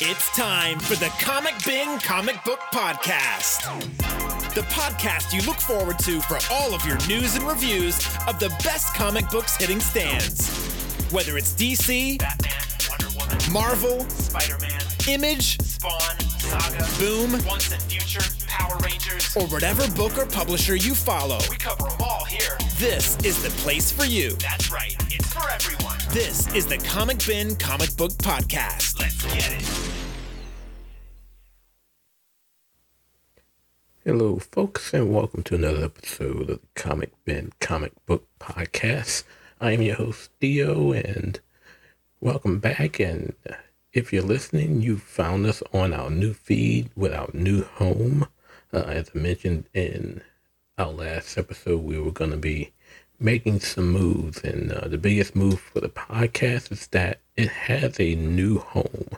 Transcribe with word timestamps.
It's 0.00 0.34
time 0.36 0.78
for 0.78 0.94
the 0.96 1.08
Comic 1.20 1.54
Bin 1.64 1.98
Comic 2.00 2.42
Book 2.44 2.58
Podcast. 2.72 3.62
The 4.54 4.62
podcast 4.62 5.32
you 5.32 5.42
look 5.46 5.58
forward 5.58 5.98
to 6.00 6.20
for 6.22 6.38
all 6.52 6.74
of 6.74 6.84
your 6.84 6.98
news 7.06 7.36
and 7.36 7.46
reviews 7.46 7.96
of 8.28 8.38
the 8.38 8.48
best 8.64 8.94
comic 8.94 9.28
books 9.30 9.56
hitting 9.56 9.80
stands. 9.80 10.48
Whether 11.12 11.36
it's 11.38 11.52
DC, 11.52 12.18
Batman, 12.18 12.52
Wonder 12.88 13.18
Woman, 13.18 13.52
Marvel, 13.52 14.00
Spider-Man, 14.10 14.80
Image, 15.08 15.60
Spawn, 15.62 16.18
Saga, 16.38 16.86
Boom, 16.98 17.32
Once 17.46 17.72
and 17.72 17.82
Future, 17.82 18.22
Power 18.48 18.76
Rangers. 18.78 19.36
or 19.36 19.46
whatever 19.48 19.88
book 19.92 20.16
or 20.18 20.26
publisher 20.26 20.76
you 20.76 20.94
follow, 20.94 21.38
We 21.50 21.56
cover 21.56 21.88
them 21.88 22.00
all 22.00 22.24
here. 22.24 22.56
this 22.78 23.16
is 23.24 23.42
the 23.42 23.50
place 23.62 23.90
for 23.92 24.04
you. 24.04 24.30
That's 24.40 24.70
right. 24.72 24.96
It's 25.10 25.32
for 25.32 25.48
everyone. 25.50 25.96
This 26.10 26.52
is 26.54 26.66
the 26.66 26.78
Comic 26.78 27.24
Bin 27.26 27.56
Comic 27.56 27.96
Book 27.96 28.12
Podcast. 28.18 29.00
Let's 29.00 29.22
get 29.34 29.52
it. 29.52 29.73
Hello, 34.06 34.38
folks, 34.38 34.92
and 34.92 35.14
welcome 35.14 35.42
to 35.44 35.54
another 35.54 35.82
episode 35.86 36.50
of 36.50 36.60
the 36.60 36.60
Comic 36.74 37.12
Bin 37.24 37.54
Comic 37.58 37.92
Book 38.04 38.28
Podcast. 38.38 39.24
I 39.62 39.72
am 39.72 39.80
your 39.80 39.94
host, 39.94 40.30
Theo, 40.42 40.92
and 40.92 41.40
welcome 42.20 42.58
back. 42.58 43.00
And 43.00 43.32
if 43.94 44.12
you're 44.12 44.22
listening, 44.22 44.82
you 44.82 44.98
found 44.98 45.46
us 45.46 45.62
on 45.72 45.94
our 45.94 46.10
new 46.10 46.34
feed 46.34 46.90
with 46.94 47.14
our 47.14 47.30
new 47.32 47.64
home. 47.64 48.26
Uh, 48.74 48.80
as 48.80 49.10
I 49.14 49.18
mentioned 49.18 49.70
in 49.72 50.20
our 50.76 50.90
last 50.90 51.38
episode, 51.38 51.82
we 51.82 51.98
were 51.98 52.12
going 52.12 52.32
to 52.32 52.36
be 52.36 52.74
making 53.18 53.60
some 53.60 53.90
moves, 53.90 54.44
and 54.44 54.70
uh, 54.70 54.86
the 54.86 54.98
biggest 54.98 55.34
move 55.34 55.58
for 55.58 55.80
the 55.80 55.88
podcast 55.88 56.70
is 56.70 56.88
that 56.88 57.20
it 57.36 57.48
has 57.48 57.98
a 57.98 58.14
new 58.16 58.58
home 58.58 59.08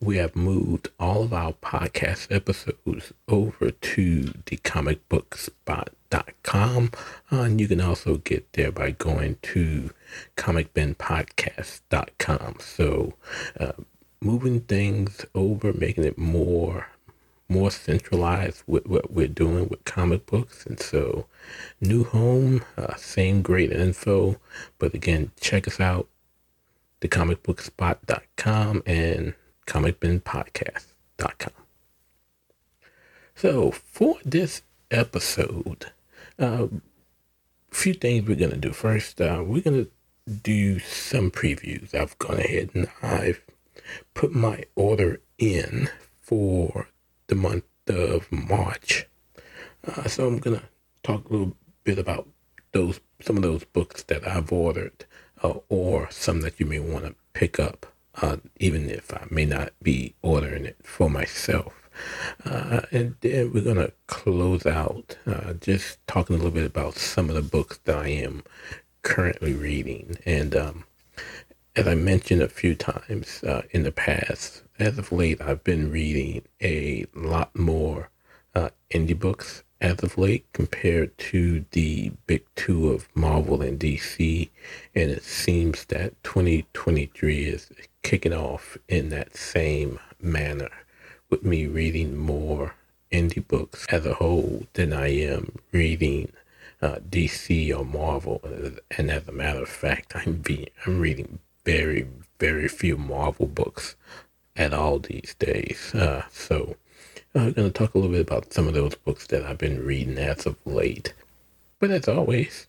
we 0.00 0.16
have 0.16 0.34
moved 0.36 0.88
all 0.98 1.22
of 1.22 1.32
our 1.32 1.52
podcast 1.52 2.34
episodes 2.34 3.12
over 3.28 3.70
to 3.70 4.22
the 4.46 4.56
comicbookspot.com. 4.58 6.90
Uh, 7.32 7.42
and 7.42 7.60
you 7.60 7.68
can 7.68 7.80
also 7.80 8.16
get 8.16 8.52
there 8.54 8.72
by 8.72 8.90
going 8.90 9.36
to 9.42 9.90
comicbinpodcast.com. 10.36 12.56
So, 12.60 13.14
uh, 13.58 13.72
moving 14.20 14.60
things 14.60 15.24
over, 15.34 15.72
making 15.72 16.04
it 16.04 16.18
more 16.18 16.88
more 17.50 17.70
centralized 17.70 18.62
with 18.68 18.86
what 18.86 19.12
we're 19.12 19.26
doing 19.26 19.68
with 19.68 19.84
comic 19.84 20.24
books. 20.26 20.64
And 20.64 20.78
so, 20.78 21.26
new 21.80 22.04
home, 22.04 22.62
uh, 22.78 22.94
same 22.94 23.42
great 23.42 23.72
info. 23.72 24.36
But 24.78 24.94
again, 24.94 25.32
check 25.40 25.66
us 25.66 25.80
out, 25.80 26.08
thecomicbookspot.com 27.00 28.84
and 28.86 29.34
comicbinpodcast.com. 29.70 31.52
So 33.36 33.70
for 33.70 34.16
this 34.24 34.62
episode, 34.90 35.92
a 36.38 36.44
uh, 36.44 36.68
few 37.70 37.94
things 37.94 38.26
we're 38.26 38.34
going 38.34 38.50
to 38.50 38.56
do. 38.56 38.72
First, 38.72 39.20
uh, 39.20 39.44
we're 39.46 39.62
going 39.62 39.84
to 39.84 39.90
do 40.42 40.80
some 40.80 41.30
previews. 41.30 41.94
I've 41.94 42.18
gone 42.18 42.38
ahead 42.38 42.70
and 42.74 42.88
I've 43.00 43.42
put 44.12 44.34
my 44.34 44.64
order 44.74 45.20
in 45.38 45.88
for 46.20 46.88
the 47.28 47.36
month 47.36 47.64
of 47.86 48.30
March. 48.32 49.06
Uh, 49.86 50.08
so 50.08 50.26
I'm 50.26 50.38
going 50.38 50.58
to 50.58 50.66
talk 51.04 51.28
a 51.28 51.32
little 51.32 51.56
bit 51.84 51.98
about 51.98 52.28
those 52.72 53.00
some 53.20 53.36
of 53.36 53.42
those 53.42 53.64
books 53.64 54.02
that 54.04 54.26
I've 54.26 54.50
ordered 54.52 55.04
uh, 55.42 55.54
or 55.68 56.10
some 56.10 56.40
that 56.40 56.58
you 56.58 56.66
may 56.66 56.80
want 56.80 57.04
to 57.04 57.14
pick 57.34 57.60
up 57.60 57.86
uh, 58.20 58.36
even 58.58 58.90
if 58.90 59.12
I 59.12 59.26
may 59.30 59.44
not 59.44 59.72
be 59.82 60.14
ordering 60.22 60.64
it 60.64 60.76
for 60.82 61.08
myself. 61.10 61.74
Uh, 62.44 62.82
and 62.92 63.16
then 63.20 63.52
we're 63.52 63.62
going 63.62 63.76
to 63.76 63.92
close 64.06 64.64
out 64.66 65.16
uh, 65.26 65.52
just 65.54 66.04
talking 66.06 66.34
a 66.34 66.38
little 66.38 66.52
bit 66.52 66.64
about 66.64 66.94
some 66.94 67.28
of 67.28 67.34
the 67.34 67.42
books 67.42 67.78
that 67.84 67.96
I 67.96 68.08
am 68.08 68.42
currently 69.02 69.52
reading. 69.52 70.16
And 70.24 70.56
um, 70.56 70.84
as 71.76 71.86
I 71.86 71.94
mentioned 71.94 72.42
a 72.42 72.48
few 72.48 72.74
times 72.74 73.42
uh, 73.44 73.62
in 73.70 73.82
the 73.82 73.92
past, 73.92 74.62
as 74.78 74.98
of 74.98 75.12
late, 75.12 75.40
I've 75.40 75.64
been 75.64 75.90
reading 75.90 76.42
a 76.60 77.06
lot 77.14 77.54
more 77.54 78.10
uh, 78.54 78.70
indie 78.92 79.18
books 79.18 79.62
as 79.80 80.02
of 80.02 80.18
late 80.18 80.46
compared 80.52 81.16
to 81.16 81.64
the 81.70 82.12
big 82.26 82.44
two 82.54 82.90
of 82.90 83.08
Marvel 83.14 83.62
and 83.62 83.78
DC. 83.78 84.50
And 84.94 85.10
it 85.10 85.22
seems 85.22 85.84
that 85.86 86.22
2023 86.24 87.44
is 87.44 87.70
kicking 88.02 88.32
off 88.32 88.76
in 88.88 89.08
that 89.10 89.36
same 89.36 89.98
manner 90.20 90.70
with 91.28 91.44
me 91.44 91.66
reading 91.66 92.16
more 92.16 92.74
indie 93.12 93.46
books 93.46 93.86
as 93.90 94.06
a 94.06 94.14
whole 94.14 94.66
than 94.74 94.92
I 94.92 95.08
am 95.08 95.56
reading 95.72 96.32
uh, 96.82 96.96
DC 97.08 97.76
or 97.76 97.84
Marvel. 97.84 98.40
And 98.96 99.10
as 99.10 99.28
a 99.28 99.32
matter 99.32 99.62
of 99.62 99.68
fact, 99.68 100.14
I'm, 100.14 100.36
be, 100.36 100.68
I'm 100.86 101.00
reading 101.00 101.38
very, 101.64 102.06
very 102.38 102.68
few 102.68 102.96
Marvel 102.96 103.46
books 103.46 103.96
at 104.56 104.72
all 104.72 104.98
these 104.98 105.34
days. 105.38 105.94
Uh, 105.94 106.24
so 106.30 106.76
I'm 107.34 107.52
going 107.52 107.70
to 107.70 107.72
talk 107.72 107.94
a 107.94 107.98
little 107.98 108.12
bit 108.12 108.26
about 108.26 108.52
some 108.52 108.66
of 108.66 108.74
those 108.74 108.94
books 108.94 109.26
that 109.28 109.44
I've 109.44 109.58
been 109.58 109.84
reading 109.84 110.18
as 110.18 110.46
of 110.46 110.56
late. 110.64 111.12
But 111.78 111.90
as 111.90 112.08
always, 112.08 112.66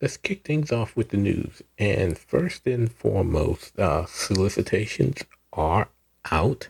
let's 0.00 0.16
kick 0.16 0.44
things 0.44 0.70
off 0.70 0.96
with 0.96 1.10
the 1.10 1.16
news. 1.16 1.62
And 1.78 2.16
first 2.16 2.66
and 2.66 2.90
foremost, 2.90 3.78
uh, 3.78 4.06
solicitations 4.06 5.24
are 5.52 5.88
out 6.30 6.68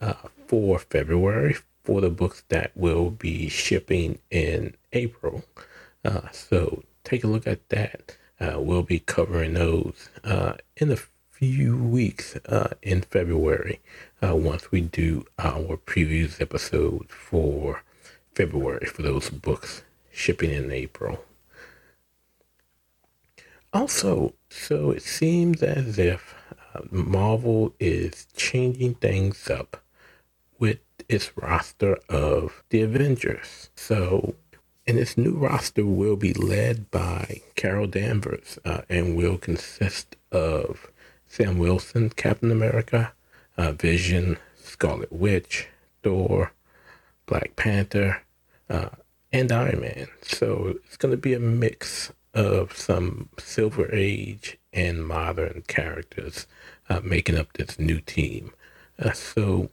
uh, 0.00 0.14
for 0.46 0.78
February 0.78 1.56
for 1.84 2.00
the 2.00 2.10
books 2.10 2.44
that 2.48 2.70
will 2.76 3.10
be 3.10 3.48
shipping 3.48 4.18
in 4.30 4.74
April. 4.92 5.44
Uh, 6.04 6.30
so 6.30 6.82
take 7.04 7.24
a 7.24 7.28
look 7.28 7.46
at 7.46 7.68
that. 7.70 8.16
Uh, 8.40 8.60
we'll 8.60 8.82
be 8.82 8.98
covering 8.98 9.54
those 9.54 10.08
uh, 10.24 10.54
in 10.76 10.90
a 10.90 10.98
few 11.30 11.76
weeks 11.76 12.36
uh, 12.46 12.68
in 12.82 13.02
February 13.02 13.80
once 14.20 14.70
we 14.70 14.80
do 14.80 15.24
our 15.38 15.76
previews 15.76 16.40
episode 16.40 17.08
for 17.08 17.82
February 18.34 18.86
for 18.86 19.02
those 19.02 19.30
books 19.30 19.82
shipping 20.12 20.50
in 20.50 20.70
April. 20.70 21.24
Also, 23.72 24.34
so 24.50 24.90
it 24.90 25.02
seems 25.02 25.62
as 25.62 25.98
if 25.98 26.34
uh, 26.74 26.80
Marvel 26.90 27.74
is 27.80 28.26
changing 28.36 28.94
things 28.94 29.48
up 29.48 29.82
with 30.58 30.80
its 31.08 31.34
roster 31.36 31.98
of 32.08 32.62
the 32.68 32.82
Avengers. 32.82 33.70
So, 33.74 34.34
and 34.86 34.98
this 34.98 35.16
new 35.16 35.32
roster 35.32 35.86
will 35.86 36.16
be 36.16 36.34
led 36.34 36.90
by 36.90 37.40
Carol 37.54 37.86
Danvers 37.86 38.58
uh, 38.64 38.82
and 38.90 39.16
will 39.16 39.38
consist 39.38 40.16
of 40.30 40.90
Sam 41.26 41.56
Wilson, 41.56 42.10
Captain 42.10 42.50
America, 42.50 43.14
uh, 43.56 43.72
Vision, 43.72 44.36
Scarlet 44.62 45.10
Witch, 45.12 45.68
Thor, 46.02 46.52
Black 47.24 47.56
Panther, 47.56 48.22
uh, 48.68 48.90
and 49.32 49.50
Iron 49.50 49.80
Man. 49.80 50.08
So 50.20 50.74
it's 50.84 50.98
going 50.98 51.12
to 51.12 51.16
be 51.16 51.32
a 51.32 51.40
mix 51.40 52.12
of 52.34 52.76
some 52.76 53.28
Silver 53.38 53.92
Age 53.94 54.58
and 54.72 55.06
modern 55.06 55.64
characters 55.66 56.46
uh, 56.88 57.00
making 57.02 57.36
up 57.38 57.52
this 57.54 57.78
new 57.78 58.00
team. 58.00 58.52
Uh, 58.98 59.12
so 59.12 59.70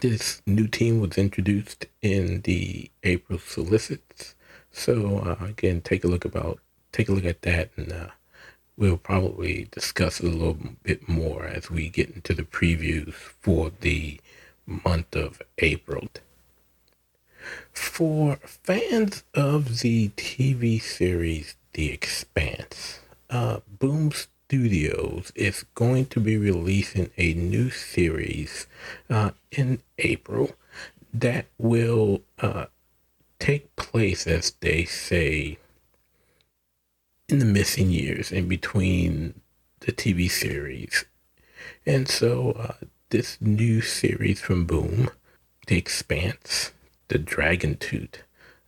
this 0.00 0.42
new 0.46 0.68
team 0.68 1.00
was 1.00 1.18
introduced 1.18 1.86
in 2.02 2.42
the 2.42 2.90
April 3.02 3.38
solicits. 3.38 4.34
So 4.70 5.18
uh, 5.18 5.44
again, 5.44 5.80
take 5.80 6.04
a 6.04 6.08
look 6.08 6.24
about 6.24 6.60
take 6.92 7.08
a 7.08 7.12
look 7.12 7.24
at 7.24 7.42
that, 7.42 7.70
and 7.76 7.92
uh, 7.92 8.08
we'll 8.76 8.96
probably 8.96 9.68
discuss 9.70 10.20
a 10.20 10.24
little 10.24 10.58
bit 10.82 11.08
more 11.08 11.44
as 11.46 11.70
we 11.70 11.88
get 11.88 12.10
into 12.10 12.32
the 12.32 12.42
previews 12.42 13.12
for 13.12 13.70
the 13.80 14.20
month 14.66 15.14
of 15.14 15.42
April. 15.58 16.08
For 17.72 18.36
fans 18.42 19.24
of 19.34 19.80
the 19.80 20.08
TV 20.10 20.80
series 20.80 21.54
The 21.76 21.92
Expanse, 21.92 23.00
uh, 23.28 23.60
Boom 23.68 24.10
Studios 24.10 25.30
is 25.34 25.66
going 25.74 26.06
to 26.06 26.20
be 26.20 26.38
releasing 26.38 27.10
a 27.18 27.34
new 27.34 27.68
series 27.68 28.66
uh, 29.10 29.32
in 29.52 29.82
April 29.98 30.52
that 31.12 31.44
will 31.58 32.22
uh, 32.38 32.64
take 33.38 33.76
place, 33.76 34.26
as 34.26 34.52
they 34.60 34.86
say, 34.86 35.58
in 37.28 37.40
the 37.40 37.44
missing 37.44 37.90
years 37.90 38.32
in 38.32 38.48
between 38.48 39.38
the 39.80 39.92
TV 39.92 40.30
series. 40.30 41.04
And 41.84 42.08
so 42.08 42.52
uh, 42.52 42.86
this 43.10 43.36
new 43.38 43.82
series 43.82 44.40
from 44.40 44.64
Boom, 44.64 45.10
The 45.66 45.76
Expanse, 45.76 46.72
The 47.08 47.18
Dragon 47.18 47.76
Tooth, 47.76 48.22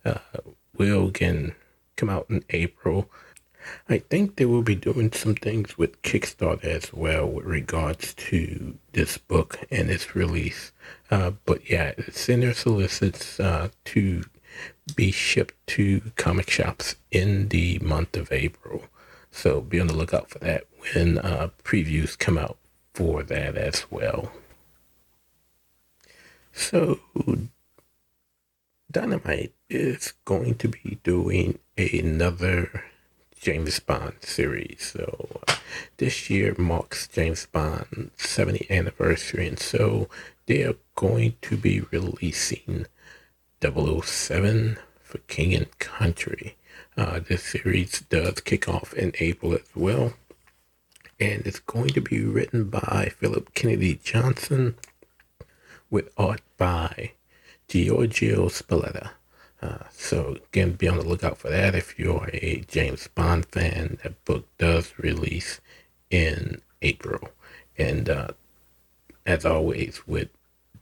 uh, 0.05 0.19
will 0.77 1.07
again 1.07 1.55
come 1.99 2.09
out 2.09 2.27
in 2.29 2.43
April. 2.51 3.09
I 3.89 3.97
think 3.99 4.35
they 4.35 4.45
will 4.45 4.61
be 4.61 4.75
doing 4.75 5.11
some 5.11 5.35
things 5.35 5.77
with 5.77 6.01
Kickstarter 6.01 6.63
as 6.63 6.93
well 6.93 7.27
with 7.27 7.45
regards 7.45 8.13
to 8.15 8.77
this 8.93 9.17
book 9.17 9.59
and 9.69 9.89
its 9.89 10.15
release. 10.15 10.71
Uh, 11.11 11.31
but 11.45 11.69
yeah, 11.69 11.93
it's 11.97 12.29
in 12.29 12.39
their 12.39 12.53
solicits 12.53 13.39
uh, 13.39 13.69
to 13.85 14.23
be 14.95 15.11
shipped 15.11 15.55
to 15.67 16.11
comic 16.15 16.49
shops 16.49 16.95
in 17.11 17.49
the 17.49 17.79
month 17.79 18.15
of 18.15 18.31
April. 18.31 18.83
So 19.31 19.61
be 19.61 19.79
on 19.79 19.87
the 19.87 19.95
lookout 19.95 20.29
for 20.29 20.39
that 20.39 20.63
when 20.93 21.19
uh, 21.19 21.49
previews 21.63 22.17
come 22.17 22.37
out 22.37 22.57
for 22.93 23.23
that 23.23 23.55
as 23.55 23.85
well. 23.91 24.31
So 26.53 26.99
Dynamite 28.91 29.53
is 29.69 30.13
going 30.25 30.55
to 30.55 30.67
be 30.67 30.97
doing 31.03 31.59
another 31.77 32.85
James 33.39 33.79
Bond 33.79 34.15
series. 34.21 34.93
So 34.93 35.41
uh, 35.47 35.57
this 35.97 36.29
year 36.31 36.55
marks 36.57 37.07
James 37.07 37.45
Bond's 37.45 38.11
70th 38.17 38.69
anniversary, 38.71 39.47
and 39.47 39.59
so 39.59 40.09
they 40.47 40.63
are 40.63 40.75
going 40.95 41.35
to 41.43 41.55
be 41.55 41.81
releasing 41.91 42.87
007 43.61 44.79
for 45.03 45.17
King 45.19 45.53
and 45.53 45.77
Country. 45.77 46.57
Uh, 46.97 47.19
this 47.19 47.43
series 47.43 48.01
does 48.09 48.41
kick 48.41 48.67
off 48.67 48.93
in 48.95 49.13
April 49.19 49.53
as 49.53 49.69
well, 49.75 50.13
and 51.19 51.45
it's 51.45 51.59
going 51.59 51.89
to 51.89 52.01
be 52.01 52.23
written 52.23 52.65
by 52.71 53.11
Philip 53.19 53.53
Kennedy 53.53 53.99
Johnson 54.03 54.75
with 55.91 56.09
art 56.17 56.41
by 56.57 57.11
Giorgio 57.69 58.49
Spalletta. 58.49 59.11
Uh, 59.61 59.77
so 59.91 60.37
again, 60.51 60.71
be 60.73 60.87
on 60.87 60.97
the 60.97 61.03
lookout 61.03 61.37
for 61.37 61.49
that. 61.49 61.75
If 61.75 61.99
you're 61.99 62.29
a 62.33 62.65
James 62.67 63.07
Bond 63.07 63.45
fan, 63.45 63.99
that 64.03 64.25
book 64.25 64.47
does 64.57 64.93
release 64.97 65.61
in 66.09 66.61
April. 66.81 67.29
And 67.77 68.09
uh, 68.09 68.29
as 69.25 69.45
always 69.45 70.07
with 70.07 70.29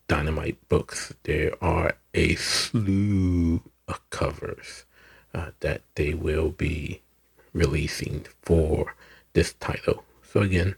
Dynamite 0.08 0.58
books, 0.70 1.14
there 1.24 1.62
are 1.62 1.98
a 2.14 2.36
slew 2.36 3.62
of 3.88 4.10
covers 4.10 4.86
uh, 5.34 5.52
that 5.60 5.82
they 5.96 6.14
will 6.14 6.52
be 6.52 7.02
releasing 7.52 8.26
for 8.42 8.96
this 9.34 9.54
title. 9.60 10.06
So 10.24 10.42
again, 10.42 10.76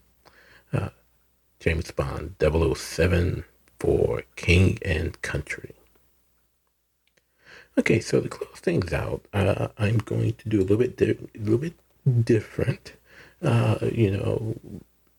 uh, 0.74 0.90
James 1.60 1.92
Bond 1.92 2.36
007 2.40 3.44
for 3.80 4.24
King 4.36 4.80
and 4.82 5.22
Country. 5.22 5.76
Okay, 7.80 8.02
so 8.02 8.20
to 8.20 8.28
close 8.28 8.60
things 8.60 8.92
out, 8.92 9.26
uh, 9.32 9.70
I'm 9.78 10.00
going 10.00 10.34
to 10.34 10.50
do 10.50 10.60
a 10.60 10.68
little 10.68 10.76
bit, 10.76 10.98
di- 10.98 11.12
a 11.12 11.40
little 11.40 11.58
bit 11.58 11.76
different. 12.26 12.92
Uh, 13.42 13.78
you 13.94 14.12
know, 14.12 14.60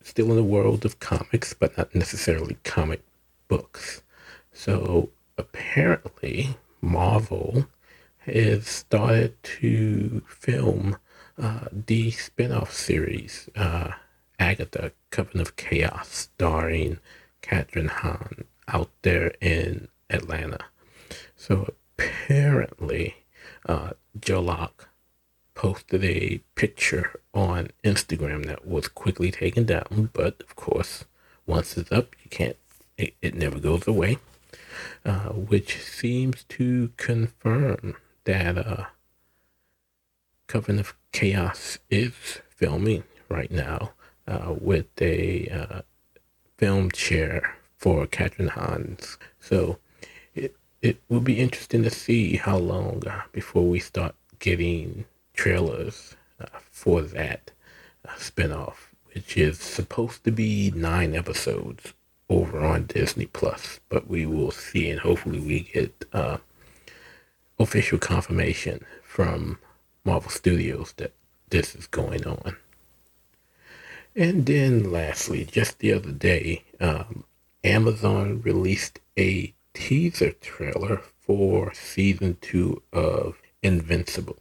still 0.02 0.28
in 0.28 0.36
the 0.36 0.44
world 0.44 0.84
of 0.84 1.00
comics, 1.00 1.54
but 1.54 1.78
not 1.78 1.94
necessarily 1.94 2.58
comic 2.62 3.02
books. 3.48 4.02
So 4.52 5.08
apparently, 5.38 6.50
Marvel 6.82 7.64
has 8.18 8.66
started 8.66 9.42
to 9.42 10.22
film 10.28 10.98
uh, 11.38 11.64
the 11.72 12.10
spin-off 12.10 12.74
series, 12.74 13.48
uh, 13.56 13.92
Agatha, 14.38 14.92
Coven 15.10 15.40
of 15.40 15.56
Chaos, 15.56 16.28
starring 16.36 16.98
Kathryn 17.40 17.88
Hahn 17.88 18.44
out 18.68 18.90
there 19.00 19.32
in 19.40 19.88
Atlanta. 20.10 20.58
So 21.36 21.72
apparently 22.00 23.16
uh, 23.66 23.90
Joe 24.18 24.40
Locke 24.40 24.88
posted 25.54 26.04
a 26.04 26.40
picture 26.54 27.20
on 27.34 27.68
Instagram 27.84 28.46
that 28.46 28.66
was 28.66 28.88
quickly 28.88 29.30
taken 29.30 29.64
down, 29.64 30.10
but 30.12 30.42
of 30.42 30.56
course, 30.56 31.04
once 31.46 31.76
it's 31.76 31.92
up, 31.92 32.14
you 32.22 32.30
can't, 32.30 32.56
it, 32.96 33.14
it 33.20 33.34
never 33.34 33.58
goes 33.58 33.86
away, 33.86 34.18
uh, 35.04 35.30
which 35.30 35.82
seems 35.82 36.44
to 36.44 36.90
confirm 36.96 37.96
that 38.24 38.56
uh, 38.56 38.84
Coven 40.46 40.78
of 40.78 40.94
Chaos 41.12 41.78
is 41.90 42.40
filming 42.48 43.04
right 43.28 43.50
now 43.50 43.92
uh, 44.26 44.54
with 44.58 44.86
a 45.00 45.48
uh, 45.48 45.82
film 46.56 46.90
chair 46.90 47.56
for 47.76 48.06
Kathryn 48.06 48.50
Hahn's. 48.50 49.18
So 49.40 49.78
it 50.34 50.56
will 51.08 51.20
be 51.20 51.38
interesting 51.38 51.82
to 51.82 51.90
see 51.90 52.36
how 52.36 52.56
long 52.56 53.02
uh, 53.06 53.22
before 53.32 53.66
we 53.66 53.80
start 53.80 54.14
getting 54.38 55.04
trailers 55.34 56.16
uh, 56.40 56.46
for 56.70 57.02
that 57.02 57.50
uh, 58.08 58.12
spinoff, 58.12 58.74
which 59.12 59.36
is 59.36 59.58
supposed 59.58 60.24
to 60.24 60.30
be 60.30 60.72
nine 60.74 61.14
episodes 61.14 61.92
over 62.28 62.60
on 62.60 62.86
Disney 62.86 63.26
Plus. 63.26 63.80
But 63.88 64.08
we 64.08 64.24
will 64.24 64.50
see, 64.50 64.88
and 64.88 65.00
hopefully, 65.00 65.40
we 65.40 65.60
get 65.60 66.04
uh, 66.12 66.38
official 67.58 67.98
confirmation 67.98 68.84
from 69.02 69.58
Marvel 70.04 70.30
Studios 70.30 70.94
that 70.96 71.12
this 71.50 71.74
is 71.74 71.86
going 71.86 72.26
on. 72.26 72.56
And 74.16 74.46
then, 74.46 74.90
lastly, 74.90 75.44
just 75.44 75.78
the 75.78 75.92
other 75.92 76.12
day, 76.12 76.64
um, 76.80 77.24
Amazon 77.62 78.40
released 78.42 78.98
a 79.18 79.54
teaser 79.74 80.32
trailer 80.32 80.98
for 81.20 81.72
season 81.74 82.36
two 82.40 82.82
of 82.92 83.36
Invincible. 83.62 84.38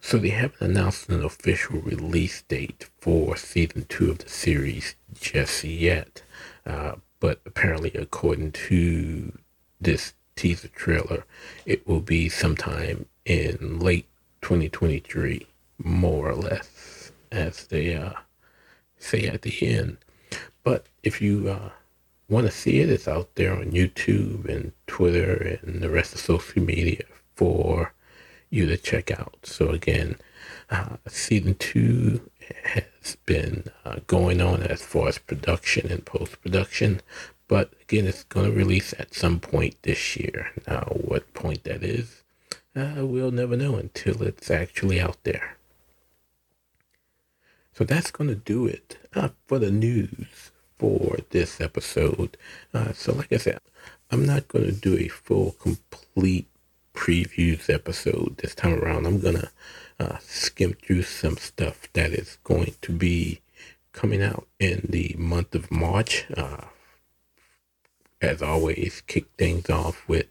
So 0.00 0.18
they 0.18 0.30
haven't 0.30 0.60
announced 0.60 1.08
an 1.08 1.24
official 1.24 1.80
release 1.80 2.42
date 2.42 2.88
for 2.98 3.36
season 3.36 3.86
two 3.88 4.10
of 4.10 4.18
the 4.18 4.28
series 4.28 4.94
just 5.18 5.64
yet. 5.64 6.22
Uh, 6.64 6.96
but 7.20 7.40
apparently, 7.46 7.92
according 7.94 8.52
to 8.52 9.36
this 9.80 10.14
teaser 10.36 10.68
trailer, 10.68 11.24
it 11.64 11.86
will 11.86 12.00
be 12.00 12.28
sometime 12.28 13.06
in 13.24 13.80
late 13.80 14.06
2023, 14.42 15.46
more 15.78 16.30
or 16.30 16.34
less, 16.34 17.10
as 17.32 17.66
they 17.66 17.94
uh, 17.94 18.12
say 18.98 19.26
at 19.26 19.42
the 19.42 19.66
end. 19.66 19.96
But 20.62 20.86
if 21.02 21.20
you 21.20 21.48
uh, 21.48 21.70
want 22.28 22.46
to 22.46 22.52
see 22.52 22.80
it, 22.80 22.90
it's 22.90 23.08
out 23.08 23.34
there 23.34 23.52
on 23.52 23.70
YouTube 23.70 24.48
and 24.48 24.72
Twitter 24.86 25.58
and 25.62 25.80
the 25.80 25.90
rest 25.90 26.14
of 26.14 26.20
social 26.20 26.62
media 26.62 27.02
for 27.34 27.92
you 28.50 28.66
to 28.66 28.76
check 28.76 29.10
out. 29.10 29.38
So 29.44 29.70
again, 29.70 30.16
uh, 30.70 30.96
season 31.06 31.54
two 31.54 32.28
has 32.64 33.16
been 33.26 33.64
uh, 33.84 33.96
going 34.06 34.40
on 34.40 34.62
as 34.62 34.82
far 34.82 35.08
as 35.08 35.18
production 35.18 35.90
and 35.90 36.04
post 36.04 36.40
production, 36.42 37.00
but 37.48 37.72
again, 37.82 38.06
it's 38.06 38.24
going 38.24 38.46
to 38.50 38.56
release 38.56 38.92
at 38.98 39.14
some 39.14 39.38
point 39.38 39.76
this 39.82 40.16
year. 40.16 40.50
Now, 40.66 40.92
what 40.94 41.32
point 41.34 41.64
that 41.64 41.84
is, 41.84 42.24
uh, 42.74 43.06
we'll 43.06 43.30
never 43.30 43.56
know 43.56 43.76
until 43.76 44.22
it's 44.22 44.50
actually 44.50 45.00
out 45.00 45.22
there. 45.22 45.56
So 47.74 47.84
that's 47.84 48.10
going 48.10 48.28
to 48.28 48.34
do 48.34 48.66
it 48.66 48.98
uh, 49.14 49.28
for 49.46 49.58
the 49.58 49.70
news 49.70 50.50
for 50.78 51.18
this 51.30 51.60
episode. 51.60 52.36
Uh, 52.72 52.92
so, 52.92 53.12
like 53.12 53.32
I 53.32 53.38
said, 53.38 53.60
I'm 54.10 54.24
not 54.24 54.48
going 54.48 54.64
to 54.66 54.72
do 54.72 54.96
a 54.96 55.08
full, 55.08 55.52
complete 55.52 56.46
previews 56.94 57.68
episode 57.72 58.38
this 58.38 58.54
time 58.54 58.74
around. 58.74 59.06
I'm 59.06 59.20
going 59.20 59.36
to 59.36 59.50
uh, 59.98 60.18
skim 60.20 60.74
through 60.74 61.02
some 61.02 61.36
stuff 61.36 61.88
that 61.92 62.12
is 62.12 62.38
going 62.44 62.74
to 62.82 62.92
be 62.92 63.40
coming 63.92 64.22
out 64.22 64.46
in 64.58 64.86
the 64.88 65.14
month 65.18 65.54
of 65.54 65.70
March. 65.70 66.26
Uh, 66.36 66.66
as 68.20 68.42
always, 68.42 69.02
kick 69.06 69.26
things 69.36 69.68
off 69.68 70.06
with 70.08 70.26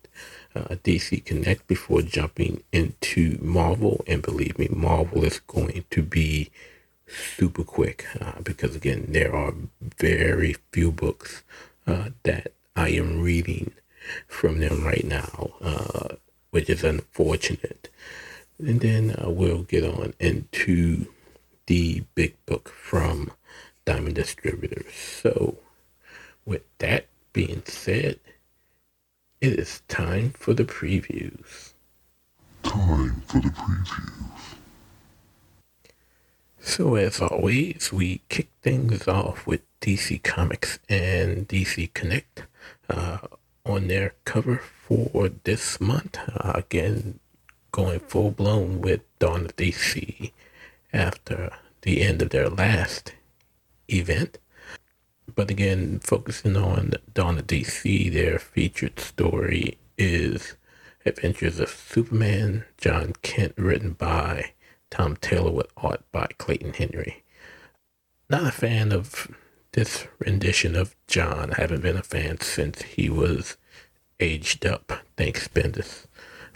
uh, 0.56 0.76
DC 0.84 1.24
Connect 1.26 1.68
before 1.68 2.02
jumping 2.02 2.64
into 2.72 3.38
Marvel. 3.42 4.04
And 4.08 4.22
believe 4.22 4.58
me, 4.58 4.68
Marvel 4.72 5.24
is 5.24 5.40
going 5.40 5.86
to 5.92 6.02
be 6.02 6.50
super 7.08 7.64
quick 7.64 8.06
uh, 8.20 8.42
because 8.44 8.76
again 8.76 9.06
there 9.10 9.36
are 9.36 9.54
very 9.98 10.56
few 10.72 10.92
books 10.92 11.44
uh, 11.88 12.10
that 12.24 12.52
I 12.76 12.90
am 12.90 13.22
reading 13.22 13.72
from 14.28 14.60
them 14.60 14.84
right 14.84 15.06
now, 15.06 15.52
uh, 15.62 16.16
which 16.52 16.70
is 16.70 16.84
unfortunate. 16.84 17.90
And 18.60 18.82
then 18.82 19.16
uh, 19.18 19.30
we'll 19.30 19.64
get 19.64 19.84
on 19.84 20.14
into 20.20 21.08
the 21.68 22.04
big 22.16 22.36
book 22.46 22.70
from 22.70 23.32
Diamond 23.86 24.16
Distributors. 24.16 24.94
So, 24.94 25.58
with 26.46 26.64
that 26.80 27.08
being 27.34 27.64
said, 27.66 28.20
it 29.42 29.54
is 29.60 29.82
time 29.88 30.32
for 30.32 30.54
the 30.54 30.64
previews. 30.64 31.74
Time 32.64 33.22
for 33.28 33.40
the 33.40 33.50
previews. 33.50 34.35
So, 36.68 36.96
as 36.96 37.22
always, 37.22 37.94
we 37.94 38.22
kick 38.28 38.50
things 38.64 39.08
off 39.08 39.46
with 39.46 39.62
DC 39.82 40.24
Comics 40.24 40.80
and 40.90 41.48
DC 41.48 41.94
Connect 41.94 42.44
uh, 42.90 43.20
on 43.64 43.88
their 43.88 44.16
cover 44.26 44.58
for 44.58 45.30
this 45.44 45.80
month. 45.80 46.18
Uh, 46.28 46.54
again, 46.56 47.20
going 47.72 48.00
full 48.00 48.32
blown 48.32 48.82
with 48.82 49.02
Dawn 49.20 49.46
of 49.46 49.56
DC 49.56 50.32
after 50.92 51.52
the 51.84 52.02
end 52.02 52.24
of 52.24 52.32
their 52.32 52.50
last 52.50 53.14
event. 53.88 54.40
But 55.34 55.52
again, 55.52 56.00
focusing 56.00 56.58
on 56.58 56.94
Dawn 57.14 57.38
of 57.38 57.46
DC, 57.46 58.12
their 58.12 58.40
featured 58.40 59.00
story 59.00 59.78
is 60.00 60.56
Adventures 61.06 61.60
of 61.60 61.70
Superman, 61.70 62.66
Jon 62.80 63.14
Kent, 63.22 63.54
written 63.56 63.94
by 63.94 64.55
Tom 64.90 65.16
Taylor 65.18 65.52
with 65.52 65.68
art 65.78 66.04
by 66.12 66.28
Clayton 66.38 66.74
Henry. 66.74 67.24
Not 68.30 68.48
a 68.48 68.52
fan 68.52 68.92
of 68.92 69.28
this 69.74 70.08
rendition 70.20 70.76
of 70.76 70.96
Jon. 71.08 71.52
I 71.54 71.62
haven't 71.62 71.82
been 71.82 71.98
a 71.98 72.04
fan 72.04 72.40
since 72.42 72.82
he 72.82 73.10
was 73.10 73.58
aged 74.20 74.66
up. 74.66 74.92
Thanks, 75.18 75.48
Bendis. 75.48 76.06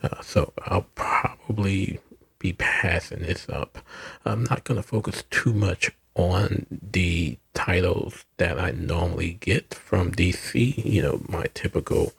Uh, 0.01 0.21
so 0.21 0.53
I'll 0.65 0.87
probably 0.95 1.99
be 2.39 2.53
passing 2.53 3.19
this 3.19 3.47
up. 3.49 3.79
I'm 4.25 4.45
not 4.45 4.63
going 4.63 4.81
to 4.81 4.87
focus 4.87 5.25
too 5.29 5.53
much 5.53 5.91
on 6.15 6.65
the 6.71 7.37
titles 7.53 8.25
that 8.37 8.59
I 8.59 8.71
normally 8.71 9.33
get 9.39 9.73
from 9.73 10.11
DC, 10.11 10.83
you 10.85 11.01
know, 11.01 11.21
my 11.27 11.47
typical 11.53 12.13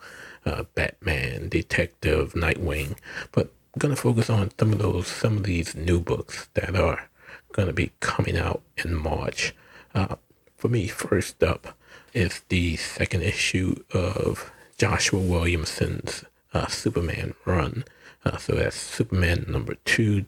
uh, 0.45 0.65
Batman, 0.75 1.49
Detective, 1.49 2.35
Nightwing, 2.35 2.97
but 3.33 3.53
going 3.79 3.95
to 3.95 4.01
focus 4.01 4.29
on 4.29 4.51
some 4.59 4.73
of 4.73 4.79
those, 4.79 5.07
some 5.07 5.39
of 5.39 5.43
these 5.45 5.75
new 5.75 6.01
books 6.01 6.49
that 6.55 6.75
are 6.75 7.09
going 7.53 7.69
to 7.69 7.75
be 7.75 7.93
coming 8.01 8.37
out 8.37 8.63
in 8.77 8.95
March. 8.95 9.55
Uh, 9.95 10.17
for 10.57 10.69
me, 10.69 10.89
first 10.89 11.43
up 11.43 11.77
is 12.13 12.43
the 12.49 12.77
second 12.77 13.23
issue 13.23 13.77
of 13.93 14.51
Joshua 14.77 15.21
Williamson's 15.21 16.25
uh, 16.53 16.67
Superman 16.67 17.35
run. 17.45 17.85
Uh, 18.25 18.37
so 18.37 18.55
that's 18.55 18.77
Superman 18.77 19.47
number 19.49 19.77
two, 19.85 20.27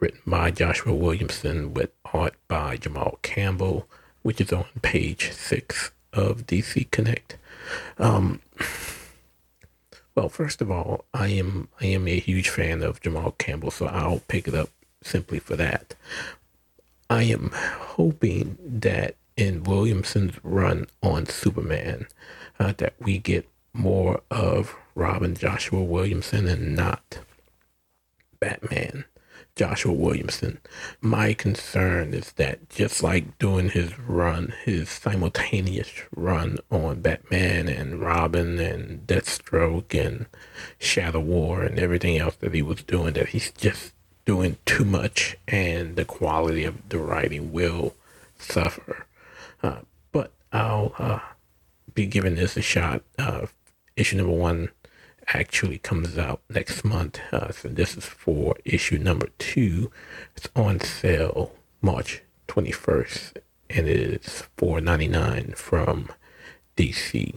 written 0.00 0.20
by 0.26 0.50
Joshua 0.50 0.94
Williamson 0.94 1.74
with 1.74 1.90
art 2.12 2.34
by 2.48 2.76
Jamal 2.76 3.18
Campbell, 3.22 3.86
which 4.22 4.40
is 4.40 4.52
on 4.52 4.64
page 4.82 5.32
six 5.32 5.92
of 6.12 6.46
DC 6.46 6.90
Connect. 6.90 7.36
Um, 7.98 8.40
well, 10.18 10.28
first 10.28 10.60
of 10.60 10.68
all, 10.68 11.04
I 11.14 11.28
am 11.28 11.68
I 11.80 11.86
am 11.86 12.08
a 12.08 12.18
huge 12.18 12.48
fan 12.48 12.82
of 12.82 13.00
Jamal 13.00 13.36
Campbell, 13.38 13.70
so 13.70 13.86
I'll 13.86 14.22
pick 14.26 14.48
it 14.48 14.54
up 14.54 14.68
simply 15.00 15.38
for 15.38 15.54
that. 15.54 15.94
I 17.08 17.22
am 17.22 17.52
hoping 17.52 18.58
that 18.60 19.14
in 19.36 19.62
Williamson's 19.62 20.34
run 20.42 20.88
on 21.04 21.26
Superman, 21.26 22.08
uh, 22.58 22.72
that 22.78 22.94
we 22.98 23.18
get 23.18 23.48
more 23.72 24.20
of 24.28 24.74
Robin 24.96 25.36
Joshua 25.36 25.84
Williamson 25.84 26.48
and 26.48 26.74
not 26.74 27.20
Batman 28.40 29.04
Joshua 29.58 29.92
Williamson. 29.92 30.58
My 31.00 31.34
concern 31.34 32.14
is 32.14 32.30
that 32.34 32.70
just 32.70 33.02
like 33.02 33.38
doing 33.40 33.70
his 33.70 33.98
run, 33.98 34.54
his 34.64 34.88
simultaneous 34.88 35.90
run 36.14 36.58
on 36.70 37.00
Batman 37.00 37.68
and 37.68 38.00
Robin 38.00 38.60
and 38.60 39.04
Deathstroke 39.04 39.92
and 40.00 40.26
Shadow 40.78 41.18
War 41.18 41.64
and 41.64 41.76
everything 41.76 42.16
else 42.16 42.36
that 42.36 42.54
he 42.54 42.62
was 42.62 42.84
doing, 42.84 43.14
that 43.14 43.30
he's 43.30 43.50
just 43.50 43.94
doing 44.24 44.58
too 44.64 44.84
much 44.84 45.36
and 45.48 45.96
the 45.96 46.04
quality 46.04 46.62
of 46.62 46.88
the 46.88 46.98
writing 46.98 47.52
will 47.52 47.96
suffer. 48.38 49.06
Uh, 49.60 49.80
but 50.12 50.30
I'll 50.52 50.94
uh, 50.98 51.18
be 51.94 52.06
giving 52.06 52.36
this 52.36 52.56
a 52.56 52.62
shot. 52.62 53.02
Uh, 53.18 53.46
issue 53.96 54.18
number 54.18 54.32
one 54.32 54.68
actually 55.34 55.78
comes 55.78 56.16
out 56.18 56.40
next 56.48 56.84
month. 56.84 57.20
Uh, 57.32 57.50
so 57.50 57.68
this 57.68 57.96
is 57.96 58.04
for 58.04 58.56
issue 58.64 58.98
number 58.98 59.28
two. 59.38 59.90
It's 60.36 60.48
on 60.56 60.80
sale 60.80 61.52
March 61.82 62.22
21st 62.48 63.38
and 63.70 63.88
it 63.88 64.00
is 64.00 64.44
$4.99 64.56 65.56
from 65.56 66.08
DC. 66.76 67.34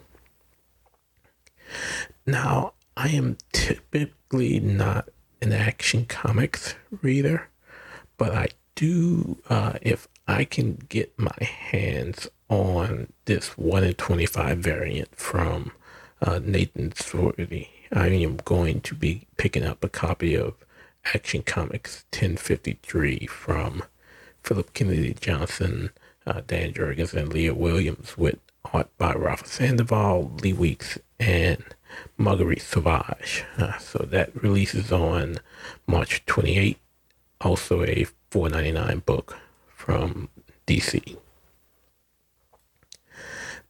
Now, 2.25 2.74
I 2.95 3.10
am 3.10 3.38
typically 3.51 4.60
not 4.60 5.10
an 5.41 5.51
action 5.51 6.05
comics 6.05 6.75
reader, 7.01 7.50
but 8.17 8.33
I 8.33 8.48
do, 8.75 9.38
uh, 9.50 9.74
if 9.81 10.07
I 10.27 10.45
can 10.45 10.75
get 10.89 11.17
my 11.17 11.36
hands 11.43 12.29
on 12.50 13.12
this 13.25 13.57
1 13.57 13.83
in 13.83 13.93
25 13.93 14.57
variant 14.60 15.15
from 15.15 15.71
uh, 16.21 16.39
Nathan 16.43 16.91
Szerdy, 16.91 17.67
I 17.93 18.07
am 18.07 18.38
going 18.38 18.79
to 18.81 18.95
be 18.95 19.27
picking 19.36 19.65
up 19.65 19.83
a 19.83 19.89
copy 19.89 20.36
of 20.36 20.53
Action 21.13 21.43
Comics 21.43 22.05
1053 22.13 23.27
from 23.27 23.83
Philip 24.43 24.74
Kennedy 24.74 25.13
Johnson, 25.19 25.89
uh, 26.25 26.41
Dan 26.48 26.71
Jurgens, 26.71 27.13
and 27.13 27.33
Leah 27.33 27.53
Williams 27.53 28.17
with 28.17 28.39
art 28.74 28.88
by 28.98 29.13
Rafa 29.13 29.45
Sandoval, 29.45 30.31
Lee 30.41 30.53
Weeks, 30.53 31.00
and 31.19 31.63
Marguerite 32.17 32.62
Sauvage. 32.62 33.43
Uh, 33.57 33.77
so 33.77 34.05
that 34.10 34.41
releases 34.41 34.91
on 34.93 35.39
March 35.86 36.25
28. 36.27 36.77
Also 37.41 37.83
a 37.83 38.05
4.99 38.31 39.03
book 39.05 39.38
from 39.67 40.29
DC. 40.65 41.17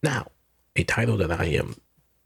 Now, 0.03 0.27
a 0.75 0.83
title 0.83 1.17
that 1.17 1.31
I 1.31 1.45
am 1.45 1.75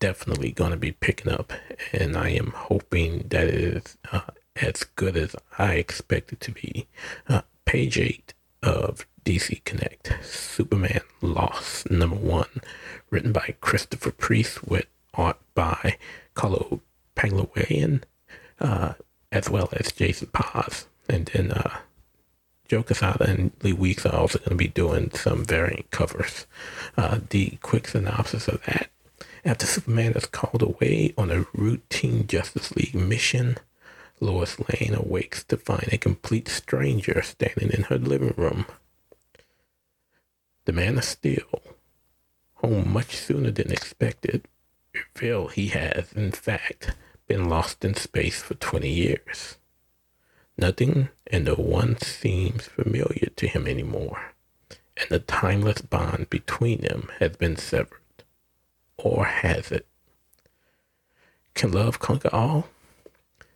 definitely 0.05 0.51
going 0.51 0.69
to 0.69 0.77
be 0.77 0.91
picking 0.91 1.31
up, 1.31 1.51
and 1.91 2.15
I 2.15 2.29
am 2.29 2.51
hoping 2.55 3.25
that 3.29 3.47
it 3.47 3.55
is 3.55 3.97
uh, 4.11 4.21
as 4.55 4.83
good 4.83 5.17
as 5.17 5.35
I 5.57 5.73
expect 5.73 6.31
it 6.31 6.39
to 6.41 6.51
be. 6.51 6.85
Uh, 7.27 7.41
page 7.65 7.97
8 7.97 8.31
of 8.61 9.07
DC 9.25 9.63
Connect, 9.63 10.13
Superman 10.23 11.01
Lost, 11.21 11.89
number 11.89 12.17
one, 12.17 12.61
written 13.09 13.31
by 13.31 13.55
Christopher 13.61 14.11
Priest 14.11 14.67
with 14.67 14.85
art 15.15 15.39
by 15.55 15.97
Carlo 16.35 16.81
Pagulayan, 17.15 18.03
uh, 18.59 18.93
as 19.31 19.49
well 19.49 19.69
as 19.73 19.91
Jason 19.91 20.27
Paz. 20.31 20.85
And 21.09 21.25
then 21.33 21.51
uh, 21.51 21.77
Joe 22.67 22.83
Quesada 22.83 23.27
and 23.27 23.53
Lee 23.63 23.73
Weeks 23.73 24.05
are 24.05 24.15
also 24.15 24.37
going 24.37 24.49
to 24.51 24.55
be 24.55 24.67
doing 24.67 25.09
some 25.15 25.43
variant 25.43 25.89
covers. 25.89 26.45
Uh, 26.95 27.21
the 27.31 27.57
quick 27.63 27.87
synopsis 27.87 28.47
of 28.47 28.63
that 28.65 28.91
after 29.45 29.67
Superman 29.67 30.13
is 30.13 30.25
called 30.25 30.63
away 30.63 31.13
on 31.19 31.29
a 31.29 31.45
routine 31.53 32.25
Justice 32.25 32.75
League 32.75 32.95
mission, 32.95 33.57
Lois 34.19 34.57
Lane 34.59 34.95
awakes 34.95 35.43
to 35.43 35.57
find 35.57 35.87
a 35.91 35.99
complete 35.99 36.47
stranger 36.47 37.21
standing 37.21 37.69
in 37.69 37.83
her 37.83 37.99
living 37.99 38.33
room. 38.37 38.65
The 40.65 40.73
Man 40.73 40.97
of 40.97 41.03
Steel, 41.03 41.61
home 42.55 42.91
much 42.91 43.15
sooner 43.15 43.51
than 43.51 43.71
expected, 43.71 44.47
reveal 45.13 45.49
he 45.49 45.67
has, 45.67 46.11
in 46.13 46.31
fact, 46.31 46.95
been 47.27 47.47
lost 47.47 47.85
in 47.85 47.93
space 47.93 48.41
for 48.41 48.55
20 48.55 48.89
years. 48.89 49.57
Nothing 50.57 51.09
and 51.27 51.45
no 51.45 51.53
one 51.53 51.99
seems 51.99 52.65
familiar 52.65 53.29
to 53.35 53.47
him 53.47 53.67
anymore, 53.67 54.33
and 54.97 55.09
the 55.09 55.19
timeless 55.19 55.81
bond 55.81 56.31
between 56.31 56.81
them 56.81 57.11
has 57.19 57.35
been 57.35 57.57
severed 57.57 57.99
or 58.97 59.25
has 59.25 59.71
it? 59.71 59.85
Can 61.53 61.71
love 61.71 61.99
conquer 61.99 62.29
all? 62.33 62.67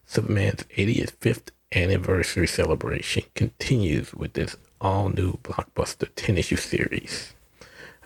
Superman's 0.06 0.64
85th 0.78 1.52
anniversary 1.74 2.48
celebration 2.48 3.24
continues 3.36 4.14
with 4.14 4.34
this 4.34 4.56
all 4.82 5.10
new 5.10 5.34
blockbuster 5.44 6.08
10 6.16 6.38
issue 6.38 6.56
series 6.56 7.34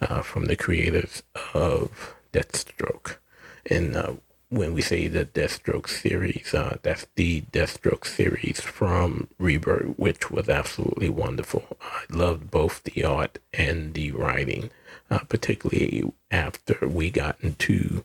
uh, 0.02 0.22
from 0.22 0.46
the 0.46 0.56
creators 0.56 1.24
of 1.54 2.16
Deathstroke. 2.34 3.18
And 3.66 3.96
uh, 3.96 4.14
when 4.50 4.74
we 4.74 4.82
say 4.82 5.08
the 5.08 5.26
Deathstroke 5.26 5.88
series, 5.88 6.54
uh, 6.54 6.78
that's 6.82 7.08
the 7.16 7.42
Deathstroke 7.52 8.06
series 8.06 8.60
from 8.60 9.28
Rebirth, 9.40 9.98
which 9.98 10.30
was 10.30 10.50
absolutely 10.50 11.10
wonderful. 11.10 11.78
I 11.82 12.04
loved 12.10 12.52
both 12.52 12.84
the 12.84 13.04
art 13.04 13.40
and 13.54 13.94
the 13.94 14.12
writing 14.12 14.72
uh, 15.10 15.20
particularly 15.30 16.04
after 16.32 16.88
we 16.88 17.10
got 17.10 17.38
into 17.42 18.04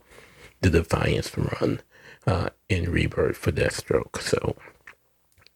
the 0.61 0.71
Defiance 0.71 1.37
run 1.37 1.81
uh, 2.26 2.50
in 2.69 2.90
Rebirth 2.90 3.37
for 3.37 3.52
Deathstroke. 3.52 4.21
So, 4.21 4.57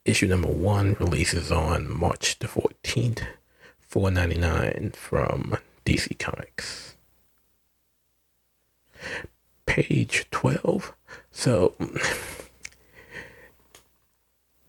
issue 0.04 0.26
number 0.26 0.49
one 0.49 0.96
releases 0.99 1.50
on 1.50 1.90
March 1.90 2.38
the 2.38 2.49
14th, 2.49 3.22
4.99 3.90 4.96
from 4.96 5.56
DC 5.84 6.18
Comics. 6.18 6.96
Page 9.66 10.26
12. 10.30 10.94
So, 11.30 11.75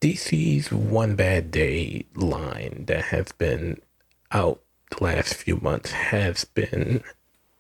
DC's 0.02 0.72
One 0.72 1.16
Bad 1.16 1.52
Day 1.52 2.06
line 2.16 2.84
that 2.88 3.06
has 3.06 3.32
been 3.32 3.82
out 4.32 4.63
the 4.98 5.04
last 5.04 5.34
few 5.34 5.58
months 5.58 5.92
has 5.92 6.46
been 6.46 7.04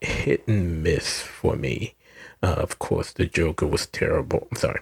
hit 0.01 0.47
and 0.47 0.83
miss 0.83 1.21
for 1.21 1.55
me. 1.55 1.95
Uh, 2.41 2.55
of 2.57 2.79
course, 2.79 3.11
the 3.11 3.25
Joker 3.25 3.67
was 3.67 3.87
terrible. 3.87 4.47
I'm 4.51 4.57
sorry. 4.57 4.81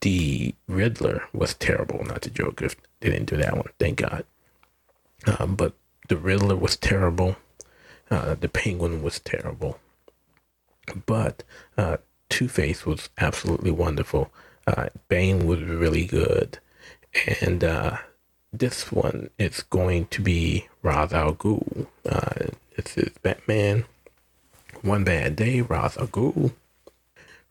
The 0.00 0.54
Riddler 0.68 1.24
was 1.32 1.54
terrible, 1.54 2.04
not 2.04 2.22
the 2.22 2.30
Joker. 2.30 2.68
They 3.00 3.10
didn't 3.10 3.30
do 3.30 3.36
that 3.38 3.56
one, 3.56 3.68
thank 3.78 3.98
God. 3.98 4.24
Uh, 5.26 5.46
but 5.46 5.74
the 6.08 6.16
Riddler 6.16 6.56
was 6.56 6.76
terrible. 6.76 7.36
Uh, 8.10 8.34
the 8.34 8.48
Penguin 8.48 9.02
was 9.02 9.18
terrible. 9.18 9.78
But 11.06 11.42
uh, 11.76 11.96
Two 12.28 12.48
Face 12.48 12.86
was 12.86 13.08
absolutely 13.18 13.72
wonderful. 13.72 14.30
Uh, 14.66 14.88
Bane 15.08 15.46
was 15.46 15.62
really 15.62 16.04
good. 16.04 16.58
And 17.40 17.64
uh, 17.64 17.98
this 18.58 18.90
one 18.90 19.30
is 19.38 19.62
going 19.62 20.06
to 20.06 20.22
be 20.22 20.68
Ra's 20.82 21.12
al 21.12 21.34
Ghul. 21.34 21.86
Uh, 22.08 22.46
this 22.76 22.96
is 22.96 23.10
Batman. 23.22 23.84
One 24.82 25.04
Bad 25.04 25.36
Day, 25.36 25.60
Ra's 25.60 25.96
al 25.96 26.06
Ghul. 26.06 26.52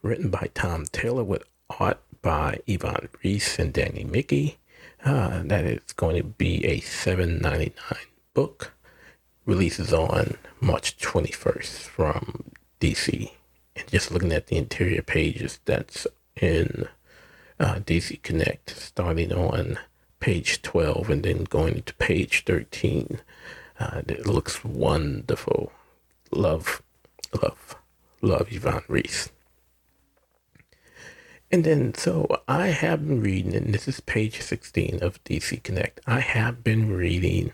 Written 0.01 0.29
by 0.29 0.50
Tom 0.53 0.85
Taylor 0.91 1.24
with 1.24 1.43
art 1.79 2.00
by 2.21 2.59
Ivan 2.67 3.09
Reis 3.24 3.59
and 3.59 3.74
Danny 3.74 4.03
Miki. 4.03 4.57
Uh, 5.03 5.43
that 5.43 5.65
is 5.65 5.93
going 5.95 6.15
to 6.17 6.24
be 6.24 6.65
a 6.65 6.79
seven 6.79 7.39
ninety 7.39 7.74
nine 7.91 8.05
book. 8.33 8.74
Releases 9.45 9.93
on 9.93 10.38
March 10.59 10.97
21st 10.97 11.77
from 11.81 12.45
DC. 12.79 13.31
And 13.75 13.88
just 13.88 14.12
looking 14.12 14.31
at 14.31 14.47
the 14.47 14.57
interior 14.57 15.03
pages, 15.03 15.59
that's 15.65 16.07
in 16.35 16.88
uh, 17.59 17.75
DC 17.75 18.24
Connect, 18.24 18.71
starting 18.71 19.31
on 19.31 19.77
page 20.19 20.62
12 20.62 21.10
and 21.10 21.24
then 21.24 21.43
going 21.45 21.84
to 21.84 21.93
page 21.95 22.43
13. 22.45 23.19
Uh, 23.79 24.01
it 24.07 24.25
looks 24.25 24.63
wonderful. 24.63 25.72
Love, 26.31 26.81
love, 27.41 27.75
love 28.22 28.48
Ivan 28.51 28.84
Reis. 28.88 29.29
And 31.51 31.63
then, 31.63 31.93
so 31.93 32.41
I 32.48 32.67
have 32.67 33.07
been 33.07 33.22
reading, 33.22 33.55
and 33.55 33.74
this 33.74 33.88
is 33.88 34.00
page 34.00 34.41
16 34.41 35.00
of 35.01 35.24
DC 35.24 35.62
Connect. 35.63 36.00
I 36.07 36.19
have 36.19 36.63
been 36.63 36.91
reading 36.91 37.53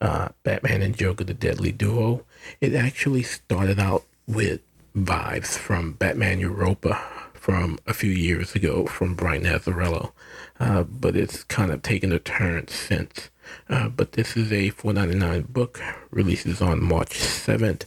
uh, 0.00 0.28
Batman 0.42 0.82
and 0.82 0.96
Joker, 0.96 1.24
the 1.24 1.34
Deadly 1.34 1.72
Duo. 1.72 2.24
It 2.60 2.74
actually 2.74 3.22
started 3.22 3.78
out 3.78 4.04
with 4.26 4.60
vibes 4.94 5.56
from 5.56 5.92
Batman 5.92 6.40
Europa 6.40 7.00
from 7.42 7.76
a 7.88 7.92
few 7.92 8.12
years 8.12 8.54
ago 8.54 8.86
from 8.86 9.16
Brian 9.16 9.42
Azzarello, 9.42 10.12
uh, 10.60 10.84
but 10.84 11.16
it's 11.16 11.42
kind 11.42 11.72
of 11.72 11.82
taken 11.82 12.12
a 12.12 12.20
turn 12.20 12.68
since. 12.68 13.30
Uh, 13.68 13.88
but 13.88 14.12
this 14.12 14.36
is 14.36 14.52
a 14.52 14.70
4.99 14.70 15.48
book, 15.48 15.82
releases 16.12 16.62
on 16.62 16.80
March 16.80 17.18
7th, 17.18 17.82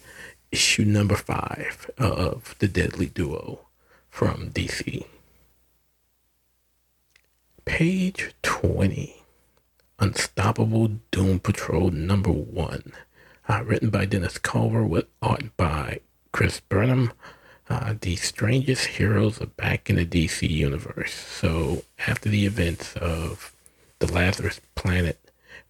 issue 0.51 0.83
number 0.83 1.15
five 1.15 1.89
of 1.97 2.53
the 2.59 2.67
Deadly 2.67 3.05
Duo 3.05 3.59
from 4.09 4.49
DC. 4.49 5.05
Page 7.63 8.35
20. 8.43 9.23
Unstoppable 9.99 10.99
Doom 11.11 11.39
Patrol 11.39 11.91
number 11.91 12.29
one. 12.31 12.91
Uh, 13.47 13.63
written 13.63 13.89
by 13.89 14.03
Dennis 14.03 14.37
Culver 14.37 14.83
with 14.83 15.05
art 15.21 15.55
by 15.55 16.01
Chris 16.33 16.59
Burnham. 16.59 17.13
Uh, 17.67 17.95
the 18.01 18.15
strangest 18.15 18.85
heroes 18.85 19.41
are 19.41 19.47
back 19.47 19.89
in 19.89 19.95
the 19.95 20.05
DC 20.05 20.47
universe. 20.47 21.13
So 21.13 21.83
after 22.07 22.29
the 22.29 22.45
events 22.45 22.95
of 22.95 23.55
the 23.99 24.11
Lazarus 24.11 24.61
Planet, 24.75 25.19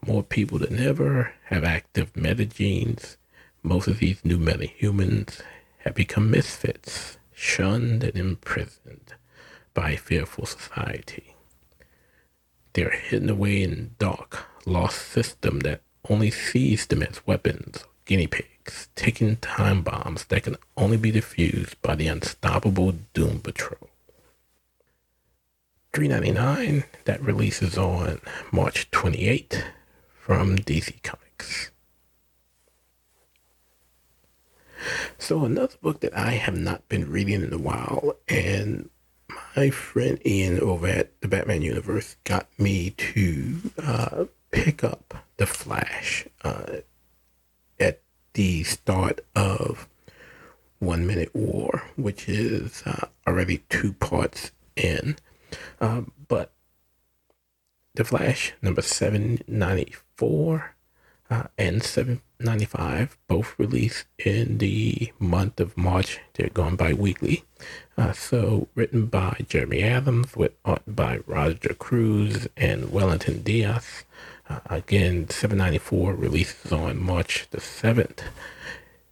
more 0.06 0.24
people 0.24 0.60
than 0.60 0.80
ever 0.80 1.34
have 1.46 1.64
active 1.64 2.14
metagenes. 2.14 3.18
Most 3.64 3.88
of 3.88 4.00
these 4.00 4.24
new 4.24 4.38
metahumans 4.38 5.42
have 5.80 5.96
become 5.96 6.30
misfits, 6.30 7.18
shunned 7.34 8.04
and 8.04 8.16
imprisoned 8.16 9.14
by 9.74 9.96
fearful 9.96 10.46
society. 10.46 11.36
They're 12.74 12.92
hidden 12.92 13.30
away 13.30 13.64
in 13.64 13.96
dark, 14.00 14.46
lost 14.66 15.08
system 15.08 15.60
that 15.62 15.82
only 16.10 16.30
sees 16.30 16.86
them 16.86 17.02
as 17.02 17.25
weapons, 17.25 17.86
guinea 18.06 18.28
pigs, 18.28 18.55
ticking 18.95 19.38
time 19.38 19.81
bombs 19.81 20.25
that 20.25 20.43
can 20.43 20.57
only 20.77 20.98
be 20.98 21.12
defused 21.12 21.75
by 21.81 21.95
the 21.95 22.07
unstoppable 22.07 22.93
Doom 23.13 23.39
Patrol. 23.39 23.89
399 25.93 26.84
that 27.06 27.21
releases 27.21 27.78
on 27.78 28.19
March 28.51 28.91
28th 28.91 29.63
from 30.08 30.58
DC 30.58 31.01
Comics. 31.04 31.71
So 35.17 35.45
another 35.45 35.75
book 35.82 36.01
that 36.01 36.15
I 36.15 36.32
have 36.32 36.58
not 36.58 36.88
been 36.89 37.10
reading 37.10 37.41
in 37.41 37.54
a 37.54 37.58
while 37.58 38.17
and 38.28 38.89
my 39.56 39.69
friend 39.69 40.19
Ian 40.25 40.60
over 40.60 40.88
at 40.88 41.19
the 41.21 41.28
Batman 41.28 41.62
Universe 41.62 42.17
got 42.23 42.47
me 42.60 42.91
to 42.91 43.56
uh, 43.82 44.25
pick 44.51 44.84
up 44.84 45.13
The 45.38 45.45
Flash 45.45 46.28
uh, 46.43 46.78
at 47.80 48.01
the 48.36 48.63
start 48.63 49.21
of 49.36 49.88
One 50.80 51.08
Minute 51.08 51.34
War, 51.34 51.84
which 51.95 52.30
is 52.30 52.84
uh, 52.86 53.08
already 53.26 53.63
two 53.69 53.93
parts 53.93 54.52
in. 54.76 55.15
Uh, 55.82 56.02
but 56.28 56.52
The 57.95 58.04
Flash, 58.04 58.54
number 58.62 58.82
794 58.82 60.76
uh, 61.30 61.43
and 61.58 61.82
795, 61.82 63.17
both 63.30 63.58
released 63.58 64.06
in 64.19 64.58
the 64.58 65.13
month 65.17 65.62
of 65.62 65.78
March. 65.78 66.19
They're 66.34 66.50
gone 66.50 66.76
bi 66.76 66.91
weekly. 66.93 67.45
Uh, 67.98 68.12
so, 68.12 68.67
written 68.76 69.06
by 69.06 69.45
Jeremy 69.48 69.82
Adams 69.82 70.36
with 70.36 70.52
art 70.65 70.84
by 70.86 71.21
Roger 71.26 71.74
Cruz 71.74 72.50
and 72.58 72.91
Wellington 72.91 73.43
Diaz. 73.43 74.04
Uh, 74.47 74.60
again, 74.67 75.29
794 75.29 76.13
releases 76.13 76.71
on 76.71 77.01
March 77.01 77.47
the 77.51 77.60
7th. 77.60 78.21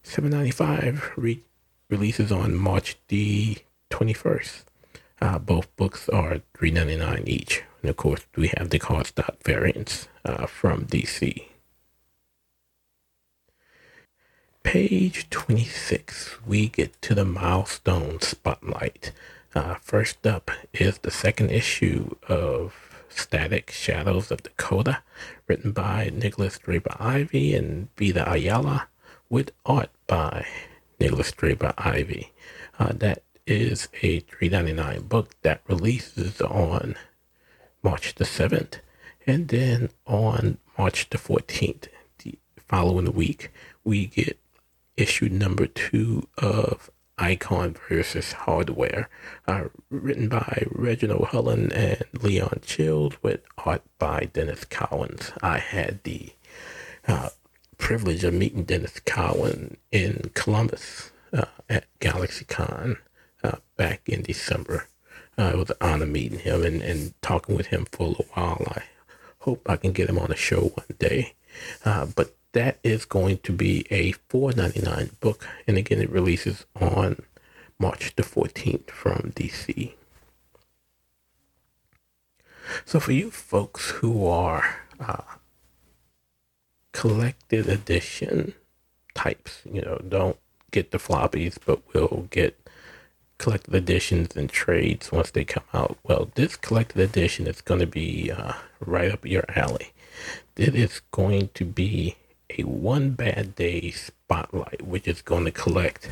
795 0.03 1.11
re- 1.15 1.43
releases 1.89 2.31
on 2.31 2.55
March 2.55 2.97
the 3.07 3.57
21st. 3.89 4.63
Uh, 5.21 5.39
both 5.39 5.73
books 5.75 6.09
are 6.09 6.41
$3.99 6.57 7.27
each. 7.27 7.63
And 7.81 7.89
of 7.89 7.97
course, 7.97 8.25
we 8.35 8.51
have 8.57 8.69
the 8.69 8.79
cardstock 8.79 9.41
variants 9.43 10.07
uh, 10.25 10.45
from 10.45 10.85
DC. 10.85 11.45
Page 14.63 15.29
26, 15.29 16.37
we 16.47 16.67
get 16.69 17.01
to 17.01 17.13
the 17.13 17.25
milestone 17.25 18.21
spotlight. 18.21 19.11
Uh, 19.53 19.75
first 19.75 20.25
up 20.25 20.49
is 20.73 20.99
the 20.99 21.11
second 21.11 21.51
issue 21.51 22.15
of 22.27 22.92
Static 23.15 23.71
Shadows 23.71 24.31
of 24.31 24.43
Dakota, 24.43 24.99
written 25.47 25.71
by 25.71 26.11
Nicholas 26.13 26.57
Draper 26.57 26.95
Ivy 26.99 27.53
and 27.55 27.89
Vita 27.97 28.29
Ayala, 28.29 28.87
with 29.29 29.51
art 29.65 29.89
by 30.07 30.45
Nicholas 30.99 31.31
Draper 31.31 31.73
Ivy. 31.77 32.31
Uh, 32.79 32.93
that 32.93 33.23
is 33.45 33.87
a 34.01 34.21
$3.99 34.21 35.07
book 35.07 35.29
that 35.41 35.61
releases 35.67 36.41
on 36.41 36.95
March 37.81 38.15
the 38.15 38.25
7th, 38.25 38.79
and 39.27 39.49
then 39.49 39.89
on 40.05 40.57
March 40.77 41.09
the 41.09 41.17
14th, 41.17 41.87
the 42.19 42.37
following 42.57 43.13
week, 43.13 43.51
we 43.83 44.07
get 44.07 44.39
issue 44.95 45.29
number 45.29 45.65
two 45.65 46.27
of 46.37 46.89
Icon 47.17 47.75
versus 47.89 48.33
Hardware, 48.33 49.09
uh, 49.47 49.65
written 49.89 50.29
by 50.29 50.65
Reginald 50.71 51.27
Hudlin 51.27 51.71
and 51.71 52.03
Leon 52.21 52.61
Chills, 52.63 53.13
with 53.21 53.41
art 53.57 53.83
by 53.99 54.29
Denys 54.33 54.67
Cowan. 54.69 55.17
I 55.41 55.59
had 55.59 56.03
the 56.03 56.33
uh, 57.07 57.29
privilege 57.77 58.23
of 58.23 58.33
meeting 58.33 58.65
Denys 58.65 59.03
Cowan 59.05 59.77
in 59.91 60.31
Columbus 60.33 61.11
uh, 61.31 61.45
at 61.69 61.85
GalaxyCon 61.99 62.97
uh, 63.43 63.57
back 63.77 64.07
in 64.07 64.23
December. 64.23 64.87
Uh, 65.37 65.51
it 65.53 65.57
was 65.57 65.69
an 65.69 65.77
honor 65.81 66.05
meeting 66.05 66.39
him 66.39 66.63
and, 66.63 66.81
and 66.81 67.13
talking 67.21 67.55
with 67.55 67.67
him 67.67 67.85
for 67.91 68.15
a 68.19 68.23
while. 68.39 68.63
I 68.69 68.83
hope 69.39 69.69
I 69.69 69.75
can 69.77 69.91
get 69.91 70.09
him 70.09 70.19
on 70.19 70.29
the 70.29 70.35
show 70.35 70.61
one 70.61 70.95
day. 70.99 71.33
Uh, 71.85 72.07
but 72.15 72.35
that 72.53 72.79
is 72.83 73.05
going 73.05 73.39
to 73.39 73.51
be 73.51 73.85
a 73.89 74.13
$4.99 74.29 75.19
book. 75.19 75.47
And 75.67 75.77
again, 75.77 76.01
it 76.01 76.09
releases 76.09 76.65
on 76.79 77.21
March 77.77 78.15
the 78.15 78.23
14th 78.23 78.89
from 78.89 79.33
DC. 79.35 79.93
So 82.85 82.99
for 82.99 83.11
you 83.11 83.29
folks 83.29 83.89
who 83.89 84.25
are 84.25 84.77
uh, 84.99 85.23
collected 86.91 87.67
edition 87.67 88.53
types, 89.13 89.61
you 89.69 89.81
know, 89.81 90.01
don't 90.07 90.37
get 90.71 90.91
the 90.91 90.97
floppies, 90.97 91.57
but 91.65 91.81
will 91.93 92.27
get 92.29 92.59
collected 93.37 93.75
editions 93.75 94.35
and 94.35 94.49
trades 94.49 95.11
once 95.11 95.31
they 95.31 95.43
come 95.43 95.63
out. 95.73 95.97
Well, 96.03 96.31
this 96.35 96.55
collected 96.55 97.01
edition 97.01 97.47
is 97.47 97.61
going 97.61 97.81
to 97.81 97.87
be 97.87 98.31
uh, 98.31 98.53
right 98.79 99.11
up 99.11 99.25
your 99.25 99.43
alley. 99.49 99.91
It 100.55 100.75
is 100.75 101.01
going 101.11 101.49
to 101.55 101.65
be 101.65 102.15
a 102.57 102.63
one 102.63 103.11
bad 103.11 103.55
day 103.55 103.91
spotlight, 103.91 104.81
which 104.81 105.07
is 105.07 105.21
going 105.21 105.45
to 105.45 105.51
collect 105.51 106.09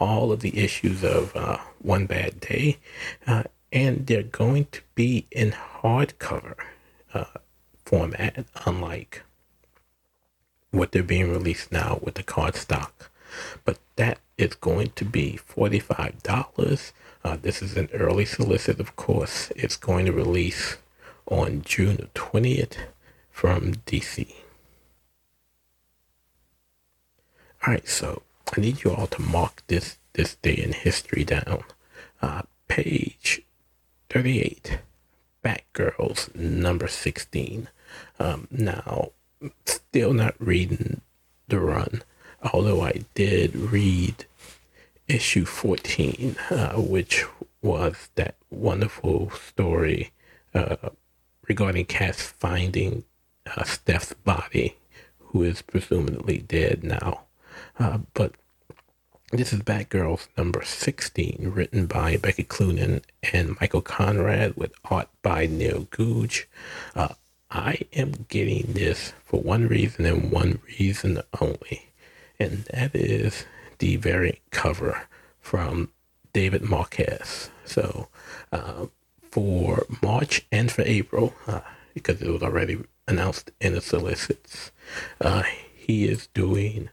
all 0.00 0.32
of 0.32 0.40
the 0.40 0.58
issues 0.58 1.04
of 1.04 1.34
uh, 1.36 1.58
One 1.80 2.06
Bad 2.06 2.40
Day, 2.40 2.78
uh, 3.26 3.44
and 3.72 4.06
they're 4.06 4.22
going 4.22 4.66
to 4.72 4.80
be 4.94 5.26
in 5.30 5.52
hardcover 5.52 6.54
uh, 7.12 7.24
format, 7.84 8.44
unlike 8.66 9.22
what 10.70 10.92
they're 10.92 11.02
being 11.02 11.30
released 11.30 11.70
now 11.70 11.98
with 12.02 12.14
the 12.14 12.22
card 12.22 12.56
stock. 12.56 13.10
But 13.64 13.78
that 13.96 14.18
is 14.38 14.54
going 14.54 14.90
to 14.96 15.04
be 15.04 15.38
$45. 15.48 16.92
Uh, 17.24 17.36
this 17.40 17.62
is 17.62 17.76
an 17.76 17.88
early 17.92 18.24
solicit, 18.24 18.80
of 18.80 18.96
course. 18.96 19.50
It's 19.56 19.76
going 19.76 20.06
to 20.06 20.12
release 20.12 20.76
on 21.26 21.62
June 21.62 22.08
20th 22.14 22.76
from 23.30 23.74
DC. 23.86 24.43
All 27.66 27.72
right, 27.72 27.88
so 27.88 28.20
I 28.54 28.60
need 28.60 28.84
you 28.84 28.92
all 28.92 29.06
to 29.06 29.22
mark 29.22 29.62
this 29.68 29.96
this 30.12 30.34
day 30.36 30.52
in 30.52 30.72
history 30.72 31.24
down. 31.24 31.64
Uh, 32.20 32.42
page 32.68 33.40
38, 34.10 34.80
Batgirls 35.42 36.34
number 36.34 36.88
16. 36.88 37.68
Um, 38.18 38.48
now, 38.50 39.12
still 39.64 40.12
not 40.12 40.34
reading 40.38 41.00
the 41.48 41.58
run, 41.58 42.02
although 42.52 42.82
I 42.82 43.04
did 43.14 43.56
read 43.56 44.26
issue 45.08 45.46
14, 45.46 46.36
uh, 46.50 46.72
which 46.74 47.24
was 47.62 48.10
that 48.16 48.34
wonderful 48.50 49.30
story 49.30 50.12
uh, 50.52 50.90
regarding 51.48 51.86
Cass 51.86 52.20
finding 52.20 53.04
uh, 53.46 53.64
Steph's 53.64 54.12
body, 54.12 54.76
who 55.18 55.42
is 55.42 55.62
presumably 55.62 56.38
dead 56.38 56.84
now. 56.84 57.23
Uh, 57.78 57.98
but 58.14 58.32
this 59.32 59.52
is 59.52 59.60
Batgirls 59.60 60.28
number 60.36 60.62
16, 60.62 61.50
written 61.54 61.86
by 61.86 62.16
Becky 62.16 62.44
Cloonan 62.44 63.02
and 63.32 63.56
Michael 63.60 63.82
Conrad, 63.82 64.56
with 64.56 64.72
art 64.84 65.08
by 65.22 65.46
Neil 65.46 65.86
Googe. 65.86 66.44
Uh, 66.94 67.14
I 67.50 67.80
am 67.92 68.26
getting 68.28 68.72
this 68.74 69.12
for 69.24 69.40
one 69.40 69.66
reason 69.66 70.06
and 70.06 70.30
one 70.30 70.60
reason 70.78 71.20
only, 71.40 71.90
and 72.38 72.64
that 72.72 72.94
is 72.94 73.44
the 73.78 73.96
variant 73.96 74.38
cover 74.50 75.08
from 75.40 75.90
David 76.32 76.62
Marquez. 76.62 77.50
So, 77.64 78.08
uh, 78.52 78.86
for 79.30 79.84
March 80.02 80.46
and 80.52 80.70
for 80.70 80.82
April, 80.82 81.34
uh, 81.46 81.60
because 81.92 82.22
it 82.22 82.28
was 82.28 82.42
already 82.42 82.84
announced 83.08 83.50
in 83.60 83.74
the 83.74 83.80
solicits, 83.80 84.70
uh, 85.20 85.42
he 85.74 86.06
is 86.06 86.28
doing 86.34 86.90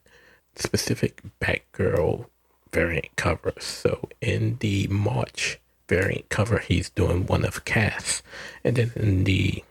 specific 0.56 1.22
Batgirl 1.40 2.26
variant 2.72 3.16
covers. 3.16 3.64
So 3.64 4.10
in 4.22 4.58
the 4.60 4.88
March 4.88 5.60
variant 5.88 6.30
cover, 6.30 6.60
he's 6.60 6.90
doing 6.90 7.26
one 7.26 7.46
of 7.46 7.66
Cass, 7.66 8.22
and 8.64 8.76
then 8.76 8.92
in 8.96 9.24
the 9.26 9.64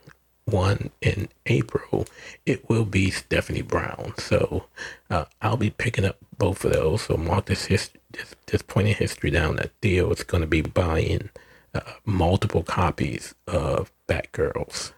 one 0.45 0.91
in 1.01 1.29
April, 1.47 2.07
it 2.45 2.69
will 2.69 2.85
be 2.85 3.11
Stephanie 3.11 3.63
Brown. 3.63 4.15
So 4.19 4.67
uh, 5.09 5.27
I'll 5.41 5.57
be 5.57 5.71
picking 5.71 6.05
up 6.05 6.19
both 6.37 6.65
of 6.65 6.73
those. 6.73 7.03
So 7.03 7.17
mark 7.17 7.47
this 7.47 7.67
hist- 7.67 7.97
this, 8.13 8.35
this 8.47 8.63
point 8.63 8.89
in 8.89 8.95
history 8.95 9.31
down 9.31 9.57
that 9.57 9.71
Theo 9.81 10.11
is 10.11 10.25
going 10.25 10.41
to 10.41 10.47
be 10.47 10.63
buying 10.63 11.31
uh, 11.75 11.81
multiple 12.05 12.63
copies 12.63 13.35
of 13.47 13.93
Batgirls. 14.09 14.93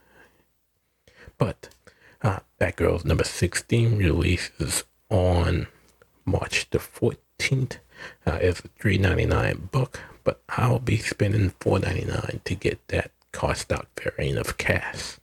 But 1.38 1.68
uh, 2.22 2.40
Batgirls 2.60 3.04
number 3.04 3.24
16 3.24 3.98
releases 3.98 4.84
on 5.12 5.68
March 6.24 6.68
the 6.70 6.78
14th. 6.78 7.76
Uh, 8.26 8.38
it's 8.40 8.60
a 8.60 8.68
$3.99 8.80 9.70
book, 9.70 10.00
but 10.24 10.40
I'll 10.48 10.78
be 10.78 10.96
spending 10.96 11.50
$4.99 11.60 12.42
to 12.42 12.54
get 12.54 12.88
that 12.88 13.12
cost 13.30 13.70
out 13.70 13.88
variant 14.00 14.38
of 14.38 14.56
Cass. 14.56 15.20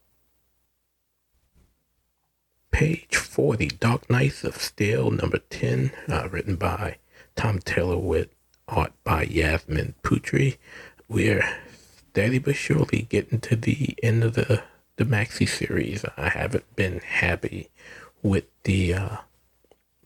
Page 2.71 3.15
40, 3.15 3.67
Dark 3.67 4.09
Knights 4.09 4.43
of 4.43 4.55
Steel, 4.57 5.09
number 5.11 5.39
10, 5.49 5.91
uh, 6.07 6.29
written 6.31 6.55
by 6.55 6.97
Tom 7.35 7.59
Taylor 7.59 7.97
with 7.97 8.29
art 8.67 8.93
by 9.03 9.23
Yasmine 9.23 9.95
Putri. 10.03 10.57
We're 11.07 11.57
steady 12.11 12.37
but 12.37 12.55
surely 12.55 13.07
getting 13.09 13.39
to 13.41 13.55
the 13.55 13.95
end 14.03 14.23
of 14.23 14.35
the, 14.35 14.63
the 14.97 15.03
Maxi 15.03 15.49
series. 15.49 16.05
I 16.15 16.29
haven't 16.29 16.75
been 16.75 16.99
happy 16.99 17.69
with 18.21 18.45
the 18.63 18.93
uh, 18.93 19.17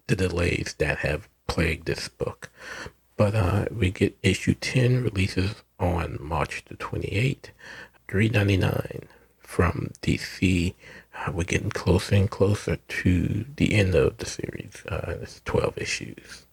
the 0.08 0.16
delays 0.16 0.76
that 0.78 1.00
have 1.00 1.30
plagued 1.48 1.86
this 1.86 2.08
book. 2.08 2.50
But 3.16 3.36
uh, 3.36 3.66
we 3.72 3.92
get 3.92 4.18
issue 4.24 4.56
10 4.56 5.04
releases 5.04 5.56
on 5.80 6.18
March 6.20 6.64
the 6.66 6.76
28th, 6.76 7.50
399 8.08 9.08
from 9.40 9.92
DC. 10.02 10.74
Uh, 11.16 11.32
we're 11.32 11.44
getting 11.44 11.70
closer 11.70 12.16
and 12.16 12.30
closer 12.30 12.78
to 12.78 13.46
the 13.56 13.76
end 13.76 13.94
of 13.94 14.18
the 14.18 14.26
series. 14.26 14.84
Uh, 14.90 15.18
it's 15.22 15.42
12 15.46 15.78
issues. 15.78 16.46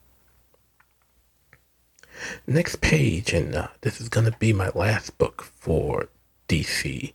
Next 2.46 2.82
page, 2.82 3.32
and 3.32 3.54
uh, 3.54 3.68
this 3.80 4.00
is 4.00 4.10
going 4.10 4.30
to 4.30 4.36
be 4.38 4.52
my 4.52 4.70
last 4.74 5.16
book 5.16 5.42
for 5.42 6.08
DC. 6.48 7.14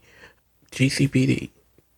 GCPD, 0.71 1.51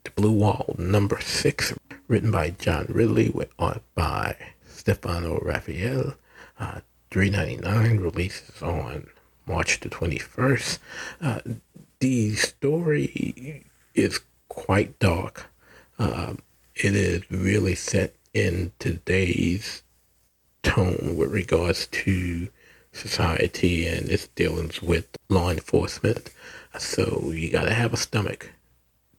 The 0.04 0.12
Blue 0.12 0.34
Wall, 0.34 0.76
number 0.78 1.20
6, 1.22 1.74
written 2.08 2.32
by 2.32 2.52
John 2.52 2.88
Ridley 2.90 3.30
with 3.30 3.50
art 3.60 3.82
by 3.96 4.36
Stefano 4.68 5.40
Raffaele. 5.42 6.16
Uh, 6.60 6.80
399 7.12 8.00
releases 8.00 8.62
on 8.62 9.08
March 9.46 9.80
the 9.80 9.90
21st. 9.90 10.80
Uh, 11.22 11.40
the 12.00 12.36
story 12.36 13.66
is 13.96 14.20
quite 14.50 15.00
dark. 15.00 15.50
Um, 16.00 16.40
it 16.76 16.96
is 16.96 17.24
really 17.32 17.76
set 17.76 18.16
in 18.34 18.72
today's 18.80 19.84
tone 20.64 21.16
with 21.18 21.32
regards 21.32 21.88
to 21.88 22.50
society 22.92 23.88
and 23.88 24.10
its 24.10 24.28
dealings 24.28 24.82
with 24.82 25.08
law 25.30 25.50
enforcement. 25.50 26.30
So 26.78 27.32
you 27.34 27.50
got 27.52 27.66
to 27.66 27.74
have 27.74 27.94
a 27.94 27.98
stomach 27.98 28.52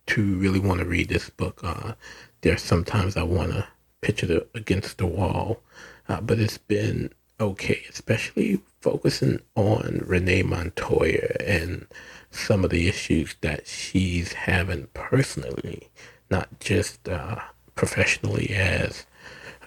to 0.07 0.38
really 0.38 0.61
want 0.61 0.81
to 0.81 0.87
read 0.87 1.09
this 1.09 1.31
book. 1.31 1.61
Uh, 1.62 1.92
there's 2.40 2.62
sometimes 2.62 3.16
I 3.16 3.22
want 3.22 3.53
to 3.53 3.66
pitch 4.01 4.22
it 4.22 4.51
against 4.55 4.98
the 4.98 5.07
wall, 5.07 5.61
uh, 6.09 6.20
but 6.20 6.38
it's 6.38 6.59
been 6.59 7.11
okay, 7.40 7.83
especially 7.88 8.61
focusing 8.81 9.40
on 9.55 10.03
Renee 10.05 10.42
Montoya 10.42 11.37
and 11.44 11.87
some 12.31 12.64
of 12.64 12.70
the 12.70 12.88
issues 12.88 13.37
that 13.40 13.66
she's 13.66 14.33
having 14.33 14.87
personally, 14.94 15.88
not 16.31 16.48
just 16.61 17.09
uh, 17.09 17.37
professionally 17.74 18.51
as 18.51 19.07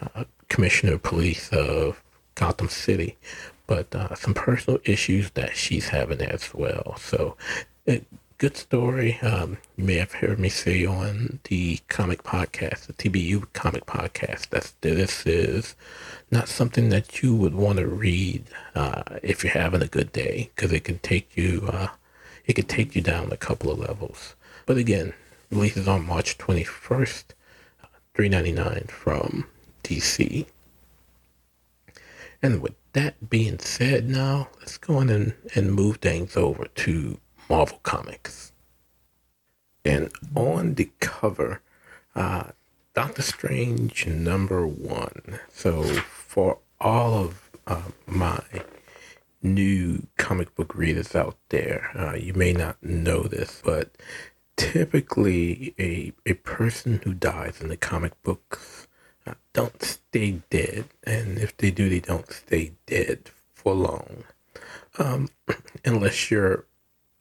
uh, 0.00 0.24
Commissioner 0.48 0.94
of 0.94 1.02
Police 1.02 1.48
of 1.50 2.02
Gotham 2.34 2.68
City, 2.68 3.16
but 3.66 3.94
uh, 3.94 4.14
some 4.14 4.34
personal 4.34 4.80
issues 4.84 5.30
that 5.30 5.56
she's 5.56 5.88
having 5.88 6.20
as 6.20 6.52
well. 6.54 6.96
So, 6.98 7.36
it, 7.86 8.06
good 8.42 8.56
story. 8.56 9.20
Um, 9.20 9.58
you 9.76 9.84
may 9.84 9.98
have 9.98 10.14
heard 10.14 10.40
me 10.40 10.48
say 10.48 10.84
on 10.84 11.38
the 11.44 11.78
comic 11.86 12.24
podcast, 12.24 12.86
the 12.86 12.92
TBU 12.92 13.52
comic 13.52 13.86
podcast, 13.86 14.48
that 14.48 14.72
this 14.80 15.24
is 15.24 15.76
not 16.32 16.48
something 16.48 16.88
that 16.88 17.22
you 17.22 17.36
would 17.36 17.54
want 17.54 17.78
to 17.78 17.86
read 17.86 18.42
uh, 18.74 19.04
if 19.22 19.44
you're 19.44 19.52
having 19.52 19.80
a 19.80 19.86
good 19.86 20.10
day, 20.10 20.50
because 20.56 20.72
it 20.72 20.82
can 20.82 20.98
take 20.98 21.36
you, 21.36 21.70
uh, 21.72 21.86
it 22.44 22.54
can 22.54 22.66
take 22.66 22.96
you 22.96 23.00
down 23.00 23.30
a 23.30 23.36
couple 23.36 23.70
of 23.70 23.78
levels. 23.78 24.34
But 24.66 24.76
again, 24.76 25.14
releases 25.48 25.86
on 25.86 26.04
March 26.04 26.36
21st, 26.36 27.22
uh, 27.84 27.86
3.99 28.16 28.90
from 28.90 29.46
DC. 29.84 30.46
And 32.42 32.60
with 32.60 32.74
that 32.92 33.30
being 33.30 33.60
said, 33.60 34.08
now 34.08 34.48
let's 34.58 34.78
go 34.78 34.96
on 34.96 35.10
and, 35.10 35.34
and 35.54 35.72
move 35.72 35.98
things 35.98 36.36
over 36.36 36.64
to 36.64 37.20
Marvel 37.48 37.80
Comics. 37.82 38.52
And 39.84 40.10
on 40.34 40.74
the 40.74 40.90
cover, 41.00 41.60
uh, 42.14 42.50
Doctor 42.94 43.22
Strange 43.22 44.06
number 44.06 44.66
one. 44.66 45.40
So 45.52 45.82
for 45.82 46.58
all 46.80 47.14
of 47.14 47.50
uh, 47.66 47.82
my 48.06 48.42
new 49.42 50.06
comic 50.18 50.54
book 50.54 50.74
readers 50.74 51.14
out 51.14 51.36
there, 51.48 51.90
uh, 51.96 52.14
you 52.14 52.34
may 52.34 52.52
not 52.52 52.82
know 52.82 53.22
this, 53.22 53.60
but 53.64 53.90
typically 54.56 55.74
a 55.78 56.12
a 56.26 56.34
person 56.34 57.00
who 57.04 57.14
dies 57.14 57.60
in 57.60 57.68
the 57.68 57.76
comic 57.76 58.20
books 58.22 58.86
uh, 59.26 59.34
don't 59.52 59.82
stay 59.82 60.42
dead, 60.50 60.84
and 61.04 61.38
if 61.38 61.56
they 61.56 61.70
do, 61.70 61.88
they 61.88 62.00
don't 62.00 62.30
stay 62.30 62.72
dead 62.86 63.30
for 63.54 63.74
long, 63.74 64.24
um, 64.98 65.28
unless 65.84 66.30
you're 66.30 66.66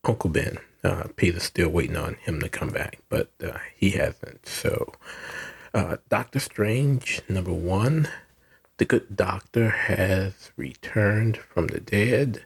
Uncle 0.04 0.30
Ben. 0.30 0.58
Uh, 0.84 1.04
Peter's 1.16 1.44
still 1.44 1.70
waiting 1.70 1.96
on 1.96 2.16
him 2.16 2.40
to 2.42 2.50
come 2.50 2.70
back, 2.70 3.00
but 3.08 3.30
uh, 3.44 3.58
he 3.76 3.92
hasn't. 3.92 4.48
So, 4.48 4.94
uh, 5.74 5.98
Doctor 6.10 6.40
Strange, 6.40 7.22
number 7.30 7.54
one, 7.54 8.08
the 8.78 8.86
good 8.86 9.16
doctor 9.16 9.70
has 9.70 10.52
returned 10.58 11.38
from 11.38 11.68
the 11.68 11.80
dead. 11.80 12.46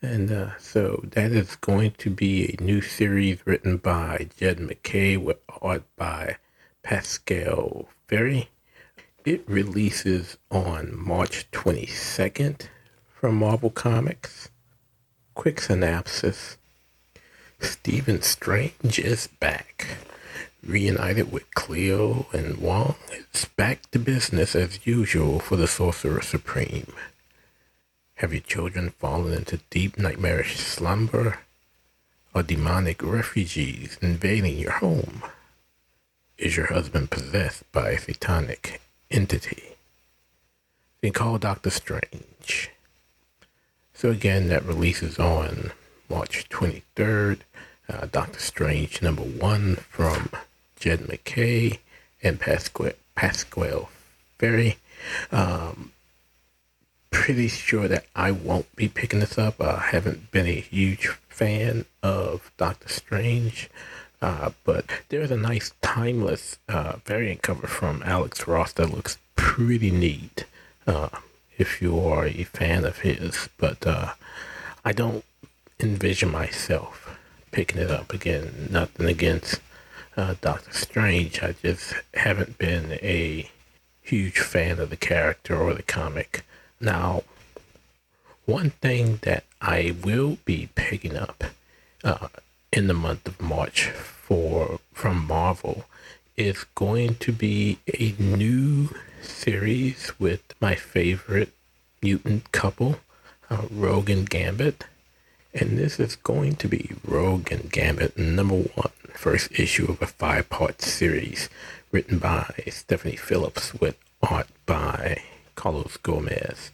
And 0.00 0.30
uh, 0.30 0.56
so 0.58 1.02
that 1.12 1.32
is 1.32 1.56
going 1.56 1.92
to 1.98 2.10
be 2.10 2.54
a 2.54 2.62
new 2.62 2.80
series 2.80 3.44
written 3.44 3.78
by 3.78 4.28
Jed 4.36 4.60
MacKay 4.60 5.16
with 5.16 5.38
art 5.60 5.82
by 5.96 6.36
Pasqual 6.84 7.88
Ferry. 8.06 8.50
it 9.24 9.42
releases 9.48 10.36
on 10.50 10.94
March 10.96 11.50
22nd 11.50 12.68
from 13.08 13.36
Marvel 13.36 13.70
Comics. 13.70 14.50
Quick 15.34 15.60
synopsis 15.60 16.58
Stephen 17.64 18.20
Strange 18.20 18.98
is 18.98 19.26
back. 19.26 19.96
Reunited 20.62 21.32
with 21.32 21.54
Clea 21.54 22.24
and 22.32 22.58
Wong, 22.58 22.96
it's 23.10 23.46
back 23.46 23.90
to 23.90 23.98
business 23.98 24.54
as 24.54 24.86
usual 24.86 25.40
for 25.40 25.56
the 25.56 25.66
Sorcerer 25.66 26.20
Supreme. 26.20 26.92
Have 28.16 28.32
your 28.32 28.42
children 28.42 28.90
fallen 28.90 29.32
into 29.32 29.60
deep 29.70 29.98
nightmarish 29.98 30.58
slumber? 30.58 31.38
Are 32.34 32.42
demonic 32.42 33.02
refugees 33.02 33.96
invading 34.02 34.58
your 34.58 34.72
home? 34.72 35.22
Is 36.36 36.56
your 36.56 36.66
husband 36.66 37.10
possessed 37.10 37.70
by 37.72 37.90
a 37.90 37.98
satanic 37.98 38.82
entity? 39.10 39.76
Then 41.00 41.12
call 41.12 41.38
Doctor 41.38 41.70
Strange. 41.70 42.70
So 43.94 44.10
again, 44.10 44.48
that 44.48 44.64
releases 44.64 45.18
on 45.18 45.72
March 46.10 46.48
23rd. 46.48 47.40
Uh, 47.88 48.06
Doctor 48.10 48.38
Strange 48.38 49.02
number 49.02 49.22
one 49.22 49.76
from 49.76 50.30
Jed 50.78 51.06
MacKay 51.08 51.80
and 52.22 52.40
Pasquale, 52.40 52.94
Pasquale 53.14 53.88
Ferry. 54.38 54.78
Um, 55.30 55.92
pretty 57.10 57.48
sure 57.48 57.86
that 57.88 58.06
I 58.16 58.30
won't 58.30 58.74
be 58.74 58.88
picking 58.88 59.20
this 59.20 59.38
up. 59.38 59.60
I 59.60 59.78
haven't 59.92 60.30
been 60.30 60.46
a 60.46 60.60
huge 60.60 61.08
fan 61.28 61.84
of 62.02 62.50
Doctor 62.56 62.88
Strange, 62.88 63.68
uh, 64.22 64.50
but 64.64 64.86
there's 65.10 65.30
a 65.30 65.36
nice 65.36 65.72
timeless 65.82 66.58
uh, 66.68 66.96
variant 67.04 67.42
cover 67.42 67.66
from 67.66 68.02
Alex 68.04 68.48
Ross 68.48 68.72
that 68.74 68.90
looks 68.90 69.18
pretty 69.36 69.90
neat. 69.90 70.44
Uh, 70.86 71.08
if 71.56 71.80
you 71.80 72.00
are 72.00 72.26
a 72.26 72.44
fan 72.44 72.84
of 72.84 72.98
his, 72.98 73.48
but 73.58 73.86
uh, 73.86 74.14
I 74.84 74.92
don't 74.92 75.24
envision 75.80 76.30
myself 76.30 77.03
picking 77.54 77.80
it 77.80 77.88
up 77.88 78.12
again. 78.12 78.66
Nothing 78.68 79.06
against 79.06 79.60
uh, 80.16 80.34
Doctor 80.40 80.72
Strange. 80.72 81.40
I 81.40 81.54
just 81.62 81.94
haven't 82.12 82.58
been 82.58 82.98
a 83.00 83.48
huge 84.02 84.40
fan 84.40 84.80
of 84.80 84.90
the 84.90 84.96
character 84.96 85.56
or 85.56 85.72
the 85.72 85.84
comic. 85.84 86.44
Now, 86.80 87.22
one 88.44 88.70
thing 88.70 89.20
that 89.22 89.44
I 89.62 89.94
will 90.02 90.38
be 90.44 90.68
picking 90.74 91.16
up 91.16 91.44
uh, 92.02 92.26
in 92.72 92.88
the 92.88 92.92
month 92.92 93.28
of 93.28 93.40
March 93.40 93.84
for 93.84 94.80
from 94.92 95.24
Marvel 95.24 95.84
is 96.36 96.64
going 96.74 97.14
to 97.20 97.30
be 97.30 97.78
a 97.86 98.14
new 98.18 98.88
series 99.22 100.12
with 100.18 100.42
my 100.60 100.74
favorite 100.74 101.52
mutant 102.02 102.50
couple, 102.50 102.96
uh, 103.48 103.62
Rogue 103.70 104.10
and 104.10 104.28
Gambit. 104.28 104.86
And 105.56 105.78
this 105.78 106.00
is 106.00 106.16
going 106.16 106.56
to 106.56 106.68
be 106.68 106.90
Rogue 107.06 107.52
and 107.52 107.70
Gambit 107.70 108.18
number 108.18 108.56
one, 108.56 108.90
first 109.12 109.52
issue 109.52 109.86
of 109.88 110.02
a 110.02 110.06
five 110.06 110.50
part 110.50 110.82
series 110.82 111.48
written 111.92 112.18
by 112.18 112.52
Stephanie 112.70 113.14
Phillips 113.14 113.72
with 113.74 113.96
art 114.20 114.48
by 114.66 115.22
Carlos 115.54 115.96
Gomez. 115.98 116.72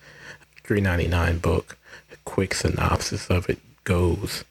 399 0.64 1.38
book. 1.38 1.76
A 2.10 2.16
quick 2.24 2.54
synopsis 2.54 3.28
of 3.28 3.50
it 3.50 3.58
goes 3.84 4.44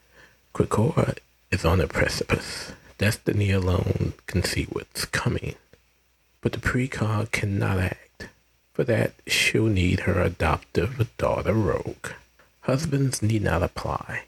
Krakoa 0.53 1.17
is 1.49 1.65
on 1.65 1.81
a 1.81 1.87
precipice. 1.87 2.71
Destiny 2.99 3.49
alone 3.49 4.13
can 4.27 4.43
see 4.43 4.65
what's 4.65 5.05
coming. 5.05 5.55
But 6.41 6.51
the 6.51 6.59
precog 6.59 7.31
cannot 7.31 7.79
act. 7.79 8.27
For 8.73 8.83
that, 8.83 9.13
she'll 9.25 9.65
need 9.65 10.01
her 10.01 10.21
adoptive 10.21 11.09
daughter 11.17 11.53
Rogue. 11.53 12.11
Husbands 12.61 13.21
need 13.21 13.43
not 13.43 13.63
apply. 13.63 14.23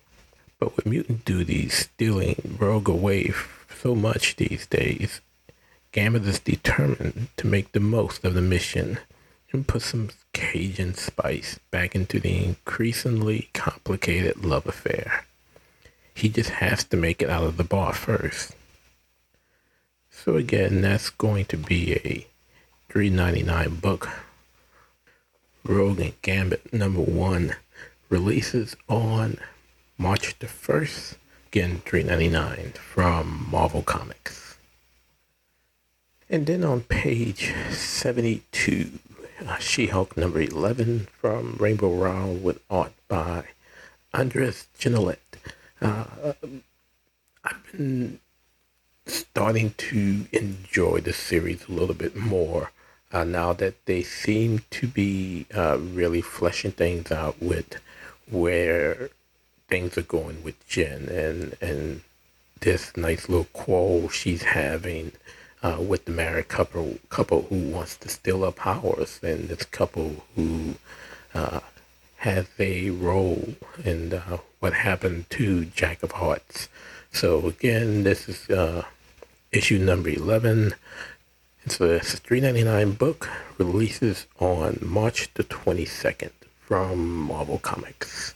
But 0.59 0.75
with 0.75 0.85
mutant 0.85 1.25
duties 1.25 1.73
stealing 1.73 2.57
Rogue 2.59 2.87
away 2.87 3.33
so 3.81 3.95
much 3.95 4.35
these 4.35 4.67
days, 4.67 5.21
Gambit 5.91 6.25
is 6.25 6.39
determined 6.39 7.29
to 7.37 7.47
make 7.47 7.71
the 7.71 7.79
most 7.79 8.23
of 8.23 8.33
the 8.33 8.41
mission 8.41 8.99
and 9.51 9.67
put 9.67 9.81
some 9.81 10.09
Cajun 10.33 10.93
spice 10.93 11.59
back 11.71 11.95
into 11.95 12.19
the 12.19 12.45
increasingly 12.45 13.49
complicated 13.53 14.45
love 14.45 14.65
affair. 14.67 15.25
He 16.13 16.29
just 16.29 16.51
has 16.51 16.83
to 16.85 16.97
make 16.97 17.21
it 17.21 17.29
out 17.29 17.43
of 17.43 17.57
the 17.57 17.63
bar 17.63 17.93
first. 17.93 18.55
So 20.09 20.35
again, 20.35 20.81
that's 20.81 21.09
going 21.09 21.45
to 21.45 21.57
be 21.57 21.93
a 21.93 22.27
3.99 22.93 23.81
book. 23.81 24.09
Rogue 25.63 25.99
and 25.99 26.21
Gambit 26.21 26.71
number 26.73 27.01
one 27.01 27.55
releases 28.11 28.75
on 28.89 29.37
March 29.97 30.37
the 30.39 30.45
1st. 30.45 31.15
Again, 31.47 31.81
3.99 31.85 32.77
from 32.77 33.47
Marvel 33.49 33.81
Comics. 33.81 34.57
And 36.29 36.45
then 36.45 36.63
on 36.63 36.81
page 36.81 37.53
72, 37.71 38.99
uh, 39.47 39.57
She-Hulk 39.57 40.15
number 40.15 40.41
11 40.41 41.07
from 41.19 41.55
Rainbow 41.59 41.93
Rowell 41.93 42.35
with 42.35 42.61
art 42.69 42.93
by 43.07 43.45
Andres 44.13 44.67
Genolet. 44.77 45.17
Uh, 45.81 46.05
I've 47.43 47.71
been 47.71 48.19
starting 49.05 49.73
to 49.77 50.25
enjoy 50.31 50.99
the 50.99 51.13
series 51.13 51.67
a 51.67 51.71
little 51.71 51.95
bit 51.95 52.15
more 52.15 52.71
uh, 53.11 53.23
now 53.23 53.51
that 53.53 53.85
they 53.85 54.03
seem 54.03 54.61
to 54.69 54.87
be 54.87 55.45
uh, 55.53 55.77
really 55.79 56.21
fleshing 56.21 56.71
things 56.71 57.11
out 57.11 57.41
with 57.41 57.79
where 58.31 59.09
things 59.67 59.97
are 59.97 60.01
going 60.03 60.43
with 60.43 60.67
Jen 60.67 61.07
and 61.09 61.55
and 61.61 62.01
this 62.59 62.95
nice 62.95 63.27
little 63.29 63.45
quarrel 63.53 64.09
she's 64.09 64.43
having 64.43 65.11
uh, 65.63 65.77
with 65.79 66.05
the 66.05 66.11
married 66.11 66.47
couple 66.47 66.97
couple 67.09 67.43
who 67.43 67.69
wants 67.69 67.95
to 67.97 68.09
steal 68.09 68.43
her 68.43 68.51
powers 68.51 69.19
and 69.23 69.49
this 69.49 69.63
couple 69.65 70.23
who 70.35 70.75
uh, 71.33 71.59
has 72.17 72.47
a 72.59 72.89
role 72.89 73.55
in 73.83 74.13
uh, 74.13 74.37
what 74.59 74.73
happened 74.73 75.27
to 75.31 75.65
Jack 75.65 76.03
of 76.03 76.11
Hearts. 76.11 76.69
So 77.11 77.47
again, 77.47 78.03
this 78.03 78.29
is 78.29 78.49
uh, 78.49 78.85
issue 79.51 79.79
number 79.79 80.09
eleven. 80.09 80.73
It's 81.63 81.79
a 81.79 81.99
three 81.99 82.41
ninety 82.41 82.63
nine 82.63 82.93
book. 82.93 83.29
Releases 83.57 84.27
on 84.39 84.79
March 84.81 85.33
the 85.33 85.43
twenty 85.43 85.85
second 85.85 86.31
from 86.71 87.23
Marvel 87.23 87.57
Comics. 87.57 88.33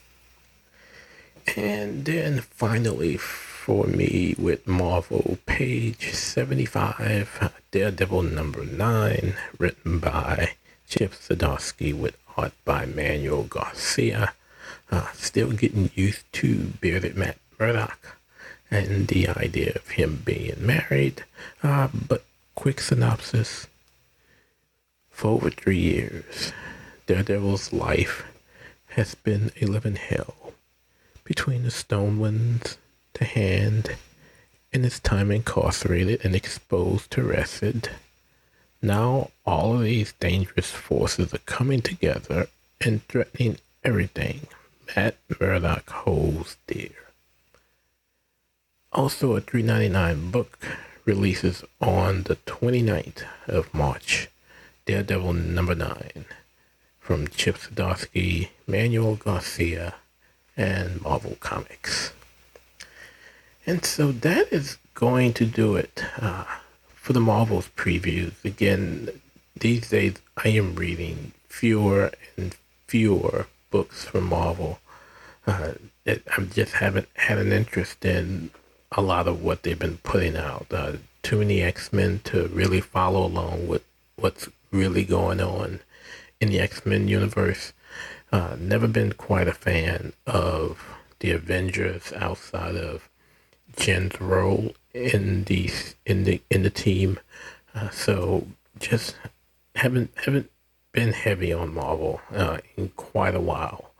And 1.56 2.04
then 2.04 2.42
finally 2.42 3.16
for 3.16 3.86
me 3.86 4.34
with 4.38 4.66
Marvel, 4.66 5.38
page 5.46 6.12
75, 6.12 7.50
Daredevil 7.70 8.20
number 8.24 8.62
9, 8.66 9.34
written 9.56 10.00
by 10.00 10.50
Chip 10.86 11.12
Zdarsky 11.12 11.98
with 11.98 12.18
art 12.36 12.52
by 12.66 12.84
Manuel 12.84 13.44
Garcia. 13.44 14.34
Uh, 14.90 15.06
still 15.14 15.52
getting 15.52 15.90
used 15.94 16.30
to 16.34 16.74
bearded 16.82 17.16
Matt 17.16 17.38
Murdock 17.58 18.18
and 18.70 19.08
the 19.08 19.28
idea 19.28 19.72
of 19.76 19.88
him 19.88 20.20
being 20.26 20.56
married. 20.58 21.24
Uh, 21.62 21.88
but 22.06 22.22
quick 22.54 22.82
synopsis. 22.82 23.66
For 25.10 25.28
over 25.28 25.48
three 25.48 25.78
years, 25.78 26.52
Daredevil's 27.06 27.72
life 27.72 28.24
has 28.88 29.14
been 29.14 29.52
a 29.60 29.66
living 29.66 29.94
hell 29.94 30.52
between 31.22 31.62
the 31.62 31.70
stone 31.70 32.18
winds 32.18 32.78
to 33.14 33.24
hand 33.24 33.96
and 34.72 34.82
his 34.82 34.98
time 34.98 35.30
incarcerated 35.30 36.24
and 36.24 36.34
exposed 36.34 37.12
to 37.12 37.22
Resid. 37.22 37.90
Now 38.82 39.30
all 39.44 39.74
of 39.74 39.82
these 39.82 40.14
dangerous 40.14 40.72
forces 40.72 41.32
are 41.32 41.38
coming 41.46 41.80
together 41.80 42.48
and 42.80 43.06
threatening 43.06 43.58
everything 43.84 44.48
Matt 44.96 45.16
Murdock 45.40 45.88
holds 45.88 46.56
dear. 46.66 46.90
Also, 48.92 49.36
a 49.36 49.40
399 49.40 50.32
book 50.32 50.58
releases 51.04 51.62
on 51.80 52.24
the 52.24 52.36
29th 52.36 53.24
of 53.46 53.72
March. 53.72 54.28
Daredevil 54.86 55.34
number 55.34 55.74
9 55.74 56.24
from 57.06 57.28
Chip 57.28 57.56
Zdarsky, 57.56 58.48
Manuel 58.66 59.14
Garcia, 59.14 59.94
and 60.56 61.00
Marvel 61.00 61.36
Comics. 61.38 62.12
And 63.64 63.84
so 63.84 64.10
that 64.10 64.52
is 64.52 64.76
going 64.94 65.32
to 65.34 65.46
do 65.46 65.76
it 65.76 66.02
uh, 66.20 66.44
for 66.96 67.12
the 67.12 67.20
Marvels 67.20 67.70
previews. 67.76 68.32
Again, 68.44 69.08
these 69.56 69.88
days 69.88 70.14
I 70.36 70.48
am 70.48 70.74
reading 70.74 71.30
fewer 71.48 72.10
and 72.36 72.56
fewer 72.88 73.46
books 73.70 74.04
from 74.04 74.24
Marvel. 74.24 74.80
Uh, 75.46 75.74
it, 76.04 76.24
I 76.36 76.42
just 76.42 76.72
haven't 76.72 77.08
had 77.14 77.38
an 77.38 77.52
interest 77.52 78.04
in 78.04 78.50
a 78.90 79.00
lot 79.00 79.28
of 79.28 79.44
what 79.44 79.62
they've 79.62 79.78
been 79.78 79.98
putting 79.98 80.36
out. 80.36 80.66
Uh, 80.72 80.94
too 81.22 81.38
many 81.38 81.62
X 81.62 81.92
Men 81.92 82.20
to 82.24 82.48
really 82.48 82.80
follow 82.80 83.24
along 83.24 83.68
with 83.68 83.84
what's 84.16 84.48
really 84.72 85.04
going 85.04 85.40
on 85.40 85.78
in 86.40 86.48
the 86.50 86.60
X 86.60 86.84
Men 86.84 87.08
universe. 87.08 87.72
Uh, 88.32 88.56
never 88.58 88.88
been 88.88 89.12
quite 89.12 89.48
a 89.48 89.52
fan 89.52 90.12
of 90.26 90.84
the 91.20 91.30
Avengers 91.30 92.12
outside 92.14 92.76
of 92.76 93.08
Jen's 93.76 94.20
role 94.20 94.74
in 94.92 95.44
the 95.44 95.70
in 96.04 96.24
the 96.24 96.42
in 96.50 96.62
the 96.62 96.70
team. 96.70 97.18
Uh, 97.74 97.90
so 97.90 98.46
just 98.78 99.16
haven't 99.76 100.10
haven't 100.24 100.50
been 100.92 101.12
heavy 101.12 101.52
on 101.52 101.74
Marvel 101.74 102.20
uh, 102.32 102.58
in 102.76 102.88
quite 102.90 103.34
a 103.34 103.40
while. 103.40 103.92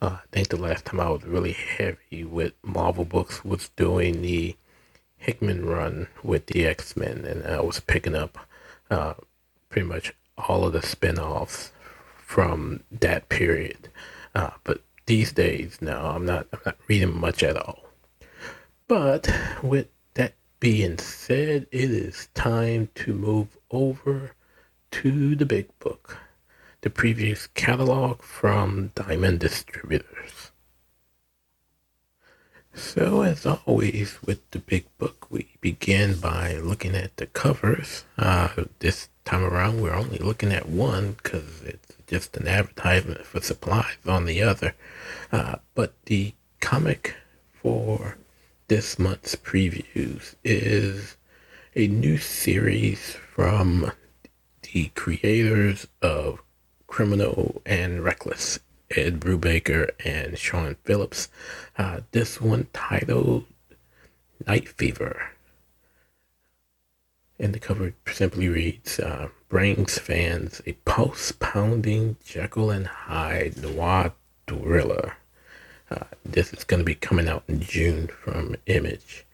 Uh, 0.00 0.18
I 0.22 0.26
think 0.32 0.48
the 0.48 0.56
last 0.56 0.84
time 0.84 1.00
I 1.00 1.10
was 1.10 1.24
really 1.24 1.52
heavy 1.52 2.24
with 2.24 2.52
Marvel 2.62 3.04
books 3.04 3.44
was 3.44 3.70
doing 3.70 4.22
the 4.22 4.56
Hickman 5.16 5.64
run 5.64 6.08
with 6.22 6.46
the 6.46 6.66
X 6.66 6.96
Men, 6.96 7.24
and 7.24 7.46
I 7.46 7.60
was 7.60 7.80
picking 7.80 8.14
up 8.14 8.38
uh, 8.90 9.14
pretty 9.68 9.88
much 9.88 10.14
all 10.36 10.64
of 10.64 10.72
the 10.72 10.82
spin 10.82 11.18
offs 11.18 11.72
from 12.34 12.82
that 12.90 13.28
period. 13.28 13.88
Uh, 14.34 14.50
but 14.64 14.80
these 15.06 15.30
days, 15.30 15.78
no, 15.80 15.96
I'm 16.00 16.26
not. 16.26 16.48
I'm 16.52 16.58
not 16.66 16.76
reading 16.88 17.16
much 17.16 17.44
at 17.44 17.56
all. 17.56 17.84
But 18.88 19.32
with 19.62 19.86
that 20.14 20.34
being 20.58 20.98
said, 20.98 21.68
it 21.70 21.90
is 21.92 22.28
time 22.34 22.88
to 22.96 23.12
move 23.12 23.56
over 23.70 24.32
to 24.90 25.36
the 25.36 25.46
big 25.46 25.68
book, 25.78 26.18
the 26.80 26.90
Previews 26.90 27.46
catalog 27.54 28.20
from 28.20 28.90
Diamond 28.96 29.38
Distributors. 29.38 30.50
So, 32.74 33.22
as 33.22 33.46
always, 33.46 34.20
with 34.26 34.50
the 34.50 34.58
big 34.58 34.86
book, 34.98 35.30
we 35.30 35.46
begin 35.60 36.18
by 36.18 36.56
looking 36.56 36.96
at 36.96 37.16
the 37.16 37.26
covers. 37.26 38.04
Uh, 38.18 38.48
this 38.80 39.08
time 39.24 39.44
around, 39.44 39.80
we're 39.80 39.94
only 39.94 40.18
looking 40.18 40.52
at 40.52 40.68
one 40.68 41.12
because 41.12 41.62
it's 41.62 41.94
just 42.14 42.36
an 42.36 42.46
advertisement 42.46 43.26
for 43.26 43.40
supplies 43.40 43.96
on 44.06 44.24
the 44.24 44.40
other. 44.40 44.72
Uh, 45.32 45.56
but 45.74 45.94
the 46.04 46.32
comic 46.60 47.16
for 47.52 48.16
this 48.68 49.00
month's 49.00 49.34
previews 49.34 50.36
is 50.44 51.16
a 51.74 51.88
new 51.88 52.16
series 52.16 53.16
from 53.34 53.90
the 54.62 54.92
creators 54.94 55.88
of 56.02 56.38
Criminal 56.86 57.60
and 57.66 58.04
Reckless 58.04 58.60
Ed 58.92 59.18
Brubaker 59.18 59.90
and 60.04 60.38
Sean 60.38 60.76
Phillips. 60.84 61.28
Uh, 61.76 62.02
this 62.12 62.40
one 62.40 62.68
titled 62.72 63.44
Night 64.46 64.68
Fever. 64.68 65.33
And 67.38 67.52
the 67.52 67.58
cover 67.58 67.94
simply 68.06 68.48
reads 68.48 69.00
uh, 69.00 69.28
Brings 69.48 69.98
fans 69.98 70.62
a 70.66 70.72
pulse 70.84 71.32
pounding 71.32 72.16
Jekyll 72.24 72.70
and 72.70 72.86
Hyde 72.86 73.56
noir 73.56 74.12
thriller. 74.46 75.16
Uh, 75.90 76.04
this 76.24 76.52
is 76.52 76.64
going 76.64 76.80
to 76.80 76.84
be 76.84 76.94
coming 76.94 77.28
out 77.28 77.44
in 77.48 77.60
June 77.60 78.06
from 78.08 78.56
Image, 78.66 79.24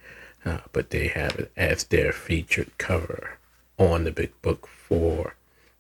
uh, 0.44 0.58
but 0.72 0.90
they 0.90 1.08
have 1.08 1.36
it 1.38 1.52
as 1.56 1.84
their 1.84 2.12
featured 2.12 2.76
cover 2.78 3.38
on 3.78 4.04
the 4.04 4.10
big 4.10 4.32
book 4.42 4.66
for 4.66 5.34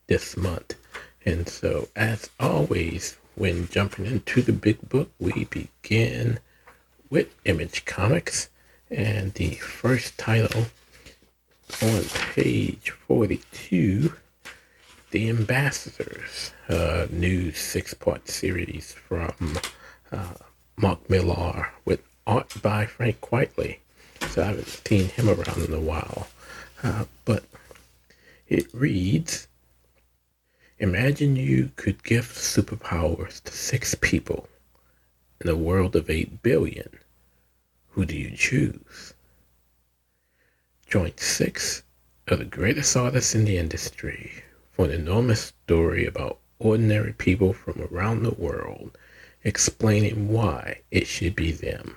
this 0.06 0.36
month. 0.36 0.74
And 1.24 1.48
so, 1.48 1.88
as 1.96 2.30
always, 2.38 3.16
when 3.34 3.68
jumping 3.68 4.06
into 4.06 4.42
the 4.42 4.52
big 4.52 4.88
book, 4.88 5.10
we 5.18 5.44
begin 5.44 6.38
with 7.10 7.34
Image 7.44 7.84
Comics. 7.84 8.48
And 8.90 9.34
the 9.34 9.54
first 9.54 10.18
title 10.18 10.66
on 11.82 12.04
page 12.34 12.90
42 12.90 14.14
The 15.10 15.28
Ambassadors, 15.28 16.52
a 16.68 17.06
new 17.10 17.52
six 17.52 17.94
part 17.94 18.28
series 18.28 18.92
from 18.92 19.58
uh, 20.12 20.34
Mark 20.76 21.08
Millar 21.08 21.68
with 21.84 22.02
art 22.26 22.60
by 22.62 22.86
Frank 22.86 23.20
Quitely. 23.20 23.78
So 24.30 24.42
I 24.42 24.46
haven't 24.46 24.68
seen 24.68 25.08
him 25.08 25.28
around 25.28 25.64
in 25.64 25.72
a 25.72 25.80
while. 25.80 26.28
Uh, 26.82 27.04
but 27.24 27.44
it 28.48 28.66
reads 28.72 29.46
Imagine 30.78 31.36
you 31.36 31.70
could 31.76 32.02
give 32.02 32.26
superpowers 32.26 33.42
to 33.44 33.52
six 33.52 33.94
people 33.94 34.48
in 35.40 35.48
a 35.50 35.56
world 35.56 35.94
of 35.94 36.08
8 36.08 36.42
billion. 36.42 36.88
Who 37.90 38.04
do 38.06 38.16
you 38.16 38.34
choose? 38.34 39.14
Join 40.90 41.16
six 41.18 41.84
of 42.26 42.40
the 42.40 42.44
greatest 42.44 42.96
artists 42.96 43.32
in 43.32 43.44
the 43.44 43.58
industry 43.58 44.42
for 44.72 44.86
an 44.86 44.90
enormous 44.90 45.52
story 45.64 46.04
about 46.04 46.40
ordinary 46.58 47.12
people 47.12 47.52
from 47.52 47.86
around 47.92 48.24
the 48.24 48.34
world 48.34 48.98
explaining 49.44 50.26
why 50.30 50.80
it 50.90 51.06
should 51.06 51.36
be 51.36 51.52
them. 51.52 51.96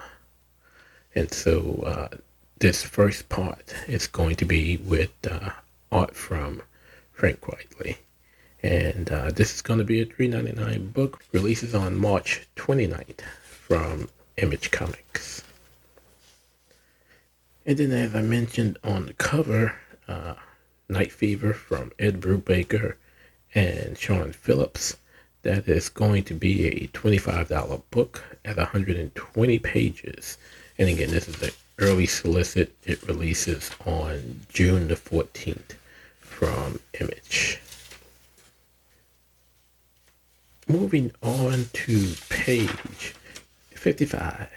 And 1.16 1.34
so 1.34 1.82
uh, 1.88 2.18
this 2.60 2.84
first 2.84 3.30
part 3.30 3.74
is 3.88 4.06
going 4.06 4.36
to 4.36 4.46
be 4.46 4.78
with 4.78 5.10
uh, 5.28 5.50
art 5.92 6.16
from 6.16 6.62
Frank 7.14 7.42
Quitely. 7.42 7.98
And 8.62 9.10
uh, 9.10 9.32
this 9.32 9.56
is 9.56 9.64
going 9.64 9.80
to 9.80 9.86
be 9.86 10.02
a 10.02 10.06
$3.99 10.06 10.94
book. 10.94 11.24
Releases 11.32 11.74
on 11.74 11.98
March 11.98 12.48
29th 12.58 13.22
from 13.44 14.10
Image 14.38 14.70
Comics. 14.70 15.44
And 17.66 17.78
then, 17.78 17.92
as 17.92 18.14
I 18.14 18.22
mentioned 18.22 18.78
on 18.84 19.06
the 19.06 19.14
cover, 19.14 19.76
uh, 20.08 20.36
Night 20.90 21.12
Fever 21.12 21.54
from 21.54 21.92
Ed 21.98 22.20
Brubaker 22.20 22.96
and 23.56 23.98
Sean 23.98 24.32
Phillips. 24.32 24.98
That 25.44 25.68
is 25.68 25.90
going 25.90 26.24
to 26.26 26.34
be 26.34 26.68
a 26.68 26.88
$25 26.88 27.82
book 27.92 28.24
at 28.46 28.58
120 28.58 29.60
pages. 29.60 30.38
And 30.78 30.90
again, 30.90 31.12
this 31.12 31.28
is 31.28 31.42
an 31.42 31.52
early 31.80 32.06
solicit. 32.06 32.76
It 32.86 33.04
releases 33.04 33.72
on 33.86 34.42
June 34.50 34.88
the 34.88 34.96
14th 34.96 35.76
from 36.20 36.80
Image. 37.00 37.60
Moving 40.68 41.12
on 41.22 41.66
to 41.74 42.14
page 42.30 43.16
55. 43.72 44.50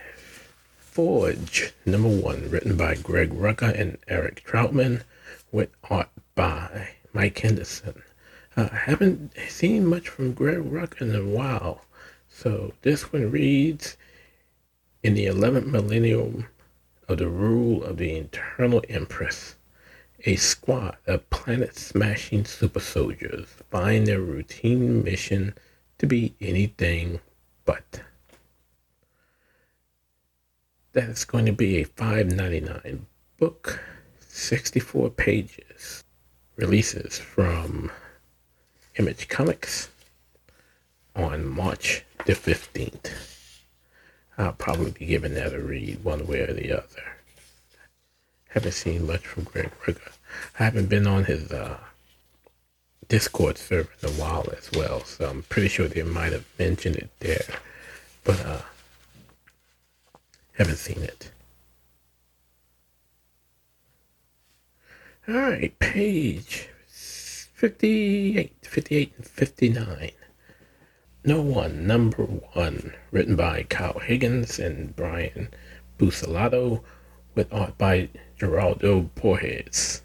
Forge, 0.97 1.75
number 1.85 2.09
one, 2.09 2.49
written 2.49 2.75
by 2.75 2.95
Greg 2.95 3.29
Rucka 3.29 3.79
and 3.79 3.99
Eric 4.09 4.43
Troutman, 4.47 5.03
with 5.53 5.69
art 5.91 6.09
by 6.35 6.95
Mike 7.13 7.39
Henderson. 7.39 8.03
Uh, 8.57 8.71
I 8.73 8.77
haven't 8.77 9.35
seen 9.47 9.85
much 9.85 10.09
from 10.09 10.33
Greg 10.33 10.63
Rucka 10.63 11.03
in 11.03 11.15
a 11.15 11.23
while, 11.23 11.85
so 12.31 12.73
this 12.81 13.13
one 13.13 13.31
reads 13.31 13.99
In 15.03 15.13
the 15.13 15.27
11th 15.27 15.67
millennium 15.67 16.47
of 17.09 17.19
the 17.19 17.29
rule 17.29 17.85
of 17.85 17.99
the 17.99 18.13
Eternal 18.13 18.83
Empress, 18.89 19.57
a 20.25 20.37
squad 20.37 20.97
of 21.07 21.29
planet 21.29 21.77
smashing 21.77 22.47
super 22.47 22.81
soldiers 22.81 23.47
find 23.71 24.07
their 24.07 24.23
routine 24.23 25.05
mission 25.05 25.53
to 25.99 26.07
be 26.07 26.35
anything 26.41 27.21
but. 27.67 28.01
That 30.97 31.11
is 31.11 31.27
going 31.27 31.45
to 31.45 31.53
be 31.53 31.83
a 31.83 31.85
$5.99 31.85 33.01
book, 33.39 33.81
64 34.29 35.11
pages. 35.11 36.03
Releases 36.57 37.19
from 37.19 37.93
Image 38.99 39.29
Comics 39.29 39.91
on 41.15 41.45
March 41.47 42.03
the 42.25 42.33
15th. 42.33 43.13
I'll 44.39 44.55
probably 44.55 44.93
be 44.93 45.05
giving 45.05 45.35
that 45.35 45.53
a 45.53 45.61
read 45.61 46.03
one 46.03 46.27
way 46.27 46.41
or 46.41 46.55
the 46.55 46.73
other. 46.73 47.03
Haven't 48.49 48.73
seen 48.73 49.07
much 49.07 49.27
from 49.27 49.45
Greg 49.45 49.73
Rucka. 49.85 50.13
I 50.59 50.65
haven't 50.65 50.89
been 50.89 51.07
on 51.07 51.25
his 51.25 51.53
uh, 51.53 51.77
Discord 53.07 53.59
server 53.59 53.91
in 54.03 54.09
a 54.09 54.13
while 54.13 54.47
as 54.57 54.71
well, 54.73 55.05
so 55.05 55.29
I'm 55.29 55.43
pretty 55.43 55.69
sure 55.69 55.89
they 55.89 56.03
might 56.03 56.33
have 56.33 56.47
mentioned 56.59 56.97
it 56.97 57.11
there, 57.21 57.45
but 58.25 58.41
uh, 58.47 58.63
haven't 60.57 60.77
seen 60.77 61.03
it. 61.03 61.31
All 65.29 65.35
right, 65.35 65.77
page 65.79 66.69
58, 66.89 68.53
58 68.63 69.13
and 69.17 69.27
59. 69.27 70.11
No 71.25 71.41
One, 71.43 71.87
number 71.87 72.23
one, 72.23 72.95
written 73.11 73.35
by 73.35 73.65
Kyle 73.65 73.99
Higgins 73.99 74.61
and 74.61 74.95
Brian 74.95 75.49
Buccellato, 75.99 76.83
with 77.35 77.53
art 77.53 77.77
by 77.77 78.09
Geraldo 78.39 79.11
Borges. 79.17 80.03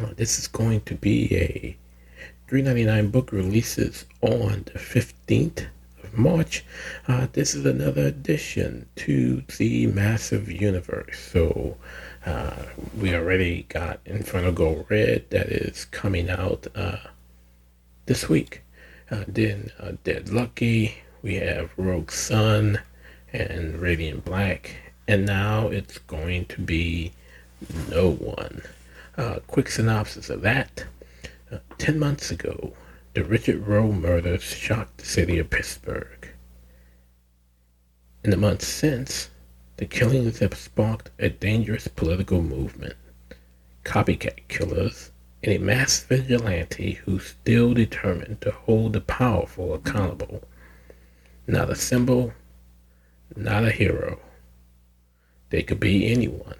Uh, 0.00 0.12
this 0.16 0.38
is 0.38 0.48
going 0.48 0.80
to 0.80 0.96
be 0.96 1.32
a 1.36 1.76
3.99 2.50 3.12
book 3.12 3.30
releases 3.30 4.04
on 4.20 4.64
the 4.72 4.78
15th 4.78 5.60
of 5.60 5.68
March, 6.16 6.64
uh, 7.08 7.26
this 7.32 7.54
is 7.54 7.64
another 7.66 8.06
addition 8.06 8.88
to 8.96 9.42
the 9.58 9.86
massive 9.88 10.50
universe. 10.50 11.18
So 11.32 11.76
uh, 12.26 12.64
we 12.98 13.14
already 13.14 13.64
got 13.68 14.00
Inferno 14.06 14.52
Girl 14.52 14.86
Red 14.88 15.30
that 15.30 15.48
is 15.48 15.84
coming 15.86 16.30
out 16.30 16.66
uh, 16.74 16.96
this 18.06 18.28
week. 18.28 18.62
Uh, 19.10 19.24
then 19.28 19.70
uh, 19.78 19.92
Dead 20.04 20.30
Lucky, 20.30 20.96
we 21.22 21.34
have 21.34 21.70
Rogue 21.76 22.10
Sun 22.10 22.80
and 23.32 23.78
Radiant 23.80 24.24
Black, 24.24 24.74
and 25.06 25.26
now 25.26 25.68
it's 25.68 25.98
going 25.98 26.46
to 26.46 26.60
be 26.60 27.12
No 27.90 28.10
One. 28.10 28.62
Uh, 29.16 29.40
quick 29.46 29.68
synopsis 29.68 30.30
of 30.30 30.40
that. 30.42 30.84
Uh, 31.52 31.58
ten 31.78 31.98
months 31.98 32.30
ago, 32.30 32.72
the 33.14 33.24
Richard 33.24 33.68
Roe 33.68 33.92
murders 33.92 34.42
shocked 34.42 34.98
the 34.98 35.06
city 35.06 35.38
of 35.38 35.48
Pittsburgh. 35.48 36.28
In 38.24 38.30
the 38.30 38.36
months 38.36 38.66
since, 38.66 39.30
the 39.76 39.86
killings 39.86 40.40
have 40.40 40.54
sparked 40.54 41.10
a 41.20 41.28
dangerous 41.28 41.86
political 41.86 42.42
movement. 42.42 42.96
Copycat 43.84 44.48
killers 44.48 45.12
and 45.44 45.52
a 45.52 45.58
mass 45.58 46.02
vigilante 46.02 46.94
who's 47.04 47.24
still 47.26 47.72
determined 47.72 48.40
to 48.40 48.50
hold 48.50 48.94
the 48.94 49.00
powerful 49.00 49.74
accountable. 49.74 50.42
Not 51.46 51.70
a 51.70 51.76
symbol, 51.76 52.32
not 53.36 53.64
a 53.64 53.70
hero. 53.70 54.18
They 55.50 55.62
could 55.62 55.78
be 55.78 56.10
anyone. 56.10 56.56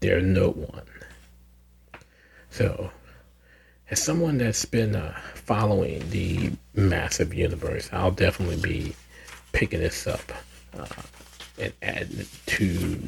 They're 0.00 0.22
no 0.22 0.50
one. 0.50 0.86
So, 2.48 2.92
as 3.92 4.02
someone 4.02 4.38
that's 4.38 4.64
been 4.64 4.96
uh, 4.96 5.14
following 5.34 6.02
the 6.08 6.50
massive 6.74 7.34
universe, 7.34 7.90
I'll 7.92 8.10
definitely 8.10 8.56
be 8.56 8.96
picking 9.52 9.80
this 9.80 10.06
up 10.06 10.32
uh, 10.78 10.86
and 11.58 11.74
adding 11.82 12.20
it 12.20 12.28
to 12.46 12.98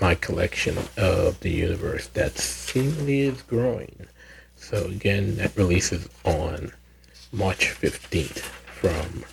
my 0.00 0.16
collection 0.16 0.76
of 0.96 1.38
the 1.38 1.50
universe 1.50 2.08
that 2.08 2.36
seemingly 2.36 3.20
is 3.20 3.42
growing. 3.42 4.08
So 4.56 4.86
again, 4.86 5.36
that 5.36 5.56
releases 5.56 6.08
on 6.24 6.72
March 7.30 7.66
15th 7.66 8.40
from 8.40 9.24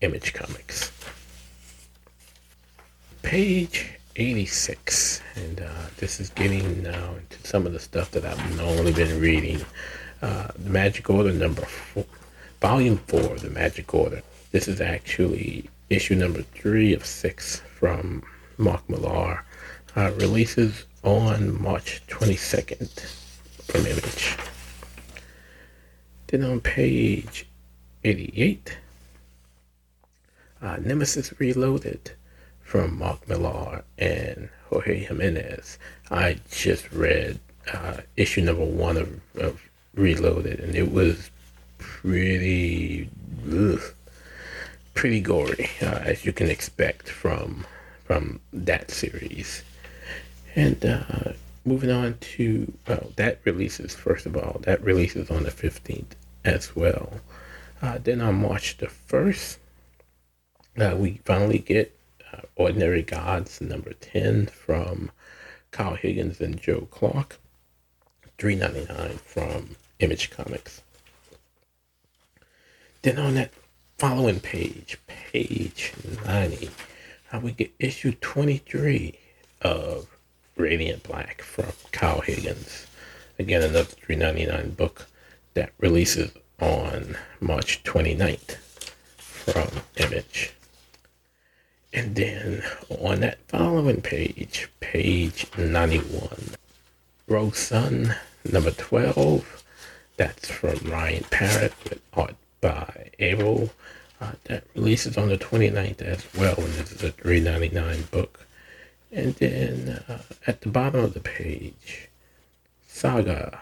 Image 0.00 0.32
Comics. 0.32 0.90
Page 3.20 3.92
86, 4.16 5.20
and 5.36 5.60
uh, 5.60 5.68
this 5.98 6.18
is 6.18 6.30
getting 6.30 6.82
now 6.82 7.14
into 7.14 7.46
some 7.46 7.66
of 7.66 7.74
the 7.74 7.80
stuff 7.80 8.10
that 8.12 8.24
I've 8.24 8.56
normally 8.56 8.94
been 8.94 9.20
reading. 9.20 9.60
Uh, 10.24 10.48
the 10.56 10.70
Magic 10.70 11.10
Order 11.10 11.34
number 11.34 11.66
four, 11.66 12.06
volume 12.58 12.96
four, 12.96 13.36
the 13.36 13.50
Magic 13.50 13.92
Order. 13.92 14.22
This 14.52 14.68
is 14.68 14.80
actually 14.80 15.68
issue 15.90 16.14
number 16.14 16.40
three 16.40 16.94
of 16.94 17.04
six 17.04 17.60
from 17.78 18.22
Mark 18.56 18.88
Millar 18.88 19.44
uh, 19.94 20.12
releases 20.12 20.86
on 21.02 21.60
March 21.62 22.00
22nd 22.08 22.88
from 23.64 23.84
Image. 23.84 24.38
Then 26.28 26.42
on 26.42 26.62
page 26.62 27.46
88, 28.02 28.78
uh, 30.62 30.78
Nemesis 30.78 31.38
Reloaded 31.38 32.12
from 32.62 32.98
Mark 32.98 33.28
Millar 33.28 33.84
and 33.98 34.48
Jorge 34.70 35.04
Jimenez. 35.04 35.78
I 36.10 36.38
just 36.50 36.90
read 36.92 37.40
uh, 37.70 37.98
issue 38.16 38.40
number 38.40 38.64
one 38.64 38.96
of, 38.96 39.20
of 39.36 39.60
Reloaded, 39.96 40.58
and 40.58 40.74
it 40.74 40.90
was 40.90 41.30
pretty, 41.78 43.08
ugh, 43.48 43.80
pretty 44.92 45.20
gory, 45.20 45.70
uh, 45.80 46.00
as 46.02 46.24
you 46.24 46.32
can 46.32 46.50
expect 46.50 47.08
from 47.08 47.64
from 48.04 48.40
that 48.52 48.90
series. 48.90 49.62
And 50.56 50.84
uh, 50.84 51.32
moving 51.64 51.90
on 51.90 52.18
to 52.18 52.72
well, 52.88 53.12
that 53.16 53.38
releases 53.44 53.94
first 53.94 54.26
of 54.26 54.36
all 54.36 54.58
that 54.62 54.82
releases 54.82 55.30
on 55.30 55.44
the 55.44 55.52
fifteenth 55.52 56.16
as 56.44 56.74
well. 56.74 57.20
Uh, 57.80 57.98
then 58.02 58.20
on 58.20 58.34
March 58.42 58.76
the 58.78 58.88
first, 58.88 59.58
uh, 60.76 60.96
we 60.98 61.20
finally 61.24 61.58
get 61.58 61.96
uh, 62.32 62.40
Ordinary 62.56 63.02
Gods 63.02 63.60
number 63.60 63.92
ten 63.92 64.46
from 64.46 65.12
Kyle 65.70 65.94
Higgins 65.94 66.40
and 66.40 66.60
Joe 66.60 66.88
Clark. 66.90 67.38
Three 68.38 68.56
ninety 68.56 68.86
nine 68.92 69.18
from 69.24 69.76
Image 70.00 70.30
Comics. 70.30 70.82
Then 73.02 73.18
on 73.18 73.34
that 73.34 73.52
following 73.98 74.40
page, 74.40 74.98
page 75.06 75.92
ninety, 76.24 76.70
uh, 77.32 77.40
we 77.40 77.52
get 77.52 77.72
issue 77.78 78.12
twenty 78.20 78.58
three 78.58 79.18
of 79.62 80.06
Radiant 80.56 81.02
Black 81.02 81.42
from 81.42 81.72
Kyle 81.92 82.20
Higgins. 82.20 82.86
Again, 83.38 83.62
another 83.62 83.84
three 83.84 84.16
ninety 84.16 84.46
nine 84.46 84.70
book 84.70 85.06
that 85.54 85.72
releases 85.78 86.30
on 86.60 87.16
March 87.40 87.82
29th 87.84 88.56
from 89.16 89.82
Image. 89.96 90.52
And 91.92 92.16
then 92.16 92.62
on 92.88 93.20
that 93.20 93.38
following 93.48 94.00
page, 94.00 94.68
page 94.80 95.46
91, 95.56 96.28
Rogue 97.28 97.54
Sun, 97.54 98.16
number 98.50 98.72
12, 98.72 99.63
that's 100.16 100.50
from 100.50 100.78
Ryan 100.90 101.24
Parrott 101.30 101.72
with 101.84 102.00
art 102.12 102.36
by 102.60 103.10
Abel. 103.18 103.70
Uh, 104.20 104.32
that 104.44 104.64
releases 104.74 105.18
on 105.18 105.28
the 105.28 105.36
29th 105.36 106.00
as 106.00 106.24
well, 106.34 106.54
and 106.56 106.72
this 106.74 106.92
is 106.92 107.02
a 107.02 107.12
3.99 107.12 108.10
book. 108.10 108.46
And 109.12 109.34
then 109.34 110.02
uh, 110.08 110.18
at 110.46 110.60
the 110.62 110.68
bottom 110.68 111.04
of 111.04 111.14
the 111.14 111.20
page, 111.20 112.08
Saga 112.86 113.60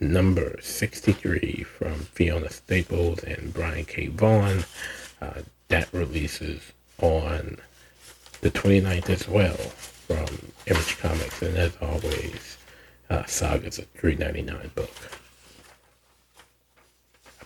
number 0.00 0.56
63 0.60 1.64
from 1.64 1.94
Fiona 1.94 2.50
Staples 2.50 3.22
and 3.24 3.52
Brian 3.52 3.84
K. 3.84 4.08
Vaughan. 4.08 4.64
Uh, 5.20 5.42
that 5.68 5.92
releases 5.92 6.60
on 7.00 7.58
the 8.40 8.50
29th 8.50 9.10
as 9.10 9.28
well 9.28 9.56
from 9.56 10.26
Image 10.66 10.98
Comics. 10.98 11.42
And 11.42 11.56
as 11.56 11.76
always, 11.80 12.58
uh, 13.10 13.24
Saga's 13.24 13.78
a 13.78 13.82
3.99 13.98 14.74
book. 14.74 14.90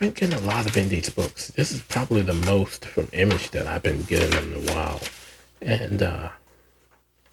I've 0.00 0.14
been 0.14 0.28
getting 0.30 0.44
a 0.44 0.48
lot 0.48 0.64
of 0.64 0.78
Indies 0.78 1.10
books. 1.10 1.48
This 1.48 1.72
is 1.72 1.82
probably 1.82 2.22
the 2.22 2.32
most 2.32 2.86
from 2.86 3.08
Image 3.12 3.50
that 3.50 3.66
I've 3.66 3.82
been 3.82 4.02
getting 4.04 4.32
in 4.32 4.66
a 4.66 4.72
while. 4.72 4.98
And 5.60 6.02
uh, 6.02 6.30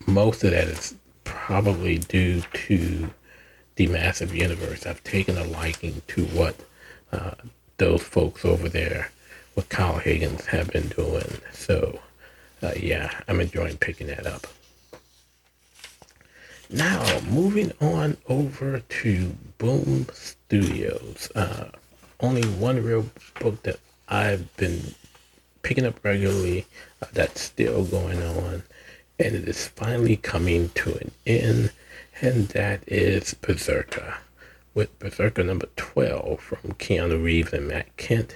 most 0.05 0.43
of 0.43 0.51
that 0.51 0.67
is 0.67 0.93
probably 1.23 1.97
due 1.97 2.41
to 2.41 3.09
the 3.77 3.87
massive 3.87 4.35
universe. 4.35 4.85
I've 4.85 5.01
taken 5.05 5.37
a 5.37 5.45
liking 5.45 6.01
to 6.07 6.25
what 6.25 6.57
uh, 7.13 7.35
those 7.77 8.03
folks 8.03 8.43
over 8.43 8.67
there 8.67 9.11
with 9.55 9.69
Kyle 9.69 9.99
Higgins 9.99 10.47
have 10.47 10.69
been 10.69 10.89
doing. 10.89 11.39
So, 11.53 12.01
uh, 12.61 12.73
yeah, 12.77 13.17
I'm 13.29 13.39
enjoying 13.39 13.77
picking 13.77 14.07
that 14.07 14.27
up. 14.27 14.45
Now, 16.69 17.21
moving 17.21 17.71
on 17.79 18.17
over 18.27 18.81
to 18.81 19.35
Boom 19.57 20.07
Studios. 20.11 21.31
Uh, 21.33 21.69
only 22.19 22.43
one 22.43 22.83
real 22.83 23.05
book 23.39 23.63
that 23.63 23.79
I've 24.07 24.55
been 24.57 24.95
picking 25.61 25.85
up 25.85 26.03
regularly 26.03 26.65
uh, 27.01 27.07
that's 27.13 27.41
still 27.41 27.83
going 27.83 28.21
on, 28.21 28.63
and 29.19 29.35
it 29.35 29.47
is 29.47 29.67
finally 29.67 30.17
coming 30.17 30.69
to 30.75 30.95
an 30.95 31.11
end, 31.25 31.71
and 32.21 32.47
that 32.49 32.81
is 32.87 33.33
Berserker. 33.33 34.15
With 34.73 34.97
Berserker 34.99 35.43
number 35.43 35.67
12 35.75 36.39
from 36.39 36.73
Keanu 36.73 37.23
Reeves 37.23 37.53
and 37.53 37.67
Matt 37.67 37.95
Kindt. 37.97 38.33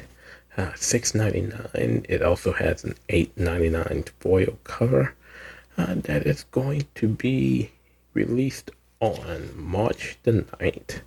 Uh, 0.57 0.73
six 0.75 1.15
ninety 1.15 1.41
nine. 1.41 2.05
It 2.09 2.21
also 2.21 2.51
has 2.51 2.83
an 2.83 2.95
eight 3.07 3.31
ninety 3.37 3.69
nine 3.69 4.03
foil 4.19 4.57
cover 4.65 5.13
uh, 5.77 5.95
that 5.95 6.27
is 6.27 6.43
going 6.51 6.87
to 6.95 7.07
be 7.07 7.71
released 8.13 8.69
on 8.99 9.49
March 9.55 10.17
the 10.23 10.31
9th. 10.59 11.01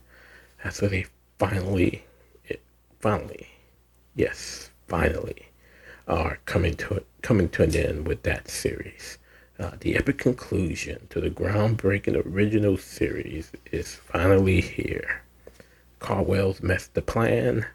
That's 0.63 0.81
where 0.81 0.91
they 0.91 1.07
finally, 1.39 2.05
finally, 3.05 3.51
yes, 4.17 4.71
finally, 4.89 5.51
are 6.09 6.39
coming 6.47 6.73
to 6.75 7.05
coming 7.21 7.51
to 7.51 7.63
an 7.63 7.77
end 7.77 8.09
with 8.09 8.23
that 8.23 8.49
series. 8.49 9.19
Uh, 9.59 9.73
the 9.81 9.95
epic 9.95 10.17
conclusion 10.17 11.07
to 11.11 11.21
the 11.21 11.29
groundbreaking 11.29 12.17
original 12.25 12.79
series 12.79 13.53
is 13.71 13.95
finally 13.95 14.63
here. 14.63 15.21
Carwell's 15.99 16.63
master 16.63 17.03
plan 17.03 17.67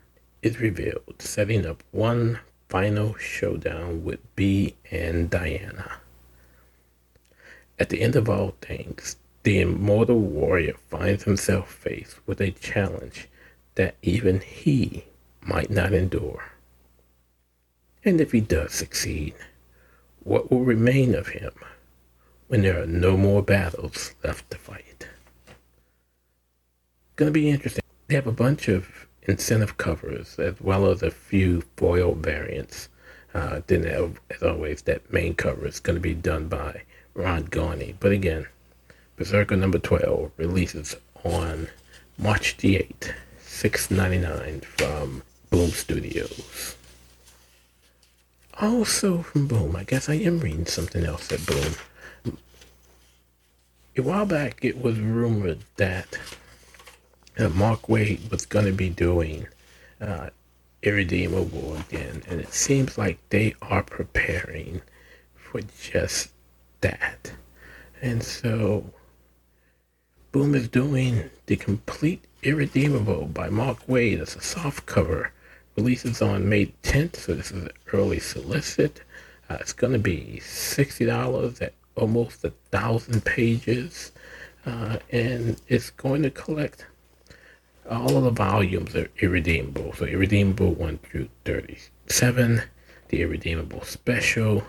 is 0.42 0.60
revealed, 0.60 1.14
setting 1.20 1.64
up 1.64 1.84
one 1.92 2.40
final 2.68 3.14
showdown 3.14 4.04
with 4.04 4.20
B 4.36 4.74
and 4.90 5.30
Diana. 5.30 5.92
At 7.78 7.90
the 7.90 8.02
end 8.02 8.16
of 8.16 8.28
all 8.28 8.56
things, 8.62 9.16
the 9.44 9.62
immortal 9.62 10.22
warrior 10.22 10.74
finds 10.90 11.26
himself 11.26 11.72
faced 11.72 12.18
with 12.26 12.42
a 12.42 12.50
challenge 12.50 13.28
that 13.76 13.94
even 14.02 14.42
he 14.42 15.04
might 15.42 15.70
not 15.70 15.94
endure. 15.94 16.44
And 18.06 18.22
if 18.22 18.32
he 18.32 18.42
does 18.42 18.74
succeed, 18.74 19.34
what 20.24 20.50
will 20.50 20.64
remain 20.64 21.16
of 21.16 21.30
him 21.30 21.52
when 22.48 22.62
there 22.62 22.82
are 22.82 22.88
no 22.88 23.18
more 23.18 23.42
battles 23.42 24.16
left 24.24 24.50
to 24.52 24.58
fight? 24.58 25.08
Gonna 27.16 27.32
be 27.32 27.50
interesting. 27.50 27.84
They 28.08 28.16
have 28.16 28.28
a 28.28 28.32
bunch 28.32 28.68
of 28.68 29.08
incentive 29.24 29.78
covers 29.78 30.40
as 30.40 30.60
well 30.60 30.90
as 30.90 31.04
a 31.04 31.12
few 31.12 31.62
foil 31.78 32.16
variants. 32.16 32.90
Uh, 33.34 33.62
then, 33.68 33.86
as 33.86 34.42
always, 34.42 34.82
that 34.84 35.14
main 35.14 35.36
cover 35.36 35.68
is 35.68 35.80
going 35.80 35.96
to 35.96 36.02
be 36.02 36.16
done 36.16 36.48
by 36.48 36.82
Ron 37.14 37.46
Garney. 37.46 37.96
But 38.00 38.12
again, 38.12 38.48
Berserker 39.18 39.56
number 39.56 39.78
12 39.78 40.32
releases 40.38 40.96
on 41.24 41.68
March 42.18 42.58
the 42.58 42.76
8th, 42.76 43.14
6.99 43.46 44.66
from 44.66 45.22
Boom 45.50 45.70
Studios. 45.72 46.76
Also 48.60 49.22
from 49.22 49.48
Boom, 49.48 49.76
I 49.76 49.84
guess 49.84 50.10
I 50.10 50.16
am 50.16 50.40
reading 50.40 50.66
something 50.66 51.04
else 51.04 51.32
at 51.32 51.46
Boom. 51.46 51.76
A 53.98 54.02
while 54.02 54.26
back, 54.26 54.64
it 54.64 54.82
was 54.82 55.00
rumored 55.00 55.60
that 55.78 56.18
uh, 57.38 57.50
Mark 57.50 57.84
Waid 57.84 58.30
was 58.32 58.46
going 58.46 58.66
to 58.66 58.72
be 58.72 58.90
doing 58.90 59.48
uh, 60.00 60.30
Irredeemable 60.82 61.76
again, 61.78 62.24
and 62.28 62.40
it 62.40 62.54
seems 62.54 62.98
like 62.98 63.18
they 63.30 63.56
are 63.62 63.84
preparing 63.84 64.82
for 65.36 65.62
just 65.82 66.32
that. 66.82 67.34
And 68.02 68.24
so, 68.24 68.92
Boom 70.32 70.54
is 70.56 70.70
doing 70.70 71.30
the 71.48 71.56
complete 71.56 72.24
Irredeemable 72.44 73.26
by 73.26 73.50
Mark 73.50 73.86
Waid 73.88 74.22
as 74.22 74.36
a 74.36 74.42
soft 74.42 74.86
cover. 74.86 75.34
Releases 75.80 76.22
on 76.22 76.50
May 76.50 76.74
10th, 76.84 77.16
so 77.16 77.36
this 77.36 77.52
is 77.52 77.64
an 77.64 77.70
early 77.94 78.20
solicit. 78.20 79.02
Uh, 79.50 79.60
it's 79.62 79.72
going 79.72 79.94
to 79.94 80.00
be 80.00 80.42
$60 80.44 81.62
at 81.62 81.74
almost 81.96 82.44
a 82.44 82.50
thousand 82.70 83.24
pages, 83.24 84.12
uh, 84.66 84.98
and 85.10 85.56
it's 85.70 85.90
going 85.92 86.24
to 86.24 86.32
collect 86.32 86.86
all 87.90 88.18
of 88.18 88.26
the 88.26 88.30
volumes 88.30 88.94
are 88.94 89.10
irredeemable. 89.22 89.94
So 89.94 90.04
irredeemable 90.04 90.74
1 90.74 90.98
through 90.98 91.30
37, 91.46 92.62
the 93.08 93.22
irredeemable 93.22 93.84
special, 93.84 94.66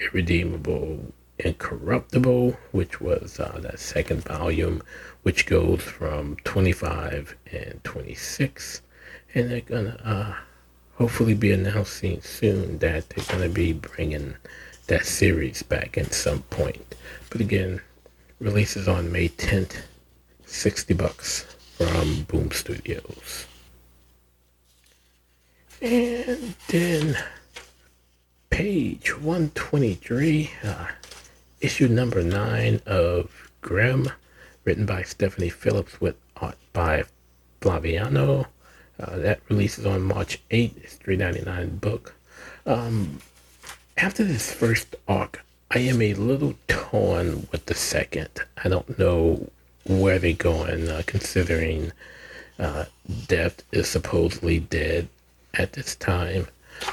irredeemable 0.00 1.12
incorruptible, 1.38 2.56
which 2.72 3.00
was 3.00 3.38
uh, 3.38 3.60
that 3.62 3.78
second 3.78 4.24
volume, 4.24 4.82
which 5.22 5.46
goes 5.46 5.80
from 5.80 6.34
25 6.42 7.36
and 7.52 7.84
26. 7.84 8.82
And 9.34 9.50
they're 9.50 9.60
to 9.60 10.08
uh, 10.08 10.34
hopefully 10.96 11.34
be 11.34 11.52
announcing 11.52 12.20
soon 12.22 12.78
that 12.78 13.08
they're 13.10 13.24
to 13.42 13.48
be 13.48 13.72
bringing 13.72 14.34
that 14.88 15.06
series 15.06 15.62
back 15.62 15.96
at 15.96 16.12
some 16.12 16.42
point. 16.50 16.94
But 17.30 17.40
again, 17.40 17.80
releases 18.40 18.88
on 18.88 19.12
May 19.12 19.28
10th, 19.28 19.82
60 20.46 20.94
bucks 20.94 21.46
from 21.76 22.22
Boom 22.24 22.50
Studios. 22.50 23.46
And 25.80 26.54
then 26.68 27.16
page 28.50 29.16
123, 29.16 30.50
uh, 30.64 30.86
issue 31.60 31.88
number 31.88 32.22
9 32.22 32.80
of 32.84 33.50
Grim, 33.62 34.10
written 34.64 34.84
by 34.84 35.02
Stephanie 35.02 35.48
Phillips 35.48 36.00
with 36.00 36.16
art 36.36 36.58
by 36.72 37.04
Flaviano. 37.60 38.46
Uh, 39.00 39.16
that 39.16 39.40
releases 39.48 39.86
on 39.86 40.02
March 40.02 40.40
8th. 40.50 40.76
It's 40.82 40.96
3.99 40.96 41.80
book. 41.80 42.14
Um, 42.66 43.20
after 43.96 44.24
this 44.24 44.52
first 44.52 44.94
arc, 45.08 45.42
I 45.70 45.78
am 45.78 46.02
a 46.02 46.14
little 46.14 46.54
torn 46.68 47.48
with 47.50 47.66
the 47.66 47.74
second. 47.74 48.28
I 48.62 48.68
don't 48.68 48.98
know 48.98 49.48
where 49.86 50.18
they're 50.18 50.32
going, 50.34 50.88
uh, 50.88 51.02
considering 51.06 51.92
uh, 52.58 52.86
Death 53.26 53.62
is 53.72 53.88
supposedly 53.88 54.58
dead 54.58 55.08
at 55.54 55.72
this 55.72 55.96
time. 55.96 56.48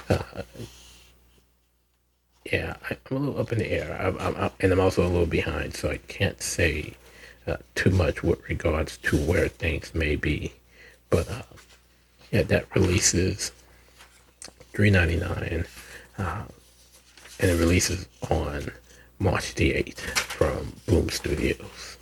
Uh, 0.09 0.43
yeah, 2.45 2.75
I, 2.89 2.97
am 3.11 3.17
a 3.17 3.19
little 3.19 3.41
up 3.41 3.51
in 3.51 3.59
the 3.59 3.71
air, 3.71 3.97
I, 3.99 4.07
I'm, 4.25 4.35
I'm, 4.35 4.51
and 4.61 4.71
I'm 4.71 4.79
also 4.79 5.05
a 5.05 5.09
little 5.09 5.25
behind, 5.25 5.73
so 5.73 5.89
I 5.89 5.97
can't 6.07 6.41
say 6.41 6.93
uh, 7.45 7.57
too 7.75 7.89
much 7.89 8.23
with 8.23 8.47
regards 8.49 8.97
to 8.97 9.17
where 9.17 9.49
things 9.49 9.93
may 9.93 10.15
be. 10.15 10.53
But 11.09 11.29
uh, 11.29 11.41
yeah, 12.31 12.43
that 12.43 12.65
releases 12.75 13.51
3.99, 14.73 15.65
uh, 16.17 16.43
and 17.39 17.51
it 17.51 17.59
releases 17.59 18.07
on 18.29 18.71
March 19.19 19.55
the 19.55 19.71
8th 19.71 19.99
from 19.99 20.73
Boom 20.85 21.09
Studios. 21.09 21.97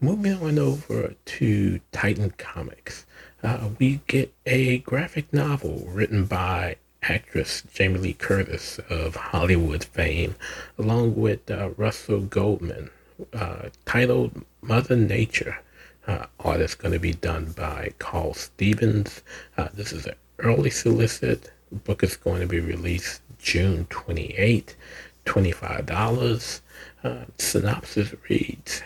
Moving 0.00 0.34
on 0.42 0.58
over 0.58 1.14
to 1.24 1.80
Titan 1.92 2.32
Comics, 2.36 3.06
uh, 3.42 3.68
we 3.78 4.00
get 4.08 4.34
a 4.44 4.78
graphic 4.78 5.32
novel 5.32 5.86
written 5.88 6.24
by 6.24 6.76
actress 7.02 7.62
Jamie 7.72 7.98
Lee 7.98 8.12
Curtis 8.12 8.78
of 8.90 9.16
Hollywood 9.16 9.84
fame, 9.84 10.34
along 10.78 11.16
with 11.16 11.50
uh, 11.50 11.70
Russell 11.76 12.20
Goldman, 12.20 12.90
uh, 13.32 13.68
titled 13.84 14.44
Mother 14.60 14.96
Nature. 14.96 15.58
Uh, 16.06 16.26
art 16.40 16.60
is 16.60 16.74
going 16.74 16.92
to 16.92 16.98
be 16.98 17.12
done 17.12 17.52
by 17.52 17.92
Karl 17.98 18.34
Stevens. 18.34 19.22
Uh, 19.56 19.68
this 19.72 19.92
is 19.92 20.06
an 20.06 20.14
early 20.38 20.70
solicit. 20.70 21.52
The 21.70 21.78
book 21.78 22.02
is 22.02 22.16
going 22.16 22.40
to 22.40 22.46
be 22.46 22.60
released 22.60 23.22
June 23.38 23.86
28, 23.90 24.76
$25. 25.24 26.60
Uh, 27.04 27.24
synopsis 27.38 28.14
reads 28.28 28.82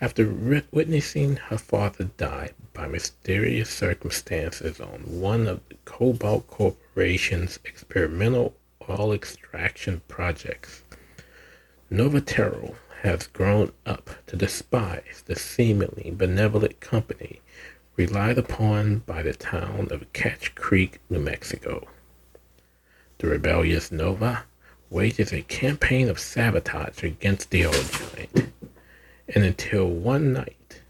after 0.00 0.62
witnessing 0.70 1.36
her 1.36 1.58
father 1.58 2.04
die 2.16 2.50
by 2.72 2.86
mysterious 2.86 3.68
circumstances 3.68 4.80
on 4.80 5.00
one 5.04 5.48
of 5.48 5.60
the 5.68 5.74
Cobalt 5.84 6.46
Corporation's 6.46 7.58
experimental 7.64 8.54
oil 8.88 9.12
extraction 9.12 10.00
projects, 10.06 10.82
Novatero 11.90 12.76
has 13.02 13.26
grown 13.28 13.72
up 13.86 14.10
to 14.26 14.36
despise 14.36 15.22
the 15.26 15.36
seemingly 15.36 16.10
benevolent 16.10 16.80
company 16.80 17.40
relied 17.96 18.38
upon 18.38 18.98
by 19.00 19.22
the 19.22 19.34
town 19.34 19.88
of 19.90 20.12
Catch 20.12 20.54
Creek, 20.54 21.00
New 21.10 21.20
Mexico. 21.20 21.86
The 23.18 23.28
rebellious 23.28 23.90
Nova 23.90 24.44
wages 24.90 25.32
a 25.32 25.42
campaign 25.42 26.08
of 26.08 26.18
sabotage 26.18 27.02
against 27.02 27.50
the 27.50 27.66
old 27.66 27.90
giant 27.92 28.52
and 29.34 29.44
until 29.44 29.86
one 29.86 30.32
night, 30.32 30.80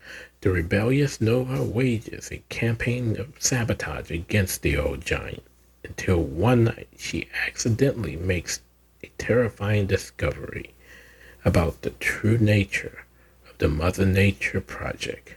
the 0.43 0.51
rebellious 0.51 1.21
Nova 1.21 1.63
wages 1.63 2.31
a 2.31 2.43
campaign 2.49 3.19
of 3.19 3.33
sabotage 3.39 4.11
against 4.11 4.63
the 4.63 4.77
old 4.77 5.05
giant. 5.05 5.43
Until 5.83 6.23
one 6.23 6.65
night, 6.65 6.89
she 6.97 7.29
accidentally 7.47 8.17
makes 8.17 8.61
a 9.03 9.09
terrifying 9.19 9.87
discovery 9.87 10.73
about 11.45 11.83
the 11.83 11.91
true 11.91 12.39
nature 12.39 13.05
of 13.49 13.59
the 13.59 13.69
Mother 13.69 14.07
Nature 14.07 14.61
Project 14.61 15.35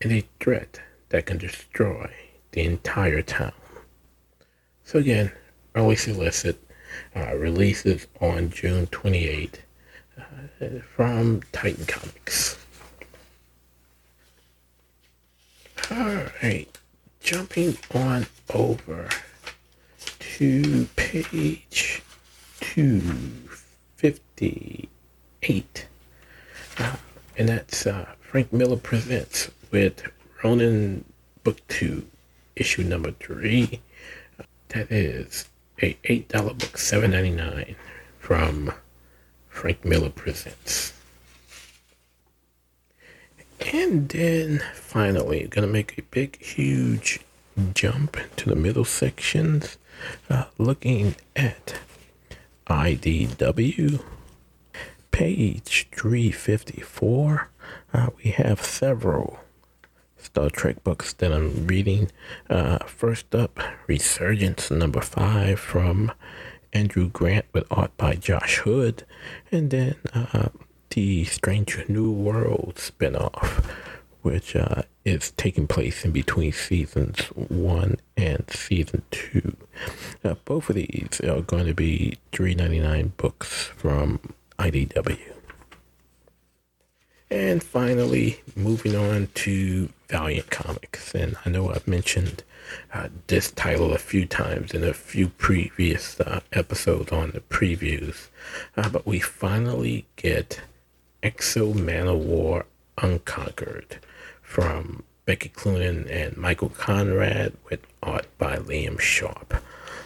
and 0.00 0.12
a 0.12 0.24
threat 0.40 0.80
that 1.10 1.26
can 1.26 1.38
destroy 1.38 2.10
the 2.52 2.62
entire 2.62 3.22
town. 3.22 3.52
So 4.84 4.98
again, 4.98 5.32
early 5.74 5.96
solicit 5.96 6.58
uh, 7.14 7.34
releases 7.36 8.06
on 8.20 8.50
June 8.50 8.86
28th 8.86 9.58
from 10.94 11.42
Titan 11.52 11.86
Comics. 11.86 12.58
Alright, 15.90 16.78
jumping 17.20 17.76
on 17.94 18.26
over 18.54 19.08
to 20.18 20.86
page 20.96 22.02
258. 25.42 25.86
Uh, 26.78 26.96
and 27.36 27.48
that's 27.48 27.86
uh, 27.86 28.06
Frank 28.20 28.52
Miller 28.52 28.76
Presents 28.76 29.50
with 29.70 30.02
Ronin 30.42 31.04
Book 31.42 31.66
2, 31.68 32.06
issue 32.56 32.84
number 32.84 33.10
3. 33.12 33.80
that 34.68 34.90
is 34.90 35.48
a 35.80 35.94
$8 36.04 36.28
book, 36.30 36.58
$7.99 36.58 37.74
from 38.18 38.72
Frank 39.48 39.84
Miller 39.84 40.10
Presents. 40.10 40.92
And 43.72 44.08
then 44.08 44.62
finally, 44.74 45.46
gonna 45.48 45.66
make 45.66 45.98
a 45.98 46.02
big, 46.02 46.40
huge 46.42 47.20
jump 47.74 48.16
to 48.36 48.48
the 48.48 48.56
middle 48.56 48.84
sections, 48.84 49.76
uh, 50.30 50.44
looking 50.58 51.14
at 51.36 51.78
IDW, 52.66 54.02
page 55.12 55.88
354. 55.92 57.48
Uh, 57.94 58.08
we 58.16 58.30
have 58.32 58.62
several 58.64 59.38
Star 60.16 60.50
Trek 60.50 60.82
books 60.82 61.12
that 61.14 61.32
I'm 61.32 61.66
reading. 61.66 62.10
Uh, 62.50 62.78
first 62.78 63.34
up, 63.34 63.60
Resurgence 63.86 64.70
number 64.70 65.00
five 65.00 65.60
from 65.60 66.10
Andrew 66.72 67.08
Grant 67.08 67.44
with 67.52 67.66
art 67.70 67.96
by 67.96 68.14
Josh 68.14 68.58
Hood. 68.58 69.04
And 69.52 69.70
then 69.70 69.96
uh, 70.14 70.48
the 70.90 71.24
Strange 71.24 71.88
New 71.88 72.10
World 72.10 72.74
spinoff, 72.76 73.64
which 74.22 74.56
uh, 74.56 74.82
is 75.04 75.32
taking 75.32 75.66
place 75.66 76.04
in 76.04 76.12
between 76.12 76.52
seasons 76.52 77.20
one 77.48 77.96
and 78.16 78.44
season 78.48 79.02
two. 79.10 79.56
Uh, 80.24 80.34
both 80.44 80.70
of 80.70 80.76
these 80.76 81.20
are 81.22 81.42
going 81.42 81.66
to 81.66 81.74
be 81.74 82.18
three 82.30 82.54
ninety 82.54 82.78
nine 82.78 83.12
books 83.16 83.64
from 83.76 84.20
IDW. 84.62 85.18
And 87.30 87.62
finally, 87.62 88.40
moving 88.54 88.94
on 88.94 89.28
to 89.34 89.88
Valiant 90.08 90.50
Comics. 90.50 91.14
And 91.14 91.36
I 91.44 91.50
know 91.50 91.70
I've 91.70 91.88
mentioned 91.88 92.44
uh, 92.94 93.08
this 93.26 93.50
title 93.50 93.92
a 93.92 93.98
few 93.98 94.24
times 94.24 94.72
in 94.72 94.84
a 94.84 94.94
few 94.94 95.28
previous 95.28 96.20
uh, 96.20 96.40
episodes 96.52 97.10
on 97.10 97.32
the 97.32 97.40
previews, 97.40 98.28
uh, 98.76 98.88
but 98.88 99.04
we 99.04 99.18
finally 99.18 100.06
get 100.16 100.60
X-O 101.22 101.72
Manowar 101.72 102.64
Unconquered 102.98 103.98
from 104.42 105.02
Becky 105.24 105.48
Cloonan 105.48 106.06
and 106.08 106.36
Michael 106.36 106.68
Conrad 106.68 107.54
with 107.68 107.80
art 108.02 108.26
by 108.38 108.58
Liam 108.58 109.00
Sharp. 109.00 109.54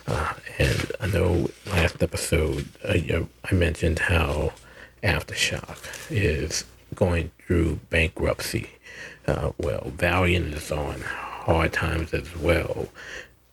Uh, 0.07 0.35
and 0.59 0.93
I 1.01 1.07
know 1.09 1.51
last 1.67 2.03
episode 2.03 2.67
uh, 2.85 3.25
I 3.45 3.55
mentioned 3.55 3.99
how 3.99 4.53
Aftershock 5.03 5.79
is 6.11 6.65
going 6.95 7.31
through 7.45 7.81
bankruptcy. 7.91 8.71
Uh, 9.27 9.51
well, 9.59 9.93
Valiant 9.97 10.55
is 10.55 10.71
on 10.71 11.01
hard 11.01 11.73
times 11.73 12.15
as 12.15 12.37
well. 12.37 12.89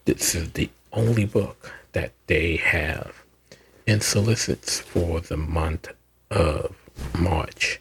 This 0.06 0.36
is 0.36 0.52
the 0.52 0.70
only 0.92 1.26
book 1.26 1.74
that 1.94 2.12
they 2.28 2.58
have 2.58 3.24
in 3.86 4.02
solicits 4.02 4.80
for 4.80 5.20
the 5.20 5.38
month 5.38 5.90
of 6.30 6.76
March. 7.18 7.80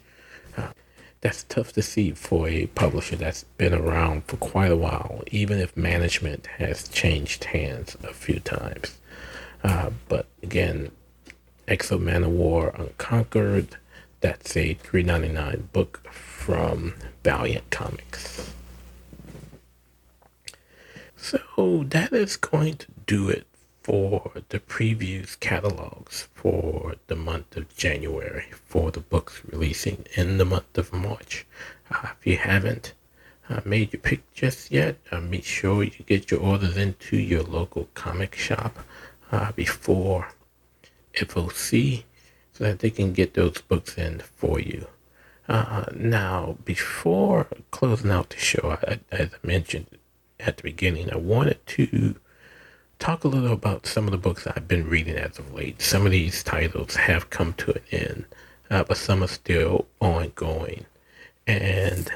That's 1.23 1.43
tough 1.43 1.71
to 1.73 1.81
see 1.81 2.11
for 2.11 2.49
a 2.49 2.65
publisher 2.67 3.15
that's 3.15 3.45
been 3.57 3.73
around 3.73 4.25
for 4.25 4.35
quite 4.35 4.71
a 4.73 4.75
while, 4.75 5.23
even 5.31 5.57
if 5.57 5.77
management 5.77 6.47
has 6.57 6.89
changed 6.89 7.45
hands 7.45 7.95
a 8.03 8.13
few 8.13 8.41
times. 8.41 8.97
Uh, 9.63 9.91
but 10.09 10.25
again, 10.43 10.91
X-O 11.65 11.97
Manowar 11.97 12.77
Unconquered, 12.77 13.77
that's 14.19 14.57
a 14.57 14.75
$3.99 14.75 15.71
book 15.71 16.05
from 16.11 16.95
Valiant 17.23 17.69
Comics. 17.69 18.51
So 21.15 21.85
that 21.87 22.11
is 22.11 22.35
going 22.35 22.75
to 22.75 22.87
do 23.05 23.29
it 23.29 23.47
for 23.83 24.31
the 24.47 24.59
previews 24.59 25.37
catalogs 25.41 26.29
for 26.33 26.95
the 27.07 27.15
month 27.15 27.57
of 27.57 27.75
January 27.75 28.45
for 28.65 28.91
the 28.91 29.01
books 29.01 29.41
releasing 29.51 30.05
in 30.15 30.37
the 30.37 30.45
month 30.45 30.77
of 30.77 30.93
March. 30.93 31.45
Uh, 31.91 32.07
if 32.17 32.25
you 32.25 32.37
haven't 32.37 32.93
uh, 33.49 33.59
made 33.65 33.91
your 33.91 33.99
pick 33.99 34.21
just 34.33 34.71
yet, 34.71 34.97
uh, 35.11 35.19
make 35.19 35.43
sure 35.43 35.83
you 35.83 35.91
get 36.05 36.31
your 36.31 36.39
orders 36.39 36.77
into 36.77 37.17
your 37.17 37.43
local 37.43 37.89
comic 37.93 38.35
shop 38.35 38.79
uh, 39.33 39.51
before 39.51 40.29
FOC 41.15 42.03
so 42.53 42.63
that 42.63 42.79
they 42.79 42.89
can 42.89 43.11
get 43.11 43.33
those 43.33 43.59
books 43.61 43.97
in 43.97 44.19
for 44.19 44.59
you. 44.61 44.87
Uh, 45.49 45.83
now, 45.93 46.55
before 46.63 47.47
closing 47.71 48.11
out 48.11 48.29
the 48.29 48.37
show, 48.37 48.77
I, 48.81 48.99
as 49.11 49.31
I 49.33 49.45
mentioned 49.45 49.87
at 50.39 50.57
the 50.57 50.63
beginning, 50.63 51.11
I 51.11 51.17
wanted 51.17 51.65
to 51.67 52.15
talk 53.03 53.25
a 53.25 53.27
little 53.27 53.51
about 53.51 53.85
some 53.85 54.05
of 54.05 54.11
the 54.11 54.17
books 54.17 54.47
I've 54.47 54.65
been 54.65 54.87
reading 54.87 55.17
as 55.17 55.37
of 55.37 55.53
late. 55.53 55.81
Some 55.81 56.05
of 56.05 56.13
these 56.13 56.41
titles 56.41 56.95
have 56.95 57.29
come 57.29 57.51
to 57.55 57.73
an 57.73 57.81
end, 57.91 58.25
uh, 58.69 58.85
but 58.85 58.95
some 58.95 59.21
are 59.21 59.27
still 59.27 59.87
ongoing. 59.99 60.85
And 61.45 62.09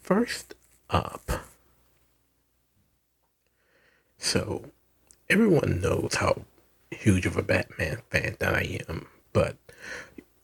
first 0.00 0.54
up, 0.90 1.28
so 4.16 4.66
everyone 5.28 5.80
knows 5.80 6.14
how 6.14 6.42
huge 6.92 7.26
of 7.26 7.36
a 7.36 7.42
Batman 7.42 7.98
fan 8.08 8.36
that 8.38 8.54
I 8.54 8.78
am, 8.88 9.08
but 9.32 9.56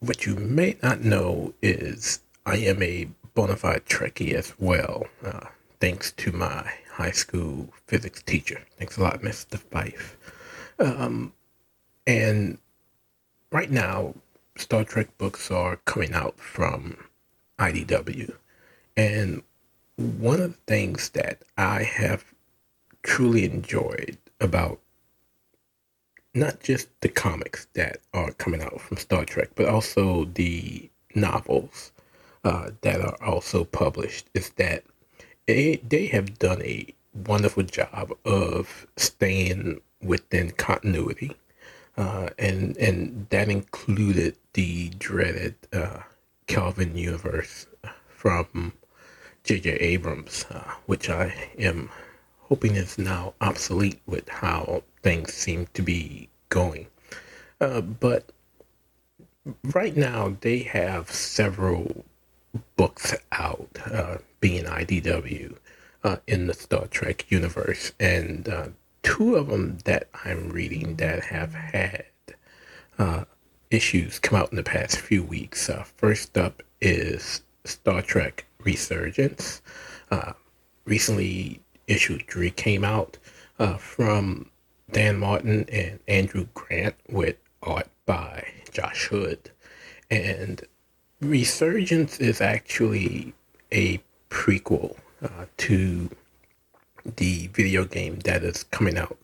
what 0.01 0.27
you 0.27 0.35
may 0.35 0.77
not 0.83 1.03
know 1.03 1.55
is 1.63 2.19
I 2.45 2.57
am 2.57 2.83
a 2.83 3.07
bona 3.35 3.55
fide 3.55 3.87
Trekkie 3.87 4.35
as 4.35 4.55
well, 4.59 5.07
uh, 5.25 5.47
thanks 5.79 6.11
to 6.17 6.33
my 6.33 6.73
high 7.03 7.11
school 7.11 7.69
physics 7.89 8.23
teacher. 8.23 8.61
Thanks 8.79 8.97
a 8.97 9.03
lot, 9.03 9.23
Mr. 9.23 9.59
Fife. 9.59 10.17
Um, 10.79 11.33
and 12.07 12.59
right 13.51 13.71
now, 13.71 14.15
Star 14.57 14.85
Trek 14.85 15.09
books 15.19 15.51
are 15.51 15.77
coming 15.85 16.13
out 16.13 16.39
from 16.39 16.97
IDW. 17.59 18.33
And 18.97 19.43
one 19.97 20.41
of 20.41 20.53
the 20.53 20.63
things 20.67 21.11
that 21.11 21.43
I 21.59 21.83
have 21.83 22.25
truly 23.03 23.45
enjoyed 23.45 24.17
about 24.41 24.79
not 26.35 26.63
just 26.63 26.89
the 27.01 27.09
comics 27.09 27.67
that 27.75 27.99
are 28.15 28.31
coming 28.33 28.63
out 28.63 28.81
from 28.81 28.97
Star 28.97 29.25
Trek, 29.25 29.51
but 29.57 29.67
also 29.67 30.25
the 30.27 30.89
novels 31.17 31.91
uh, 32.45 32.71
that 32.83 33.01
are 33.01 33.19
also 33.23 33.65
published 33.65 34.27
is 34.35 34.51
that 34.51 34.85
they, 35.47 35.77
they 35.89 36.07
have 36.07 36.39
done 36.39 36.63
a 36.63 36.95
wonderful 37.15 37.63
job 37.65 38.13
of 38.25 38.87
staying 38.97 39.81
within 40.03 40.51
continuity. 40.53 41.37
Uh, 41.97 42.31
and 42.39 42.77
and 42.79 43.27
that 43.31 43.51
included 43.51 44.37
the 44.55 44.89
dreaded 44.99 45.55
uh, 45.75 45.99
Kelvin 46.47 46.97
universe 46.97 47.67
from 48.09 48.73
J.J. 49.45 49.73
Abrams, 49.73 50.47
uh, 50.51 50.75
which 50.87 51.11
I 51.11 51.35
am 51.59 51.91
hoping 52.41 52.77
is 52.77 52.99
now 52.99 53.35
obsolete 53.41 54.01
with 54.07 54.29
how 54.29 54.83
things 55.03 55.33
seem 55.35 55.67
to 55.75 55.83
be 55.83 56.29
going. 56.49 56.87
Uh, 57.61 57.81
but 57.81 58.31
right 59.73 59.97
now 59.97 60.37
they 60.41 60.61
have 60.61 61.11
several 61.11 62.05
books 62.77 63.15
out, 63.33 63.69
uh, 63.91 64.19
being 64.43 64.65
IDW, 64.65 65.57
uh, 66.05 66.17
in 66.27 66.49
the 66.49 66.55
Star 66.55 66.87
Trek 66.89 67.31
universe, 67.31 67.93
and 68.01 68.49
uh, 68.49 68.67
two 69.03 69.37
of 69.37 69.47
them 69.47 69.79
that 69.85 70.09
I'm 70.25 70.51
reading 70.51 70.97
that 70.97 71.25
have 71.27 71.55
had 71.55 72.05
uh, 72.99 73.25
issues 73.71 74.19
come 74.19 74.39
out 74.39 74.51
in 74.51 74.57
the 74.57 74.65
past 74.65 74.99
few 74.99 75.23
weeks. 75.23 75.71
Uh, 75.71 75.85
first 75.97 76.37
up 76.37 76.63
is 76.81 77.43
Star 77.65 78.03
Trek 78.03 78.45
Resurgence. 78.59 79.63
Uh, 80.11 80.33
recently, 80.85 81.61
issue 81.87 82.19
three 82.29 82.51
came 82.51 82.85
out 82.85 83.19
from 83.79 84.51
Dan 84.91 85.19
Martin 85.19 85.67
and 85.71 86.01
Andrew 86.09 86.49
Grant 86.53 86.97
with 87.09 87.37
art 87.63 87.89
by 88.07 88.45
Josh 88.73 89.07
Hood. 89.07 89.53
And 90.11 90.63
Resurgence 91.21 92.19
is 92.19 92.41
actually 92.41 93.33
a 93.73 94.03
prequel 94.33 94.97
uh, 95.23 95.45
to 95.59 96.09
the 97.17 97.49
video 97.49 97.85
game 97.85 98.19
that 98.21 98.43
is 98.43 98.65
coming 98.65 98.97
out 98.97 99.19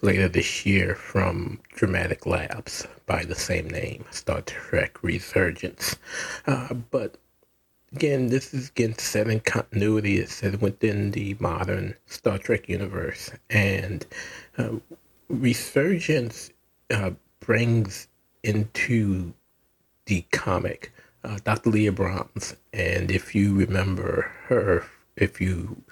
later 0.00 0.26
this 0.26 0.64
year 0.64 0.94
from 0.94 1.60
Dramatic 1.74 2.24
Labs 2.24 2.86
by 3.06 3.24
the 3.24 3.34
same 3.34 3.68
name, 3.68 4.06
Star 4.10 4.40
Trek 4.40 5.02
Resurgence. 5.02 5.96
Uh, 6.46 6.72
but 6.90 7.18
again, 7.92 8.28
this 8.28 8.54
is 8.54 8.70
again 8.70 8.96
set 8.96 9.28
in 9.28 9.40
continuity. 9.40 10.18
It's 10.18 10.34
set 10.34 10.60
within 10.62 11.10
the 11.10 11.36
modern 11.38 11.94
Star 12.06 12.38
Trek 12.38 12.68
universe, 12.68 13.30
and 13.50 14.06
uh, 14.56 14.70
Resurgence 15.28 16.50
uh, 16.90 17.10
brings 17.40 18.08
into 18.42 19.34
the 20.06 20.22
comic 20.32 20.90
uh, 21.24 21.38
Dr. 21.42 21.70
Leah 21.70 21.92
Brahms, 21.92 22.54
and 22.72 23.10
if 23.10 23.34
you 23.34 23.54
remember 23.54 24.30
her, 24.46 24.84
if 25.16 25.40
you 25.40 25.82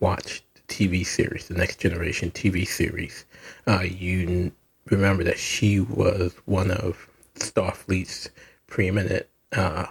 watched 0.00 0.44
the 0.54 0.60
TV 0.62 1.04
series, 1.04 1.48
the 1.48 1.54
Next 1.54 1.78
Generation 1.78 2.30
TV 2.30 2.66
series, 2.66 3.24
uh, 3.66 3.80
you 3.80 4.52
remember 4.90 5.24
that 5.24 5.38
she 5.38 5.80
was 5.80 6.34
one 6.44 6.70
of 6.70 7.08
Starfleet's 7.36 8.28
preeminent 8.66 9.26
uh, 9.52 9.86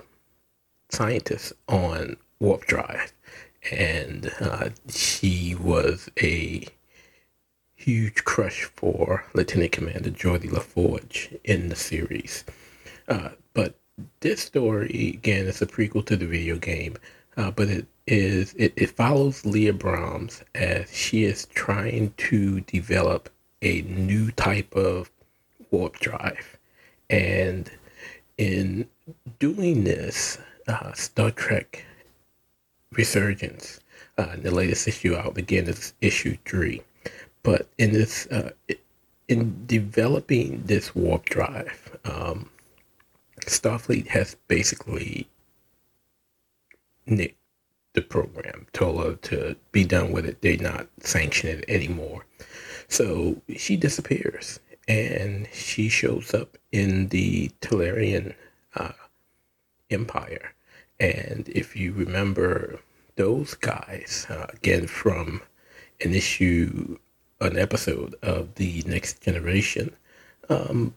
scientists 0.89 1.53
on 1.67 2.17
warp 2.39 2.65
drive, 2.65 3.11
and 3.71 4.31
uh, 4.39 4.69
she 4.89 5.55
was 5.55 6.09
a 6.21 6.67
huge 7.75 8.23
crush 8.23 8.63
for 8.63 9.25
Lieutenant 9.33 9.71
Commander 9.71 10.11
Geordi 10.11 10.49
LaForge 10.49 11.39
in 11.43 11.69
the 11.69 11.75
series. 11.75 12.43
Uh, 13.07 13.29
but 13.53 13.75
this 14.21 14.41
story, 14.41 15.11
again, 15.15 15.45
is 15.47 15.61
a 15.61 15.65
prequel 15.67 16.05
to 16.05 16.15
the 16.15 16.27
video 16.27 16.57
game. 16.57 16.95
uh, 17.37 17.51
but 17.51 17.69
it 17.69 17.85
is 18.07 18.53
it, 18.53 18.73
it 18.75 18.89
follows 18.89 19.45
Leah 19.45 19.73
Brahms 19.73 20.43
as 20.55 20.93
she 20.93 21.23
is 21.23 21.45
trying 21.47 22.13
to 22.17 22.61
develop 22.61 23.29
a 23.61 23.81
new 23.83 24.31
type 24.31 24.73
of 24.75 25.09
warp 25.69 25.99
drive, 25.99 26.57
and 27.09 27.71
in 28.37 28.87
doing 29.39 29.83
this, 29.83 30.37
uh, 30.67 30.91
Star 30.93 31.31
Trek 31.31 31.85
Resurgence, 32.91 33.79
uh, 34.17 34.35
the 34.37 34.51
latest 34.51 34.87
issue 34.87 35.15
out 35.15 35.37
again 35.37 35.67
is 35.67 35.93
issue 36.01 36.35
three, 36.45 36.81
but 37.43 37.67
in 37.77 37.93
this 37.93 38.27
uh, 38.27 38.51
in 39.27 39.63
developing 39.67 40.63
this 40.65 40.93
warp 40.95 41.25
drive, 41.25 41.97
um, 42.05 42.49
Starfleet 43.45 44.07
has 44.07 44.35
basically 44.47 45.27
nicked 47.05 47.37
the 47.93 48.01
program, 48.01 48.67
told 48.73 49.03
her 49.03 49.15
to 49.15 49.55
be 49.71 49.83
done 49.83 50.11
with 50.11 50.25
it. 50.25 50.41
They're 50.41 50.57
not 50.57 50.87
sanctioning 50.99 51.59
it 51.59 51.65
anymore. 51.67 52.25
So 52.87 53.41
she 53.57 53.77
disappears 53.77 54.59
and 54.87 55.47
she 55.53 55.89
shows 55.89 56.33
up 56.33 56.57
in 56.71 57.09
the 57.09 57.49
Talarian 57.61 58.33
uh, 58.75 58.91
Empire. 59.89 60.53
And 60.99 61.49
if 61.49 61.75
you 61.75 61.93
remember 61.93 62.79
those 63.15 63.53
guys, 63.55 64.25
uh, 64.29 64.47
again, 64.53 64.87
from 64.87 65.41
an 66.01 66.13
issue, 66.13 66.97
an 67.39 67.57
episode 67.57 68.15
of 68.21 68.55
The 68.55 68.83
Next 68.85 69.21
Generation, 69.21 69.95
um, 70.49 70.93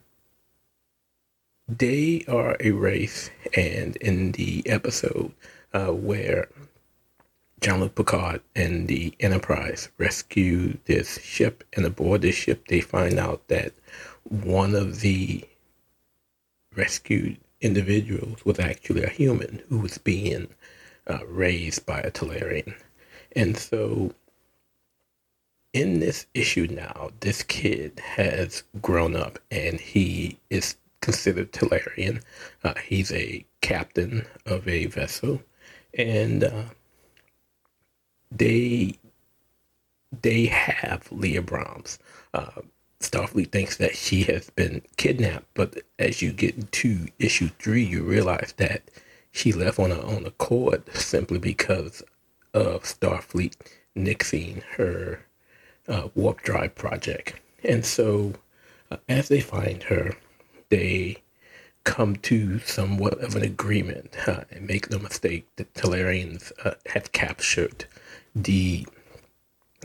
they 1.67 2.23
are 2.27 2.55
a 2.59 2.71
race. 2.71 3.29
And 3.55 3.95
in 3.97 4.33
the 4.33 4.63
episode 4.67 5.31
uh, 5.73 5.87
where 5.87 6.49
Jean-Luc 7.61 7.95
Picard 7.95 8.41
and 8.55 8.87
the 8.87 9.13
Enterprise 9.19 9.89
rescue 9.97 10.77
this 10.85 11.19
ship, 11.21 11.63
and 11.73 11.85
aboard 11.85 12.21
this 12.21 12.35
ship, 12.35 12.67
they 12.67 12.81
find 12.81 13.17
out 13.17 13.47
that 13.47 13.73
one 14.23 14.75
of 14.75 15.01
the 15.01 15.43
rescued 16.75 17.37
individuals 17.61 18.43
was 18.45 18.59
actually 18.59 19.03
a 19.03 19.09
human 19.09 19.61
who 19.69 19.79
was 19.79 19.97
being 19.97 20.47
uh, 21.07 21.25
raised 21.27 21.85
by 21.85 21.99
a 22.01 22.11
Talarian. 22.11 22.75
And 23.35 23.57
so, 23.57 24.13
in 25.73 25.99
this 25.99 26.25
issue 26.33 26.67
now, 26.69 27.11
this 27.19 27.43
kid 27.43 27.99
has 27.99 28.63
grown 28.81 29.15
up 29.15 29.39
and 29.51 29.79
he 29.79 30.37
is 30.49 30.75
considered 31.05 31.51
Talarian. 31.51 32.21
Uh, 32.63 32.73
he's 32.83 33.11
a 33.11 33.45
captain 33.61 34.25
of 34.45 34.67
a 34.67 34.87
vessel, 34.87 35.41
and 35.97 36.43
uh, 36.43 36.63
they 38.31 38.97
they 40.21 40.47
have 40.47 41.07
Leah 41.11 41.43
Brahms. 41.43 41.99
Uh, 42.33 42.61
Starfleet 42.99 43.51
thinks 43.51 43.77
that 43.77 43.95
she 43.95 44.23
has 44.23 44.49
been 44.49 44.81
kidnapped, 44.97 45.45
but 45.53 45.77
as 45.99 46.21
you 46.23 46.31
get 46.31 46.71
to 46.71 47.07
issue 47.19 47.49
three, 47.59 47.83
you 47.83 48.01
realize 48.01 48.53
that 48.57 48.81
she 49.31 49.51
left 49.51 49.77
on 49.77 49.91
her 49.91 50.01
own 50.01 50.25
accord 50.25 50.81
simply 50.95 51.37
because 51.37 52.01
of 52.53 52.83
Starfleet 52.83 53.53
nixing 53.95 54.63
her 54.77 55.23
uh, 55.87 56.07
warp 56.15 56.41
drive 56.41 56.73
project. 56.73 57.39
And 57.63 57.85
so, 57.85 58.33
uh, 58.89 58.97
as 59.07 59.27
they 59.27 59.41
find 59.41 59.83
her, 59.83 60.15
they 60.69 61.17
come 61.83 62.15
to 62.17 62.59
somewhat 62.59 63.19
of 63.23 63.35
an 63.35 63.43
agreement. 63.43 64.15
Uh, 64.27 64.43
and 64.51 64.67
make 64.67 64.89
no 64.91 64.99
mistake, 64.99 65.45
the 65.55 65.65
Talarians 65.65 66.51
uh, 66.63 66.73
have 66.87 67.11
captured 67.11 67.85
the 68.35 68.85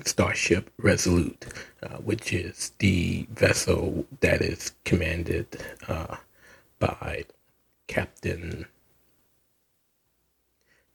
Starship 0.05 0.71
Resolute, 0.79 1.47
uh, 1.83 1.99
which 1.99 2.33
is 2.33 2.73
the 2.79 3.27
vessel 3.33 4.07
that 4.21 4.41
is 4.41 4.73
commanded 4.85 5.63
uh, 5.89 6.17
by 6.79 7.25
Captain 7.87 8.67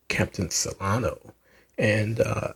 Captain 0.07 0.49
Solano, 0.49 1.33
and 1.77 2.21
uh, 2.21 2.53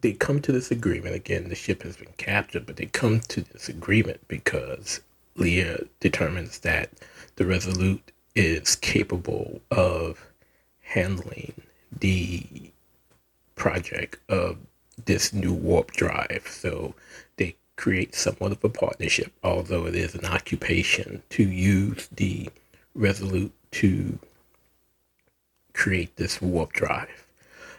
they 0.00 0.12
come 0.12 0.40
to 0.42 0.52
this 0.52 0.70
agreement. 0.70 1.14
Again, 1.16 1.48
the 1.48 1.54
ship 1.54 1.82
has 1.82 1.96
been 1.96 2.12
captured, 2.16 2.66
but 2.66 2.76
they 2.76 2.86
come 2.86 3.20
to 3.20 3.40
this 3.42 3.68
agreement 3.68 4.20
because 4.28 5.00
Leah 5.36 5.80
determines 6.00 6.60
that 6.60 6.90
the 7.36 7.46
Resolute 7.46 8.12
is 8.34 8.76
capable 8.76 9.60
of 9.70 10.30
handling 10.80 11.54
the 12.00 12.70
project 13.54 14.18
of 14.28 14.58
this 15.04 15.32
new 15.32 15.52
warp 15.52 15.92
drive. 15.92 16.46
So 16.48 16.94
they 17.36 17.56
create 17.76 18.14
somewhat 18.14 18.52
of 18.52 18.64
a 18.64 18.68
partnership, 18.68 19.32
although 19.42 19.86
it 19.86 19.94
is 19.94 20.14
an 20.14 20.26
occupation 20.26 21.22
to 21.30 21.42
use 21.42 22.08
the 22.08 22.50
Resolute 22.94 23.52
to 23.72 24.18
create 25.72 26.16
this 26.16 26.42
warp 26.42 26.72
drive. 26.72 27.26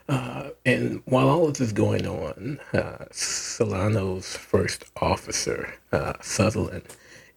Uh, 0.09 0.49
and 0.65 1.01
while 1.05 1.29
all 1.29 1.47
of 1.47 1.53
this 1.53 1.67
is 1.67 1.73
going 1.73 2.05
on, 2.07 2.59
uh, 2.73 3.05
Solano's 3.11 4.35
first 4.35 4.85
officer, 4.99 5.75
uh, 5.91 6.13
Sutherland, 6.19 6.83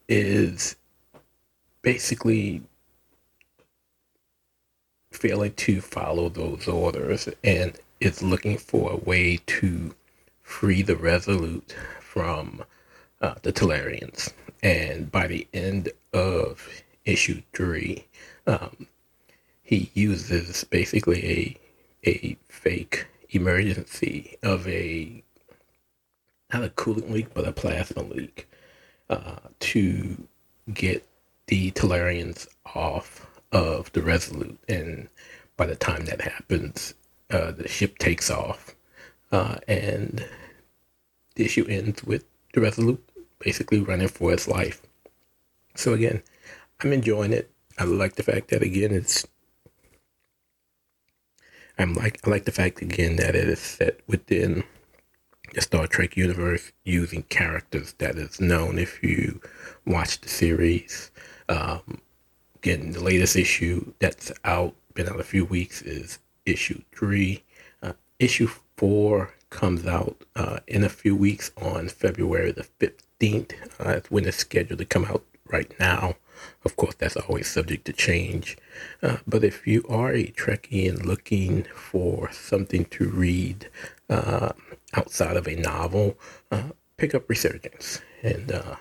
is 0.08 0.76
basically 1.82 2.62
failing 5.12 5.52
to 5.54 5.80
follow 5.80 6.28
those 6.28 6.68
orders 6.68 7.28
and 7.42 7.78
is 8.00 8.22
looking 8.22 8.58
for 8.58 8.92
a 8.92 8.96
way 8.96 9.40
to 9.46 9.94
free 10.42 10.82
the 10.82 10.96
Resolute 10.96 11.74
from 12.00 12.62
uh, 13.20 13.34
the 13.42 13.52
Talarians. 13.52 14.32
And 14.62 15.10
by 15.10 15.26
the 15.26 15.46
end 15.54 15.90
of 16.12 16.68
issue 17.04 17.42
three, 17.52 18.04
um, 18.46 18.86
he 19.62 19.90
uses 19.94 20.64
basically 20.64 21.26
a 21.26 21.56
a 22.06 22.36
fake 22.48 23.06
emergency 23.30 24.36
of 24.42 24.66
a 24.68 25.22
not 26.52 26.64
a 26.64 26.68
coolant 26.68 27.10
leak 27.10 27.26
but 27.34 27.46
a 27.46 27.52
plasma 27.52 28.02
leak 28.02 28.48
uh, 29.08 29.36
to 29.60 30.26
get 30.72 31.06
the 31.46 31.70
Talarians 31.72 32.48
off 32.74 33.26
of 33.52 33.92
the 33.92 34.02
Resolute. 34.02 34.58
And 34.68 35.08
by 35.56 35.66
the 35.66 35.76
time 35.76 36.06
that 36.06 36.20
happens, 36.20 36.94
uh, 37.30 37.52
the 37.52 37.68
ship 37.68 37.98
takes 37.98 38.30
off, 38.30 38.74
uh, 39.32 39.56
and 39.66 40.26
the 41.34 41.44
issue 41.44 41.66
ends 41.68 42.04
with 42.04 42.24
the 42.52 42.60
Resolute 42.60 43.02
basically 43.38 43.80
running 43.80 44.08
for 44.08 44.32
its 44.32 44.48
life. 44.48 44.82
So 45.74 45.92
again, 45.92 46.22
I'm 46.80 46.92
enjoying 46.92 47.32
it. 47.32 47.50
I 47.78 47.84
like 47.84 48.16
the 48.16 48.22
fact 48.22 48.48
that 48.48 48.62
again 48.62 48.92
it's. 48.92 49.26
I'm 51.78 51.92
like 51.92 52.26
I 52.26 52.30
like 52.30 52.44
the 52.44 52.52
fact 52.52 52.80
again 52.80 53.16
that 53.16 53.34
it 53.34 53.48
is 53.48 53.60
set 53.60 54.00
within 54.06 54.64
the 55.54 55.60
Star 55.60 55.86
Trek 55.86 56.16
universe 56.16 56.72
using 56.84 57.22
characters 57.24 57.94
that 57.98 58.16
is 58.16 58.40
known 58.40 58.78
if 58.78 59.02
you 59.02 59.40
watch 59.86 60.20
the 60.20 60.28
series. 60.28 61.10
Um, 61.48 62.00
again, 62.56 62.92
the 62.92 63.02
latest 63.02 63.36
issue 63.36 63.92
that's 63.98 64.32
out, 64.44 64.74
been 64.94 65.08
out 65.08 65.20
a 65.20 65.24
few 65.24 65.44
weeks, 65.44 65.82
is 65.82 66.18
issue 66.44 66.82
three. 66.92 67.42
Uh, 67.82 67.92
issue 68.18 68.48
four 68.76 69.34
comes 69.50 69.86
out 69.86 70.24
uh, 70.34 70.58
in 70.66 70.84
a 70.84 70.88
few 70.88 71.16
weeks 71.16 71.50
on 71.60 71.88
February 71.88 72.52
the 72.52 72.66
15th. 72.80 73.52
Uh, 73.78 74.00
when 74.08 74.26
it's 74.26 74.36
scheduled 74.36 74.78
to 74.78 74.84
come 74.84 75.04
out 75.04 75.24
right 75.48 75.72
now. 75.78 76.16
Of 76.64 76.76
course, 76.76 76.94
that's 76.96 77.16
always 77.16 77.50
subject 77.50 77.86
to 77.86 77.92
change. 77.92 78.58
Uh, 79.02 79.18
but 79.26 79.42
if 79.44 79.66
you 79.66 79.84
are 79.88 80.12
a 80.12 80.26
Trekkie 80.26 80.88
and 80.88 81.04
looking 81.06 81.64
for 81.74 82.30
something 82.32 82.84
to 82.86 83.08
read 83.08 83.68
uh, 84.10 84.52
outside 84.96 85.36
of 85.36 85.46
a 85.46 85.56
novel, 85.56 86.16
uh, 86.50 86.70
pick 86.96 87.14
up 87.14 87.28
Resurgence 87.28 88.00
and 88.22 88.50
uh, 88.50 88.76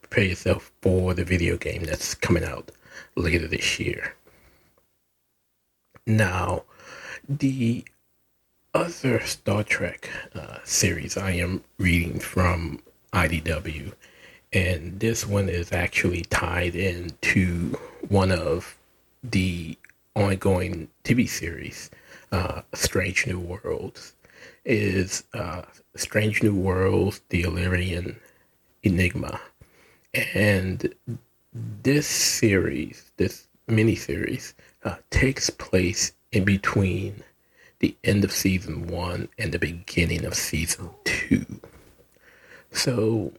prepare 0.00 0.24
yourself 0.24 0.72
for 0.80 1.14
the 1.14 1.24
video 1.24 1.56
game 1.56 1.84
that's 1.84 2.14
coming 2.14 2.44
out 2.44 2.70
later 3.16 3.46
this 3.46 3.78
year. 3.78 4.14
Now, 6.06 6.64
the 7.28 7.84
other 8.74 9.20
Star 9.20 9.62
Trek 9.62 10.10
uh, 10.34 10.58
series 10.64 11.16
I 11.16 11.32
am 11.32 11.62
reading 11.78 12.18
from 12.18 12.80
IDW, 13.12 13.92
and 14.52 14.98
this 14.98 15.26
one 15.26 15.48
is 15.48 15.72
actually 15.72 16.22
tied 16.22 16.74
into 16.74 17.78
one 18.08 18.32
of 18.32 18.76
the 19.22 19.78
ongoing 20.16 20.88
TV 21.04 21.28
series, 21.28 21.90
uh, 22.32 22.62
Strange 22.74 23.26
New 23.26 23.38
Worlds, 23.38 24.14
is 24.64 25.24
uh, 25.34 25.62
Strange 25.96 26.42
New 26.42 26.54
Worlds, 26.54 27.20
The 27.28 27.42
Illyrian 27.42 28.18
Enigma. 28.82 29.40
And 30.34 30.94
this 31.52 32.06
series, 32.06 33.10
this 33.16 33.48
mini 33.66 33.94
series, 33.94 34.54
uh, 34.84 34.96
takes 35.10 35.50
place 35.50 36.12
in 36.32 36.44
between 36.44 37.22
the 37.80 37.96
end 38.04 38.24
of 38.24 38.32
season 38.32 38.86
one 38.86 39.28
and 39.38 39.52
the 39.52 39.58
beginning 39.58 40.24
of 40.24 40.34
season 40.34 40.90
two. 41.04 41.44
So, 42.70 43.32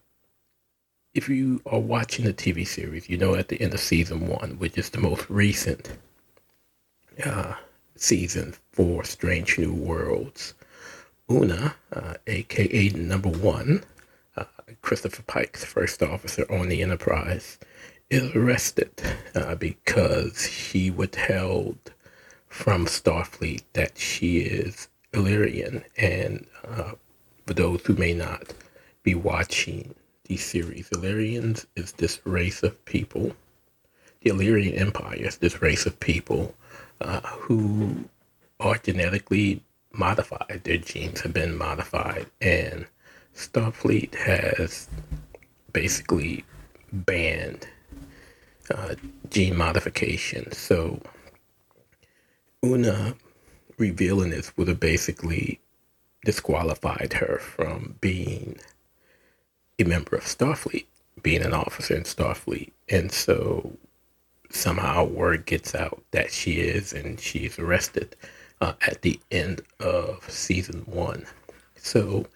if 1.14 1.30
you 1.30 1.62
are 1.66 1.80
watching 1.80 2.26
the 2.26 2.34
TV 2.34 2.68
series, 2.68 3.10
you 3.10 3.18
know 3.18 3.36
at 3.36 3.48
the 3.48 3.62
end 3.62 3.74
of 3.74 3.80
season 3.80 4.28
one, 4.28 4.58
which 4.60 4.78
is 4.78 4.90
the 4.90 5.00
most 5.00 5.30
recent 5.30 5.90
uh, 7.24 7.54
season 7.96 8.54
for 8.72 9.04
Strange 9.04 9.58
New 9.58 9.74
Worlds, 9.74 10.54
Una, 11.34 11.76
uh, 11.92 12.14
aka 12.28 12.90
Number 12.90 13.30
One, 13.30 13.84
uh, 14.38 14.44
Christopher 14.84 15.24
Pike's 15.24 15.66
first 15.66 16.04
officer 16.04 16.46
on 16.52 16.70
the 16.70 16.84
Enterprise, 16.84 17.58
is 18.12 18.36
arrested 18.36 18.92
uh, 19.34 19.56
because 19.56 20.46
he 20.46 20.92
withheld 20.92 21.92
from 22.48 22.86
Starfleet 22.86 23.64
that 23.74 23.98
she 23.98 24.42
is 24.42 24.88
Illyrian. 25.12 25.84
And 25.98 26.46
uh, 26.68 26.92
for 27.48 27.56
those 27.56 27.82
who 27.84 27.96
may 27.96 28.14
not 28.14 28.54
be 29.02 29.16
watching 29.16 29.96
the 30.26 30.38
series, 30.38 30.88
Illyrians 30.92 31.66
is 31.76 31.94
this 31.94 32.20
race 32.26 32.62
of 32.62 32.86
people. 32.86 33.36
The 34.22 34.30
Illyrian 34.30 34.76
Empire 34.76 35.16
is 35.16 35.38
this 35.38 35.64
race 35.64 35.88
of 35.88 36.00
people 36.00 36.54
uh, 37.02 37.22
who 37.22 38.06
are 38.60 38.78
genetically 38.78 39.64
modified. 39.94 40.62
Their 40.64 40.78
genes 40.78 41.22
have 41.22 41.34
been 41.34 41.58
modified, 41.58 42.28
and 42.42 42.86
Starfleet 43.36 44.16
has 44.16 44.88
basically 45.72 46.44
banned 46.92 47.68
uh, 48.74 48.96
gene 49.30 49.56
modification. 49.56 50.52
So 50.52 51.02
Una 52.64 53.16
revealing 53.78 54.30
this 54.30 54.56
would 54.58 54.68
have 54.68 54.80
basically 54.80 55.60
disqualified 56.26 57.14
her 57.14 57.40
from 57.40 57.96
being 58.00 58.58
a 59.80 59.84
member 59.84 60.16
of 60.16 60.24
Starfleet, 60.24 60.86
being 61.22 61.42
an 61.42 61.54
officer 61.54 61.96
in 61.96 62.04
Starfleet. 62.04 62.72
And 62.90 63.12
so 63.12 63.74
somehow 64.50 65.04
word 65.06 65.46
gets 65.46 65.76
out 65.76 66.04
that 66.12 66.32
she 66.32 66.54
is, 66.54 66.94
and 66.94 67.20
she's 67.20 67.60
arrested 67.60 68.16
uh, 68.64 68.74
at 68.88 69.02
the 69.02 69.20
end 69.30 69.62
of 69.82 70.24
season 70.32 70.84
one. 70.86 71.26
So, 71.76 72.28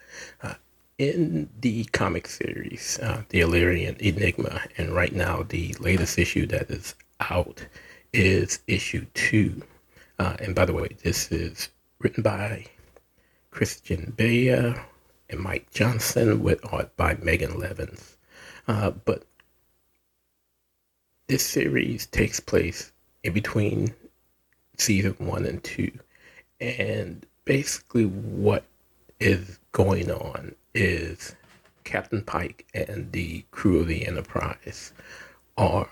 uh, 0.42 0.54
in 0.98 1.48
the 1.60 1.84
comic 1.86 2.26
series, 2.28 2.98
uh, 3.02 3.22
The 3.30 3.40
Illyrian 3.40 3.96
Enigma, 3.98 4.60
and 4.76 4.94
right 4.94 5.14
now 5.14 5.42
the 5.42 5.74
latest 5.80 6.18
issue 6.18 6.46
that 6.48 6.70
is 6.70 6.94
out 7.20 7.64
is 8.12 8.58
issue 8.66 9.06
two. 9.14 9.62
Uh, 10.18 10.36
and 10.40 10.54
by 10.54 10.66
the 10.66 10.74
way, 10.74 10.88
this 11.02 11.32
is 11.32 11.70
written 12.00 12.22
by 12.22 12.66
Kirsten 13.50 14.12
Beyer 14.14 14.84
and 15.30 15.40
Mike 15.40 15.70
Johnson 15.70 16.42
with 16.42 16.60
art 16.70 16.94
by 16.98 17.14
Megan 17.22 17.58
Levens. 17.58 18.18
Uh, 18.66 18.90
but 18.90 19.24
this 21.28 21.46
series 21.46 22.04
takes 22.04 22.38
place 22.38 22.92
in 23.24 23.32
between 23.32 23.94
season 24.76 25.14
one 25.18 25.46
and 25.46 25.64
two. 25.64 25.90
And 26.60 27.24
basically, 27.44 28.04
what 28.04 28.64
is 29.20 29.58
going 29.72 30.10
on 30.10 30.54
is 30.74 31.34
Captain 31.84 32.22
Pike 32.22 32.66
and 32.74 33.12
the 33.12 33.44
crew 33.50 33.80
of 33.80 33.88
the 33.88 34.06
Enterprise 34.06 34.92
are 35.56 35.88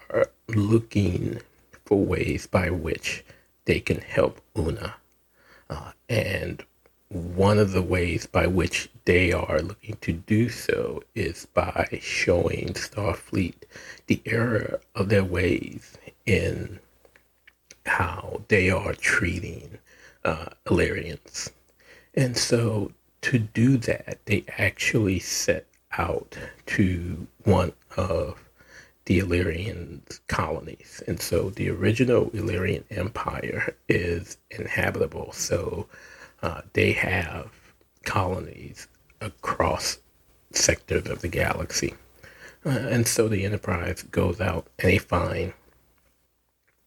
looking 0.49 1.41
for 1.85 2.05
ways 2.05 2.47
by 2.47 2.71
which 2.71 3.25
they 3.65 3.81
can 3.81 4.01
help 4.01 4.41
Una. 4.57 4.95
Uh, 5.69 5.93
and 6.09 6.65
one 7.09 7.59
of 7.59 7.73
the 7.73 7.83
ways 7.83 8.27
by 8.27 8.47
which 8.47 8.89
they 9.05 9.33
are 9.33 9.61
looking 9.61 9.97
to 10.01 10.13
do 10.13 10.49
so 10.49 11.03
is 11.15 11.47
by 11.55 11.99
showing 12.01 12.75
Starfleet 12.75 13.63
the 14.07 14.21
error 14.27 14.81
of 14.95 15.09
their 15.09 15.25
ways 15.25 15.97
in 16.27 16.81
how 17.87 18.43
they 18.49 18.69
are 18.69 18.95
treating 18.95 19.79
uh, 20.27 20.47
Illyrians. 20.71 21.51
And 22.15 22.37
so 22.37 22.93
to 23.23 23.39
do 23.39 23.79
that, 23.79 24.19
they 24.27 24.45
actually 24.59 25.19
set 25.19 25.67
out 25.97 26.37
to 26.67 27.27
one 27.45 27.73
of 27.97 28.39
the 29.07 29.21
Illyrian 29.21 30.03
colonies. 30.29 31.03
And 31.07 31.21
so 31.21 31.51
the 31.51 31.71
original 31.71 32.31
Illyrian 32.35 32.85
Empire 32.91 33.75
is 33.89 34.37
inhabitable. 34.51 35.33
So 35.33 35.87
uh, 36.43 36.63
they 36.75 36.93
have 36.93 37.51
colonies 38.05 38.89
across 39.21 39.99
sectors 40.53 41.07
of 41.07 41.23
the 41.23 41.29
galaxy. 41.29 41.95
Uh, 42.65 42.71
and 42.71 43.07
so 43.07 43.29
the 43.29 43.45
Enterprise 43.45 44.03
goes 44.03 44.41
out 44.41 44.67
and 44.79 44.91
they 44.91 44.99
find 44.99 45.53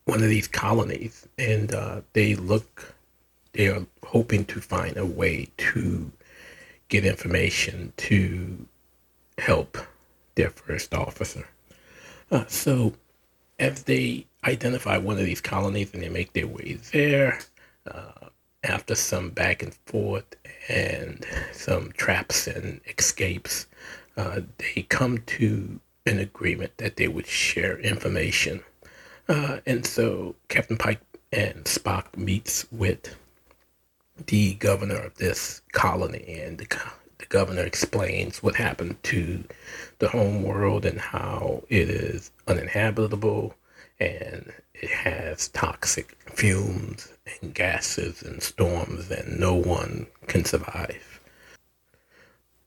one 0.05 0.21
of 0.21 0.29
these 0.29 0.47
colonies 0.47 1.27
and 1.37 1.73
uh, 1.73 2.01
they 2.13 2.35
look, 2.35 2.95
they 3.53 3.67
are 3.67 3.85
hoping 4.03 4.45
to 4.45 4.61
find 4.61 4.97
a 4.97 5.05
way 5.05 5.49
to 5.57 6.11
get 6.87 7.05
information 7.05 7.93
to 7.97 8.67
help 9.37 9.77
their 10.35 10.49
first 10.49 10.93
officer. 10.93 11.47
Uh, 12.31 12.45
so, 12.47 12.93
as 13.59 13.83
they 13.83 14.25
identify 14.45 14.97
one 14.97 15.17
of 15.17 15.25
these 15.25 15.41
colonies 15.41 15.93
and 15.93 16.01
they 16.01 16.09
make 16.09 16.33
their 16.33 16.47
way 16.47 16.77
there, 16.91 17.39
uh, 17.89 18.29
after 18.63 18.95
some 18.95 19.29
back 19.29 19.63
and 19.63 19.73
forth 19.85 20.35
and 20.67 21.25
some 21.51 21.91
traps 21.93 22.47
and 22.47 22.81
escapes, 22.97 23.67
uh, 24.17 24.41
they 24.57 24.83
come 24.83 25.19
to 25.19 25.79
an 26.05 26.19
agreement 26.19 26.71
that 26.77 26.97
they 26.97 27.07
would 27.07 27.27
share 27.27 27.79
information. 27.79 28.61
Uh, 29.27 29.59
and 29.65 29.85
so 29.85 30.35
Captain 30.47 30.77
Pike 30.77 31.01
and 31.31 31.63
Spock 31.65 32.17
meets 32.17 32.65
with 32.71 33.15
the 34.27 34.55
governor 34.55 34.97
of 34.97 35.15
this 35.15 35.61
colony, 35.71 36.41
and 36.41 36.57
the, 36.57 36.67
the 37.17 37.25
governor 37.25 37.63
explains 37.63 38.43
what 38.43 38.55
happened 38.55 39.01
to 39.03 39.43
the 39.99 40.09
home 40.09 40.43
world 40.43 40.85
and 40.85 40.99
how 40.99 41.63
it 41.69 41.89
is 41.89 42.31
uninhabitable 42.47 43.53
and 43.99 44.53
it 44.73 44.89
has 44.89 45.49
toxic 45.49 46.15
fumes 46.25 47.11
and 47.41 47.53
gases 47.53 48.21
and 48.21 48.41
storms 48.41 49.11
and 49.11 49.39
no 49.39 49.53
one 49.53 50.07
can 50.27 50.45
survive. 50.45 51.19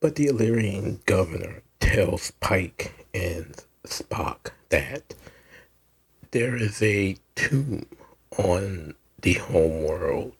But 0.00 0.16
the 0.16 0.26
Illyrian 0.26 1.00
governor 1.06 1.62
tells 1.80 2.32
Pike 2.32 3.06
and 3.14 3.54
Spock 3.86 4.50
that 4.68 5.14
there 6.32 6.56
is 6.56 6.82
a 6.82 7.16
tomb 7.34 7.86
on 8.36 8.94
the 9.20 9.34
home 9.34 9.84
world 9.84 10.32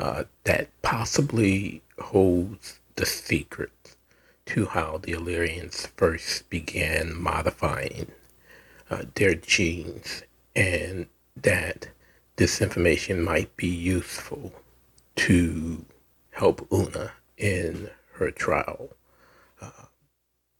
uh, 0.00 0.24
that 0.44 0.70
possibly 0.80 1.82
holds 1.98 2.80
the 2.96 3.04
secret 3.04 3.94
to 4.46 4.64
how 4.64 4.96
the 4.96 5.12
Illyrians 5.12 5.86
first 5.94 6.48
began 6.48 7.14
modifying 7.14 8.10
uh, 8.88 9.02
their 9.14 9.34
genes 9.34 10.22
and 10.56 11.06
that 11.36 11.88
this 12.36 12.62
information 12.62 13.22
might 13.22 13.54
be 13.56 13.68
useful 13.68 14.52
to 15.16 15.84
help 16.30 16.66
Una 16.72 17.12
in 17.36 17.90
her 18.14 18.30
trial 18.30 18.88
uh, 19.60 19.84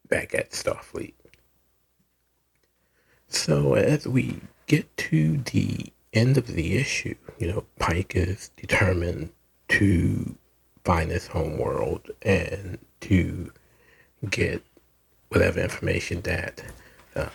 back 0.06 0.34
at 0.34 0.50
Starfleet. 0.50 1.14
So 3.26 3.74
as 3.74 4.06
we 4.06 4.42
get 4.66 4.94
to 4.98 5.38
the 5.38 5.92
end 6.12 6.36
of 6.36 6.46
the 6.46 6.76
issue, 6.76 7.14
you 7.38 7.48
know, 7.48 7.64
Pike 7.78 8.14
is 8.16 8.50
determined 8.56 9.30
to 9.68 10.36
find 10.84 11.10
his 11.10 11.28
home 11.28 11.58
world 11.58 12.10
and 12.22 12.78
to 13.00 13.52
get 14.28 14.62
whatever 15.28 15.60
information 15.60 16.20
that 16.22 16.62
uh, 17.14 17.28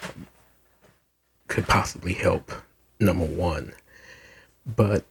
could 1.47 1.67
possibly 1.67 2.13
help 2.13 2.51
number 2.99 3.25
one. 3.25 3.73
But 4.65 5.05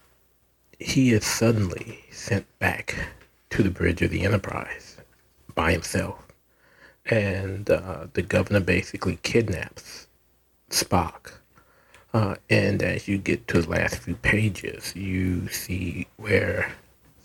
he 0.79 1.13
is 1.13 1.25
suddenly 1.25 2.05
sent 2.11 2.47
back 2.59 3.09
to 3.51 3.63
the 3.63 3.71
bridge 3.71 4.03
of 4.03 4.11
the 4.11 4.25
Enterprise 4.25 4.97
by 5.55 5.73
himself. 5.73 6.21
And 7.07 7.69
uh, 7.71 8.07
the 8.13 8.23
governor 8.23 8.61
basically 8.61 9.19
kidnaps 9.23 10.07
Spock 10.71 11.35
uh, 12.15 12.37
and 12.49 12.81
as 12.81 13.09
you 13.09 13.19
get 13.19 13.49
to 13.49 13.61
the 13.61 13.69
last 13.69 13.97
few 13.99 14.15
pages, 14.15 14.95
you 14.95 15.49
see 15.49 16.07
where 16.17 16.73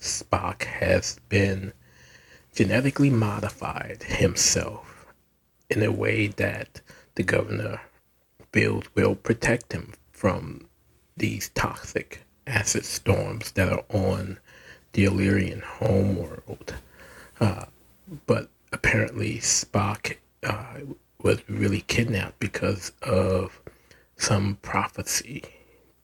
Spock 0.00 0.64
has 0.64 1.20
been 1.28 1.72
genetically 2.54 3.08
modified 3.08 4.02
himself 4.02 5.06
in 5.70 5.84
a 5.84 5.92
way 5.92 6.26
that 6.26 6.80
the 7.14 7.22
governor 7.22 7.80
feels 8.52 8.84
will 8.96 9.14
protect 9.14 9.72
him 9.72 9.92
from 10.10 10.66
these 11.16 11.50
toxic 11.50 12.22
acid 12.48 12.84
storms 12.84 13.52
that 13.52 13.72
are 13.72 13.84
on 13.90 14.38
the 14.94 15.04
Illyrian 15.04 15.60
homeworld. 15.60 16.74
Uh, 17.40 17.66
but 18.26 18.48
apparently, 18.72 19.38
Spock 19.38 20.16
uh, 20.42 20.80
was 21.22 21.48
really 21.48 21.82
kidnapped 21.82 22.40
because 22.40 22.90
of 23.02 23.60
some 24.20 24.58
prophecy 24.62 25.42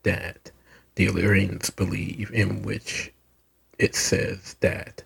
that 0.02 0.50
the 0.94 1.06
Illyrians 1.06 1.70
believe, 1.70 2.30
in 2.32 2.62
which 2.62 3.12
it 3.78 3.94
says 3.94 4.56
that 4.60 5.02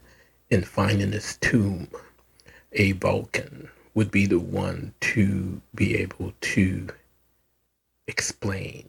in 0.49 0.63
finding 0.63 1.11
this 1.11 1.37
tomb, 1.39 1.89
a 2.73 2.93
Vulcan 2.93 3.69
would 3.95 4.11
be 4.11 4.27
the 4.27 4.39
one 4.39 4.95
to 5.01 5.61
be 5.75 5.97
able 5.97 6.33
to 6.41 6.89
explain 8.07 8.89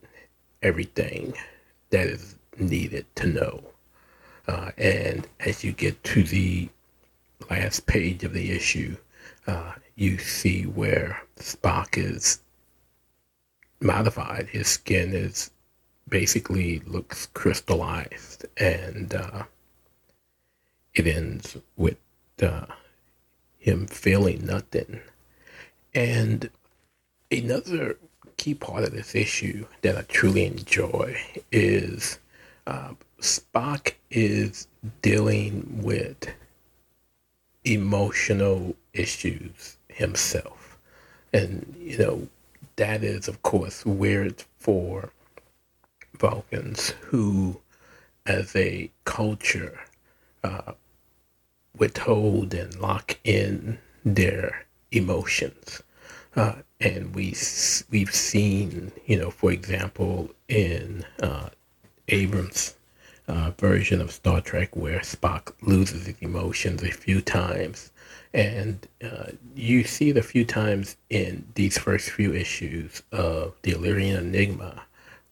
everything 0.62 1.34
that 1.90 2.08
is 2.08 2.36
needed 2.58 3.06
to 3.16 3.28
know. 3.28 3.64
Uh, 4.48 4.72
and 4.78 5.28
as 5.40 5.64
you 5.64 5.72
get 5.72 6.04
to 6.04 6.24
the 6.24 6.70
last 7.50 7.86
page 7.88 8.24
of 8.24 8.34
the 8.34 8.52
issue, 8.52 8.96
uh, 9.48 9.74
you 9.96 10.18
see 10.18 10.64
where 10.64 11.22
Spock 11.38 11.98
is 11.98 12.40
modified. 13.82 14.48
His 14.48 14.68
skin 14.68 15.14
is 15.14 15.52
basically 16.08 16.80
looks 16.86 17.28
crystallized, 17.28 18.46
and 18.58 19.14
uh, 19.14 19.44
it 20.94 21.08
ends 21.08 21.58
with 21.78 21.98
uh, 22.42 22.66
him 23.58 23.88
feeling 23.88 24.46
nothing. 24.46 25.02
And 25.94 26.50
another 27.32 27.98
key 28.38 28.54
part 28.54 28.84
of 28.84 28.92
this 28.92 29.14
issue 29.16 29.66
that 29.82 29.98
I 29.98 30.02
truly 30.04 30.46
enjoy 30.46 31.18
is 31.52 32.20
uh, 32.68 32.94
Spock 33.20 33.94
is 34.10 34.68
dealing 35.02 35.82
with 35.84 36.28
emotional 37.64 38.76
issues 38.94 39.78
himself. 39.88 40.78
And, 41.34 41.76
you 41.80 41.98
know, 41.98 42.28
that 42.82 43.04
is, 43.04 43.28
of 43.28 43.44
course, 43.44 43.86
weird 43.86 44.44
for 44.58 45.12
Vulcans 46.18 46.96
who, 47.02 47.62
as 48.26 48.56
a 48.56 48.90
culture, 49.06 49.80
uh, 50.44 50.72
withhold 51.78 52.56
and 52.56 52.74
lock 52.80 53.20
in 53.24 53.78
their 54.04 54.66
emotions. 54.92 55.84
Uh, 56.36 56.56
and 56.80 57.14
we 57.14 57.36
we've 57.92 58.16
seen, 58.16 58.92
you 59.06 59.20
know, 59.20 59.30
for 59.30 59.52
example, 59.52 60.32
in 60.48 61.06
uh, 61.22 61.50
Abrams' 62.08 62.78
uh, 63.28 63.52
version 63.60 64.02
of 64.02 64.10
Star 64.10 64.42
Trek, 64.42 64.76
where 64.76 65.02
Spock 65.02 65.54
loses 65.62 66.08
his 66.08 66.16
emotions 66.20 66.82
a 66.82 66.90
few 66.90 67.22
times, 67.22 67.92
and 68.34 68.88
uh, 69.04 69.32
you 69.56 69.84
see 69.84 70.10
it 70.10 70.18
a 70.18 70.24
few 70.24 70.46
times 70.46 70.98
in 71.10 71.46
these 71.56 71.78
first 71.78 72.10
few 72.10 72.34
issues 72.34 73.02
of 73.12 73.54
the 73.64 73.72
Illyrian 73.72 74.18
Enigma, 74.18 74.84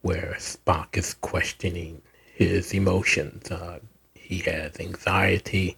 where 0.02 0.36
Spock 0.38 0.98
is 0.98 1.14
questioning 1.16 2.02
his 2.36 2.74
emotions. 2.74 3.50
Uh, 3.52 3.80
he 4.14 4.40
has 4.40 4.80
anxiety. 4.80 5.78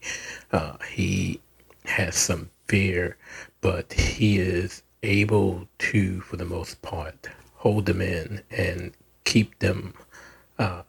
Uh, 0.52 0.78
he 0.90 1.40
has 1.86 2.16
some 2.16 2.50
fear, 2.68 3.18
but 3.62 3.94
he 3.94 4.38
is 4.40 4.84
able 5.04 5.68
to, 5.80 6.22
for 6.22 6.38
the 6.38 6.46
most 6.46 6.82
part, 6.82 7.30
hold 7.56 7.86
them 7.86 8.02
in 8.02 8.42
and 8.52 8.94
keep 9.24 9.58
them 9.60 9.94
uh, 10.60 10.82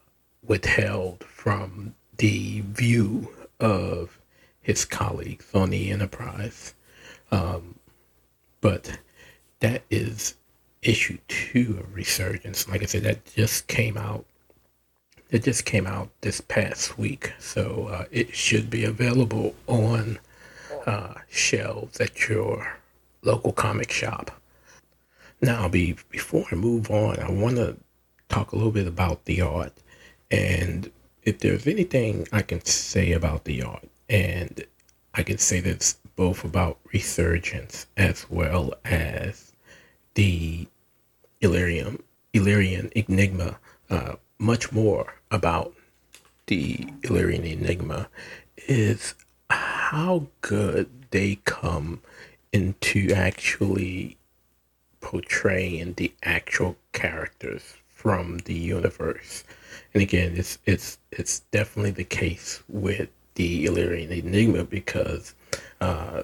withheld 0.45 1.23
from 1.23 1.93
the 2.17 2.61
view 2.61 3.27
of 3.59 4.19
his 4.63 4.85
colleagues 4.85 5.45
on 5.53 5.69
the 5.69 5.91
Enterprise. 5.91 6.73
Um, 7.31 7.75
but 8.61 8.97
that 9.59 9.83
is 9.91 10.35
issue 10.81 11.17
two 11.27 11.77
of 11.79 11.93
Resurgence. 11.93 12.67
Like 12.67 12.81
I 12.81 12.85
said, 12.85 13.03
that 13.03 13.25
just 13.25 13.67
came 13.67 13.97
out. 13.97 14.25
It 15.29 15.43
just 15.43 15.65
came 15.65 15.87
out 15.87 16.09
this 16.21 16.41
past 16.41 16.97
week, 16.97 17.33
so 17.39 17.87
uh, 17.91 18.05
it 18.11 18.35
should 18.35 18.69
be 18.69 18.85
available 18.85 19.55
on 19.67 20.19
uh, 20.85 21.15
shelves 21.29 21.99
at 21.99 22.27
your 22.29 22.77
local 23.23 23.51
comic 23.51 23.91
shop. 23.91 24.31
Now, 25.41 25.67
be, 25.67 25.97
before 26.09 26.45
I 26.51 26.55
move 26.55 26.89
on, 26.91 27.19
I 27.19 27.31
want 27.31 27.55
to 27.57 27.75
talk 28.29 28.51
a 28.51 28.55
little 28.55 28.71
bit 28.71 28.87
about 28.87 29.25
the 29.25 29.41
art. 29.41 29.73
And 30.29 30.91
if 31.23 31.39
there's 31.39 31.67
anything 31.67 32.27
I 32.31 32.41
can 32.41 32.63
say 32.63 33.11
about 33.11 33.45
the 33.45 33.63
art, 33.63 33.87
and 34.13 34.63
I 35.15 35.23
can 35.23 35.39
say 35.39 35.59
this 35.59 35.97
both 36.15 36.43
about 36.43 36.77
Resurgence 36.93 37.87
as 37.97 38.29
well 38.29 38.75
as 38.85 39.53
the 40.13 40.67
Illyrium, 41.41 42.03
Illyrian 42.31 42.91
Enigma, 42.95 43.57
uh, 43.89 44.13
much 44.37 44.71
more 44.71 45.15
about 45.31 45.73
the 46.45 46.87
Illyrian 47.01 47.43
Enigma 47.43 48.07
is 48.67 49.15
how 49.49 50.27
good 50.41 50.89
they 51.09 51.39
come 51.45 51.99
into 52.51 53.11
actually 53.13 54.17
portraying 55.01 55.93
the 55.93 56.13
actual 56.21 56.77
characters 56.91 57.77
from 57.87 58.37
the 58.45 58.53
universe. 58.53 59.43
And 59.93 60.03
again, 60.03 60.33
it's 60.35 60.59
it's 60.67 60.99
it's 61.11 61.39
definitely 61.51 61.91
the 61.91 62.03
case 62.03 62.61
with 62.67 63.09
the 63.35 63.65
Illyrian 63.65 64.11
Enigma 64.11 64.63
because 64.63 65.33
uh, 65.81 66.23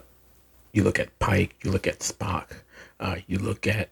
you 0.73 0.83
look 0.83 0.99
at 0.99 1.17
Pike, 1.19 1.55
you 1.63 1.71
look 1.71 1.87
at 1.87 1.99
Spock, 1.99 2.47
uh, 2.99 3.17
you 3.27 3.39
look 3.39 3.67
at 3.67 3.89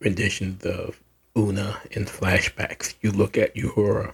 renditions 0.00 0.64
of 0.64 1.00
Una 1.36 1.80
in 1.90 2.04
flashbacks, 2.04 2.94
you 3.00 3.10
look 3.10 3.36
at 3.36 3.54
Uhura. 3.54 4.12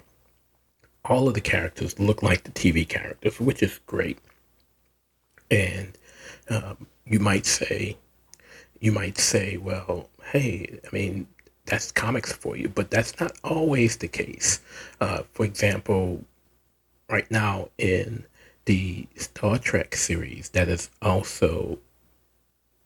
All 1.04 1.28
of 1.28 1.34
the 1.34 1.40
characters 1.40 1.98
look 1.98 2.22
like 2.22 2.44
the 2.44 2.50
TV 2.50 2.88
characters, 2.88 3.38
which 3.40 3.62
is 3.62 3.80
great. 3.86 4.18
And 5.50 5.98
um, 6.48 6.86
you 7.06 7.18
might 7.18 7.46
say, 7.46 7.96
you 8.80 8.92
might 8.92 9.18
say, 9.18 9.56
well, 9.56 10.08
hey, 10.32 10.78
I 10.84 10.94
mean, 10.94 11.26
that's 11.66 11.92
comics 11.92 12.32
for 12.32 12.56
you, 12.56 12.68
but 12.68 12.90
that's 12.90 13.18
not 13.20 13.32
always 13.42 13.96
the 13.96 14.08
case. 14.08 14.60
Uh, 15.00 15.22
for 15.32 15.44
example, 15.44 16.22
right 17.10 17.30
now 17.30 17.68
in 17.78 18.24
the 18.64 19.06
Star 19.16 19.58
Trek 19.58 19.94
series 19.94 20.50
that 20.50 20.68
is 20.68 20.90
also 21.02 21.78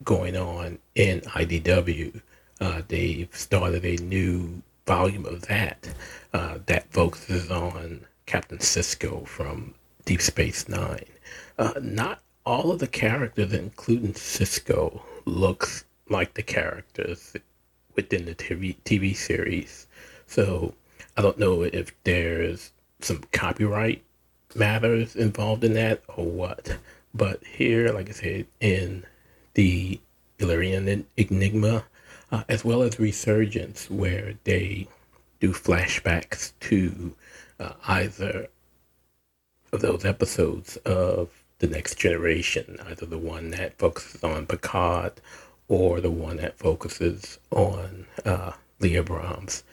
going 0.04 0.36
on 0.36 0.78
in 0.94 1.20
IDW, 1.20 2.20
uh, 2.60 2.82
they've 2.88 3.34
started 3.34 3.84
a 3.84 4.02
new 4.02 4.62
volume 4.86 5.26
of 5.26 5.42
that 5.42 5.88
uh, 6.32 6.58
that 6.66 6.90
focuses 6.92 7.50
on 7.50 8.00
Captain 8.26 8.58
Sisko 8.58 9.26
from 9.26 9.74
Deep 10.04 10.20
Space 10.20 10.68
Nine. 10.68 11.04
Uh, 11.58 11.74
not 11.80 12.20
all 12.44 12.72
of 12.72 12.78
the 12.78 12.86
characters, 12.86 13.52
including 13.52 14.14
Sisko, 14.14 15.00
looks 15.26 15.84
like 16.08 16.34
the 16.34 16.42
characters 16.42 17.36
within 17.94 18.24
the 18.24 18.34
TV, 18.34 18.76
TV 18.84 19.14
series. 19.14 19.86
So 20.26 20.74
I 21.16 21.22
don't 21.22 21.38
know 21.38 21.62
if 21.62 21.92
there's 22.04 22.72
some 23.00 23.22
copyright 23.32 24.02
matters 24.54 25.16
involved 25.16 25.64
in 25.64 25.74
that 25.74 26.02
or 26.16 26.24
what. 26.24 26.76
But 27.14 27.42
here, 27.44 27.92
like 27.92 28.08
I 28.08 28.12
said, 28.12 28.46
in 28.60 29.04
the 29.54 30.00
Illyrian 30.38 31.06
Enigma, 31.16 31.84
uh, 32.30 32.44
as 32.48 32.64
well 32.64 32.82
as 32.82 32.98
Resurgence, 32.98 33.90
where 33.90 34.34
they 34.44 34.86
do 35.40 35.52
flashbacks 35.52 36.52
to 36.60 37.14
uh, 37.58 37.72
either 37.86 38.48
of 39.72 39.80
those 39.80 40.04
episodes 40.04 40.76
of 40.78 41.30
the 41.58 41.66
next 41.66 41.96
generation, 41.96 42.78
either 42.86 43.06
the 43.06 43.18
one 43.18 43.50
that 43.50 43.78
focuses 43.78 44.22
on 44.22 44.46
Picard 44.46 45.12
or 45.68 46.00
the 46.00 46.10
one 46.10 46.36
that 46.36 46.58
focuses 46.58 47.38
on 47.50 48.06
uh, 48.24 48.52
Leah 48.80 49.02
Brahms. 49.02 49.64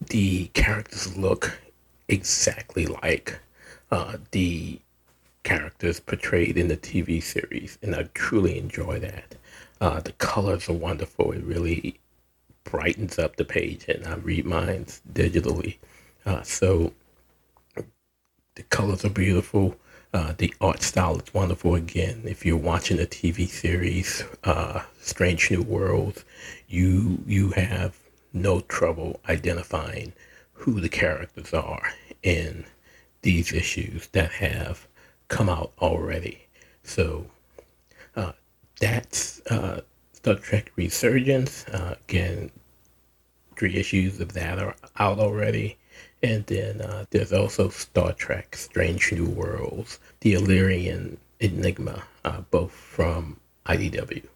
The 0.00 0.46
characters 0.48 1.16
look 1.16 1.58
exactly 2.08 2.86
like 2.86 3.38
uh, 3.90 4.18
the 4.32 4.80
characters 5.42 6.00
portrayed 6.00 6.56
in 6.56 6.68
the 6.68 6.76
TV 6.76 7.22
series, 7.22 7.78
and 7.82 7.94
I 7.94 8.04
truly 8.14 8.58
enjoy 8.58 8.98
that. 9.00 9.34
Uh, 9.80 10.00
the 10.00 10.12
colors 10.12 10.68
are 10.68 10.74
wonderful. 10.74 11.32
It 11.32 11.44
really 11.44 12.00
brightens 12.64 13.18
up 13.18 13.36
the 13.36 13.44
page, 13.44 13.84
and 13.88 14.06
I 14.06 14.14
read 14.14 14.46
mine 14.46 14.86
digitally. 15.12 15.76
Uh, 16.26 16.42
so 16.42 16.92
the 18.56 18.62
colors 18.64 19.04
are 19.04 19.10
beautiful. 19.10 19.76
Uh, 20.12 20.32
the 20.38 20.54
art 20.60 20.82
style 20.82 21.18
is 21.18 21.34
wonderful. 21.34 21.74
Again, 21.74 22.22
if 22.24 22.46
you're 22.46 22.56
watching 22.56 22.96
the 22.98 23.06
TV 23.06 23.48
series 23.48 24.24
uh, 24.44 24.82
Strange 25.00 25.50
New 25.50 25.62
Worlds, 25.62 26.24
you 26.68 27.22
you 27.26 27.50
have 27.50 27.98
no 28.32 28.60
trouble 28.60 29.20
identifying 29.28 30.12
who 30.52 30.80
the 30.80 30.88
characters 30.88 31.52
are 31.52 31.92
in 32.22 32.64
these 33.24 33.52
issues 33.52 34.06
that 34.08 34.30
have 34.30 34.86
come 35.28 35.48
out 35.48 35.72
already. 35.80 36.46
So 36.82 37.26
uh, 38.14 38.32
that's 38.80 39.40
uh, 39.50 39.80
Star 40.12 40.34
Trek 40.36 40.70
Resurgence. 40.76 41.66
Uh, 41.68 41.96
again, 42.06 42.50
three 43.56 43.76
issues 43.76 44.20
of 44.20 44.34
that 44.34 44.58
are 44.58 44.76
out 44.98 45.18
already. 45.18 45.78
And 46.22 46.44
then 46.46 46.82
uh, 46.82 47.06
there's 47.10 47.32
also 47.32 47.70
Star 47.70 48.12
Trek 48.12 48.56
Strange 48.56 49.12
New 49.12 49.28
Worlds, 49.28 49.98
The 50.20 50.34
Illyrian 50.34 51.16
Enigma, 51.40 52.02
uh, 52.24 52.42
both 52.50 52.72
from 52.72 53.40
IDW. 53.66 54.26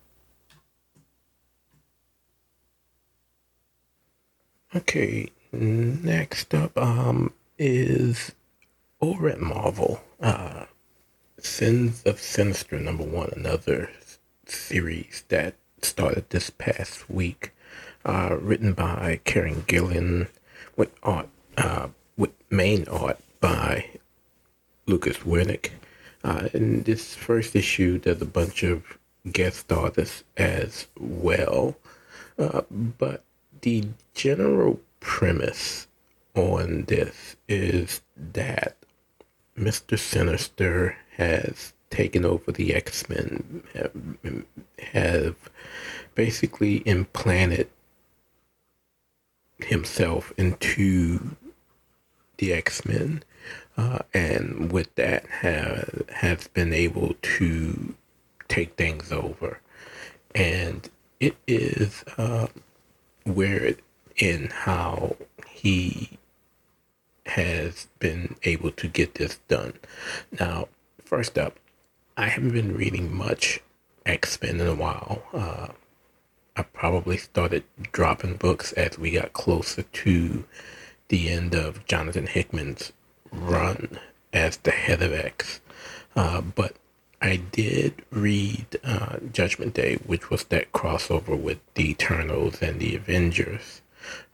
Okay, 4.75 5.31
next 5.53 6.55
up 6.55 6.77
um, 6.77 7.33
is 7.59 8.33
over 9.01 9.29
at 9.29 9.41
Marvel, 9.41 10.01
uh, 10.21 10.65
Sins 11.39 12.03
of 12.05 12.21
Sinister 12.21 12.79
number 12.79 13.05
one, 13.05 13.31
another 13.37 13.91
series 14.47 15.25
that 15.29 15.55
started 15.83 16.29
this 16.31 16.51
past 16.51 17.09
week, 17.09 17.53
uh, 18.05 18.37
written 18.41 18.73
by 18.73 19.21
Kieron 19.25 19.67
Gillen 19.67 20.29
with 20.77 20.91
art, 21.03 21.29
uh, 21.57 21.89
with 22.17 22.33
main 22.51 22.89
art 22.89 23.19
by 23.41 23.87
Lucas 24.87 25.19
Werneck. 25.19 25.71
Uh, 26.25 26.49
this 26.53 27.15
first 27.15 27.55
issue, 27.55 27.99
there's 27.99 28.21
a 28.21 28.27
bunch 28.27 28.65
of 28.65 28.99
guest 29.31 29.71
artists 29.71 30.25
as 30.37 30.89
well, 30.99 31.77
uh, 32.39 32.63
but 32.99 33.23
the 33.61 33.85
general 34.15 34.81
premise 34.99 35.87
on 36.35 36.85
this 36.85 37.37
is 37.49 38.01
that 38.17 38.77
Mr. 39.59 39.99
Sinister 39.99 40.97
has 41.17 41.73
taken 41.91 42.25
over 42.25 42.53
the 42.53 42.75
X 42.75 43.09
Men, 43.09 43.63
have, 43.75 44.45
have 44.93 45.37
basically 46.15 46.83
implanted 46.87 47.69
himself 49.59 50.33
into 50.37 51.37
the 52.37 52.53
X 52.53 52.85
Men, 52.85 53.23
uh, 53.77 53.99
and 54.15 54.71
with 54.71 54.95
that 54.95 55.27
have 55.27 56.03
has 56.13 56.49
been 56.49 56.73
able 56.73 57.15
to 57.23 57.95
take 58.47 58.75
things 58.77 59.11
over, 59.13 59.61
and 60.35 60.89
it 61.21 61.37
is 61.47 62.05
uh, 62.17 62.47
weird 63.27 63.83
in 64.17 64.51
how 64.51 65.17
he 65.47 66.18
has 67.29 67.89
been 67.99 68.37
able 68.45 68.71
to 68.73 68.89
get 68.89 69.15
this 69.15 69.39
done. 69.49 69.75
Now, 70.39 70.69
first 71.05 71.39
up, 71.39 71.57
I 72.17 72.29
haven't 72.29 72.53
been 72.53 72.77
reading 72.77 73.15
much 73.15 73.61
X 74.07 74.41
Men 74.43 74.61
in 74.61 74.67
a 74.67 74.75
while. 74.75 75.23
Uh, 75.33 75.69
I 76.57 76.63
probably 76.63 77.17
started 77.17 77.65
dropping 77.93 78.37
books 78.37 78.73
as 78.73 78.99
we 78.99 79.13
got 79.13 79.33
closer 79.33 79.83
to 79.83 80.45
the 81.09 81.31
end 81.31 81.55
of 81.55 81.87
Jonathan 81.87 82.27
Hickman's 82.27 82.93
run 83.31 83.99
as 84.33 84.57
the 84.59 84.73
head 84.73 85.03
of 85.03 85.13
X. 85.13 85.61
Uh, 86.17 86.41
but 86.41 86.75
I 87.21 87.37
did 87.37 88.03
read 88.11 88.67
uh, 88.83 89.19
Judgment 89.33 89.75
Day, 89.75 89.97
which 90.07 90.31
was 90.31 90.45
that 90.45 90.73
crossover 90.73 91.39
with 91.39 91.59
the 91.75 91.91
Eternals 91.91 92.61
and 92.63 92.81
the 92.81 92.97
Avengers. 92.97 93.83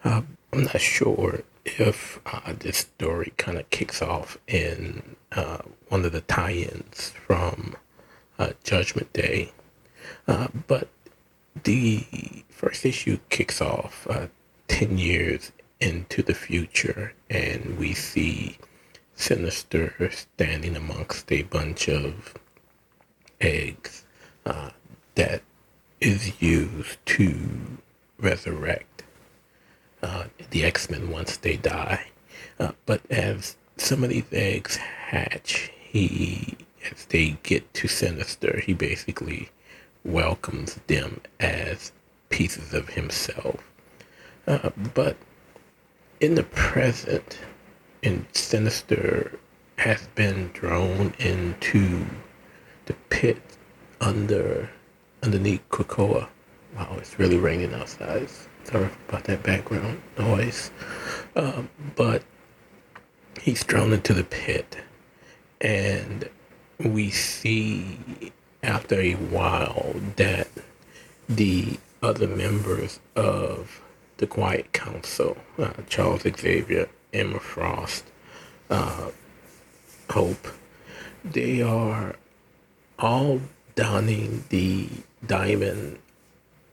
Uh, 0.02 0.22
I'm 0.52 0.64
not 0.64 0.80
sure 0.80 1.42
if 1.64 2.20
uh, 2.26 2.52
this 2.58 2.78
story 2.78 3.32
kind 3.36 3.58
of 3.58 3.68
kicks 3.70 4.02
off 4.02 4.38
in 4.46 5.16
uh, 5.32 5.58
one 5.88 6.04
of 6.04 6.12
the 6.12 6.20
tie-ins 6.22 7.10
from 7.10 7.76
uh, 8.38 8.50
Judgment 8.62 9.12
Day, 9.12 9.52
uh, 10.28 10.48
but 10.66 10.88
the 11.62 12.04
first 12.48 12.84
issue 12.84 13.18
kicks 13.28 13.60
off 13.60 14.06
uh, 14.10 14.26
ten 14.68 14.98
years 14.98 15.52
into 15.80 16.22
the 16.22 16.34
future, 16.34 17.14
and 17.30 17.78
we 17.78 17.94
see 17.94 18.58
Sinister 19.14 20.10
standing 20.10 20.76
amongst 20.76 21.30
a 21.30 21.42
bunch 21.42 21.88
of 21.88 22.34
eggs 23.40 24.04
uh, 24.44 24.70
that 25.14 25.42
is 26.00 26.40
used 26.42 26.98
to 27.06 27.78
resurrect 28.18 29.03
uh, 30.04 30.24
the 30.50 30.64
X 30.64 30.90
Men 30.90 31.10
once 31.10 31.36
they 31.38 31.56
die. 31.56 32.06
Uh, 32.60 32.72
but 32.86 33.00
as 33.10 33.56
some 33.76 34.04
of 34.04 34.10
these 34.10 34.30
eggs 34.32 34.76
hatch, 34.76 35.72
he, 35.82 36.56
as 36.90 37.06
they 37.06 37.38
get 37.42 37.72
to 37.74 37.88
Sinister, 37.88 38.60
he 38.60 38.74
basically 38.74 39.50
welcomes 40.04 40.74
them 40.86 41.20
as 41.40 41.90
pieces 42.28 42.74
of 42.74 42.90
himself. 42.90 43.64
Uh, 44.46 44.70
but 44.92 45.16
in 46.20 46.34
the 46.34 46.44
present, 46.44 47.38
in 48.02 48.26
Sinister 48.32 49.38
has 49.78 50.06
been 50.14 50.50
thrown 50.50 51.14
into 51.18 52.06
the 52.86 52.92
pit 53.08 53.42
under 54.00 54.68
underneath 55.22 55.66
Krakoa. 55.70 56.28
Wow, 56.76 56.96
it's 56.98 57.18
really 57.18 57.38
raining 57.38 57.72
outside. 57.72 58.28
Sorry 58.64 58.88
about 59.08 59.24
that 59.24 59.42
background 59.42 60.00
noise. 60.18 60.70
Um, 61.36 61.68
but 61.96 62.22
he's 63.40 63.62
thrown 63.62 63.92
into 63.92 64.14
the 64.14 64.24
pit, 64.24 64.76
and 65.60 66.28
we 66.78 67.10
see 67.10 67.98
after 68.62 69.00
a 69.00 69.12
while 69.12 69.94
that 70.16 70.48
the 71.28 71.78
other 72.02 72.26
members 72.26 73.00
of 73.16 73.80
the 74.16 74.26
Quiet 74.26 74.72
Council, 74.72 75.36
uh, 75.58 75.72
Charles 75.88 76.22
Xavier, 76.22 76.88
Emma 77.12 77.40
Frost, 77.40 78.04
uh, 78.70 79.10
Hope, 80.10 80.48
they 81.24 81.62
are 81.62 82.16
all 82.98 83.40
donning 83.74 84.44
the 84.50 84.88
diamond 85.26 85.98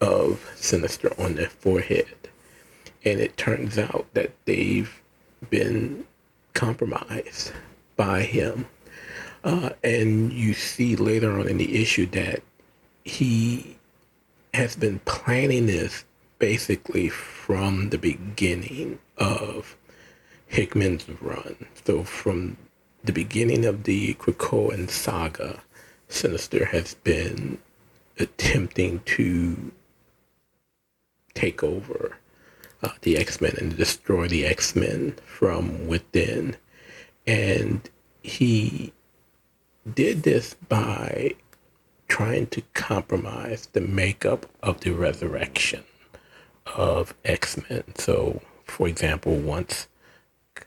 of 0.02 0.52
Sinister 0.56 1.14
on 1.22 1.36
their 1.36 1.49
forehead. 1.49 2.16
And 3.06 3.20
it 3.20 3.38
turns 3.38 3.78
out 3.78 4.08
that 4.14 4.32
they've 4.45 5.02
been 5.49 6.06
compromised 6.54 7.54
by 7.95 8.24
him. 8.24 8.68
Uh, 9.43 9.70
and 9.84 10.32
you 10.34 10.54
see 10.54 10.95
later 10.95 11.39
on 11.39 11.47
in 11.47 11.58
the 11.58 11.82
issue 11.82 12.06
that 12.08 12.43
he 13.04 13.78
has 14.54 14.76
been 14.76 14.99
planning 15.06 15.65
this 15.68 16.03
basically 16.38 17.10
from 17.10 17.90
the 17.90 17.98
beginning 17.98 18.99
of 19.18 19.76
Hickman's 20.48 21.07
run. 21.22 21.56
So 21.86 22.03
from 22.03 22.57
the 23.03 23.14
beginning 23.14 23.65
of 23.65 23.84
the 23.84 24.14
Krakoan 24.15 24.90
saga, 24.90 25.61
Sinister 26.10 26.65
has 26.65 26.95
been 26.95 27.57
attempting 28.19 28.99
to 29.06 29.72
take 31.34 31.64
over 31.64 32.18
uh, 32.84 32.90
the 33.02 33.18
X 33.18 33.41
Men 33.41 33.56
and 33.60 33.78
destroy 33.78 34.28
the 34.28 34.45
X 34.45 34.76
Men 34.76 35.16
from 35.26 35.88
within. 35.88 36.56
And 37.28 37.90
he 38.22 38.94
did 39.94 40.24
this 40.24 40.53
by 40.53 41.36
trying 42.08 42.48
to 42.48 42.62
compromise 42.74 43.68
the 43.72 43.82
makeup 43.82 44.45
of 44.62 44.82
the 44.82 44.91
resurrection 44.91 45.84
of 46.76 47.14
X 47.24 47.58
Men. 47.70 47.84
So, 47.95 48.41
for 48.66 48.88
example, 48.88 49.36
once 49.36 49.88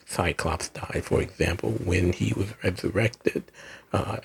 Cyclops 0.07 0.69
died, 0.69 1.05
for 1.05 1.21
example, 1.21 1.73
when 1.73 2.13
he 2.13 2.33
was 2.35 2.55
resurrected, 2.63 3.45
uh, 3.93 4.19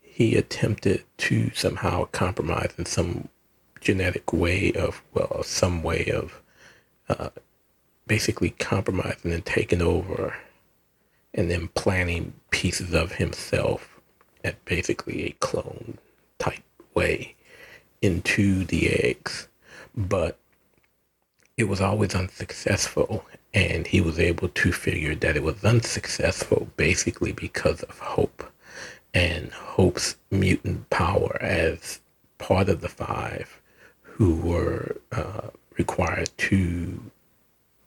he 0.00 0.36
attempted 0.36 1.04
to 1.18 1.50
somehow 1.54 2.04
compromise 2.06 2.72
in 2.76 2.86
some 2.86 3.28
genetic 3.80 4.32
way 4.32 4.72
of, 4.72 5.02
well, 5.14 5.42
some 5.42 5.82
way 5.82 6.06
of 6.06 6.40
uh, 7.08 7.30
basically 8.06 8.50
compromising 8.50 9.32
and 9.32 9.44
taking 9.44 9.82
over 9.82 10.34
and 11.34 11.50
then 11.50 11.68
planting 11.68 12.32
pieces 12.50 12.92
of 12.94 13.12
himself 13.12 14.00
at 14.44 14.64
basically 14.64 15.26
a 15.26 15.36
clone 15.40 15.98
type 16.38 16.62
way 16.94 17.34
into 18.02 18.64
the 18.64 18.88
eggs. 18.90 19.48
But 19.96 20.38
it 21.56 21.68
was 21.68 21.80
always 21.80 22.14
unsuccessful. 22.14 23.24
And 23.52 23.86
he 23.86 24.00
was 24.00 24.18
able 24.18 24.48
to 24.48 24.72
figure 24.72 25.14
that 25.16 25.36
it 25.36 25.42
was 25.42 25.64
unsuccessful 25.64 26.68
basically 26.76 27.32
because 27.32 27.82
of 27.82 27.98
Hope 27.98 28.50
and 29.12 29.52
Hope's 29.52 30.16
mutant 30.30 30.88
power 30.90 31.36
as 31.40 32.00
part 32.38 32.68
of 32.68 32.80
the 32.80 32.88
five 32.88 33.59
who 34.20 34.34
were 34.34 34.96
uh, 35.12 35.48
required 35.78 36.28
to 36.36 37.00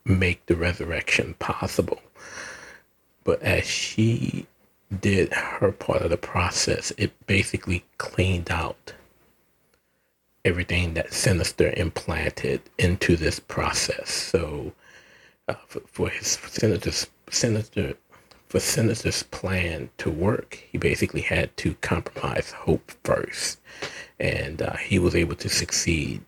make 0.04 0.44
the 0.48 0.56
resurrection 0.56 1.36
possible. 1.38 2.02
But 3.24 3.40
as 3.44 3.66
she 3.66 4.48
did 5.00 5.32
her 5.32 5.72
part 5.72 6.02
of 6.02 6.10
the 6.10 6.18
process, 6.18 6.92
it 6.98 7.12
basically 7.28 7.86
cleaned 8.00 8.50
out 8.50 8.94
everything 10.44 10.96
that 10.96 11.14
Sinister 11.14 11.72
implanted 11.78 12.62
into 12.80 13.16
this 13.16 13.40
process. 13.40 14.10
So 14.10 14.74
uh, 15.48 15.54
for, 15.68 15.82
for 15.82 16.10
his 16.10 16.30
Sinister's, 16.30 17.06
Sinister 17.30 17.94
for 18.48 18.60
Sinister's 18.60 19.22
plan 19.22 19.92
to 20.00 20.10
work, 20.10 20.64
he 20.72 20.80
basically 20.80 21.22
had 21.22 21.56
to 21.58 21.76
compromise 21.82 22.52
hope 22.52 22.92
first, 23.04 23.60
and 24.24 24.62
uh, 24.62 24.78
he 24.78 24.98
was 24.98 25.16
able 25.16 25.36
to 25.36 25.50
succeed 25.50 26.22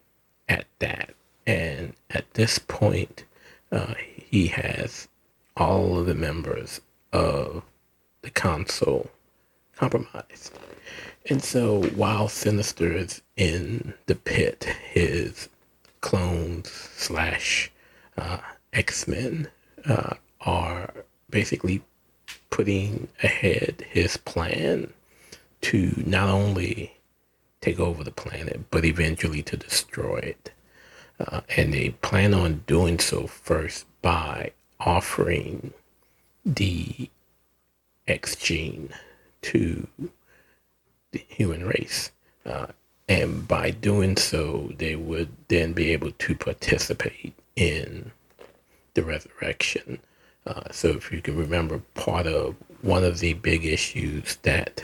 at 0.50 0.66
that. 0.80 1.16
And 1.48 1.94
at 2.10 2.32
this 2.34 2.60
point, 2.60 3.24
uh, 3.72 3.94
he 3.98 4.48
has 4.48 5.08
all 5.56 5.98
of 5.98 6.06
the 6.06 6.14
members 6.14 6.82
of 7.14 7.64
the 8.22 8.30
council 8.30 9.10
compromised. 9.78 10.52
And 11.30 11.42
so 11.42 11.84
while 11.96 12.28
Sinister 12.28 12.92
is 12.92 13.22
in 13.38 13.94
the 14.08 14.16
pit, 14.16 14.66
his 14.92 15.48
clones 16.02 16.70
slash 16.70 17.72
uh, 18.18 18.40
X 18.74 19.08
Men 19.08 19.48
uh, 19.86 20.16
are 20.42 20.94
basically 21.30 21.82
putting 22.50 23.08
ahead 23.24 23.86
his 23.90 24.18
plan 24.18 24.92
to 25.62 26.04
not 26.06 26.28
only 26.30 26.95
take 27.62 27.80
over 27.80 28.04
the 28.04 28.12
planet, 28.12 28.70
but 28.70 28.86
eventually 28.86 29.42
to 29.44 29.58
destroy 29.58 30.18
it. 30.18 30.52
Uh, 31.20 31.42
and 31.56 31.74
they 31.74 31.90
plan 32.02 32.34
on 32.34 32.64
doing 32.68 33.00
so 33.00 33.26
first 33.26 33.86
by 34.02 34.52
offering 34.80 35.74
the 36.46 37.10
X 38.08 38.36
gene 38.36 38.90
to 39.42 39.88
the 41.12 41.24
human 41.28 41.66
race. 41.66 42.12
Uh, 42.46 42.68
and 43.08 43.48
by 43.48 43.72
doing 43.72 44.18
so, 44.18 44.72
they 44.78 44.96
would 44.96 45.30
then 45.48 45.74
be 45.74 45.92
able 45.92 46.12
to 46.12 46.36
participate 46.36 47.34
in 47.56 48.12
the 48.96 49.04
resurrection. 49.04 50.00
Uh, 50.46 50.64
so, 50.72 50.90
if 50.90 51.12
you 51.12 51.22
can 51.22 51.38
remember, 51.38 51.82
part 51.94 52.28
of 52.28 52.56
one 52.82 53.04
of 53.04 53.20
the 53.20 53.34
big 53.34 53.66
issues 53.66 54.38
that 54.44 54.84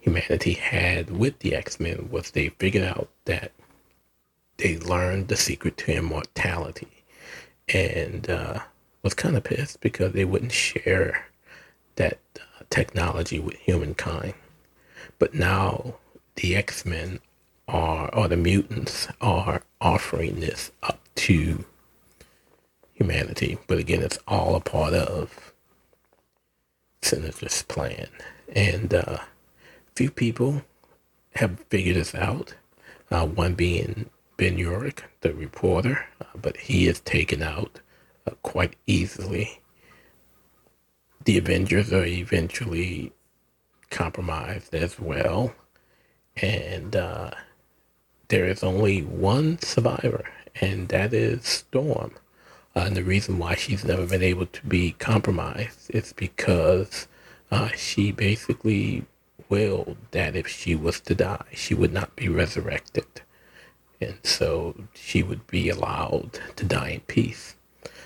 humanity 0.00 0.54
had 0.54 1.10
with 1.10 1.38
the 1.40 1.54
X 1.54 1.78
Men 1.78 2.08
was 2.10 2.30
they 2.30 2.48
figured 2.48 2.84
out 2.84 3.08
that 3.26 3.52
they 4.56 4.78
learned 4.78 5.28
the 5.28 5.36
secret 5.36 5.76
to 5.78 5.96
immortality 5.96 7.04
and 7.72 8.28
uh, 8.28 8.60
was 9.02 9.14
kind 9.14 9.36
of 9.36 9.44
pissed 9.44 9.80
because 9.80 10.12
they 10.12 10.24
wouldn't 10.24 10.52
share 10.52 11.26
that 11.96 12.18
uh, 12.36 12.64
technology 12.70 13.38
with 13.38 13.56
humankind. 13.56 14.34
But 15.18 15.34
now 15.34 15.94
the 16.36 16.56
X 16.56 16.84
Men 16.84 17.20
are, 17.68 18.12
or 18.14 18.28
the 18.28 18.36
mutants 18.36 19.08
are 19.20 19.62
offering 19.80 20.40
this 20.40 20.70
up 20.82 21.00
to 21.14 21.64
humanity. 22.94 23.58
But 23.66 23.78
again, 23.78 24.02
it's 24.02 24.18
all 24.26 24.56
a 24.56 24.60
part 24.60 24.94
of 24.94 25.52
Sinister's 27.02 27.62
plan. 27.62 28.08
And 28.54 28.92
uh, 28.92 29.18
few 29.94 30.10
people 30.10 30.62
have 31.36 31.60
figured 31.68 31.96
this 31.96 32.14
out. 32.14 32.54
Uh, 33.10 33.26
one 33.26 33.54
being 33.54 34.08
Ben 34.36 34.56
Urich, 34.56 35.00
the 35.20 35.34
reporter, 35.34 36.06
uh, 36.20 36.24
but 36.40 36.56
he 36.56 36.86
is 36.86 37.00
taken 37.00 37.42
out 37.42 37.80
uh, 38.26 38.32
quite 38.42 38.76
easily. 38.86 39.60
The 41.24 41.38
Avengers 41.38 41.92
are 41.92 42.04
eventually 42.04 43.12
compromised 43.90 44.74
as 44.74 44.98
well. 44.98 45.54
And 46.36 46.96
uh, 46.96 47.32
there 48.28 48.46
is 48.46 48.62
only 48.62 49.02
one 49.02 49.58
survivor, 49.60 50.24
and 50.60 50.88
that 50.88 51.12
is 51.12 51.44
Storm. 51.44 52.12
Uh, 52.74 52.80
and 52.80 52.96
the 52.96 53.02
reason 53.02 53.38
why 53.38 53.56
she's 53.56 53.84
never 53.84 54.06
been 54.06 54.22
able 54.22 54.46
to 54.46 54.66
be 54.66 54.92
compromised 54.92 55.90
is 55.90 56.12
because 56.12 57.08
uh, 57.50 57.68
she 57.76 58.12
basically 58.12 59.04
willed 59.50 59.98
that 60.12 60.36
if 60.36 60.48
she 60.48 60.74
was 60.74 61.00
to 61.00 61.14
die, 61.14 61.44
she 61.52 61.74
would 61.74 61.92
not 61.92 62.16
be 62.16 62.28
resurrected. 62.28 63.22
And 64.00 64.18
so 64.22 64.74
she 64.94 65.22
would 65.22 65.46
be 65.46 65.68
allowed 65.68 66.38
to 66.56 66.64
die 66.64 66.90
in 66.90 67.00
peace. 67.00 67.56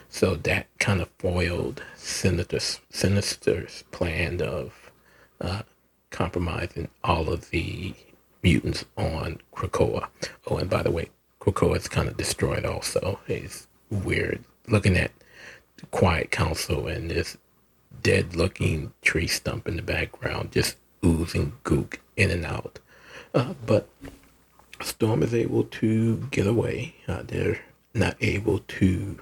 So 0.09 0.35
that 0.35 0.67
kind 0.79 1.01
of 1.01 1.11
foiled 1.19 1.83
Sinister's, 1.97 2.81
Sinister's 2.91 3.85
plan 3.93 4.41
of 4.41 4.91
uh, 5.41 5.63
compromising 6.11 6.89
all 7.03 7.31
of 7.31 7.51
the 7.51 7.95
mutants 8.43 8.85
on 8.97 9.39
Krakoa. 9.55 10.09
Oh, 10.47 10.57
and 10.57 10.71
by 10.71 10.83
the 10.83 10.91
way, 10.91 11.11
Krakoa 11.41 11.77
is 11.77 11.89
kind 11.89 12.09
of 12.09 12.17
destroyed 12.17 12.65
also. 12.65 13.21
It's 13.29 13.67
weird 13.91 14.45
looking 14.67 14.97
at 14.97 15.11
the 15.77 15.87
Quiet 15.87 16.31
Council 16.31 16.87
and 16.87 17.11
this 17.11 17.37
dead 18.03 18.35
looking 18.37 18.93
tree 19.03 19.27
stump 19.27 19.67
in 19.67 19.77
the 19.77 19.83
background, 19.83 20.53
just 20.53 20.77
oozing 21.05 21.53
gook 21.65 21.99
in 22.17 22.31
and 22.31 22.45
out. 22.45 22.79
Uh, 23.35 23.55
but 23.67 23.89
Storm 24.81 25.23
is 25.23 25.35
able 25.35 25.65
to 25.65 26.17
get 26.31 26.47
away. 26.47 26.97
Uh, 27.07 27.23
they're 27.23 27.61
not 27.93 28.17
able 28.21 28.61
to 28.61 29.21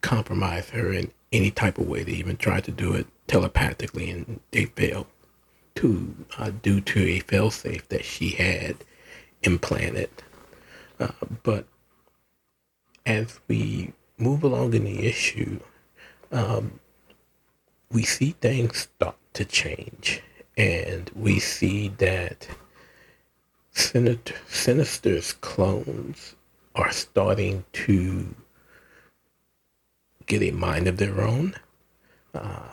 compromise 0.00 0.70
her 0.70 0.92
in 0.92 1.10
any 1.32 1.50
type 1.50 1.78
of 1.78 1.88
way. 1.88 2.02
They 2.02 2.12
even 2.12 2.36
tried 2.36 2.64
to 2.64 2.70
do 2.70 2.92
it 2.92 3.06
telepathically 3.26 4.10
and 4.10 4.40
they 4.52 4.66
failed 4.66 5.06
to 5.76 6.14
uh, 6.38 6.50
due 6.62 6.80
to 6.80 7.00
a 7.00 7.20
failsafe 7.20 7.86
that 7.88 8.04
she 8.04 8.30
had 8.30 8.76
implanted. 9.42 10.10
Uh, 10.98 11.08
but 11.42 11.66
as 13.04 13.40
we 13.48 13.92
move 14.18 14.42
along 14.42 14.74
in 14.74 14.84
the 14.84 15.06
issue, 15.06 15.60
um, 16.32 16.80
we 17.90 18.02
see 18.02 18.32
things 18.40 18.88
start 18.94 19.16
to 19.34 19.44
change, 19.44 20.22
and 20.56 21.10
we 21.14 21.38
see 21.38 21.88
that 21.98 22.48
Sinister, 23.72 24.34
Sinister's 24.48 25.32
clones 25.34 26.34
are 26.74 26.92
starting 26.92 27.64
to 27.72 28.34
get 30.26 30.42
a 30.42 30.50
mind 30.50 30.88
of 30.88 30.96
their 30.96 31.20
own, 31.20 31.54
uh, 32.34 32.70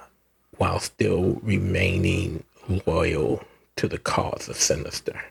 while 0.58 0.80
still 0.80 1.40
remaining 1.44 2.44
loyal 2.88 3.44
to 3.76 3.88
the 3.88 3.98
cause 3.98 4.48
of 4.48 4.56
Sinister. 4.56 5.22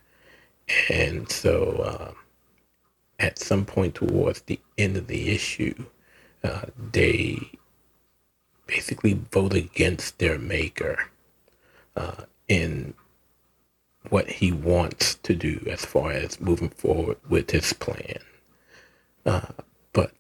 And 0.91 1.31
so, 1.31 1.73
uh, 1.85 2.13
at 3.19 3.39
some 3.39 3.65
point 3.65 3.95
towards 3.95 4.43
the 4.43 4.61
end 4.79 4.97
of 4.97 5.07
the 5.07 5.35
issue, 5.35 5.87
uh, 6.45 6.63
they 6.93 7.39
basically 8.67 9.15
vote 9.31 9.55
against 9.55 10.19
their 10.19 10.39
maker 10.39 11.11
uh, 11.97 12.25
in 12.53 12.93
what 14.11 14.29
he 14.29 14.53
wants 14.53 15.15
to 15.15 15.35
do 15.35 15.65
as 15.71 15.87
far 15.87 16.13
as 16.13 16.39
moving 16.39 16.69
forward 16.69 17.17
with 17.29 17.51
his 17.51 17.73
plan. 17.73 18.19
Uh, 19.25 19.53
but 19.95 20.13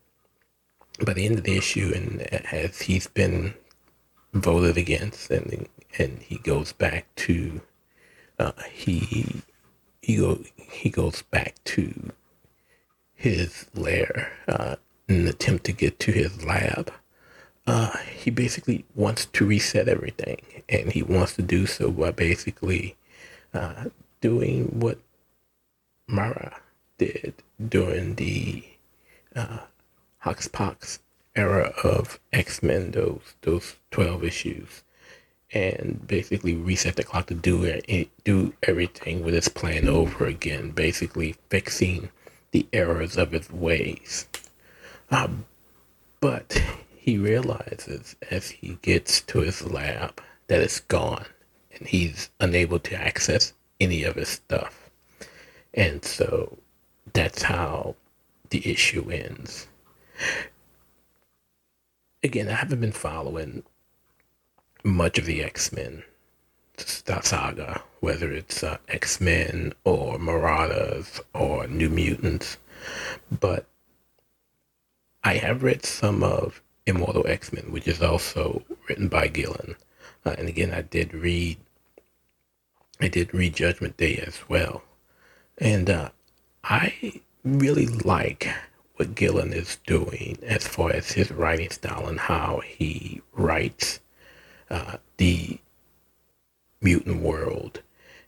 by 1.05 1.13
the 1.13 1.27
end 1.27 1.37
of 1.39 1.45
the 1.45 1.59
issue, 1.59 1.93
and 1.95 2.23
as 2.55 2.81
he's 2.83 3.07
been 3.07 3.53
voted 4.33 4.79
against, 4.79 5.31
and 5.31 5.69
and 5.99 6.23
he 6.23 6.39
goes 6.39 6.73
back 6.73 7.05
to 7.17 7.61
uh, 8.39 8.53
he 8.73 9.43
he 10.01 10.17
go 10.17 10.39
he 10.57 10.89
goes 10.89 11.21
back 11.23 11.55
to 11.65 12.13
his 13.15 13.67
lair 13.75 14.33
uh, 14.49 14.77
in 15.07 15.17
an 15.23 15.29
attempt 15.29 15.65
to 15.65 15.73
get 15.73 15.99
to 16.01 16.13
his 16.13 16.45
lab. 16.45 16.91
Uh, 17.67 17.97
he 17.99 18.31
basically 18.31 18.85
wants 18.95 19.27
to 19.27 19.47
reset 19.47 19.89
everything, 19.89 20.41
and 20.69 20.93
he 20.93 21.03
wants 21.03 21.35
to 21.35 21.43
do 21.43 21.67
so 21.67 21.91
by 21.91 22.11
basically 22.11 22.97
uh, 23.55 23.85
doing 24.21 24.65
what 24.81 24.99
Moira 26.09 26.57
did 26.99 27.35
during 27.69 28.17
the 28.17 28.65
uh, 29.37 29.59
Hoxpox 30.25 30.99
era 31.37 31.73
of 31.85 32.19
X 32.33 32.63
Men, 32.63 32.91
those 32.91 33.35
those 33.43 33.77
twelve 33.91 34.25
issues, 34.25 34.83
and 35.53 36.05
basically 36.07 36.57
reset 36.57 36.97
the 36.97 37.05
clock 37.05 37.27
to 37.27 37.35
do 37.35 37.81
do 38.25 38.53
everything 38.65 39.25
with 39.25 39.35
his 39.35 39.49
plan 39.49 39.89
over 39.89 40.27
again, 40.27 40.71
basically 40.73 41.37
fixing 41.49 42.11
the 42.51 42.67
errors 42.73 43.17
of 43.17 43.33
his 43.33 43.51
ways. 43.51 44.27
Um, 45.11 45.47
but 46.21 46.61
he 47.03 47.19
realizes 47.19 48.15
as 48.31 48.49
he 48.49 48.79
gets 48.81 49.23
to 49.23 49.41
his 49.41 49.69
lab 49.69 50.23
that 50.47 50.61
it's 50.61 50.79
gone 50.79 51.27
and 51.77 51.89
he's 51.89 52.31
unable 52.39 52.79
to 52.79 52.95
access 52.95 53.53
any 53.81 54.05
of 54.05 54.15
his 54.15 54.29
stuff. 54.29 54.89
And 55.75 56.05
so 56.05 56.59
that's 57.13 57.43
how 57.43 57.97
the 58.51 58.71
issue 58.71 59.11
ends. 59.11 59.67
again, 62.23 62.49
I 62.49 62.53
haven't 62.53 62.81
been 62.81 62.93
following 62.93 63.65
much 64.85 65.19
of 65.19 65.27
the 65.27 65.43
X 65.43 65.73
Men 65.73 66.05
saga, 66.77 67.83
whether 67.99 68.31
it's 68.33 68.63
uh, 68.63 68.79
X 68.87 69.21
Men 69.21 69.73
or 69.83 70.21
Marauders 70.21 71.21
or 71.35 71.67
New 71.67 71.89
Mutants, 71.89 72.59
but 73.41 73.67
I 75.25 75.35
have 75.35 75.65
read 75.65 75.85
some 75.85 76.23
of 76.23 76.62
Immortal 76.87 77.27
X 77.27 77.53
Men, 77.53 77.71
which 77.71 77.87
is 77.89 78.03
also 78.03 78.63
written 78.89 79.09
by 79.09 79.29
Gillen. 79.29 79.77
Uh, 80.25 80.35
and 80.39 80.49
again, 80.49 80.73
I 80.73 80.83
did 80.83 81.15
read, 81.15 81.59
I 83.01 83.09
did 83.09 83.35
read 83.35 83.55
Judgment 83.55 83.97
Day 83.97 84.17
as 84.17 84.49
well, 84.49 84.83
and 85.59 85.89
uh, 85.91 86.11
I 86.65 87.21
really 87.45 87.87
like 87.87 88.49
what 88.97 89.15
Gillen 89.15 89.53
is 89.53 89.79
doing 89.87 90.39
as 90.43 90.67
far 90.67 90.93
as 90.93 91.13
his 91.13 91.31
writing 91.31 91.71
style 91.71 92.07
and 92.07 92.21
how 92.21 92.61
he 92.65 93.21
writes 93.33 94.01
uh, 94.71 94.97
the 95.17 95.59
mutant 96.81 97.23
world. 97.23 97.83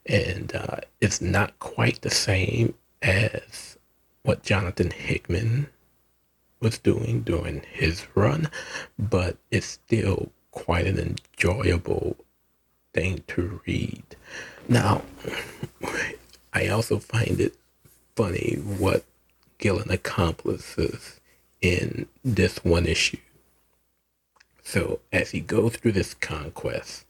And 0.07 0.55
uh, 0.55 0.79
it's 1.01 1.21
not 1.21 1.59
quite 1.59 2.03
the 2.03 2.11
same 2.11 2.75
as 3.03 3.79
what 4.23 4.43
Jonathan 4.43 4.91
Hickman 4.91 5.69
was 6.65 6.79
doing 6.79 7.21
during 7.21 7.63
his 7.71 8.07
run, 8.15 8.51
but 8.99 9.37
it's 9.51 9.67
still 9.67 10.33
quite 10.51 10.87
an 10.87 10.99
enjoyable 10.99 12.17
thing 12.95 13.23
to 13.29 13.61
read. 13.67 14.17
Now, 14.67 15.03
I 16.55 16.69
also 16.69 16.99
find 16.99 17.39
it 17.39 17.55
funny 18.17 18.55
what 18.57 19.05
Gillen 19.59 19.91
accomplishes 19.91 21.21
in 21.61 22.07
this 22.25 22.65
one 22.65 22.87
issue. 22.87 23.19
So, 24.63 25.01
as 25.13 25.33
he 25.33 25.41
goes 25.41 25.77
through 25.77 25.93
this 25.93 26.15
conquest, 26.15 27.05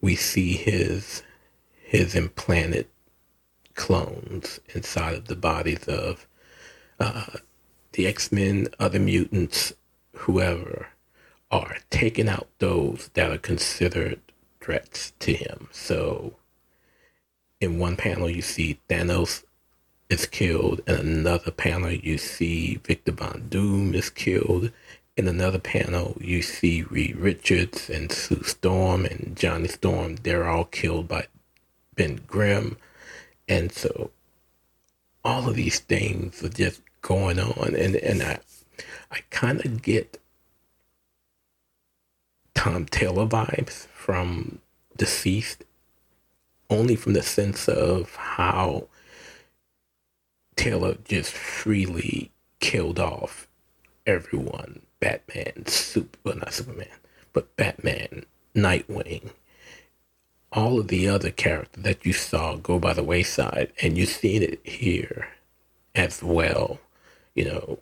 we 0.00 0.16
see 0.16 0.54
his 0.54 1.22
his 1.84 2.16
implanted 2.16 2.88
clones 3.76 4.58
inside 4.74 5.14
of 5.14 5.28
the 5.28 5.36
bodies 5.36 5.84
of 5.86 6.26
the 6.98 8.06
X 8.06 8.32
Men, 8.32 8.68
other 8.78 8.98
mutants, 8.98 9.72
whoever, 10.12 10.88
are 11.50 11.78
taking 11.90 12.28
out 12.28 12.48
those 12.58 13.10
that 13.14 13.30
are 13.30 13.38
considered 13.38 14.20
threats 14.60 15.12
to 15.20 15.32
him. 15.32 15.68
So, 15.72 16.36
in 17.60 17.78
one 17.78 17.96
panel, 17.96 18.28
you 18.28 18.42
see 18.42 18.80
Thanos 18.88 19.44
is 20.08 20.26
killed. 20.26 20.80
In 20.86 20.94
another 20.96 21.50
panel, 21.50 21.90
you 21.90 22.18
see 22.18 22.76
Victor 22.84 23.12
Von 23.12 23.46
Doom 23.48 23.94
is 23.94 24.10
killed. 24.10 24.72
In 25.16 25.28
another 25.28 25.58
panel, 25.58 26.16
you 26.20 26.42
see 26.42 26.82
Reed 26.82 27.16
Richards 27.16 27.88
and 27.88 28.12
Sue 28.12 28.42
Storm 28.42 29.06
and 29.06 29.34
Johnny 29.34 29.68
Storm. 29.68 30.16
They're 30.16 30.48
all 30.48 30.66
killed 30.66 31.08
by 31.08 31.26
Ben 31.94 32.20
Grimm. 32.26 32.76
And 33.48 33.72
so 33.72 34.10
all 35.26 35.48
of 35.48 35.56
these 35.56 35.80
things 35.80 36.42
are 36.44 36.48
just 36.48 36.80
going 37.02 37.40
on. 37.40 37.74
And, 37.74 37.96
and 37.96 38.22
I, 38.22 38.38
I 39.10 39.18
kind 39.30 39.64
of 39.64 39.82
get 39.82 40.20
Tom 42.54 42.86
Taylor 42.86 43.26
vibes 43.26 43.86
from 43.88 44.60
DCeased 44.96 45.58
only 46.70 46.96
from 46.96 47.12
the 47.12 47.22
sense 47.22 47.68
of 47.68 48.14
how 48.14 48.88
Taylor 50.54 50.96
just 51.04 51.32
freely 51.32 52.30
killed 52.60 52.98
off 53.00 53.48
everyone. 54.06 54.82
Batman, 55.00 55.66
Super, 55.66 56.18
well 56.24 56.36
not 56.36 56.54
Superman, 56.54 56.88
but 57.32 57.54
Batman, 57.56 58.24
Nightwing, 58.54 59.30
all 60.52 60.80
of 60.80 60.88
the 60.88 61.08
other 61.08 61.30
characters 61.30 61.82
that 61.82 62.06
you 62.06 62.12
saw 62.12 62.56
go 62.56 62.78
by 62.78 62.92
the 62.92 63.02
wayside, 63.02 63.72
and 63.82 63.98
you've 63.98 64.08
seen 64.08 64.42
it 64.42 64.60
here 64.64 65.28
as 65.94 66.22
well. 66.22 66.78
You 67.34 67.44
know, 67.46 67.78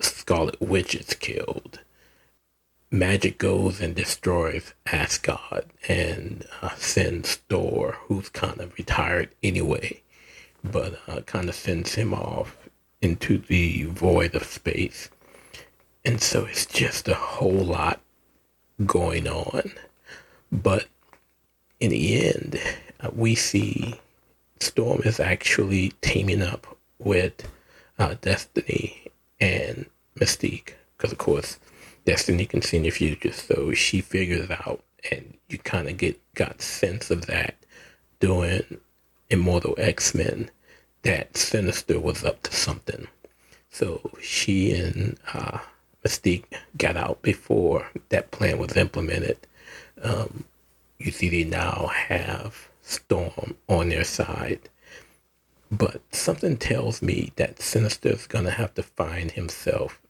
Scarlet 0.00 0.60
Witch 0.60 0.94
is 0.94 1.14
killed. 1.14 1.80
Magik 2.92 3.36
goes 3.36 3.80
and 3.80 3.94
destroys 3.94 4.72
Asgard 4.86 5.66
and 5.88 6.46
uh, 6.62 6.74
sends 6.76 7.34
Thor, 7.34 7.98
who's 8.02 8.30
kind 8.30 8.60
of 8.60 8.74
retired 8.78 9.28
anyway, 9.42 10.00
but 10.64 10.98
uh, 11.06 11.20
kind 11.22 11.48
of 11.50 11.54
sends 11.54 11.96
him 11.96 12.14
off 12.14 12.56
into 13.02 13.38
the 13.38 13.84
void 13.84 14.34
of 14.34 14.44
space. 14.44 15.10
And 16.04 16.20
so 16.22 16.46
it's 16.46 16.64
just 16.64 17.08
a 17.08 17.14
whole 17.14 17.50
lot 17.64 18.00
going 18.86 19.28
on. 19.28 19.72
But 20.50 20.86
in 21.80 21.90
the 21.90 22.26
end, 22.26 22.60
uh, 23.00 23.10
we 23.14 23.34
see 23.34 23.94
Storm 24.60 25.02
is 25.04 25.20
actually 25.20 25.92
teaming 26.00 26.42
up 26.42 26.66
with 26.98 27.48
uh, 27.98 28.14
Destiny 28.20 29.04
and 29.40 29.86
Mystique. 30.18 30.72
Because, 30.96 31.12
of 31.12 31.18
course, 31.18 31.58
Destiny 32.04 32.46
can 32.46 32.62
see 32.62 32.78
in 32.78 32.82
the 32.82 32.90
future. 32.90 33.32
So 33.32 33.72
she 33.72 34.00
figures 34.00 34.50
out, 34.50 34.82
and 35.10 35.34
you 35.48 35.58
kind 35.58 35.88
of 35.88 35.96
get 35.96 36.20
got 36.34 36.60
sense 36.60 37.10
of 37.10 37.26
that 37.26 37.54
doing 38.20 38.80
Immortal 39.30 39.74
X 39.78 40.14
Men 40.14 40.50
that 41.02 41.36
Sinister 41.36 42.00
was 42.00 42.24
up 42.24 42.42
to 42.42 42.54
something. 42.54 43.06
So 43.70 44.10
she 44.20 44.72
and 44.72 45.16
uh, 45.32 45.58
Mystique 46.04 46.44
got 46.76 46.96
out 46.96 47.22
before 47.22 47.88
that 48.08 48.30
plan 48.32 48.58
was 48.58 48.76
implemented. 48.76 49.38
Um, 50.02 50.44
you 50.98 51.10
see, 51.10 51.28
they 51.28 51.44
now 51.44 51.90
have 51.92 52.68
Storm 52.82 53.56
on 53.68 53.90
their 53.90 54.04
side. 54.04 54.68
But 55.70 56.00
something 56.10 56.56
tells 56.56 57.02
me 57.02 57.32
that 57.36 57.60
Sinister's 57.60 58.26
gonna 58.26 58.50
have 58.50 58.74
to 58.74 58.82
find 58.82 59.30
himself 59.32 60.00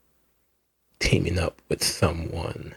teaming 1.00 1.38
up 1.38 1.60
with 1.68 1.82
someone 1.82 2.74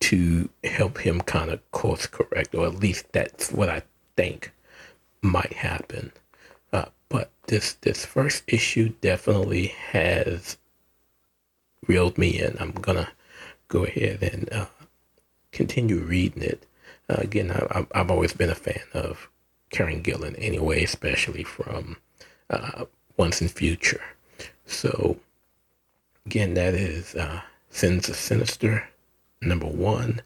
to 0.00 0.48
help 0.64 0.98
him 0.98 1.20
kind 1.22 1.50
of 1.50 1.70
course 1.72 2.06
correct, 2.06 2.54
or 2.54 2.66
at 2.66 2.74
least 2.74 3.06
that's 3.12 3.50
what 3.52 3.68
I 3.68 3.82
think 4.16 4.52
might 5.22 5.52
happen. 5.54 6.12
Uh, 6.72 6.86
but 7.08 7.30
this 7.46 7.74
this 7.74 8.04
first 8.04 8.42
issue 8.46 8.90
definitely 9.00 9.68
has 9.92 10.56
reeled 11.86 12.18
me 12.18 12.38
in. 12.40 12.56
I'm 12.60 12.72
gonna 12.72 13.08
go 13.68 13.84
ahead 13.84 14.22
and 14.22 14.52
uh, 14.52 14.66
continue 15.52 15.98
reading 15.98 16.42
it. 16.42 16.66
Uh, 17.10 17.16
again, 17.18 17.50
I, 17.50 17.86
have 17.92 18.10
always 18.10 18.32
been 18.32 18.50
a 18.50 18.54
fan 18.54 18.82
of 18.94 19.28
Kieron 19.72 20.02
Gillen 20.02 20.36
anyway, 20.36 20.84
especially 20.84 21.42
from 21.42 21.96
uh, 22.50 22.84
Once 23.16 23.40
& 23.40 23.52
Future. 23.52 24.02
So, 24.64 25.16
again, 26.24 26.54
that 26.54 26.74
is 26.74 27.16
uh, 27.16 27.40
Sins 27.68 28.08
of 28.08 28.14
Sinister, 28.14 28.88
number 29.42 29.66
one. 29.66 30.22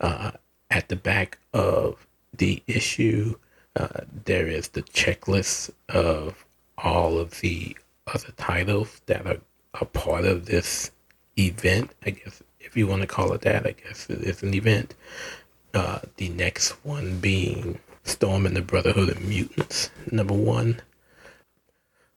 Uh, 0.00 0.32
at 0.70 0.88
the 0.88 0.96
back 0.96 1.38
of 1.52 2.04
the 2.36 2.60
issue, 2.66 3.36
uh, 3.76 4.00
there 4.24 4.48
is 4.48 4.68
the 4.68 4.82
checklist 4.82 5.70
of 5.88 6.44
all 6.78 7.18
of 7.18 7.40
the 7.40 7.76
other 8.12 8.32
titles 8.36 9.00
that 9.06 9.24
are 9.24 9.38
a 9.80 9.84
part 9.84 10.24
of 10.24 10.46
this 10.46 10.90
event. 11.38 11.92
I 12.04 12.10
guess 12.10 12.42
if 12.58 12.76
you 12.76 12.88
want 12.88 13.02
to 13.02 13.06
call 13.06 13.32
it 13.34 13.42
that, 13.42 13.66
I 13.66 13.72
guess 13.72 14.10
it 14.10 14.22
is 14.22 14.42
an 14.42 14.52
event. 14.52 14.94
Uh, 15.74 15.98
the 16.16 16.28
next 16.30 16.70
one 16.84 17.18
being 17.18 17.80
Storm 18.04 18.46
and 18.46 18.56
the 18.56 18.62
Brotherhood 18.62 19.08
of 19.08 19.22
Mutants, 19.22 19.90
number 20.10 20.34
one, 20.34 20.80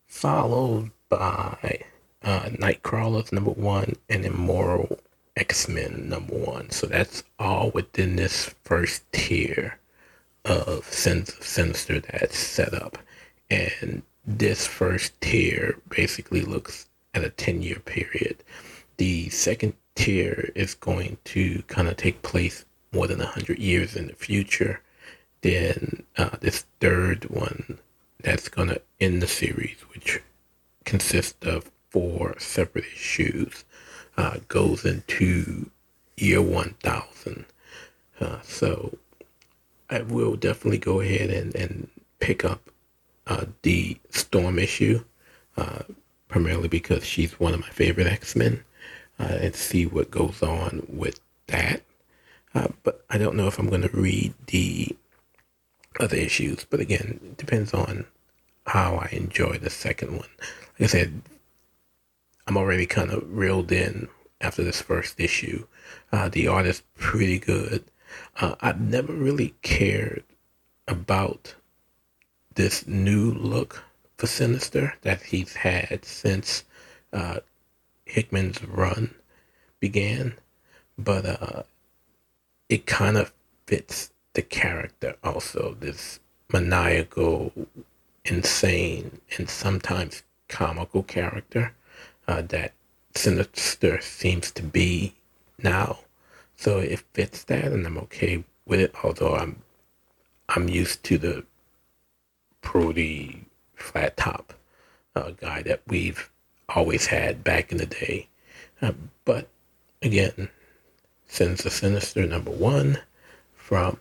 followed 0.06 0.92
by 1.10 1.82
uh, 2.24 2.50
Nightcrawlers, 2.50 3.32
number 3.32 3.52
one, 3.52 3.96
and 4.10 4.26
Immortal 4.26 5.00
X 5.36 5.68
Men, 5.68 6.08
number 6.08 6.36
one. 6.36 6.70
So 6.70 6.88
that's 6.88 7.24
all 7.40 7.72
within 7.72 8.16
this 8.16 8.54
first 8.64 9.12
tier 9.12 9.80
of 10.46 10.78
of 10.78 10.86
Sinister 11.42 12.00
that's 12.00 12.38
set 12.38 12.74
up. 12.74 12.98
And 13.50 14.04
this 14.26 14.66
first 14.66 15.20
tier 15.22 15.80
basically 15.90 16.42
looks 16.42 16.88
at 17.14 17.24
a 17.24 17.30
10 17.30 17.62
year 17.62 17.80
period. 17.80 18.44
The 18.98 19.30
second 19.30 19.74
tier 19.96 20.52
is 20.56 20.74
going 20.74 21.18
to 21.26 21.64
kind 21.68 21.88
of 21.88 21.98
take 21.98 22.22
place 22.22 22.66
more 22.92 23.08
than 23.08 23.20
100 23.20 23.60
years 23.60 23.96
in 23.96 24.08
the 24.08 24.14
future. 24.14 24.82
Then 25.42 26.04
uh, 26.18 26.38
this 26.42 26.66
third 26.80 27.26
one 27.30 27.80
that's 28.22 28.50
going 28.50 28.70
to 28.70 28.82
end 29.00 29.22
the 29.22 29.28
series, 29.28 29.78
which 29.94 30.22
consists 30.86 31.46
of 31.46 31.72
four 31.90 32.36
separate 32.40 32.86
issues, 32.86 33.66
uh, 34.18 34.38
goes 34.48 34.86
into 34.86 35.70
year 36.18 36.42
1000. 36.42 37.46
Uh, 38.20 38.40
so 38.42 38.98
I 39.90 40.02
will 40.02 40.36
definitely 40.36 40.80
go 40.80 41.00
ahead 41.02 41.30
and, 41.30 41.56
and 41.56 41.90
pick 42.20 42.44
up 42.44 42.70
uh, 43.28 43.46
the 43.62 43.98
Storm 44.10 44.58
issue, 44.58 45.04
uh, 45.58 45.84
primarily 46.28 46.68
because 46.68 47.06
she's 47.06 47.40
one 47.40 47.54
of 47.54 47.60
my 47.60 47.70
favorite 47.70 48.08
X 48.08 48.36
Men. 48.36 48.64
uh, 49.20 49.38
and 49.42 49.56
see 49.56 49.86
what 49.86 50.12
goes 50.12 50.42
on 50.42 50.86
with 50.88 51.20
that. 51.48 51.82
Uh, 52.58 52.70
but 52.82 53.06
I 53.12 53.20
don't 53.20 53.36
know 53.36 53.46
if 53.48 53.60
I'm 53.60 53.70
going 53.70 53.84
to 53.84 53.96
read 53.96 54.34
the 54.48 54.96
other 56.00 56.18
issues. 56.18 56.66
But 56.68 56.80
again, 56.80 57.20
it 57.24 57.38
depends 57.38 57.72
on 57.72 58.06
how 58.66 58.96
I 58.96 59.10
enjoy 59.12 59.60
the 59.60 59.70
second 59.70 60.14
one. 60.14 60.30
Like 60.80 60.82
I 60.82 60.86
said, 60.88 61.22
I'm 62.48 62.58
already 62.58 62.88
kind 62.88 63.12
of 63.12 63.32
reeled 63.32 63.72
in 63.72 64.08
after 64.42 64.64
this 64.64 64.82
first 64.82 65.20
issue. 65.20 65.68
Uh, 66.12 66.30
the 66.30 66.48
art 66.48 66.66
is 66.66 66.82
pretty 66.98 67.38
good. 67.38 67.84
Uh, 68.42 68.56
I've 68.60 68.82
never 68.82 69.14
really 69.14 69.54
cared 69.62 70.24
about 70.88 71.54
this 72.56 72.88
new 72.88 73.32
look 73.32 73.84
for 74.18 74.26
Sinister 74.26 74.96
that 75.04 75.22
he's 75.22 75.58
had 75.58 76.06
since 76.06 76.64
uh, 77.14 77.42
Hickman's 78.06 78.64
run 78.64 79.14
began, 79.80 80.34
but 80.98 81.24
uh, 81.24 81.64
it 82.70 82.86
kind 82.86 83.18
of 83.18 83.34
fits 83.66 84.12
the 84.34 84.42
character 84.42 85.16
also. 85.24 85.76
This 85.80 86.20
maniacal, 86.52 87.52
insane, 88.26 89.20
and 89.38 89.50
sometimes 89.50 90.24
comical 90.48 91.04
character 91.04 91.74
uh, 92.28 92.42
that 92.44 92.74
Sinister 93.16 94.00
seems 94.02 94.52
to 94.52 94.64
be 94.64 95.16
now. 95.62 96.00
So 96.56 96.80
it 96.80 97.00
fits 97.14 97.44
that, 97.46 97.66
and 97.66 97.86
I'm 97.86 97.98
okay 98.00 98.44
with 98.66 98.80
it. 98.80 98.94
Although 99.04 99.36
I'm 99.36 99.62
I'm 100.50 100.70
used 100.70 101.04
to 101.04 101.18
the 101.18 101.46
Brody 102.62 103.46
flat 103.76 104.18
top 104.18 104.54
uh, 105.16 105.32
guy 105.32 105.62
that 105.64 105.82
we've 105.88 106.30
always 106.70 107.08
had 107.08 107.44
back 107.44 107.72
in 107.72 107.78
the 107.78 107.86
day. 107.86 108.28
Uh, 108.82 108.92
but 109.26 109.48
again, 110.02 110.50
Sins 111.28 111.66
of 111.66 111.72
Sinister 111.72 112.26
number 112.26 112.52
one 112.52 113.00
from 113.56 114.00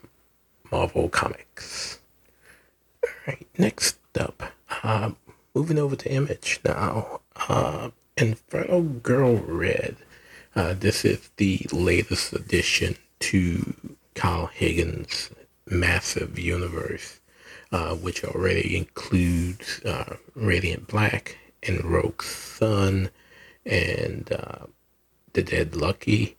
Marvel 0.71 1.09
Comics. 1.09 1.99
All 3.05 3.11
right, 3.27 3.47
next 3.59 3.99
up, 4.19 4.43
uh, 4.83 5.11
moving 5.55 5.79
over 5.79 5.97
to 5.97 6.13
Image 6.13 6.61
now. 6.65 7.21
Uh, 7.49 7.91
Inferno 8.17 8.81
Girl 8.83 9.37
Red. 9.37 9.97
Uh, 10.55 10.73
this 10.73 11.05
is 11.05 11.31
the 11.37 11.67
latest 11.71 12.33
addition 12.33 12.97
to 13.21 13.75
Kyle 14.15 14.47
Higgins' 14.47 15.31
massive 15.67 16.39
universe, 16.39 17.21
uh, 17.73 17.95
which 17.95 18.25
already 18.25 18.77
includes 18.77 19.83
uh, 19.85 20.17
Radiant 20.35 20.87
Black 20.87 21.37
and 21.63 21.85
Rogue 21.85 22.23
Sun 22.23 23.11
and 23.67 24.33
uh, 24.33 24.67
The 25.35 25.43
Dead 25.43 25.77
Lucky. 25.77 26.37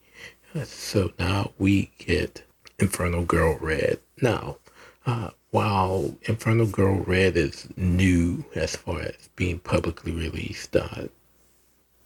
So 0.66 1.12
now 1.20 1.52
we 1.58 1.92
get 1.98 2.44
Inferno 2.80 3.24
Girl 3.24 3.58
Red. 3.60 4.00
Now, 4.22 4.58
uh, 5.06 5.30
while 5.52 6.16
Inferno 6.24 6.66
Girl 6.66 6.98
Red 6.98 7.38
is 7.38 7.68
new 7.76 8.46
as 8.56 8.76
far 8.76 9.02
as 9.02 9.30
being 9.36 9.60
publicly 9.60 10.12
released, 10.12 10.76
uh, 10.76 11.08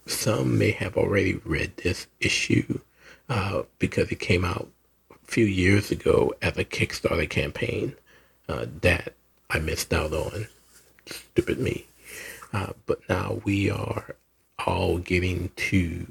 some 0.06 0.58
may 0.58 0.72
have 0.72 0.96
already 0.96 1.34
read 1.44 1.76
this 1.78 2.06
issue 2.20 2.80
uh, 3.28 3.62
because 3.78 4.10
it 4.10 4.20
came 4.20 4.44
out 4.44 4.68
a 5.10 5.26
few 5.26 5.46
years 5.46 5.90
ago 5.90 6.34
as 6.42 6.56
a 6.58 6.64
Kickstarter 6.64 7.28
campaign 7.28 7.94
uh, 8.48 8.66
that 8.80 9.14
I 9.50 9.58
missed 9.60 9.92
out 9.92 10.12
on. 10.12 10.48
Stupid 11.06 11.58
me. 11.58 11.86
Uh, 12.52 12.72
but 12.86 13.00
now 13.08 13.40
we 13.44 13.70
are 13.70 14.16
all 14.66 14.98
getting 14.98 15.50
to 15.56 16.06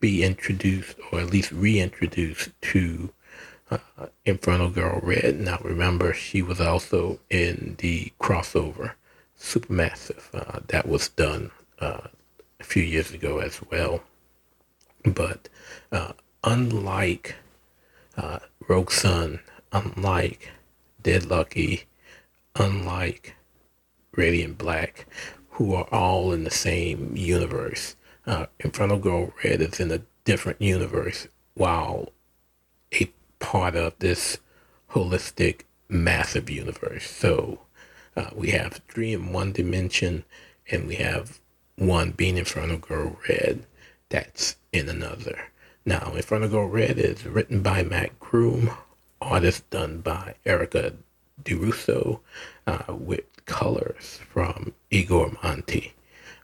be 0.00 0.24
introduced, 0.24 0.96
or 1.12 1.20
at 1.20 1.30
least 1.30 1.52
reintroduced 1.52 2.50
to 2.62 3.10
uh, 3.70 3.78
Inferno 4.24 4.70
Girl 4.70 5.00
Red. 5.02 5.38
Now 5.40 5.58
remember, 5.62 6.12
she 6.12 6.42
was 6.42 6.60
also 6.60 7.20
in 7.30 7.76
the 7.78 8.12
crossover 8.20 8.92
Supermassive 9.38 10.34
uh, 10.34 10.60
that 10.68 10.86
was 10.86 11.08
done 11.08 11.50
uh, 11.78 12.08
a 12.58 12.64
few 12.64 12.82
years 12.82 13.12
ago 13.12 13.38
as 13.38 13.60
well. 13.70 14.02
But 15.04 15.48
uh, 15.90 16.12
unlike 16.44 17.36
uh, 18.16 18.40
Rogue 18.68 18.90
Sun, 18.90 19.40
unlike 19.72 20.50
Dead 21.02 21.24
Lucky, 21.24 21.84
unlike 22.54 23.34
Radiant 24.12 24.58
Black, 24.58 25.06
who 25.52 25.74
are 25.74 25.88
all 25.90 26.32
in 26.32 26.44
the 26.44 26.50
same 26.50 27.16
universe, 27.16 27.96
uh, 28.26 28.46
Inferno 28.60 28.98
Girl 28.98 29.32
Red 29.42 29.60
is 29.60 29.80
in 29.80 29.90
a 29.90 30.02
different 30.24 30.60
universe, 30.60 31.28
while 31.54 32.12
a 32.92 33.10
part 33.38 33.76
of 33.76 33.98
this 33.98 34.38
holistic, 34.90 35.62
massive 35.88 36.50
universe. 36.50 37.08
So 37.08 37.60
uh, 38.16 38.30
we 38.34 38.50
have 38.50 38.80
three 38.88 39.12
in 39.12 39.32
one 39.32 39.52
dimension, 39.52 40.24
and 40.70 40.86
we 40.86 40.96
have 40.96 41.40
one 41.76 42.10
being 42.10 42.36
Inferno 42.36 42.76
Girl 42.76 43.16
Red 43.28 43.66
that's 44.08 44.56
in 44.72 44.88
another. 44.88 45.50
Now, 45.84 46.12
Inferno 46.14 46.48
Girl 46.48 46.66
Red 46.66 46.98
is 46.98 47.24
written 47.24 47.62
by 47.62 47.82
Mat 47.82 48.18
Groom, 48.20 48.70
artist 49.20 49.68
done 49.70 50.00
by 50.00 50.34
Erica 50.44 50.92
DeRusso, 51.42 52.20
uh, 52.66 52.84
with 52.90 53.24
colors 53.46 54.20
from 54.30 54.74
Igor 54.90 55.32
Monti. 55.42 55.94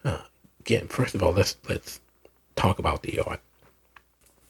Uh, 0.05 0.23
again, 0.67 0.89
first 0.89 1.15
of 1.15 1.23
all, 1.23 1.33
let's 1.33 1.57
let's 1.69 2.01
talk 2.57 2.79
about 2.79 3.03
the 3.03 3.21
art. 3.21 3.41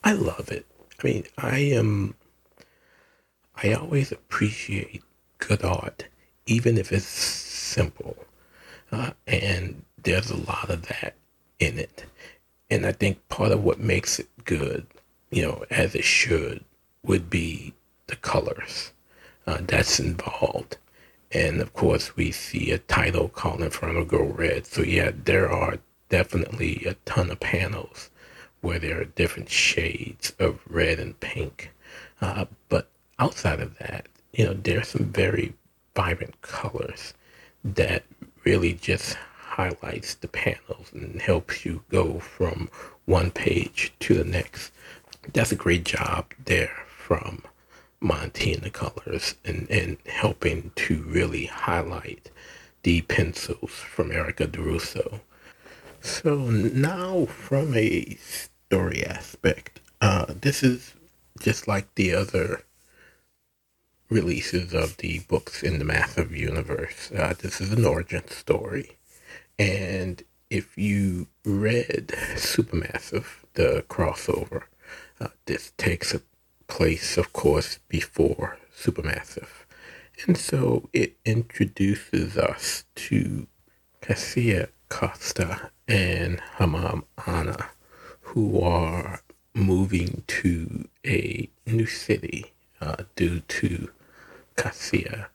I 0.03 0.13
love 0.13 0.51
it. 0.51 0.65
I 1.01 1.07
mean, 1.07 1.23
I 1.37 1.59
am. 1.59 2.15
I 3.55 3.73
always 3.73 4.11
appreciate 4.11 5.03
good 5.37 5.63
art, 5.63 6.05
even 6.47 6.77
if 6.77 6.91
it's 6.91 7.05
simple. 7.05 8.17
Uh, 8.91 9.11
and 9.27 9.83
there's 10.01 10.29
a 10.29 10.37
lot 10.37 10.69
of 10.69 10.87
that 10.87 11.15
in 11.59 11.77
it. 11.77 12.05
And 12.69 12.85
I 12.85 12.91
think 12.91 13.27
part 13.29 13.51
of 13.51 13.63
what 13.63 13.79
makes 13.79 14.19
it 14.19 14.27
good, 14.45 14.85
you 15.31 15.41
know, 15.41 15.65
as 15.69 15.93
it 15.95 16.03
should, 16.03 16.63
would 17.03 17.29
be 17.29 17.73
the 18.07 18.15
colors 18.15 18.91
uh, 19.45 19.59
that's 19.61 19.99
involved. 19.99 20.77
And 21.31 21.59
of 21.61 21.73
course, 21.73 22.15
we 22.15 22.31
see 22.31 22.71
a 22.71 22.77
title 22.77 23.27
calling 23.29 23.57
called 23.57 23.63
Inferno 23.63 24.05
Girl 24.05 24.27
Red. 24.27 24.65
So, 24.65 24.81
yeah, 24.81 25.11
there 25.25 25.51
are 25.51 25.79
definitely 26.09 26.83
a 26.85 26.95
ton 27.05 27.29
of 27.31 27.39
panels 27.39 28.09
where 28.61 28.79
there 28.79 28.99
are 28.99 29.05
different 29.05 29.49
shades 29.49 30.33
of 30.39 30.59
red 30.67 30.99
and 30.99 31.19
pink. 31.19 31.71
Uh, 32.21 32.45
but 32.69 32.89
outside 33.19 33.59
of 33.59 33.77
that, 33.79 34.07
you 34.33 34.45
know, 34.45 34.53
there 34.53 34.79
are 34.79 34.83
some 34.83 35.05
very 35.05 35.53
vibrant 35.95 36.41
colors 36.41 37.13
that 37.63 38.03
really 38.43 38.73
just 38.73 39.15
highlights 39.15 40.13
the 40.15 40.27
panels 40.27 40.91
and 40.93 41.21
helps 41.21 41.65
you 41.65 41.83
go 41.89 42.19
from 42.19 42.69
one 43.05 43.31
page 43.31 43.91
to 43.99 44.13
the 44.13 44.23
next. 44.23 44.71
That's 45.33 45.51
a 45.51 45.55
great 45.55 45.83
job 45.83 46.31
there 46.45 46.77
from 46.87 47.43
Monti 47.99 48.53
and 48.53 48.63
the 48.63 48.69
colors 48.69 49.35
and, 49.43 49.69
and 49.69 49.97
helping 50.05 50.71
to 50.75 51.01
really 51.03 51.45
highlight 51.45 52.29
the 52.83 53.01
pencils 53.01 53.71
from 53.71 54.11
Erica 54.11 54.47
DeRusso. 54.47 55.21
So 56.01 56.35
now 56.49 57.25
from 57.25 57.75
a 57.75 58.15
story 58.15 59.05
aspect, 59.05 59.79
uh, 60.01 60.25
this 60.29 60.63
is 60.63 60.93
just 61.39 61.67
like 61.67 61.93
the 61.95 62.13
other 62.13 62.63
releases 64.09 64.73
of 64.73 64.97
the 64.97 65.19
books 65.27 65.63
in 65.63 65.79
the 65.79 65.85
massive 65.85 66.35
universe. 66.35 67.11
Uh, 67.11 67.33
this 67.39 67.59
is 67.59 67.73
an 67.73 67.85
origin 67.85 68.27
story. 68.29 68.97
And 69.59 70.23
if 70.49 70.77
you 70.77 71.27
read 71.43 72.07
Supermassive, 72.35 73.43
the 73.55 73.83
crossover, 73.89 74.63
uh, 75.19 75.27
this 75.45 75.73
takes 75.77 76.15
place, 76.67 77.17
of 77.17 77.33
course, 77.33 77.79
before 77.89 78.57
Supermassive. 78.75 79.65
And 80.25 80.37
so 80.37 80.89
it 80.93 81.17
introduces 81.25 82.37
us 82.37 82.85
to 82.95 83.47
Cassia 84.01 84.69
Costa 84.89 85.71
and 85.87 86.41
Hamam 86.57 87.03
Anna, 87.25 87.69
who 88.21 88.61
are 88.61 89.21
moving 89.53 90.23
to 90.27 90.87
a 91.05 91.49
new 91.65 91.85
city 91.85 92.53
uh, 92.81 93.03
due 93.15 93.39
to 93.41 93.89
Cassia 94.55 95.29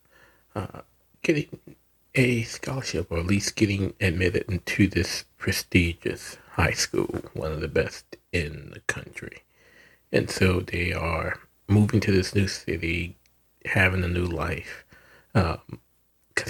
uh, 0.54 0.82
getting 1.22 1.58
a 2.14 2.42
scholarship, 2.42 3.10
or 3.10 3.18
at 3.20 3.26
least 3.26 3.56
getting 3.56 3.94
admitted 4.00 4.44
into 4.48 4.86
this 4.86 5.24
prestigious 5.38 6.36
high 6.52 6.72
school, 6.72 7.22
one 7.32 7.52
of 7.52 7.60
the 7.60 7.68
best 7.68 8.16
in 8.32 8.70
the 8.74 8.80
country. 8.80 9.42
And 10.12 10.28
so 10.28 10.60
they 10.60 10.92
are 10.92 11.38
moving 11.68 12.00
to 12.00 12.12
this 12.12 12.34
new 12.34 12.48
city, 12.48 13.16
having 13.64 14.04
a 14.04 14.08
new 14.08 14.26
life. 14.26 14.84
Um, 15.34 15.80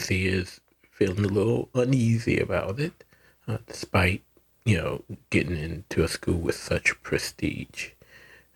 is 0.08 0.60
feeling 0.90 1.24
a 1.24 1.28
little 1.28 1.68
uneasy 1.74 2.38
about 2.38 2.80
it, 2.80 3.04
uh, 3.48 3.58
despite 3.66 4.22
you 4.64 4.76
know, 4.76 5.02
getting 5.30 5.56
into 5.56 6.02
a 6.02 6.08
school 6.08 6.38
with 6.38 6.54
such 6.54 7.00
prestige. 7.02 7.90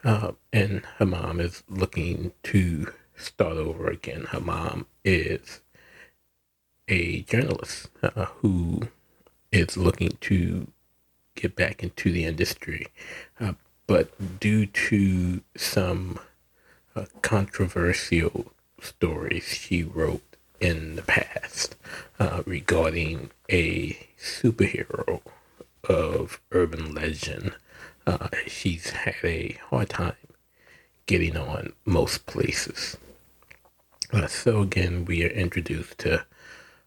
Uh, 0.05 0.33
and 0.53 0.85
her 0.99 1.07
mom 1.07 1.41
is 1.41 1.63
looking 1.69 2.33
to 2.45 2.93
start 3.17 3.57
over 3.57 3.89
again. 3.89 4.27
Her 4.31 4.41
mom 4.41 4.87
is 5.05 5.61
a 6.89 7.23
journalist 7.23 7.89
uh, 8.03 8.27
who 8.27 8.83
is 9.51 9.77
looking 9.77 10.17
to 10.21 10.69
get 11.35 11.57
back 11.57 11.83
into 11.83 12.13
the 12.13 12.25
industry, 12.25 12.87
uh, 13.41 13.55
but 13.87 14.39
due 14.41 14.67
to 14.67 15.41
some 15.57 16.19
uh, 16.95 17.07
controversial 17.23 18.53
stories 18.81 19.49
she 19.49 19.83
wrote 19.83 20.23
in 20.61 20.97
the 20.97 21.03
past 21.03 21.77
uh, 22.19 22.43
regarding 22.47 23.31
a 23.51 23.97
superhero 24.19 25.20
of 25.89 26.41
urban 26.53 26.95
legend, 26.95 27.53
uh, 28.07 28.28
she's 28.47 28.91
had 28.91 29.16
a 29.24 29.59
hard 29.70 29.91
time 29.91 30.15
getting 31.07 31.37
on 31.37 31.73
most 31.85 32.27
places. 32.27 32.97
Uh, 34.12 34.27
so 34.27 34.62
again, 34.62 35.05
we 35.05 35.24
are 35.24 35.28
introduced 35.31 35.99
to 35.99 36.24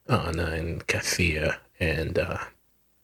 Anna 0.07 0.45
and 0.45 0.87
Cassia 0.87 1.59
and 1.79 2.17
uh, 2.17 2.37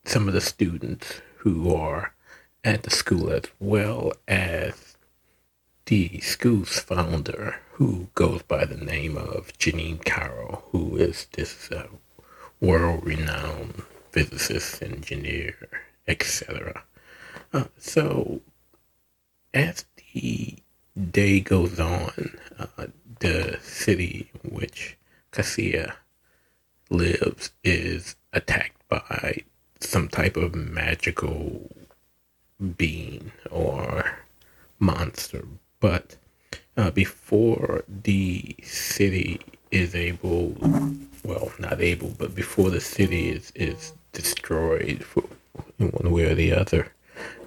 some 0.04 0.28
of 0.28 0.34
the 0.34 0.42
students 0.42 1.22
who 1.38 1.74
are 1.74 2.14
at 2.64 2.84
the 2.84 2.90
school 2.90 3.30
as 3.30 3.44
well 3.60 4.12
as 4.28 4.95
the 5.86 6.20
school's 6.22 6.80
founder 6.80 7.58
who 7.74 8.08
goes 8.16 8.42
by 8.44 8.66
the 8.66 8.78
name 8.78 9.18
of 9.18 9.54
Janine 9.60 10.04
Carroll, 10.04 10.64
who 10.72 10.98
is 10.98 11.28
this 11.34 11.72
uh, 11.72 11.88
world-renowned 12.60 13.84
physicist, 14.12 14.82
engineer, 14.82 15.56
etc. 16.08 16.84
Uh, 17.54 17.66
so 17.78 18.42
as 19.54 19.86
the 20.14 20.56
day 21.12 21.40
goes 21.40 21.80
on, 21.80 22.38
uh, 22.58 22.88
the 23.20 23.60
city 23.62 24.32
in 24.44 24.56
which 24.56 24.98
Cassia 25.32 25.98
lives 26.90 27.52
is 27.64 28.16
attacked 28.34 28.88
by 28.90 29.44
some 29.80 30.08
type 30.08 30.36
of 30.38 30.56
magical 30.56 31.70
being 32.78 33.32
or 33.52 34.20
monster. 34.80 35.46
But 35.86 36.18
uh, 36.76 36.90
before 36.90 37.84
the 37.88 38.56
city 38.64 39.40
is 39.70 39.94
able, 39.94 40.56
well, 41.24 41.52
not 41.60 41.80
able, 41.80 42.16
but 42.18 42.34
before 42.34 42.72
the 42.72 42.82
city 42.82 43.30
is, 43.30 43.52
is 43.54 43.94
destroyed 44.12 45.04
for, 45.04 45.26
in 45.78 45.90
one 45.90 46.12
way 46.12 46.24
or 46.24 46.34
the 46.34 46.54
other, 46.54 46.92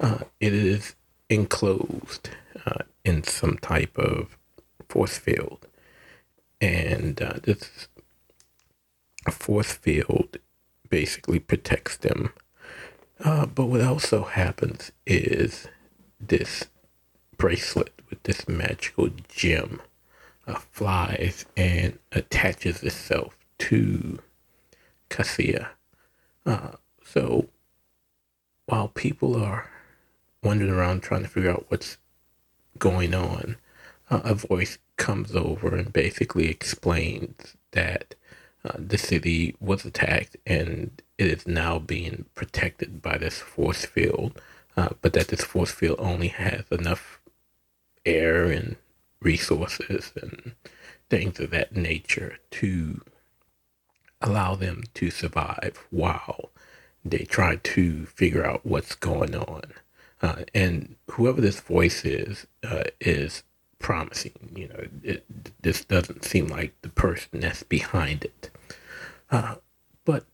uh, 0.01 0.19
it 0.39 0.55
is 0.55 0.94
enclosed 1.28 2.31
uh, 2.65 2.85
in 3.05 3.24
some 3.24 3.59
type 3.59 3.98
of 3.98 4.39
force 4.89 5.19
field. 5.19 5.66
And 6.60 7.20
uh, 7.20 7.40
this 7.43 7.89
force 9.32 9.73
field 9.73 10.36
basically 10.89 11.40
protects 11.40 11.97
them. 11.97 12.32
Uh, 13.19 13.47
but 13.47 13.65
what 13.65 13.81
also 13.81 14.23
happens 14.23 14.93
is 15.09 15.66
this 16.20 16.69
bracelet 17.39 17.93
with 18.10 18.23
this 18.24 18.47
magical 18.47 19.09
gem 19.28 19.81
uh, 20.47 20.56
flies 20.73 21.47
and 21.56 21.98
attaches 22.12 22.82
itself 22.82 23.36
to 23.59 24.19
Cassia. 25.09 25.70
Uh, 26.44 26.73
so 27.05 27.48
while 28.66 28.89
people 28.89 29.43
are 29.43 29.70
wandering 30.43 30.70
around 30.70 31.02
trying 31.02 31.23
to 31.23 31.28
figure 31.28 31.51
out 31.51 31.66
what's 31.69 31.97
going 32.78 33.15
on, 33.15 33.56
uh, 34.10 34.20
a 34.24 34.35
voice 34.35 34.78
comes 34.97 35.35
over 35.35 35.74
and 35.74 35.93
basically 35.93 36.48
explains 36.48 37.56
that 37.73 38.15
uh, 38.65 38.73
the 38.77 38.98
city 38.98 39.55
was 39.60 39.85
attacked 39.85 40.36
and 40.47 41.02
it 41.16 41.27
is 41.27 41.47
now 41.47 41.78
being 41.78 42.24
protected 42.35 43.01
by 43.01 43.16
this 43.19 43.39
force 43.39 43.85
field, 43.85 44.40
uh, 44.77 44.89
but 45.01 45.12
that 45.12 45.28
this 45.28 45.44
force 45.44 45.70
field 45.70 45.98
only 45.98 46.28
has 46.28 46.65
enough 46.70 47.18
air 48.07 48.45
and 48.45 48.77
resources 49.20 50.12
and 50.20 50.53
things 51.11 51.41
of 51.41 51.51
that 51.51 51.75
nature 51.75 52.39
to 52.51 53.01
allow 54.20 54.55
them 54.55 54.85
to 54.95 55.11
survive 55.11 55.87
while 55.91 56.51
they 57.05 57.25
try 57.25 57.57
to 57.57 58.07
figure 58.07 58.45
out 58.45 58.66
what's 58.66 58.95
going 58.95 59.35
on. 59.35 59.62
Uh, 60.20 60.43
and 60.55 60.97
whoever 61.12 61.41
this 61.41 61.61
voice 61.61 62.05
is, 62.05 62.47
uh, 62.65 62.85
is 63.01 63.45
promising. 63.79 64.53
You 64.55 64.69
know, 64.69 64.87
it, 65.05 65.25
this 65.62 65.85
doesn't 65.85 66.25
seem 66.25 66.49
like 66.49 66.75
the 66.83 66.89
person 66.89 67.41
that's 67.41 67.62
behind 67.62 68.25
it. 68.25 68.51
Uh, 69.31 69.57
but 70.05 70.25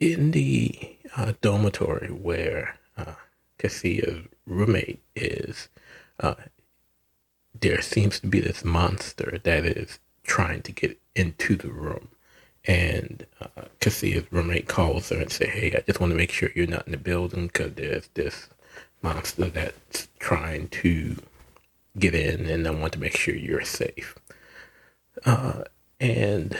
in 0.00 0.32
the 0.32 0.96
uh, 1.16 1.34
dormitory 1.40 2.08
where 2.08 2.78
uh, 2.96 3.14
Cassia's 3.58 4.26
roommate 4.50 5.02
is, 5.16 5.68
uh, 6.18 6.34
there 7.58 7.80
seems 7.80 8.20
to 8.20 8.26
be 8.26 8.40
this 8.40 8.64
monster 8.64 9.40
that 9.42 9.64
is 9.64 9.98
trying 10.24 10.62
to 10.62 10.72
get 10.72 10.98
into 11.14 11.56
the 11.56 11.68
room. 11.70 12.08
And 12.66 13.26
uh, 13.40 13.64
roommate 14.30 14.68
calls 14.68 15.08
her 15.08 15.16
and 15.16 15.32
say, 15.32 15.46
"Hey, 15.48 15.74
I 15.74 15.80
just 15.80 16.00
want 16.00 16.10
to 16.12 16.16
make 16.16 16.30
sure 16.30 16.50
you're 16.54 16.66
not 16.66 16.86
in 16.86 16.92
the 16.92 16.98
building 16.98 17.46
because 17.46 17.74
there's 17.74 18.08
this 18.14 18.48
monster 19.02 19.46
that's 19.46 20.08
trying 20.18 20.68
to 20.68 21.16
get 21.98 22.14
in, 22.14 22.46
and 22.46 22.66
I 22.66 22.70
want 22.70 22.92
to 22.94 23.00
make 23.00 23.16
sure 23.16 23.34
you're 23.34 23.64
safe." 23.64 24.14
Uh, 25.24 25.64
and 25.98 26.56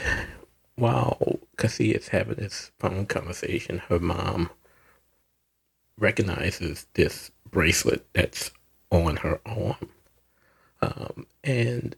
while 0.75 1.39
Cassie 1.57 1.91
is 1.91 2.09
having 2.09 2.35
this 2.35 2.71
phone 2.79 3.05
conversation, 3.05 3.79
her 3.89 3.99
mom 3.99 4.49
recognizes 6.01 6.87
this 6.95 7.31
bracelet 7.49 8.05
that's 8.13 8.51
on 8.91 9.17
her 9.17 9.39
arm. 9.45 9.89
Um, 10.81 11.27
and, 11.43 11.95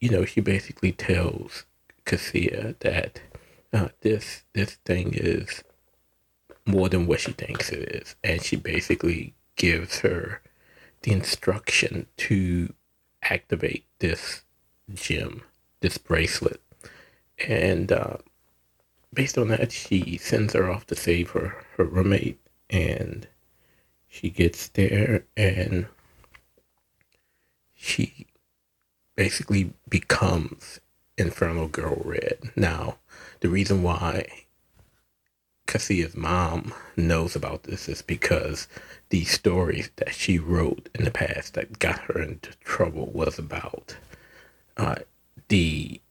you 0.00 0.10
know, 0.10 0.24
she 0.24 0.40
basically 0.40 0.92
tells 0.92 1.64
Cassia 2.04 2.74
that 2.80 3.20
uh, 3.72 3.88
this 4.00 4.42
this 4.54 4.74
thing 4.84 5.12
is 5.14 5.62
more 6.66 6.88
than 6.88 7.06
what 7.06 7.20
she 7.20 7.32
thinks 7.32 7.70
it 7.70 7.88
is. 7.90 8.16
And 8.24 8.42
she 8.42 8.56
basically 8.56 9.34
gives 9.56 10.00
her 10.00 10.40
the 11.02 11.12
instruction 11.12 12.06
to 12.16 12.72
activate 13.22 13.84
this 13.98 14.42
gem, 14.94 15.42
this 15.80 15.98
bracelet 15.98 16.60
and 17.48 17.90
uh, 17.90 18.18
based 19.12 19.38
on 19.38 19.48
that, 19.48 19.72
she 19.72 20.16
sends 20.18 20.54
her 20.54 20.70
off 20.70 20.86
to 20.86 20.94
save 20.94 21.30
her, 21.30 21.64
her 21.76 21.84
roommate. 21.84 22.38
And 22.70 23.26
she 24.12 24.28
gets 24.28 24.68
there 24.68 25.24
and 25.38 25.86
she 27.74 28.26
basically 29.16 29.72
becomes 29.88 30.80
Inferno 31.16 31.66
Girl 31.66 32.02
Red. 32.04 32.52
Now, 32.54 32.98
the 33.40 33.48
reason 33.48 33.82
why 33.82 34.26
Cassia's 35.66 36.14
mom 36.14 36.74
knows 36.94 37.34
about 37.34 37.62
this 37.62 37.88
is 37.88 38.02
because 38.02 38.68
the 39.08 39.24
stories 39.24 39.90
that 39.96 40.14
she 40.14 40.38
wrote 40.38 40.90
in 40.94 41.06
the 41.06 41.10
past 41.10 41.54
that 41.54 41.78
got 41.78 42.00
her 42.00 42.20
into 42.20 42.50
trouble 42.58 43.06
was 43.14 43.38
about 43.38 43.96
uh, 44.76 44.96
the 45.48 46.02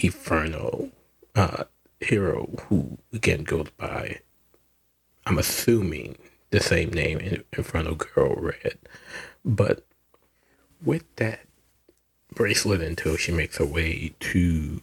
Inferno 0.00 0.90
uh, 1.36 1.62
hero 2.00 2.50
who 2.62 2.98
again 3.12 3.44
goes 3.44 3.68
by, 3.76 4.18
I'm 5.24 5.38
assuming 5.38 6.16
the 6.50 6.60
same 6.60 6.90
name 6.90 7.18
in 7.18 7.44
Inferno 7.56 7.94
Girl 7.94 8.34
Red, 8.34 8.78
but 9.44 9.86
with 10.82 11.04
that 11.16 11.40
bracelet 12.34 12.80
until 12.80 13.16
she 13.16 13.32
makes 13.32 13.58
her 13.58 13.64
way 13.64 14.14
to 14.20 14.80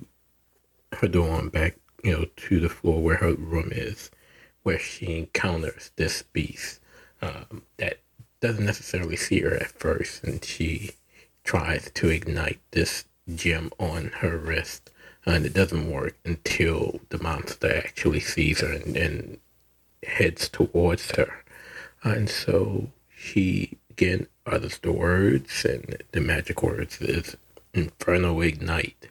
her 0.94 1.08
dorm 1.08 1.50
back, 1.50 1.76
you 2.04 2.12
know, 2.12 2.26
to 2.36 2.60
the 2.60 2.70
floor 2.70 3.02
where 3.02 3.18
her 3.18 3.34
room 3.34 3.70
is, 3.72 4.12
where 4.64 4.80
she 4.80 5.18
encounters 5.18 5.92
this 5.96 6.24
beast 6.34 6.80
um, 7.22 7.64
that 7.78 8.00
doesn't 8.40 8.66
necessarily 8.66 9.16
see 9.16 9.42
her 9.42 9.56
at 9.56 9.72
first, 9.72 10.24
and 10.24 10.44
she 10.44 10.92
tries 11.44 11.90
to 11.92 12.10
ignite 12.10 12.60
this 12.72 13.06
gem 13.36 13.72
on 13.80 14.08
her 14.20 14.38
wrist 14.38 14.92
and 15.28 15.46
it 15.46 15.54
doesn't 15.54 15.92
work 15.92 16.16
until 16.24 17.02
the 17.10 17.22
monster 17.22 17.76
actually 17.76 18.22
sees 18.22 18.62
her 18.62 18.72
and, 18.72 18.96
and 18.96 19.40
heads 20.04 20.48
towards 20.48 21.12
her. 21.18 21.44
And 22.04 22.30
so 22.30 22.92
she 23.16 23.78
again 23.90 24.28
utters 24.46 24.78
the 24.80 24.92
words, 24.92 25.66
and 25.66 26.04
the 26.12 26.22
magic 26.22 26.62
words 26.64 27.02
is 27.02 27.38
Inferno 27.74 28.42
Ignite. 28.42 29.10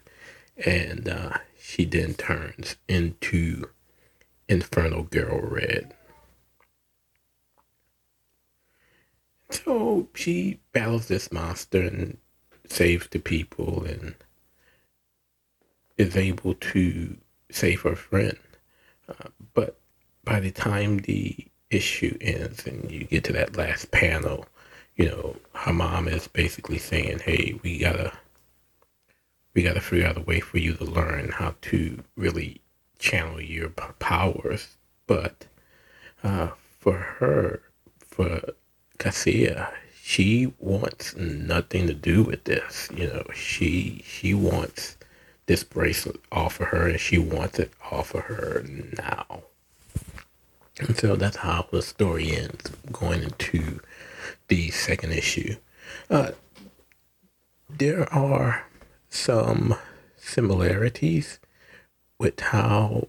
And 0.64 1.08
uh, 1.08 1.38
she 1.60 1.84
then 1.84 2.14
turns 2.14 2.76
into 2.88 3.68
Inferno 4.48 5.02
Girl 5.02 5.40
Red. 5.40 5.92
so 9.50 10.08
she 10.14 10.60
battles 10.72 11.08
this 11.08 11.32
monster 11.32 11.82
and 11.82 12.18
saves 12.68 13.08
the 13.08 13.18
people 13.18 13.84
and 13.84 14.14
is 15.96 16.16
able 16.16 16.54
to 16.54 17.16
save 17.50 17.82
her 17.82 17.96
friend. 17.96 18.38
Uh, 19.08 19.28
but 19.54 19.78
by 20.24 20.40
the 20.40 20.50
time 20.50 20.98
the 20.98 21.46
issue 21.70 22.16
ends 22.20 22.66
and 22.66 22.90
you 22.90 23.04
get 23.04 23.24
to 23.24 23.32
that 23.32 23.56
last 23.56 23.90
panel, 23.90 24.46
you 24.96 25.08
know, 25.08 25.36
her 25.52 25.72
mom 25.72 26.08
is 26.08 26.28
basically 26.28 26.78
saying, 26.78 27.20
"Hey, 27.20 27.58
we 27.62 27.78
gotta, 27.78 28.12
we 29.54 29.62
gotta 29.62 29.80
figure 29.80 30.06
out 30.06 30.16
a 30.16 30.20
way 30.20 30.40
for 30.40 30.58
you 30.58 30.74
to 30.74 30.84
learn 30.84 31.30
how 31.32 31.54
to 31.62 32.02
really 32.16 32.60
channel 32.98 33.40
your 33.40 33.68
powers." 33.70 34.76
But 35.06 35.46
uh, 36.22 36.48
for 36.78 36.96
her, 36.96 37.62
for 38.00 38.40
Cassia, 38.98 39.72
she 40.02 40.52
wants 40.58 41.16
nothing 41.16 41.86
to 41.88 41.94
do 41.94 42.22
with 42.22 42.44
this. 42.44 42.88
You 42.94 43.08
know, 43.08 43.24
she 43.34 44.02
she 44.06 44.34
wants 44.34 44.96
this 45.46 45.62
bracelet 45.64 46.20
off 46.32 46.60
of 46.60 46.68
her, 46.68 46.88
and 46.88 47.00
she 47.00 47.18
wants 47.18 47.58
it 47.58 47.72
off 47.90 48.14
of 48.14 48.22
her 48.24 48.64
now. 48.96 49.42
And 50.78 50.96
so 50.96 51.16
that's 51.16 51.38
how 51.38 51.66
the 51.70 51.82
story 51.82 52.36
ends, 52.36 52.70
going 52.92 53.22
into 53.22 53.80
the 54.48 54.70
second 54.70 55.12
issue. 55.12 55.56
Uh, 56.10 56.32
there 57.68 58.12
are 58.12 58.66
some 59.08 59.76
similarities 60.16 61.38
with 62.18 62.38
how 62.40 63.06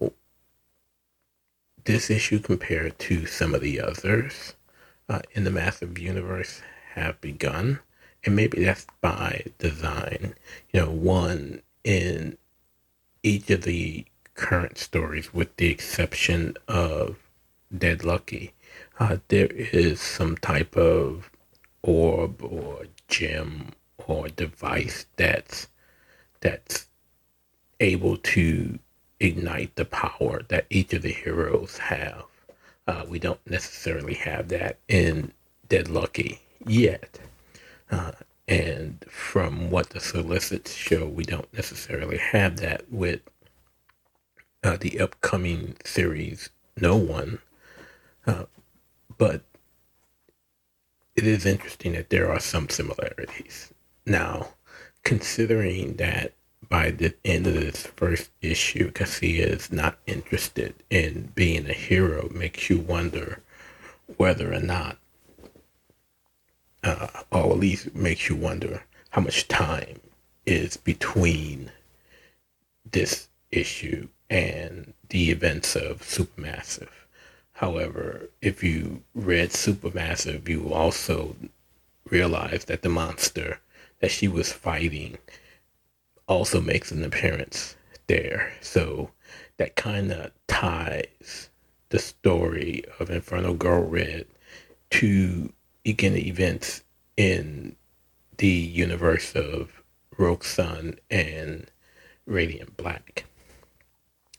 this 1.84 2.10
issue 2.10 2.40
compared 2.40 2.98
to 3.00 3.26
some 3.26 3.54
of 3.54 3.62
the 3.62 3.80
others 3.82 4.56
uh, 5.10 5.22
in 5.32 5.44
the 5.44 5.52
massive 5.52 5.98
universe 5.98 6.62
have 6.94 7.20
begun. 7.22 7.80
And 8.24 8.36
maybe 8.36 8.64
that's 8.64 8.88
by 9.02 9.46
design. 9.58 10.36
You 10.74 10.82
know, 10.82 10.90
one 10.90 11.62
in 11.84 12.38
each 13.24 13.50
of 13.50 13.62
the 13.64 14.06
current 14.36 14.78
stories, 14.78 15.34
with 15.34 15.56
the 15.58 15.70
exception 15.70 16.56
of 16.68 17.18
Dead 17.76 18.04
Lucky, 18.04 18.54
uh, 19.00 19.18
there 19.28 19.48
is 19.48 20.00
some 20.00 20.38
type 20.38 20.76
of 20.78 21.30
orb 21.84 22.42
or 22.44 22.86
gem 23.08 23.72
or 24.06 24.30
device 24.30 25.06
that's 25.16 25.68
that's 26.42 26.88
able 27.80 28.18
to 28.18 28.80
ignite 29.20 29.76
the 29.76 29.86
power 29.86 30.42
that 30.50 30.66
each 30.70 30.94
of 30.94 31.02
the 31.02 31.12
heroes 31.12 31.78
have. 31.78 32.24
Uh, 32.88 33.06
we 33.08 33.20
don't 33.20 33.40
necessarily 33.50 34.14
have 34.14 34.48
that 34.50 34.78
in 34.88 35.32
Dead 35.68 35.90
Lucky 35.90 36.40
yet. 36.66 37.20
Uh, 37.92 38.12
and 38.48 39.04
from 39.10 39.70
what 39.70 39.90
the 39.90 40.00
solicits 40.00 40.74
show, 40.74 41.06
we 41.06 41.24
don't 41.24 41.52
necessarily 41.54 42.18
have 42.18 42.58
that 42.58 42.90
with 42.92 43.22
uh, 44.64 44.78
the 44.78 45.00
upcoming 45.00 45.76
series, 45.84 46.50
No 46.80 46.96
One. 46.96 47.40
But 49.18 49.42
it 51.16 51.26
is 51.26 51.46
interesting 51.46 51.94
that 51.94 52.10
there 52.10 52.32
are 52.32 52.40
some 52.40 52.70
similarities. 52.70 53.74
Now, 54.06 54.50
considering 55.04 55.96
that 55.96 56.34
by 56.70 56.92
the 56.92 57.16
end 57.24 57.48
of 57.48 57.54
this 57.54 57.88
first 57.88 58.30
issue, 58.42 58.92
Cassia 58.92 59.48
is 59.48 59.72
not 59.72 59.98
interested 60.06 60.76
in 60.90 61.32
being 61.34 61.70
a 61.70 61.74
hero, 61.74 62.30
makes 62.30 62.70
you 62.70 62.80
wonder 62.80 63.42
whether 64.18 64.54
or 64.54 64.60
not, 64.60 64.98
uh, 66.84 67.08
or 67.32 67.52
at 67.52 67.60
least 67.60 67.96
makes 67.96 68.30
you 68.30 68.36
wonder 68.36 68.84
how 69.12 69.22
much 69.22 69.48
time 69.48 70.00
is 70.46 70.78
between 70.78 71.72
this 72.90 73.28
issue 73.52 74.08
and 74.30 74.94
the 75.10 75.32
events 75.32 75.76
of 75.76 76.02
Supermassive. 76.02 76.90
However, 77.58 78.30
if 78.40 78.64
you 78.64 79.02
read 79.16 79.50
Supermassive, 79.50 80.48
you 80.48 80.72
also 80.72 81.36
realize 82.08 82.66
that 82.66 82.84
the 82.84 82.90
monster 82.90 83.60
that 84.00 84.12
she 84.12 84.28
was 84.28 84.54
fighting 84.54 85.18
also 86.28 86.62
makes 86.62 86.92
an 86.92 87.04
appearance 87.04 87.76
there. 88.06 88.54
So 88.62 89.10
that 89.58 89.76
kind 89.76 90.12
of 90.12 90.34
ties 90.48 91.50
the 91.90 91.98
story 91.98 92.84
of 93.00 93.10
Inferno 93.10 93.56
Girl 93.56 93.82
Red 93.82 94.28
to 94.92 95.52
again 95.84 96.16
events 96.16 96.84
in 97.16 97.76
the 98.38 98.48
universe 98.48 99.34
of 99.34 99.82
Rogue 100.16 100.44
Sun 100.44 101.00
and 101.10 101.72
Radiant 102.28 102.78
Black. 102.78 103.26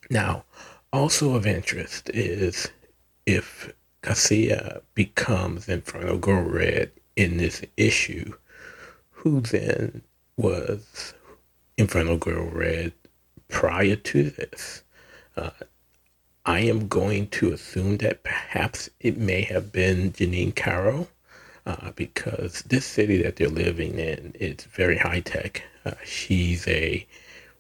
Now, 0.08 0.44
also 0.92 1.34
of 1.34 1.48
interest 1.48 2.10
is 2.10 2.68
if 3.28 3.74
Cassia 4.00 4.80
becomes 4.94 5.68
Inferno 5.68 6.16
Girl 6.16 6.44
Red 6.44 6.90
in 7.14 7.36
this 7.36 7.62
issue, 7.76 8.32
who 9.10 9.42
then 9.42 10.00
was 10.38 11.12
Inferno 11.76 12.16
Girl 12.16 12.46
Red 12.46 12.94
prior 13.48 13.96
to 13.96 14.30
this? 14.30 14.82
Uh, 15.36 15.50
I 16.46 16.60
am 16.60 16.88
going 16.88 17.28
to 17.28 17.52
assume 17.52 17.98
that 17.98 18.22
perhaps 18.24 18.88
it 18.98 19.18
may 19.18 19.42
have 19.42 19.72
been 19.72 20.12
Janine 20.12 20.56
Caro. 20.56 21.08
Uh, 21.66 21.90
because 21.96 22.62
this 22.62 22.86
city 22.86 23.20
that 23.20 23.36
they're 23.36 23.46
living 23.46 23.98
in 23.98 24.32
is 24.40 24.64
very 24.64 24.96
high 24.96 25.20
tech. 25.20 25.62
Uh, 25.84 25.92
she's 26.02 26.66
a 26.66 27.06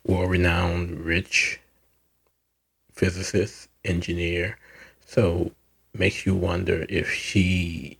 world 0.02 0.30
renowned, 0.30 1.00
rich 1.00 1.60
physicist, 2.94 3.68
engineer. 3.84 4.56
So 5.04 5.52
makes 5.98 6.26
you 6.26 6.34
wonder 6.34 6.86
if 6.88 7.12
she 7.12 7.98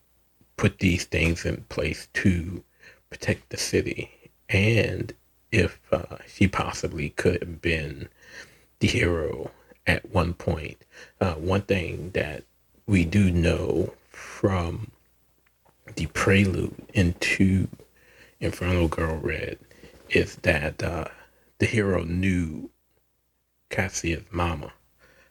put 0.57 0.79
these 0.79 1.05
things 1.05 1.45
in 1.45 1.65
place 1.69 2.09
to 2.13 2.63
protect 3.11 3.49
the 3.51 3.57
city 3.57 4.11
and 4.49 5.15
if 5.51 5.81
uh, 5.93 6.17
she 6.27 6.47
possibly 6.47 7.11
could 7.11 7.41
have 7.41 7.63
been 7.63 8.09
the 8.81 8.89
hero 8.89 9.51
at 9.87 10.11
one 10.13 10.35
point. 10.35 10.85
Uh, 11.21 11.35
one 11.35 11.63
thing 11.63 12.11
that 12.13 12.45
we 12.87 13.05
do 13.05 13.31
know 13.31 13.93
from 14.11 14.91
the 15.97 16.07
prelude 16.07 16.75
into 16.95 17.69
Inferno 18.41 18.89
Girl 18.89 19.17
Red 19.17 19.59
is 20.11 20.37
that 20.37 20.83
uh, 20.83 21.07
the 21.59 21.67
hero 21.67 22.05
knew 22.05 22.71
Cassia's 23.71 24.25
mama. 24.31 24.73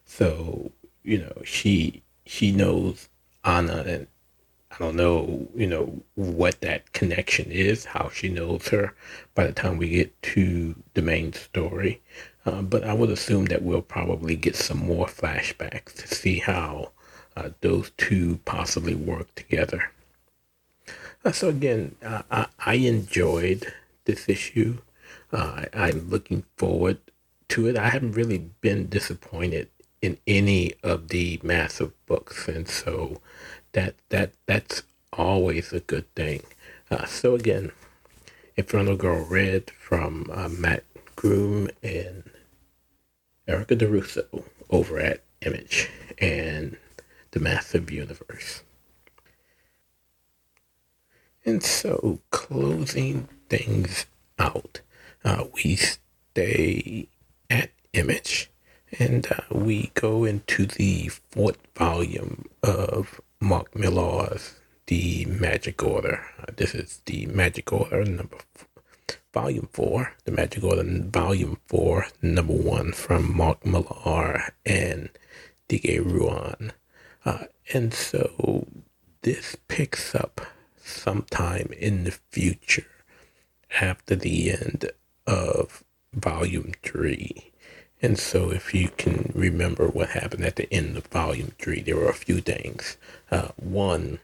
So, 0.06 0.72
you 1.04 1.20
know, 1.20 1.42
she 1.44 2.04
she 2.28 2.52
knows 2.52 3.10
Anna 3.44 3.84
and 3.88 4.08
I 4.70 4.78
don't 4.80 4.96
know, 4.98 5.48
you 5.56 5.66
know, 5.66 6.04
what 6.16 6.62
that 6.62 6.92
connection 6.94 7.52
is, 7.52 7.86
how 7.86 8.10
she 8.10 8.28
knows 8.30 8.68
her 8.68 8.94
by 9.34 9.48
the 9.48 9.54
time 9.54 9.78
we 9.78 9.90
get 9.90 10.22
to 10.34 10.76
the 10.94 11.02
main 11.02 11.34
story. 11.34 12.02
Uh, 12.46 12.62
but 12.62 12.84
I 12.84 12.94
would 12.94 13.10
assume 13.10 13.46
that 13.46 13.64
we'll 13.64 13.82
probably 13.82 14.36
get 14.36 14.56
some 14.56 14.78
more 14.78 15.08
flashbacks 15.08 15.94
to 15.96 16.08
see 16.08 16.40
how 16.40 16.92
uh, 17.36 17.50
those 17.62 17.92
two 17.98 18.40
possibly 18.46 18.94
work 18.94 19.34
together. 19.36 19.92
Uh, 21.24 21.32
so 21.32 21.50
again, 21.50 21.96
uh, 22.04 22.24
I, 22.30 22.48
I, 22.66 22.74
enjoyed 22.76 23.74
this 24.06 24.30
issue. 24.30 24.80
Uh, 25.32 25.66
I, 25.74 25.88
I'm 25.88 26.10
looking 26.10 26.44
forward 26.58 27.00
to 27.50 27.68
it. 27.68 27.78
I 27.78 27.90
haven't 27.90 28.14
really 28.14 28.50
been 28.62 28.88
disappointed 28.88 29.70
in 30.02 30.18
any 30.28 30.74
of 30.84 31.10
the 31.10 31.40
massive 31.44 31.94
books, 32.06 32.48
and 32.48 32.68
so 32.68 33.22
that 33.74 33.96
that 34.10 34.34
that's 34.46 34.84
always 35.14 35.74
a 35.74 35.80
good 35.80 36.14
thing. 36.16 36.44
Uh, 36.90 37.06
so 37.06 37.36
again, 37.36 37.72
Inferno 38.56 38.96
Girl 38.96 39.26
Red 39.26 39.72
from 39.72 40.30
uh, 40.32 40.50
Mat 40.50 40.84
Groom 41.16 41.70
and 41.82 42.30
Erica 43.48 43.76
DeRusso 43.76 44.44
over 44.70 45.00
at 45.00 45.24
Image 45.42 45.90
and 46.18 46.78
the 47.32 47.40
Massive 47.40 47.92
Universe. 47.92 48.64
And 51.46 51.64
so, 51.64 52.20
closing 52.30 53.30
things 53.48 54.06
out, 54.38 54.82
uh, 55.24 55.46
we 55.54 55.78
stay 55.78 57.08
at 57.50 57.72
Image 57.94 58.52
and 59.00 59.28
uh, 59.32 59.42
we 59.52 59.92
go 59.94 60.24
into 60.24 60.66
the 60.66 61.10
fourth 61.30 61.58
volume 61.76 62.46
of 62.64 63.20
Mark 63.40 63.76
Millar's 63.76 64.56
The 64.88 65.26
Magic 65.26 65.84
Order. 65.84 66.26
Uh, 66.40 66.52
this 66.56 66.74
is 66.74 67.02
the 67.06 67.26
Magic 67.28 67.72
Order 67.72 68.06
number 68.06 68.38
f- 68.56 68.68
volume 69.34 69.70
four, 69.72 70.14
the 70.26 70.32
Magic 70.32 70.64
Order 70.64 70.84
volume 70.86 71.58
four, 71.68 72.08
number 72.22 72.54
one 72.54 72.94
from 72.94 73.36
Mark 73.36 73.66
Millar 73.66 74.54
and 74.66 75.10
Dike 75.68 76.00
Ruan. 76.04 76.72
Uh, 77.26 77.46
and 77.74 77.94
so 77.94 78.68
this 79.22 79.58
picks 79.68 80.16
up 80.16 80.42
sometime 80.78 81.70
in 81.78 82.06
the 82.06 82.18
future 82.32 82.88
after 83.82 84.16
the 84.16 84.52
end 84.52 84.92
of 85.26 85.84
volume 86.14 86.72
three. 86.84 87.52
And 88.02 88.20
so, 88.20 88.52
if 88.52 88.74
you 88.74 88.90
can 88.90 89.32
remember 89.34 89.88
what 89.88 90.10
happened 90.10 90.46
at 90.46 90.56
the 90.56 90.72
end 90.72 90.98
of 90.98 91.08
volume 91.08 91.54
three, 91.58 91.82
there 91.82 91.96
were 91.96 92.10
a 92.10 92.14
few 92.14 92.42
things. 92.42 92.98
Uh, 93.32 93.50
one, 93.56 94.20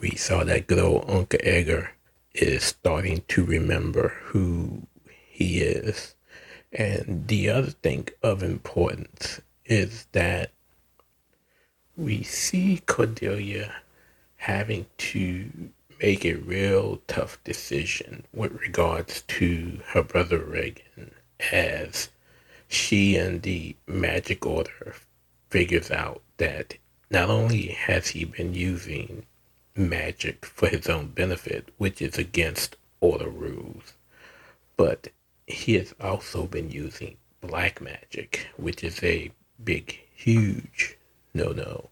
we 0.00 0.10
saw 0.10 0.44
that 0.44 0.68
good 0.68 0.78
old 0.78 1.04
Uncle 1.08 1.40
Edgar 1.42 1.92
is 2.34 2.62
starting 2.62 3.22
to 3.28 3.44
remember 3.44 4.14
who 4.26 4.86
he 5.28 5.60
is. 5.60 6.14
And 6.72 7.26
the 7.26 7.50
other 7.50 7.70
thing 7.70 8.08
of 8.22 8.42
importance 8.42 9.40
is 9.64 10.06
that 10.12 10.52
we 11.96 12.22
see 12.22 12.82
Cordelia 12.86 13.74
having 14.36 14.86
to 14.98 15.50
make 16.00 16.24
a 16.24 16.34
real 16.34 17.00
tough 17.08 17.42
decision 17.42 18.24
with 18.32 18.52
regards 18.60 19.22
to 19.22 19.80
her 19.88 20.02
brother 20.02 20.38
Regan 20.38 21.10
as 21.52 22.10
she 22.68 23.16
and 23.16 23.42
the 23.42 23.74
magic 23.86 24.46
order 24.46 24.94
figures 25.50 25.90
out 25.90 26.22
that 26.36 26.76
not 27.10 27.30
only 27.30 27.68
has 27.68 28.08
he 28.08 28.24
been 28.24 28.54
using 28.54 29.24
magic 29.74 30.44
for 30.44 30.68
his 30.68 30.88
own 30.88 31.08
benefit, 31.08 31.72
which 31.78 32.02
is 32.02 32.18
against 32.18 32.76
order 33.00 33.28
rules, 33.28 33.94
but 34.76 35.08
he 35.46 35.74
has 35.74 35.94
also 36.00 36.46
been 36.46 36.70
using 36.70 37.16
black 37.40 37.80
magic, 37.80 38.48
which 38.56 38.84
is 38.84 39.02
a 39.02 39.30
big, 39.64 39.98
huge 40.14 40.98
no 41.34 41.52
no. 41.52 41.90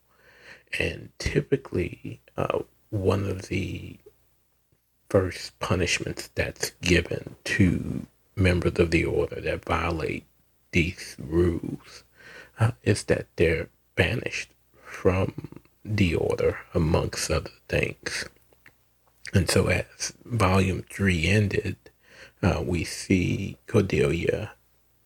And 0.79 1.11
typically, 1.19 2.21
uh, 2.37 2.61
one 2.91 3.25
of 3.25 3.43
the 3.43 3.97
first 5.09 5.59
punishments 5.61 6.29
that's 6.35 6.71
given 6.83 7.37
to 7.45 8.07
members 8.35 8.79
of 8.79 8.91
the 8.91 9.05
order 9.05 9.41
that 9.41 9.65
violate 9.65 10.25
these 10.77 11.17
rules 11.19 12.05
uh, 12.61 12.73
is 12.83 13.05
that 13.05 13.27
they're 13.37 13.71
banished 13.95 14.51
from 14.85 15.63
the 15.83 16.15
order, 16.15 16.59
amongst 16.75 17.31
other 17.31 17.57
things. 17.67 18.29
And 19.33 19.49
so, 19.49 19.69
as 19.69 20.13
volume 20.27 20.85
three 20.91 21.27
ended, 21.29 21.77
uh, 22.43 22.63
we 22.63 22.85
see 22.85 23.57
Cordelia 23.67 24.53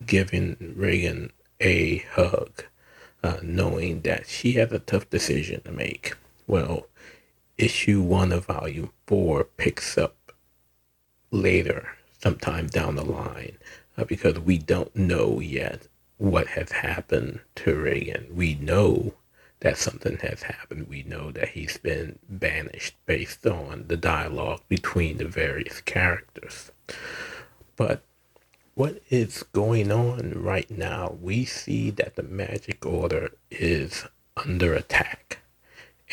giving 0.05 0.75
Regan 0.77 1.31
a 1.61 1.99
hug, 2.15 2.65
uh, 3.23 3.37
knowing 3.41 4.01
that 4.01 4.27
she 4.27 4.55
has 4.55 4.73
a 4.73 4.81
tough 4.81 5.09
decision 5.09 5.61
to 5.63 5.71
make. 5.71 6.17
Well, 6.49 6.87
issue 7.59 8.01
one 8.01 8.33
of 8.33 8.47
volume 8.47 8.91
four 9.07 9.45
picks 9.45 9.97
up 9.97 10.33
later, 11.31 11.91
sometime 12.19 12.67
down 12.67 12.97
the 12.97 13.05
line, 13.05 13.57
uh, 14.01 14.05
because 14.05 14.39
we 14.39 14.57
don't 14.57 14.95
know 14.97 15.41
yet 15.41 15.87
what 16.17 16.47
has 16.49 16.73
happened 16.73 17.41
to 17.55 17.75
Regan. 17.75 18.29
We 18.35 18.55
know 18.55 19.15
that 19.61 19.77
something 19.77 20.17
has 20.19 20.43
happened. 20.43 20.89
We 20.89 21.03
know 21.03 21.31
that 21.33 21.51
he's 21.51 21.77
been 21.77 22.19
banished 22.29 22.97
based 23.05 23.47
on 23.47 23.85
the 23.89 23.97
dialogue 23.97 24.63
between 24.69 25.19
the 25.19 25.27
various 25.27 25.83
characters. 25.83 26.71
But 27.77 28.03
what 28.75 29.03
is 29.11 29.43
going 29.53 29.93
on 29.93 30.33
right 30.43 30.71
now? 30.71 31.17
We 31.21 31.45
see 31.45 31.91
that 31.91 32.17
the 32.17 32.23
Magic 32.23 32.87
Order 32.87 33.33
is 33.51 34.07
under 34.37 34.73
attack, 34.73 35.41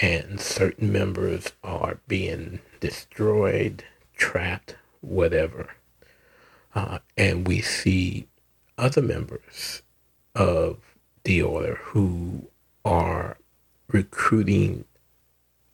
and 0.01 0.41
certain 0.41 0.91
members 0.91 1.53
are 1.63 1.99
being 2.07 2.59
destroyed, 2.81 3.85
trapped, 4.17 4.75
whatever. 4.99 5.76
Uh, 6.77 6.99
and 7.17 7.47
we 7.47 7.59
see 7.59 8.27
other 8.77 9.01
members 9.01 9.81
of 10.35 10.77
the 11.23 11.41
Order 11.41 11.73
who 11.81 12.47
are 12.85 13.35
recruiting 13.87 14.85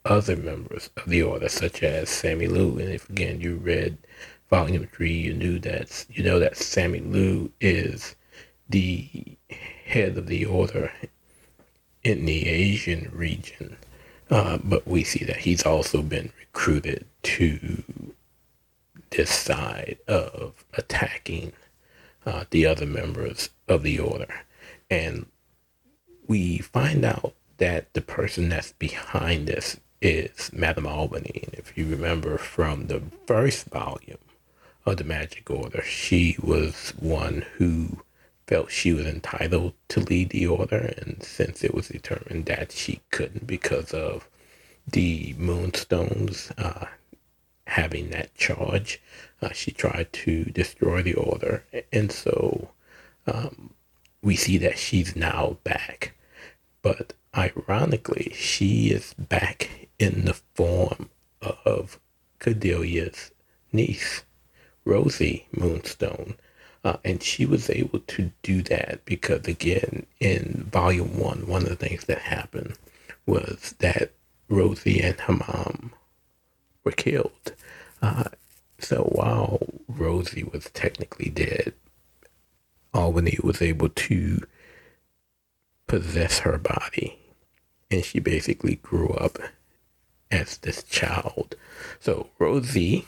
other 0.05 0.37
members 0.37 0.89
of 0.95 1.09
the 1.09 1.21
order, 1.21 1.49
such 1.49 1.83
as 1.83 2.07
Sammy 2.07 2.47
Lou. 2.47 2.79
And 2.79 2.89
if 2.89 3.09
again 3.09 3.41
you 3.41 3.57
read 3.57 3.97
volume 4.49 4.87
three, 4.93 5.11
you 5.11 5.33
knew 5.33 5.59
that 5.59 6.05
you 6.09 6.23
know 6.23 6.39
that 6.39 6.55
Sammy 6.55 7.01
Lou 7.01 7.51
is 7.59 8.15
the 8.69 9.09
head 9.85 10.17
of 10.17 10.27
the 10.27 10.45
order 10.45 10.89
in 12.01 12.23
the 12.23 12.47
Asian 12.47 13.11
region. 13.13 13.75
Uh, 14.29 14.57
but 14.63 14.87
we 14.87 15.03
see 15.03 15.25
that 15.25 15.37
he's 15.37 15.65
also 15.65 16.01
been 16.01 16.31
recruited 16.39 17.05
to 17.23 17.83
this 19.13 19.29
side 19.29 19.97
of 20.07 20.65
attacking 20.73 21.53
uh, 22.25 22.45
the 22.49 22.65
other 22.65 22.85
members 22.85 23.49
of 23.67 23.83
the 23.83 23.99
order. 23.99 24.33
And 24.89 25.27
we 26.27 26.59
find 26.59 27.05
out 27.05 27.33
that 27.57 27.93
the 27.93 28.01
person 28.01 28.49
that's 28.49 28.73
behind 28.73 29.47
this 29.47 29.79
is 30.01 30.49
Madame 30.53 30.87
Albany. 30.87 31.41
And 31.45 31.53
if 31.53 31.77
you 31.77 31.87
remember 31.87 32.37
from 32.37 32.87
the 32.87 33.01
first 33.25 33.67
volume 33.67 34.17
of 34.85 34.97
the 34.97 35.03
Magic 35.03 35.49
Order, 35.49 35.81
she 35.81 36.35
was 36.41 36.93
one 36.99 37.45
who 37.57 38.01
felt 38.47 38.71
she 38.71 38.93
was 38.93 39.05
entitled 39.05 39.73
to 39.89 40.01
lead 40.01 40.29
the 40.31 40.47
order. 40.47 40.93
And 40.97 41.23
since 41.23 41.63
it 41.63 41.73
was 41.73 41.87
determined 41.87 42.45
that 42.47 42.71
she 42.71 43.01
couldn't 43.11 43.47
because 43.47 43.93
of 43.93 44.27
the 44.87 45.33
Moonstones 45.37 46.51
uh, 46.57 46.85
having 47.67 48.09
that 48.09 48.35
charge, 48.35 49.01
uh, 49.41 49.51
she 49.51 49.71
tried 49.71 50.11
to 50.13 50.45
destroy 50.45 51.01
the 51.01 51.13
order. 51.13 51.63
And 51.91 52.11
so 52.11 52.69
um, 53.27 53.73
we 54.21 54.35
see 54.35 54.57
that 54.59 54.77
she's 54.77 55.15
now 55.15 55.57
back. 55.63 56.13
But 56.81 57.13
ironically, 57.35 58.33
she 58.35 58.89
is 58.89 59.13
back 59.13 59.87
in 59.99 60.25
the 60.25 60.33
form 60.55 61.09
of 61.41 61.99
Cordelia's 62.39 63.31
niece, 63.71 64.23
Rosie 64.85 65.47
Moonstone. 65.51 66.35
Uh, 66.85 66.97
and 67.05 67.23
she 67.23 67.45
was 67.45 67.69
able 67.69 67.99
to 67.99 68.31
do 68.41 68.61
that 68.63 68.99
because, 69.05 69.47
again, 69.47 70.05
in 70.19 70.67
volume 70.69 71.17
one, 71.17 71.47
one 71.47 71.63
of 71.63 71.69
the 71.69 71.77
things 71.77 72.03
that 72.05 72.19
happened 72.19 72.73
was 73.25 73.73
that 73.79 74.11
Rosie 74.49 74.99
and 74.99 75.17
her 75.21 75.33
mom 75.33 75.93
were 76.83 76.91
killed. 76.91 77.53
Uh, 78.01 78.25
so 78.79 79.03
while 79.03 79.59
Rosie 79.87 80.43
was 80.43 80.69
technically 80.73 81.29
dead, 81.29 81.73
Albany 82.93 83.37
was 83.43 83.61
able 83.61 83.89
to 83.89 84.39
possess 85.87 86.39
her 86.39 86.57
body. 86.57 87.17
And 87.89 88.03
she 88.03 88.19
basically 88.19 88.75
grew 88.75 89.09
up 89.09 89.37
as 90.31 90.57
this 90.57 90.83
child. 90.83 91.55
So 91.99 92.29
Rosie, 92.39 93.05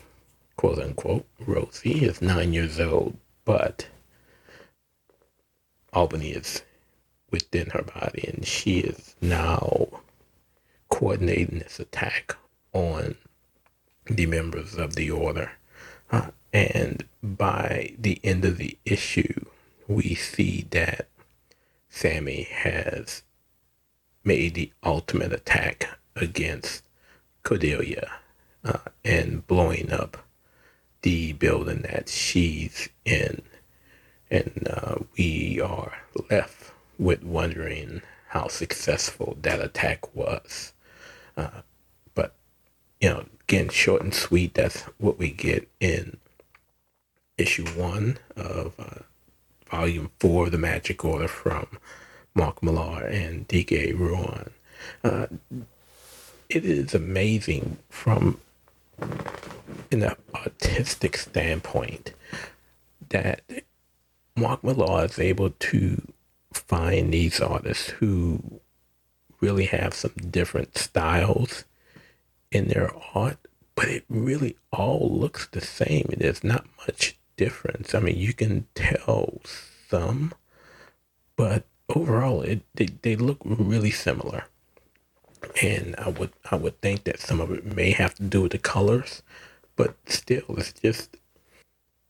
quote 0.56 0.80
unquote, 0.80 1.26
Rosie 1.40 2.06
is 2.06 2.22
nine 2.22 2.54
years 2.54 2.80
old, 2.80 3.18
but 3.44 3.88
Albany 5.92 6.32
is 6.32 6.62
within 7.32 7.70
her 7.72 7.82
body 7.82 8.30
and 8.34 8.46
she 8.46 8.80
is 8.80 9.16
now 9.22 9.88
coordinating 10.90 11.60
this 11.60 11.80
attack 11.80 12.36
on 12.74 13.16
the 14.06 14.26
members 14.26 14.76
of 14.76 14.96
the 14.96 15.10
order. 15.12 15.52
Uh, 16.12 16.30
and 16.54 17.06
by 17.22 17.94
the 17.98 18.20
end 18.24 18.46
of 18.46 18.58
the 18.58 18.78
issue, 18.86 19.46
we 19.88 20.16
see 20.16 20.68
that 20.72 21.08
Sammy 21.90 22.44
has 22.44 23.24
made 24.24 24.56
the 24.56 24.72
ultimate 24.84 25.34
attack 25.34 25.98
against 26.16 26.84
Cordelia 27.44 28.12
uh, 28.64 28.80
and 29.04 29.46
blowing 29.48 29.92
up 29.92 30.18
the 31.04 31.34
building 31.34 31.84
that 31.84 32.10
she's 32.10 32.90
in. 33.06 33.42
And 34.32 34.68
uh, 34.70 34.96
we 35.18 35.62
are 35.62 35.94
left 36.30 36.72
with 36.98 37.24
wondering 37.24 38.02
how 38.30 38.48
successful 38.48 39.38
that 39.42 39.62
attack 39.62 40.16
was. 40.16 40.74
Uh, 41.38 41.62
you 43.06 43.12
know, 43.12 43.26
again, 43.48 43.70
short 43.70 44.02
and 44.02 44.16
sweet, 44.16 44.56
that's 44.56 44.82
what 44.98 45.20
we 45.20 45.30
get 45.30 45.70
in 45.80 46.18
issue 47.38 47.68
one 47.80 48.18
of 48.36 48.74
uh, 48.80 49.04
volume 49.70 50.10
four 50.20 50.48
of 50.48 50.52
the 50.52 50.58
Magic 50.58 51.06
Order 51.06 51.28
from 51.28 51.68
Mark 52.34 52.64
Millar 52.64 53.06
and 53.06 53.48
Dike 53.48 53.94
Ruan. 53.94 54.50
Uh, 55.04 55.28
it 56.50 56.66
is 56.66 56.96
amazing 56.96 57.78
from 57.90 58.40
an 59.92 60.16
artistic 60.34 61.16
standpoint 61.16 62.12
that 63.10 63.44
Mark 64.36 64.64
Millar 64.64 65.06
is 65.06 65.20
able 65.20 65.52
to 65.52 66.12
find 66.52 67.14
these 67.14 67.40
artists 67.40 67.90
who 67.90 68.62
really 69.42 69.66
have 69.66 69.94
some 69.94 70.14
different 70.32 70.76
styles 70.76 71.66
in 72.56 72.70
their 72.70 72.92
art, 73.14 73.38
but 73.76 73.90
it 73.90 74.06
really 74.08 74.56
all 74.72 75.10
looks 75.12 75.48
the 75.48 75.62
same. 75.62 76.08
There's 76.18 76.44
not 76.44 76.66
much 76.88 77.18
difference. 77.36 77.94
I 77.94 78.00
mean, 78.00 78.18
you 78.18 78.34
can 78.34 78.68
tell 78.76 79.42
some, 79.90 80.34
but 81.36 81.66
overall, 81.90 82.42
it 82.42 82.62
they, 82.74 82.88
they 83.02 83.16
look 83.18 83.40
really 83.44 83.92
similar. 83.92 84.46
And 85.62 85.96
I 85.98 86.10
would 86.10 86.32
I 86.50 86.56
would 86.56 86.80
think 86.82 87.04
that 87.04 87.20
some 87.20 87.42
of 87.42 87.52
it 87.52 87.66
may 87.66 87.92
have 87.92 88.16
to 88.16 88.24
do 88.24 88.44
with 88.44 88.54
the 88.54 88.58
colors, 88.58 89.22
but 89.76 89.96
still, 90.08 90.46
it's 90.58 90.74
just 90.74 91.18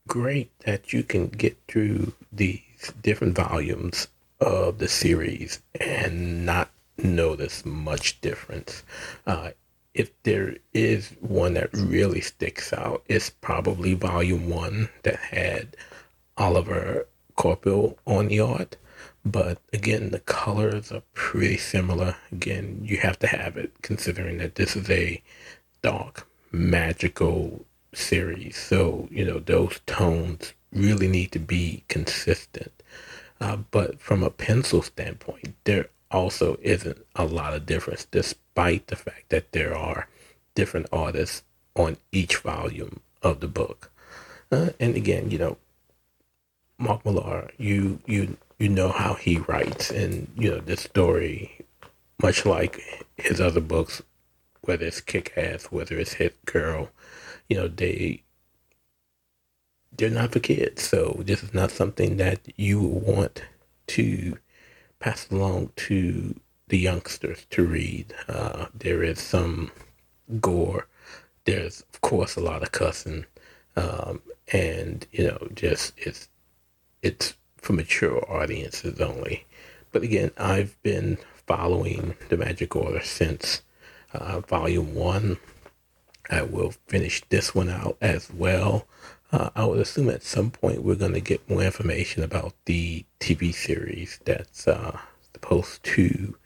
great 0.07 0.51
that 0.59 0.93
you 0.93 1.01
can 1.03 1.27
get 1.27 1.57
through 1.67 2.13
these 2.31 2.93
different 3.01 3.35
volumes 3.35 4.07
of 4.39 4.77
the 4.77 4.87
series 4.87 5.61
and 5.81 6.45
not 6.45 6.69
notice 6.97 7.65
much 7.65 8.21
difference. 8.21 8.83
Uh, 9.25 9.51
if 9.95 10.11
there 10.23 10.57
is 10.73 11.13
one 11.21 11.53
that 11.53 11.73
really 11.73 12.19
sticks 12.19 12.73
out, 12.73 13.01
it's 13.07 13.29
probably 13.29 13.93
volume 13.93 14.49
one 14.49 14.89
that 15.03 15.15
had 15.15 15.75
Oliver 16.37 17.07
Coipel 17.37 17.95
on 18.05 18.27
the 18.27 18.41
art. 18.41 18.75
But 19.25 19.59
again, 19.71 20.11
the 20.11 20.19
colors 20.19 20.91
are 20.91 21.01
pretty 21.13 21.57
similar. 21.57 22.17
Again, 22.31 22.81
you 22.83 22.97
have 22.97 23.17
to 23.19 23.27
have 23.27 23.55
it 23.55 23.71
considering 23.81 24.37
that 24.39 24.55
this 24.55 24.75
is 24.75 24.89
a 24.89 25.23
dark, 25.81 26.27
magical 26.51 27.65
series. 27.93 28.57
So, 28.57 29.07
you 29.09 29.23
know, 29.23 29.39
those 29.39 29.79
tones 29.87 30.53
really 30.73 31.07
need 31.07 31.31
to 31.31 31.39
be 31.39 31.85
consistent. 31.87 32.83
Uh, 33.39 33.57
but 33.71 33.99
from 34.01 34.23
a 34.23 34.29
pencil 34.29 34.81
standpoint, 34.81 35.55
there 35.63 35.87
also 36.11 36.57
isn't 36.61 37.05
a 37.15 37.25
lot 37.25 37.53
of 37.53 37.65
difference, 37.65 38.05
despite 38.05 38.87
the 38.87 38.95
fact 38.95 39.29
that 39.29 39.51
there 39.51 39.75
are 39.75 40.07
different 40.53 40.87
artists 40.91 41.43
on 41.75 41.97
each 42.11 42.37
volume 42.37 43.01
of 43.21 43.39
the 43.39 43.47
book. 43.47 43.91
Uh, 44.51 44.69
and 44.79 44.95
again, 44.95 45.31
you 45.31 45.37
know, 45.37 45.57
Mark 46.77 47.05
Millar, 47.05 47.49
you 47.57 47.99
you 48.05 48.37
you 48.59 48.69
know 48.69 48.89
how 48.89 49.15
he 49.15 49.37
writes, 49.37 49.91
and 49.91 50.27
you 50.35 50.49
know 50.49 50.59
this 50.59 50.81
story, 50.81 51.65
much 52.21 52.45
like 52.45 53.05
his 53.17 53.41
other 53.41 53.61
books, 53.61 54.01
whether 54.61 54.85
it's 54.85 55.01
Kick 55.01 55.33
Ass, 55.37 55.65
whether 55.65 55.97
it's 55.97 56.13
Hit 56.13 56.43
Girl, 56.45 56.89
you 57.49 57.57
know 57.57 57.67
they 57.67 58.23
they're 59.97 60.09
not 60.09 60.33
for 60.33 60.39
kids. 60.39 60.83
So 60.83 61.21
this 61.25 61.43
is 61.43 61.53
not 61.53 61.71
something 61.71 62.17
that 62.17 62.39
you 62.57 62.81
want 62.81 63.43
to 63.87 64.37
pass 64.99 65.29
along 65.29 65.71
to 65.75 66.39
the 66.67 66.77
youngsters 66.77 67.45
to 67.51 67.65
read. 67.65 68.13
Uh, 68.27 68.67
there 68.73 69.03
is 69.03 69.19
some 69.19 69.71
gore. 70.39 70.87
There's 71.45 71.81
of 71.93 72.01
course 72.01 72.35
a 72.35 72.41
lot 72.41 72.63
of 72.63 72.71
cussing, 72.71 73.25
um, 73.75 74.21
and 74.51 75.05
you 75.11 75.25
know 75.27 75.47
just 75.53 75.93
it's 75.97 76.27
it's 77.01 77.35
for 77.57 77.73
mature 77.73 78.23
audiences 78.31 78.99
only. 78.99 79.45
But 79.91 80.03
again, 80.03 80.31
I've 80.37 80.81
been 80.83 81.17
following 81.47 82.15
the 82.29 82.37
Magic 82.37 82.75
Order 82.75 83.01
since 83.01 83.61
uh, 84.13 84.41
Volume 84.41 84.95
One. 84.95 85.37
I 86.29 86.41
will 86.41 86.73
finish 86.87 87.23
this 87.29 87.53
one 87.53 87.69
out 87.69 87.97
as 88.01 88.31
well. 88.33 88.87
Uh, 89.35 89.49
I 89.53 89.65
would 89.65 89.79
assume 89.79 90.09
at 90.09 90.23
some 90.23 90.49
point 90.49 90.81
we're 90.81 90.95
going 90.95 91.11
to 91.11 91.19
get 91.19 91.49
more 91.49 91.61
information 91.61 92.23
about 92.23 92.53
the 92.63 93.03
TV 93.19 93.53
series 93.53 94.17
that's 94.23 94.65
uh, 94.65 94.97
supposed 95.33 95.83
to 95.83 96.37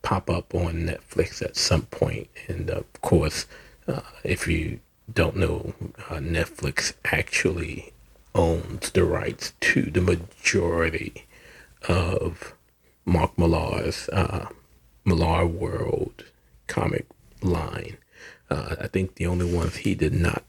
pop 0.00 0.30
up 0.30 0.54
on 0.54 0.86
Netflix 0.86 1.42
at 1.42 1.54
some 1.54 1.82
point. 1.82 2.30
And 2.48 2.70
of 2.70 2.90
course, 3.02 3.46
uh, 3.86 4.00
if 4.22 4.48
you 4.48 4.80
don't 5.12 5.36
know, 5.36 5.74
uh, 6.08 6.14
Netflix 6.14 6.94
actually 7.04 7.92
owns 8.34 8.88
the 8.92 9.04
rights 9.04 9.52
to 9.60 9.82
the 9.82 10.00
majority 10.00 11.26
of 11.86 12.54
Mark 13.04 13.36
Millar's 13.36 14.08
uh, 14.14 14.46
Millarworld 15.04 16.24
comic 16.68 17.04
line. 17.42 17.98
Uh, 18.48 18.76
I 18.80 18.86
think 18.86 19.16
the 19.16 19.26
only 19.26 19.54
ones 19.54 19.76
he 19.76 19.94
did 19.94 20.14
not 20.14 20.42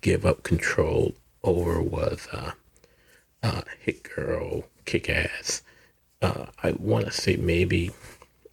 give 0.00 0.24
up 0.26 0.42
control 0.42 1.14
over 1.42 1.82
was 1.82 2.26
uh, 2.32 2.52
uh, 3.42 3.62
Hit 3.80 4.02
Girl, 4.02 4.64
Kick 4.84 5.08
Ass. 5.08 5.62
Uh, 6.20 6.46
I 6.62 6.72
want 6.72 7.06
to 7.06 7.12
say 7.12 7.36
maybe 7.36 7.90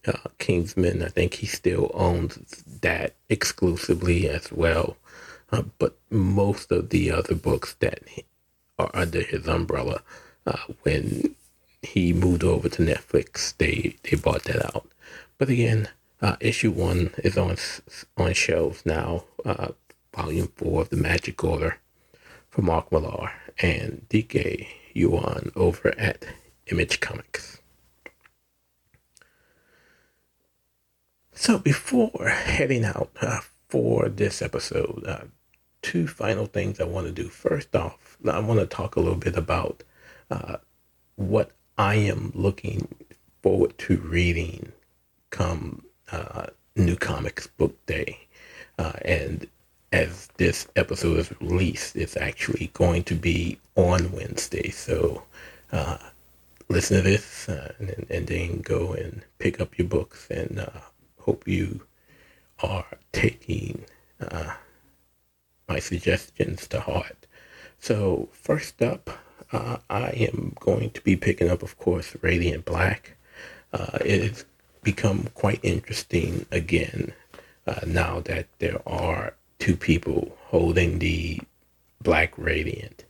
uh, 0.07 0.29
Kingsman. 0.37 1.03
I 1.03 1.07
think 1.09 1.35
he 1.35 1.47
still 1.47 1.91
owns 1.93 2.63
that 2.81 3.15
exclusively 3.29 4.29
as 4.29 4.51
well. 4.51 4.97
Uh, 5.51 5.63
but 5.77 5.97
most 6.09 6.71
of 6.71 6.89
the 6.89 7.11
other 7.11 7.35
books 7.35 7.75
that 7.79 7.99
are 8.77 8.91
under 8.93 9.21
his 9.21 9.47
umbrella, 9.47 10.01
uh, 10.45 10.57
when 10.83 11.35
he 11.81 12.13
moved 12.13 12.43
over 12.43 12.69
to 12.69 12.83
Netflix, 12.83 13.55
they, 13.57 13.95
they 14.03 14.17
bought 14.17 14.43
that 14.43 14.75
out. 14.75 14.87
But 15.37 15.49
again, 15.49 15.89
uh, 16.21 16.37
issue 16.39 16.71
one 16.71 17.11
is 17.23 17.37
on 17.37 17.57
on 18.17 18.33
shelves 18.33 18.85
now. 18.85 19.25
Volume 20.15 20.49
four 20.55 20.81
of 20.81 20.89
the 20.89 20.97
Magic 20.97 21.43
Order 21.43 21.79
from 22.49 22.65
Mark 22.65 22.91
Millar 22.91 23.31
and 23.59 24.07
Dike 24.09 24.67
Ruan 24.95 25.51
over 25.55 25.93
at 25.99 26.25
Image 26.67 26.99
Comics. 27.01 27.59
So 31.33 31.57
before 31.57 32.29
heading 32.29 32.85
out 32.85 33.11
uh, 33.21 33.41
for 33.67 34.07
this 34.07 34.41
episode, 34.41 35.03
uh, 35.05 35.25
two 35.81 36.07
final 36.07 36.45
things 36.45 36.79
I 36.79 36.85
want 36.85 37.07
to 37.07 37.11
do. 37.11 37.27
First 37.27 37.75
off, 37.75 38.17
I 38.25 38.39
want 38.39 38.61
to 38.61 38.65
talk 38.65 38.95
a 38.95 39.01
little 39.01 39.19
bit 39.19 39.35
about 39.35 39.83
uh, 40.31 40.57
what 41.17 41.51
I 41.77 41.95
am 41.95 42.31
looking 42.33 42.87
forward 43.43 43.77
to 43.79 43.97
reading 43.97 44.71
come 45.29 45.83
uh, 46.11 46.47
New 46.75 46.95
Comics 46.95 47.47
Book 47.47 47.85
Day. 47.85 48.19
Uh, 48.79 48.93
and 49.03 49.47
as 49.95 50.27
this 50.35 50.67
episode 50.75 51.19
is 51.19 51.31
released, 51.39 51.95
it's 51.95 52.17
actually 52.17 52.69
going 52.73 53.03
to 53.03 53.15
be 53.15 53.57
on 53.75 54.11
Wednesday. 54.11 54.69
So 54.69 55.23
uh, 55.71 55.97
listen 56.67 56.97
to 56.97 57.03
this 57.03 57.47
uh, 57.47 57.73
and, 57.79 58.05
and, 58.09 58.27
then 58.27 58.59
go 58.59 58.91
and 58.91 59.21
pick 59.39 59.61
up 59.61 59.77
your 59.77 59.87
books. 59.87 60.27
And 60.29 60.59
uh, 60.59 60.81
hope 61.19 61.47
you 61.47 61.81
are 62.61 62.85
taking 63.13 63.85
uh, 64.19 64.55
my 65.69 65.79
suggestions 65.79 66.67
to 66.67 66.81
heart. 66.81 67.25
So, 67.79 68.27
first 68.33 68.81
up, 68.81 69.09
uh, 69.53 69.77
I 69.89 70.09
am 70.09 70.57
going 70.59 70.89
to 70.91 71.01
be 71.01 71.15
picking 71.15 71.49
up, 71.49 71.63
of 71.63 71.77
course, 71.77 72.17
Radiant 72.21 72.65
Black. 72.65 73.15
Uh, 73.71 73.99
it 74.03 74.21
has 74.23 74.45
become 74.83 75.29
quite 75.35 75.59
interesting 75.63 76.45
again 76.51 77.13
now 77.85 78.19
that 78.19 78.47
there 78.59 78.79
are 78.87 79.33
two 79.59 79.75
people 79.75 80.37
holding 80.47 80.99
the 80.99 81.39
Black 82.01 82.33
Radiant 82.37 83.05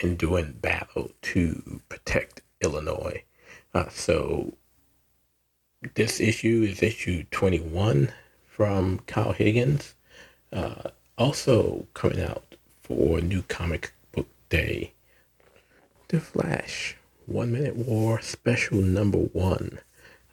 and 0.00 0.18
doing 0.18 0.58
battle 0.60 1.10
to 1.22 1.80
protect 1.88 2.42
Illinois. 2.60 3.22
Uh, 3.72 3.88
so 3.88 4.54
this 5.94 6.20
issue 6.20 6.66
is 6.68 6.82
issue 6.82 7.24
21 7.30 8.10
from 8.46 9.00
Kyle 9.06 9.32
Higgins. 9.32 9.94
Uh, 10.52 10.90
also 11.18 11.86
coming 11.94 12.20
out 12.20 12.56
for 12.82 13.20
New 13.20 13.42
Comic 13.42 13.92
Book 14.12 14.28
Day. 14.48 14.92
The 16.08 16.20
Flash, 16.20 16.96
One 17.26 17.52
Minute 17.52 17.76
War 17.76 18.20
Special 18.20 18.80
Number 18.80 19.18
One 19.18 19.80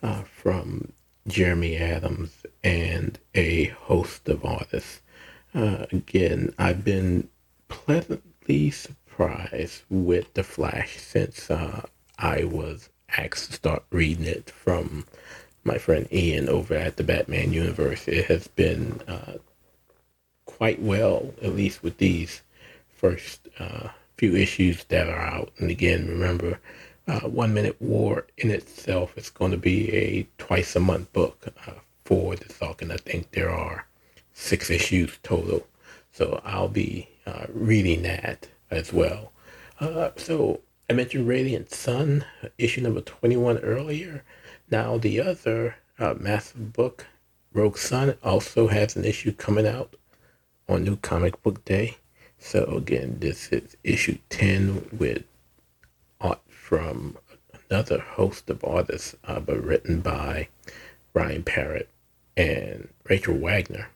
uh, 0.03 0.23
from 0.23 0.93
Jeremy 1.27 1.77
Adams 1.77 2.45
and 2.63 3.19
a 3.35 3.65
host 3.65 4.27
of 4.27 4.43
artists. 4.45 5.01
Uh, 5.53 5.85
again, 5.91 6.53
I've 6.57 6.85
been 6.85 7.27
pleasantly 7.67 8.71
surprised 8.71 9.83
with 9.89 10.33
The 10.33 10.43
Flash 10.43 10.97
since 10.97 11.51
uh, 11.51 11.85
I 12.17 12.45
was 12.45 12.89
asked 13.17 13.47
to 13.47 13.53
start 13.53 13.83
reading 13.91 14.25
it 14.25 14.49
from 14.49 15.05
my 15.63 15.77
friend 15.77 16.07
Ian 16.11 16.47
over 16.47 16.73
at 16.73 16.95
the 16.95 17.03
Batman 17.03 17.51
universe. 17.51 18.07
It 18.07 18.25
has 18.25 18.47
been 18.47 19.01
uh, 19.07 19.33
quite 20.45 20.81
well, 20.81 21.33
at 21.41 21.55
least 21.55 21.83
with 21.83 21.97
these 21.97 22.41
first 22.95 23.49
uh, 23.59 23.89
few 24.17 24.35
issues 24.35 24.85
that 24.85 25.09
are 25.09 25.19
out. 25.19 25.51
And 25.57 25.69
again, 25.69 26.07
remember, 26.07 26.59
uh, 27.07 27.21
One 27.21 27.53
Minute 27.53 27.75
War 27.81 28.25
in 28.37 28.51
itself 28.51 29.17
is 29.17 29.29
going 29.29 29.51
to 29.51 29.57
be 29.57 29.93
a 29.93 30.27
twice 30.37 30.75
a 30.75 30.79
month 30.79 31.11
book 31.11 31.47
uh, 31.67 31.73
for 32.05 32.35
the 32.35 32.75
and 32.79 32.93
I 32.93 32.97
think 32.97 33.31
there 33.31 33.49
are 33.49 33.85
six 34.41 34.69
issues 34.69 35.19
total. 35.23 35.67
So 36.11 36.41
I'll 36.43 36.67
be 36.67 37.09
uh, 37.25 37.45
reading 37.49 38.01
that 38.03 38.47
as 38.69 38.91
well. 38.91 39.31
Uh, 39.79 40.09
so 40.17 40.61
I 40.89 40.93
mentioned 40.93 41.27
Radiant 41.27 41.71
Sun, 41.71 42.25
issue 42.57 42.81
number 42.81 43.01
21 43.01 43.59
earlier. 43.59 44.23
Now 44.69 44.97
the 44.97 45.21
other 45.21 45.75
uh, 45.99 46.15
massive 46.19 46.73
book, 46.73 47.05
Rogue 47.53 47.77
Sun, 47.77 48.15
also 48.23 48.67
has 48.67 48.95
an 48.95 49.05
issue 49.05 49.31
coming 49.31 49.67
out 49.67 49.95
on 50.67 50.83
New 50.83 50.97
Comic 50.97 51.41
Book 51.43 51.63
Day. 51.63 51.97
So 52.39 52.63
again, 52.63 53.17
this 53.19 53.49
is 53.49 53.77
issue 53.83 54.17
10 54.29 54.89
with 54.97 55.23
art 56.19 56.41
from 56.49 57.17
another 57.69 57.99
host 57.99 58.49
of 58.49 58.63
artists, 58.63 59.15
uh, 59.23 59.39
but 59.39 59.63
written 59.63 60.01
by 60.01 60.47
Ryan 61.13 61.43
Parrott 61.43 61.89
and 62.35 62.89
Rachel 63.07 63.35
Wagner. 63.35 63.89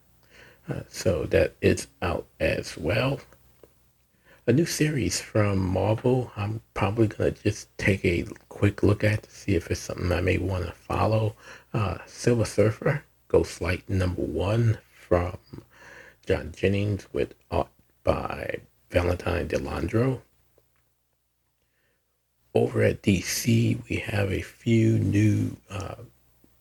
So 0.88 1.26
that 1.26 1.56
is 1.62 1.88
out 2.02 2.26
as 2.40 2.78
well. 2.78 3.20
A 4.48 4.54
new 4.54 4.66
series 4.66 5.20
from 5.20 5.60
Marvel. 5.60 6.32
I'm 6.36 6.62
probably 6.74 7.08
gonna 7.08 7.32
just 7.32 7.76
take 7.78 8.06
a 8.06 8.26
quick 8.50 8.84
look 8.84 9.04
at 9.04 9.24
to 9.24 9.32
see 9.32 9.56
if 9.56 9.70
it's 9.72 9.80
something 9.80 10.12
I 10.12 10.22
may 10.22 10.38
want 10.38 10.66
to 10.66 10.72
follow. 10.72 11.36
Uh, 11.74 11.98
Silver 12.06 12.46
Surfer, 12.46 13.04
Ghost 13.28 13.60
Light 13.62 13.90
number 13.90 14.22
one 14.22 14.78
from 14.94 15.38
John 16.26 16.54
Jennings 16.56 17.08
with 17.12 17.34
art 17.52 17.70
by 18.04 18.60
Valentine 18.90 19.48
De 19.48 19.58
Landro. 19.58 20.22
Over 22.54 22.84
at 22.84 23.02
DC, 23.02 23.80
we 23.90 23.98
have 23.98 24.32
a 24.32 24.42
few 24.42 24.98
new 24.98 25.58
uh, 25.70 25.96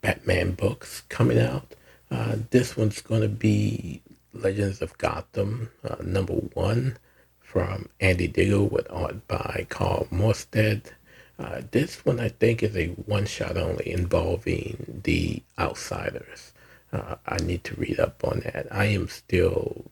Batman 0.01 0.53
books 0.53 1.03
coming 1.09 1.39
out. 1.39 1.75
Uh, 2.15 2.37
this 2.51 2.77
one's 2.77 3.01
going 3.03 3.23
to 3.23 3.29
be 3.29 4.01
Legends 4.33 4.81
of 4.81 4.97
Gotham, 4.99 5.71
uh, 5.83 5.97
number 6.01 6.35
one 6.35 6.97
from 7.41 7.89
Andy 7.99 8.29
Diggle 8.29 8.69
with 8.69 8.87
art 8.89 9.27
by 9.27 9.67
Karl 9.69 10.07
Mostert. 10.13 10.93
Uh, 11.41 11.63
this 11.73 12.05
one 12.05 12.21
I 12.21 12.29
think 12.29 12.63
is 12.63 12.77
a 12.77 12.87
one 13.07 13.27
shot 13.27 13.57
only 13.57 13.91
involving 13.91 15.01
the 15.03 15.43
outsiders. 15.59 16.53
Uh, 16.93 17.17
I 17.27 17.39
need 17.39 17.65
to 17.65 17.75
read 17.75 17.99
up 17.99 18.23
on 18.23 18.41
that. 18.45 18.69
I 18.71 18.85
am 18.85 19.09
still 19.09 19.91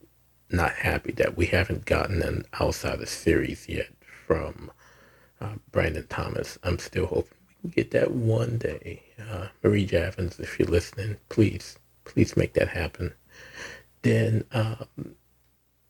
not 0.49 0.73
happy 0.74 1.11
that 1.12 1.36
we 1.36 1.47
haven't 1.47 1.86
gotten 1.86 2.23
an 2.23 2.44
outsider 2.61 3.07
series 3.07 3.69
yet 3.69 3.89
from 4.28 4.70
uh, 5.40 5.55
Brandon 5.73 6.07
Thomas. 6.09 6.57
I'm 6.62 6.78
still 6.78 7.07
hoping 7.07 7.39
we 7.49 7.55
can 7.62 7.70
get 7.70 7.90
that 7.90 8.12
one 8.12 8.59
day. 8.59 9.03
Uh, 9.20 9.49
Marie 9.65 9.86
Javins, 9.86 10.39
if 10.39 10.61
you're 10.61 10.69
listening, 10.69 11.16
please, 11.28 11.78
please 12.04 12.36
make 12.36 12.54
that 12.54 12.68
happen. 12.68 13.12
Then 14.02 14.44
um, 14.52 15.16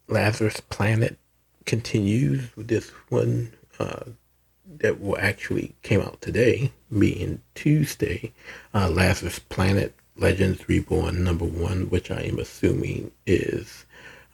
Lazarus 0.08 0.60
Planet 0.60 1.18
continues 1.64 2.54
with 2.56 2.68
this 2.68 2.90
one 3.08 3.52
uh, 3.78 4.04
that 4.78 5.00
will 5.00 5.18
actually 5.18 5.74
came 5.82 6.00
out 6.00 6.20
today, 6.20 6.72
being 6.96 7.40
Tuesday. 7.54 8.32
Uh, 8.74 8.88
Lazarus 8.90 9.38
Planet 9.38 9.94
Legends 10.16 10.68
Reborn 10.68 11.24
number 11.24 11.44
one, 11.44 11.88
which 11.88 12.10
I 12.10 12.20
am 12.22 12.38
assuming 12.38 13.12
is 13.26 13.86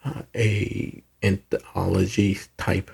uh, 0.03 0.23
a 0.35 1.01
anthology 1.23 2.37
type 2.57 2.91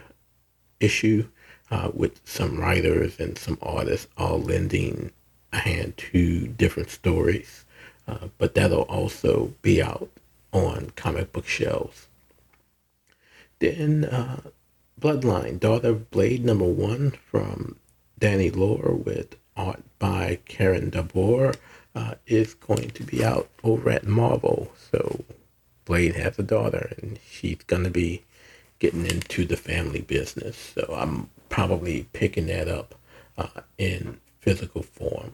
issue 0.79 1.27
uh, 1.71 1.91
with 1.93 2.19
some 2.25 2.59
writers 2.59 3.19
and 3.19 3.37
some 3.37 3.57
artists 3.61 4.07
all 4.17 4.39
lending 4.39 5.11
a 5.51 5.57
hand 5.57 5.97
to 5.97 6.47
different 6.47 6.89
stories. 6.89 7.64
Uh, 8.07 8.27
but 8.38 8.53
that'll 8.53 8.84
also 8.84 9.53
be 9.61 9.82
out 9.82 10.10
on 10.52 10.91
comic 10.95 11.34
book 11.34 11.48
shelves. 11.48 12.07
Then 13.60 14.06
uh, 14.06 14.41
Bloodline, 14.99 15.60
Daughter 15.60 15.90
of 15.90 16.11
Blade 16.11 16.45
number 16.45 16.65
one 16.65 17.11
from 17.11 17.77
Danny 18.19 18.49
Lore 18.49 18.94
with 18.94 19.36
art 19.57 19.84
by 19.99 20.40
Karen 20.45 20.91
Darboe 20.91 21.56
uh, 21.95 22.15
is 22.27 22.53
going 22.53 22.90
to 22.91 23.03
be 23.03 23.23
out 23.23 23.49
over 23.64 23.90
at 23.90 24.06
Marvel. 24.06 24.72
So 24.91 25.23
Blade 25.86 26.15
has 26.15 26.38
a 26.38 26.44
daughter 26.44 26.94
and 27.02 27.19
she's 27.30 27.64
going 27.68 27.84
to 27.84 27.90
be 27.90 28.23
getting 28.80 29.06
into 29.06 29.45
the 29.45 29.57
family 29.57 30.02
business. 30.02 30.57
So 30.57 30.94
I'm 30.98 31.30
probably 31.49 32.07
picking 32.14 32.48
that 32.48 32.68
up 32.68 32.95
uh, 33.38 33.61
in 33.77 34.19
physical 34.40 34.84
form. 34.84 35.34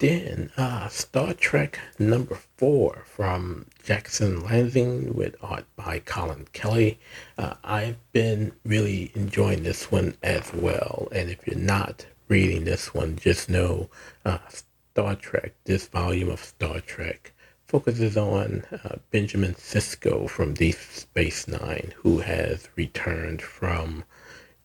Then 0.00 0.50
uh, 0.56 0.88
Star 0.88 1.34
Trek 1.34 1.78
number 1.98 2.34
four 2.56 3.02
from 3.04 3.66
Jackson 3.84 4.40
Lanzing 4.40 5.14
with 5.14 5.36
art 5.42 5.66
by 5.76 5.98
Collin 5.98 6.46
Kelly. 6.54 6.98
Uh, 7.36 7.56
I've 7.62 7.98
been 8.10 8.52
really 8.64 9.12
enjoying 9.14 9.62
this 9.62 9.92
one 9.92 10.16
as 10.22 10.54
well. 10.54 11.08
And 11.12 11.28
if 11.28 11.46
you're 11.46 11.58
not 11.58 12.06
reading 12.28 12.64
this 12.64 12.94
one, 12.94 13.16
just 13.16 13.50
know 13.50 13.90
uh, 14.24 14.38
Star 14.48 15.16
Trek, 15.16 15.52
this 15.64 15.86
volume 15.88 16.30
of 16.30 16.42
Star 16.42 16.80
Trek, 16.80 17.34
focuses 17.66 18.16
on 18.16 18.64
uh, 18.72 18.96
Benjamin 19.10 19.52
Sisko 19.52 20.30
from 20.30 20.54
Deep 20.54 20.76
Space 20.76 21.46
Nine, 21.46 21.92
who 21.98 22.20
has 22.20 22.70
returned 22.74 23.42
from 23.42 24.04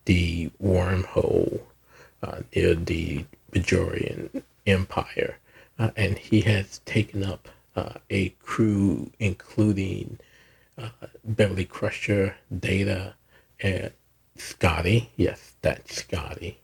the 0.06 0.50
wormhole 0.62 1.60
uh, 2.22 2.40
near 2.54 2.74
the 2.74 3.26
Bajorian 3.52 4.42
Empire, 4.66 5.38
uh, 5.78 5.90
and 5.96 6.18
he 6.18 6.40
has 6.42 6.80
taken 6.80 7.22
up 7.24 7.48
uh, 7.74 7.94
a 8.10 8.30
crew 8.42 9.10
including 9.18 10.18
uh, 10.78 10.88
Beverly 11.24 11.64
Crusher, 11.64 12.36
Data, 12.58 13.14
and 13.60 13.92
Scotty. 14.36 15.10
Yes, 15.16 15.54
that's 15.62 15.96
Scotty. 15.96 16.58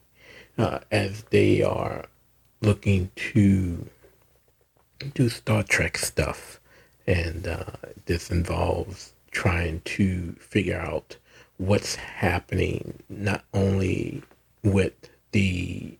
Uh, 0.58 0.80
as 0.90 1.24
they 1.30 1.62
are 1.62 2.06
looking 2.60 3.10
to 3.16 3.88
do 5.14 5.28
Star 5.28 5.62
Trek 5.62 5.96
stuff, 5.96 6.60
and 7.06 7.46
uh, 7.46 7.64
this 8.06 8.30
involves 8.30 9.14
trying 9.30 9.80
to 9.80 10.32
figure 10.34 10.78
out 10.78 11.16
what's 11.56 11.94
happening 11.96 13.02
not 13.08 13.44
only 13.54 14.22
with 14.62 15.10
the 15.32 15.96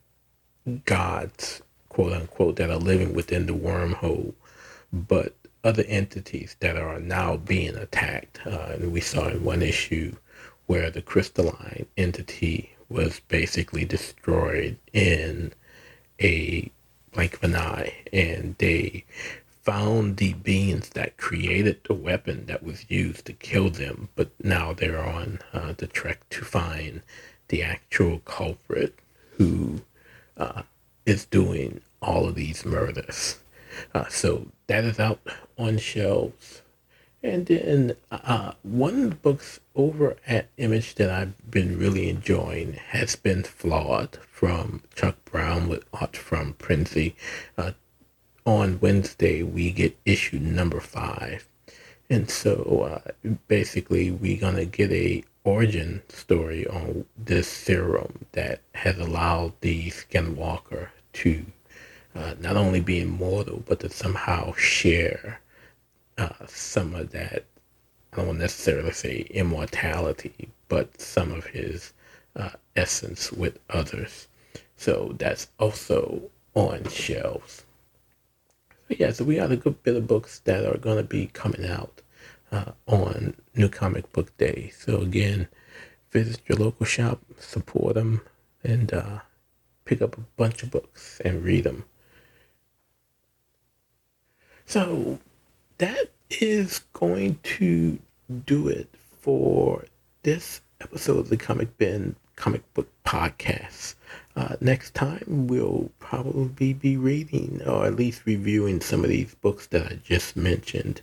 gods 0.85 1.63
quote 1.93 2.15
unquote, 2.15 2.57
that 2.57 2.71
are 2.71 2.77
living 2.77 3.13
within 3.13 3.45
the 3.45 3.53
wormhole, 3.53 4.33
but 4.93 5.35
other 5.63 5.85
entities 5.87 6.57
that 6.61 6.77
are 6.77 6.99
now 6.99 7.37
being 7.37 7.77
attacked. 7.77 8.41
Uh, 8.47 8.71
and 8.73 8.93
we 8.93 9.01
saw 9.01 9.29
in 9.29 9.45
one 9.45 9.61
issue 9.61 10.17
where 10.67 10.91
the 10.91 11.03
crystalline 11.03 11.87
entity 11.99 12.75
was 12.89 13.21
basically 13.29 13.85
destroyed 13.85 14.77
in 14.95 15.53
a 16.19 16.71
blink 17.13 17.35
of 17.35 17.45
an 17.45 17.57
eye, 17.57 17.95
and 18.11 18.55
they 18.59 19.05
found 19.63 20.17
the 20.17 20.33
beings 20.33 20.89
that 20.91 21.19
created 21.19 21.79
the 21.85 21.95
weapon 21.95 22.47
that 22.47 22.63
was 22.63 22.91
used 22.91 23.27
to 23.27 23.33
kill 23.35 23.69
them, 23.69 24.09
but 24.17 24.31
now 24.43 24.73
they're 24.73 25.05
on 25.05 25.39
uh, 25.53 25.75
the 25.77 25.87
trek 25.87 26.19
to 26.31 26.43
find 26.43 27.03
the 27.49 27.63
actual 27.63 28.19
culprit 28.21 28.99
who 29.37 29.83
uh, 30.39 30.63
is 31.07 31.27
doing 31.27 31.81
all 32.01 32.29
of 32.29 32.35
these 32.35 32.65
murders. 32.65 33.39
Uh, 33.95 34.07
so 34.09 34.49
that 34.67 34.85
is 34.85 34.99
out 34.99 35.21
on 35.59 35.79
shelves. 35.79 36.63
And 37.23 37.47
then 37.47 37.97
uh, 38.11 38.53
one 38.63 39.05
of 39.05 39.11
the 39.11 39.17
books 39.17 39.61
over 39.77 40.17
at 40.27 40.49
Image 40.57 40.97
that 40.97 41.09
I've 41.09 41.51
been 41.51 41.79
really 41.79 42.09
enjoying 42.09 42.73
has 42.73 43.15
been 43.15 43.45
Flawed 43.45 44.19
from 44.29 44.83
Chuck 44.95 45.17
Brown 45.25 45.69
with 45.69 45.85
art 45.93 46.17
from 46.17 46.55
Prenzy. 46.55 47.15
Uh, 47.57 47.73
on 48.45 48.81
Wednesday, 48.81 49.43
we 49.45 49.71
get 49.71 49.97
issue 50.05 50.41
number 50.41 50.81
five. 50.81 51.47
And 52.11 52.29
so 52.29 53.01
uh, 53.07 53.29
basically, 53.47 54.11
we're 54.11 54.41
going 54.41 54.57
to 54.57 54.65
get 54.65 54.91
a 54.91 55.23
origin 55.45 56.03
story 56.09 56.67
on 56.67 57.05
this 57.17 57.49
serum 57.49 58.27
that 58.33 58.61
has 58.75 58.99
allowed 58.99 59.53
the 59.61 59.91
Skinwalker 59.91 60.89
to 61.15 61.45
uh, 62.15 62.35
not 62.41 62.57
only 62.57 62.81
be 62.81 63.01
immortal, 63.01 63.63
but 63.67 63.81
to 63.81 63.91
somehow 63.91 64.53
share 64.55 65.41
uh, 66.19 66.47
some 66.47 66.95
of 66.95 67.11
that. 67.11 67.45
I 68.13 68.17
don't 68.17 68.27
want 68.27 68.39
necessarily 68.41 68.93
say 68.93 69.27
immortality, 69.31 70.51
but 70.69 71.01
some 71.01 71.33
of 71.33 71.47
his 71.47 71.93
uh, 72.37 72.51
essence 72.77 73.33
with 73.33 73.59
others. 73.71 74.29
So 74.77 75.15
that's 75.19 75.49
also 75.59 76.31
on 76.55 76.89
shelves. 76.91 77.65
So 78.89 78.97
yeah, 78.99 79.13
so 79.13 79.25
we 79.25 79.37
got 79.37 79.53
a 79.53 79.57
good 79.57 79.83
bit 79.83 79.97
of 79.97 80.07
books 80.07 80.41
that 80.41 80.67
are 80.67 80.79
going 80.79 80.99
to 80.99 81.03
be 81.03 81.29
coming 81.29 81.65
out 81.65 82.02
uh, 82.53 82.73
on 82.87 83.35
New 83.57 83.69
Comic 83.69 84.13
Book 84.13 84.37
Day. 84.37 84.71
So 84.77 84.99
again, 84.99 85.49
visit 86.11 86.41
your 86.47 86.59
local 86.59 86.87
shop, 86.87 87.21
support 87.39 87.95
them, 87.95 88.21
and 88.63 88.93
uh, 88.93 89.21
pick 89.85 90.03
up 90.03 90.17
a 90.17 90.21
bunch 90.37 90.63
of 90.63 90.71
books 90.71 91.21
and 91.25 91.43
read 91.43 91.65
them. 91.65 91.85
So 94.67 95.19
that 95.79 96.11
is 96.31 96.81
going 96.93 97.39
to 97.43 97.99
do 98.47 98.69
it 98.69 98.89
for 99.21 99.85
this 100.23 100.61
episode 100.81 101.19
of 101.19 101.29
the 101.29 101.37
Comic 101.37 101.77
Bin 101.79 102.15
Comic 102.37 102.63
Book 102.75 102.89
Podcast. 103.05 103.95
Uh, 104.37 104.57
next 104.61 104.95
time, 104.95 105.47
we'll 105.47 105.91
probably 105.99 106.73
be 106.73 106.97
reading 106.97 107.61
or 107.67 107.87
at 107.87 107.97
least 107.97 108.23
reviewing 108.25 108.81
some 108.81 109.05
of 109.05 109.11
these 109.11 109.35
books 109.37 109.67
that 109.69 109.87
I 109.87 109.99
just 110.03 110.37
mentioned. 110.37 111.03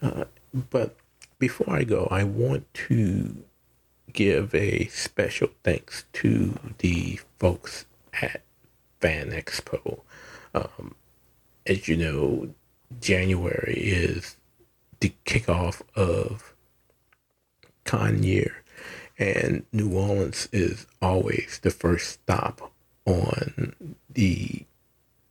Uh, 0.00 0.24
but 0.52 0.96
before 1.38 1.74
I 1.74 1.84
go, 1.84 2.08
I 2.10 2.24
want 2.24 2.72
to 2.88 3.44
give 4.12 4.54
a 4.54 4.86
special 4.86 5.50
thanks 5.62 6.04
to 6.14 6.58
the 6.78 7.20
folks 7.38 7.86
at 8.20 8.42
Fan 9.00 9.30
Expo. 9.30 10.00
Um, 10.54 10.94
as 11.66 11.88
you 11.88 11.96
know, 11.96 12.54
January 13.00 13.76
is 13.76 14.36
the 15.00 15.12
kickoff 15.24 15.82
of 15.94 16.54
con 17.84 18.22
year, 18.22 18.62
and 19.18 19.64
New 19.72 19.96
Orleans 19.96 20.48
is 20.52 20.86
always 21.00 21.60
the 21.62 21.70
first 21.70 22.10
stop 22.10 22.72
on 23.04 23.74
the 24.10 24.64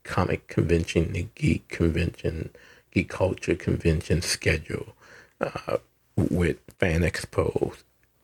comic 0.04 0.48
convention, 0.48 1.12
the 1.12 1.26
geek 1.34 1.68
convention, 1.68 2.50
geek 2.92 3.08
culture 3.08 3.54
convention 3.54 4.22
schedule 4.22 4.94
uh, 5.40 5.78
with 6.16 6.58
Fan 6.78 7.02
Expos 7.02 7.82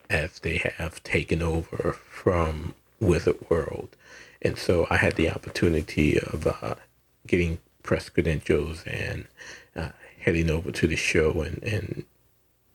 as 0.09 0.39
they 0.39 0.57
have 0.77 1.03
taken 1.03 1.41
over 1.41 1.93
from 2.09 2.75
Wizard 2.99 3.49
World. 3.49 3.95
And 4.41 4.57
so 4.57 4.85
I 4.89 4.97
had 4.97 5.15
the 5.15 5.29
opportunity 5.29 6.19
of 6.19 6.45
uh, 6.47 6.75
getting 7.25 7.59
press 7.83 8.09
credentials 8.09 8.83
and 8.85 9.25
uh, 9.75 9.89
heading 10.19 10.49
over 10.49 10.71
to 10.71 10.87
the 10.87 10.95
show 10.95 11.41
and, 11.41 11.63
and 11.63 12.05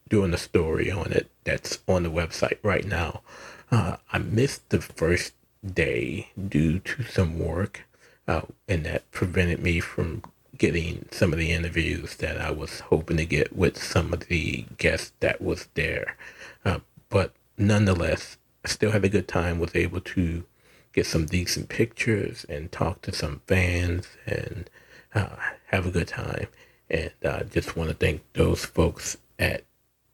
doing 0.09 0.35
a 0.35 0.39
story 0.39 0.91
on 0.91 1.13
it 1.13 1.31
that's 1.45 1.79
on 1.87 2.03
the 2.03 2.11
website 2.11 2.59
right 2.63 2.85
now. 2.85 3.23
Uh, 3.71 3.97
I 4.13 4.19
missed 4.19 4.69
the 4.71 4.81
first 4.81 5.35
day 5.65 6.31
due 6.49 6.81
to 6.81 7.05
some 7.05 7.39
work, 7.39 7.87
uh, 8.27 8.43
and 8.69 8.85
that 8.85 9.11
prevented 9.13 9.63
me 9.63 9.79
from 9.81 10.23
getting 10.61 11.09
some 11.11 11.33
of 11.33 11.39
the 11.39 11.51
interviews 11.51 12.17
that 12.17 12.39
I 12.39 12.51
was 12.51 12.81
hoping 12.81 13.17
to 13.17 13.25
get 13.25 13.57
with 13.57 13.83
some 13.83 14.13
of 14.13 14.21
the 14.29 14.67
guests 14.77 15.13
that 15.21 15.41
was 15.41 15.69
there. 15.73 16.19
Uh, 16.67 16.81
but 17.09 17.33
nonetheless, 17.57 18.37
I 18.63 18.69
still 18.69 18.91
had 18.91 19.05
a 19.07 19.09
good 19.09 19.27
time, 19.27 19.59
was 19.59 19.75
able 19.75 20.03
to 20.03 20.45
get 20.93 21.07
some 21.07 21.25
decent 21.25 21.71
pictures 21.71 22.45
and 22.47 22.71
talk 22.71 23.01
to 23.03 23.13
some 23.13 23.41
fans 23.47 24.07
and 24.27 24.69
uh, 25.15 25.37
have 25.69 25.87
a 25.87 25.91
good 25.91 26.09
time. 26.09 26.49
And 26.91 27.11
I 27.25 27.29
uh, 27.29 27.43
just 27.45 27.75
want 27.75 27.89
to 27.89 27.97
thank 27.97 28.21
those 28.35 28.67
folks 28.67 29.17
at 29.39 29.65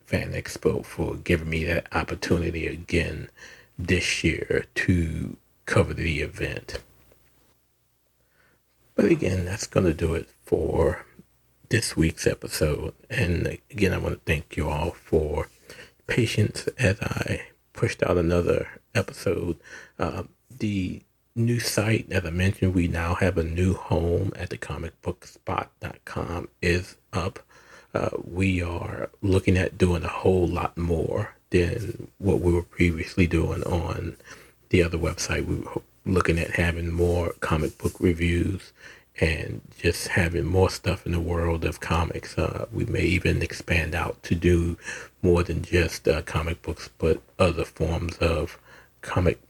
Fan 0.05 0.31
Expo 0.31 0.85
for 0.85 1.17
giving 1.17 1.51
me 1.51 1.65
that 1.65 1.89
opportunity 1.93 2.69
again 2.69 3.31
this 3.77 4.23
year 4.23 4.67
to 4.77 5.37
cover 5.65 5.93
the 5.93 6.21
event. 6.21 6.79
But 8.95 9.07
again, 9.07 9.45
that's 9.45 9.67
going 9.67 9.87
to 9.87 9.93
do 9.93 10.15
it 10.15 10.29
for 10.47 11.05
this 11.69 11.97
week's 11.97 12.27
episode. 12.27 12.95
And 13.11 13.59
again, 13.71 13.93
I 13.93 13.99
want 13.99 14.15
to 14.15 14.21
thank 14.33 14.57
you 14.57 14.69
all 14.69 14.93
for 14.93 15.49
patience 16.07 16.69
as 16.79 17.01
I 17.01 17.43
pushed 17.73 18.03
out 18.03 18.17
another 18.17 18.69
episode. 18.95 19.59
Uh, 19.99 20.23
the 20.49 21.03
new 21.35 21.61
site, 21.61 22.11
as 22.11 22.25
I 22.25 22.31
mentioned, 22.31 22.75
we 22.75 22.89
now 22.89 23.15
have 23.17 23.37
a 23.37 23.45
new 23.45 23.75
home 23.75 24.33
at 24.37 24.51
the 24.51 24.59
comicbookspot.com 24.59 26.49
is 26.63 26.97
up. 27.13 27.41
Uh, 27.93 28.11
we 28.25 28.63
are 28.63 29.11
looking 29.23 29.57
at 29.57 29.79
doing 29.79 30.05
a 30.05 30.09
whole 30.09 30.47
lot 30.47 30.77
more 30.79 31.35
than 31.51 32.09
what 32.19 32.41
we 32.41 32.53
were 32.53 32.63
previously 32.63 33.27
doing 33.27 33.63
on 33.65 34.17
the 34.71 34.83
other 34.83 34.99
website. 34.99 35.47
We 35.47 35.57
were 35.57 35.83
looking 36.05 36.39
at 36.39 36.51
having 36.51 36.91
more 36.91 37.33
comic 37.41 37.79
book 37.79 37.95
reviews 38.01 38.73
and 39.21 39.63
just 39.79 40.09
having 40.09 40.45
more 40.45 40.69
stuff 40.71 41.07
in 41.07 41.13
the 41.13 41.21
world 41.21 41.65
of 41.65 41.81
comics. 41.81 42.37
Uh, 42.37 42.67
we 42.73 42.85
may 42.85 43.03
even 43.03 43.43
expand 43.43 43.95
out 43.95 44.23
to 44.23 44.35
do 44.35 44.77
more 45.23 45.43
than 45.43 45.63
just 45.63 46.07
uh, 46.07 46.23
comic 46.23 46.61
books, 46.63 46.91
but 46.99 47.21
other 47.39 47.65
forms 47.65 48.17
of 48.19 48.59
comic 49.01 49.41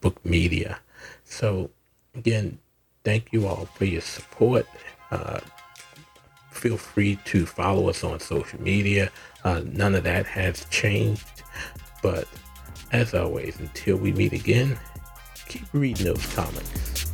book 0.00 0.24
media. 0.24 0.78
So, 1.24 1.70
again, 2.14 2.58
thank 3.04 3.32
you 3.32 3.46
all 3.46 3.66
for 3.74 3.84
your 3.84 4.02
support. 4.02 4.66
Uh, 5.10 5.40
feel 6.50 6.76
free 6.76 7.18
to 7.24 7.46
follow 7.46 7.88
us 7.88 8.04
on 8.04 8.20
social 8.20 8.60
media. 8.60 9.10
Uh, 9.44 9.62
none 9.64 9.94
of 9.94 10.04
that 10.04 10.26
has 10.26 10.64
changed. 10.66 11.26
But 12.02 12.28
as 12.92 13.14
always, 13.14 13.58
until 13.58 13.96
we 13.96 14.12
meet 14.12 14.32
again, 14.32 14.78
keep 15.48 15.64
reading 15.72 16.06
those 16.06 16.34
comics. 16.34 17.07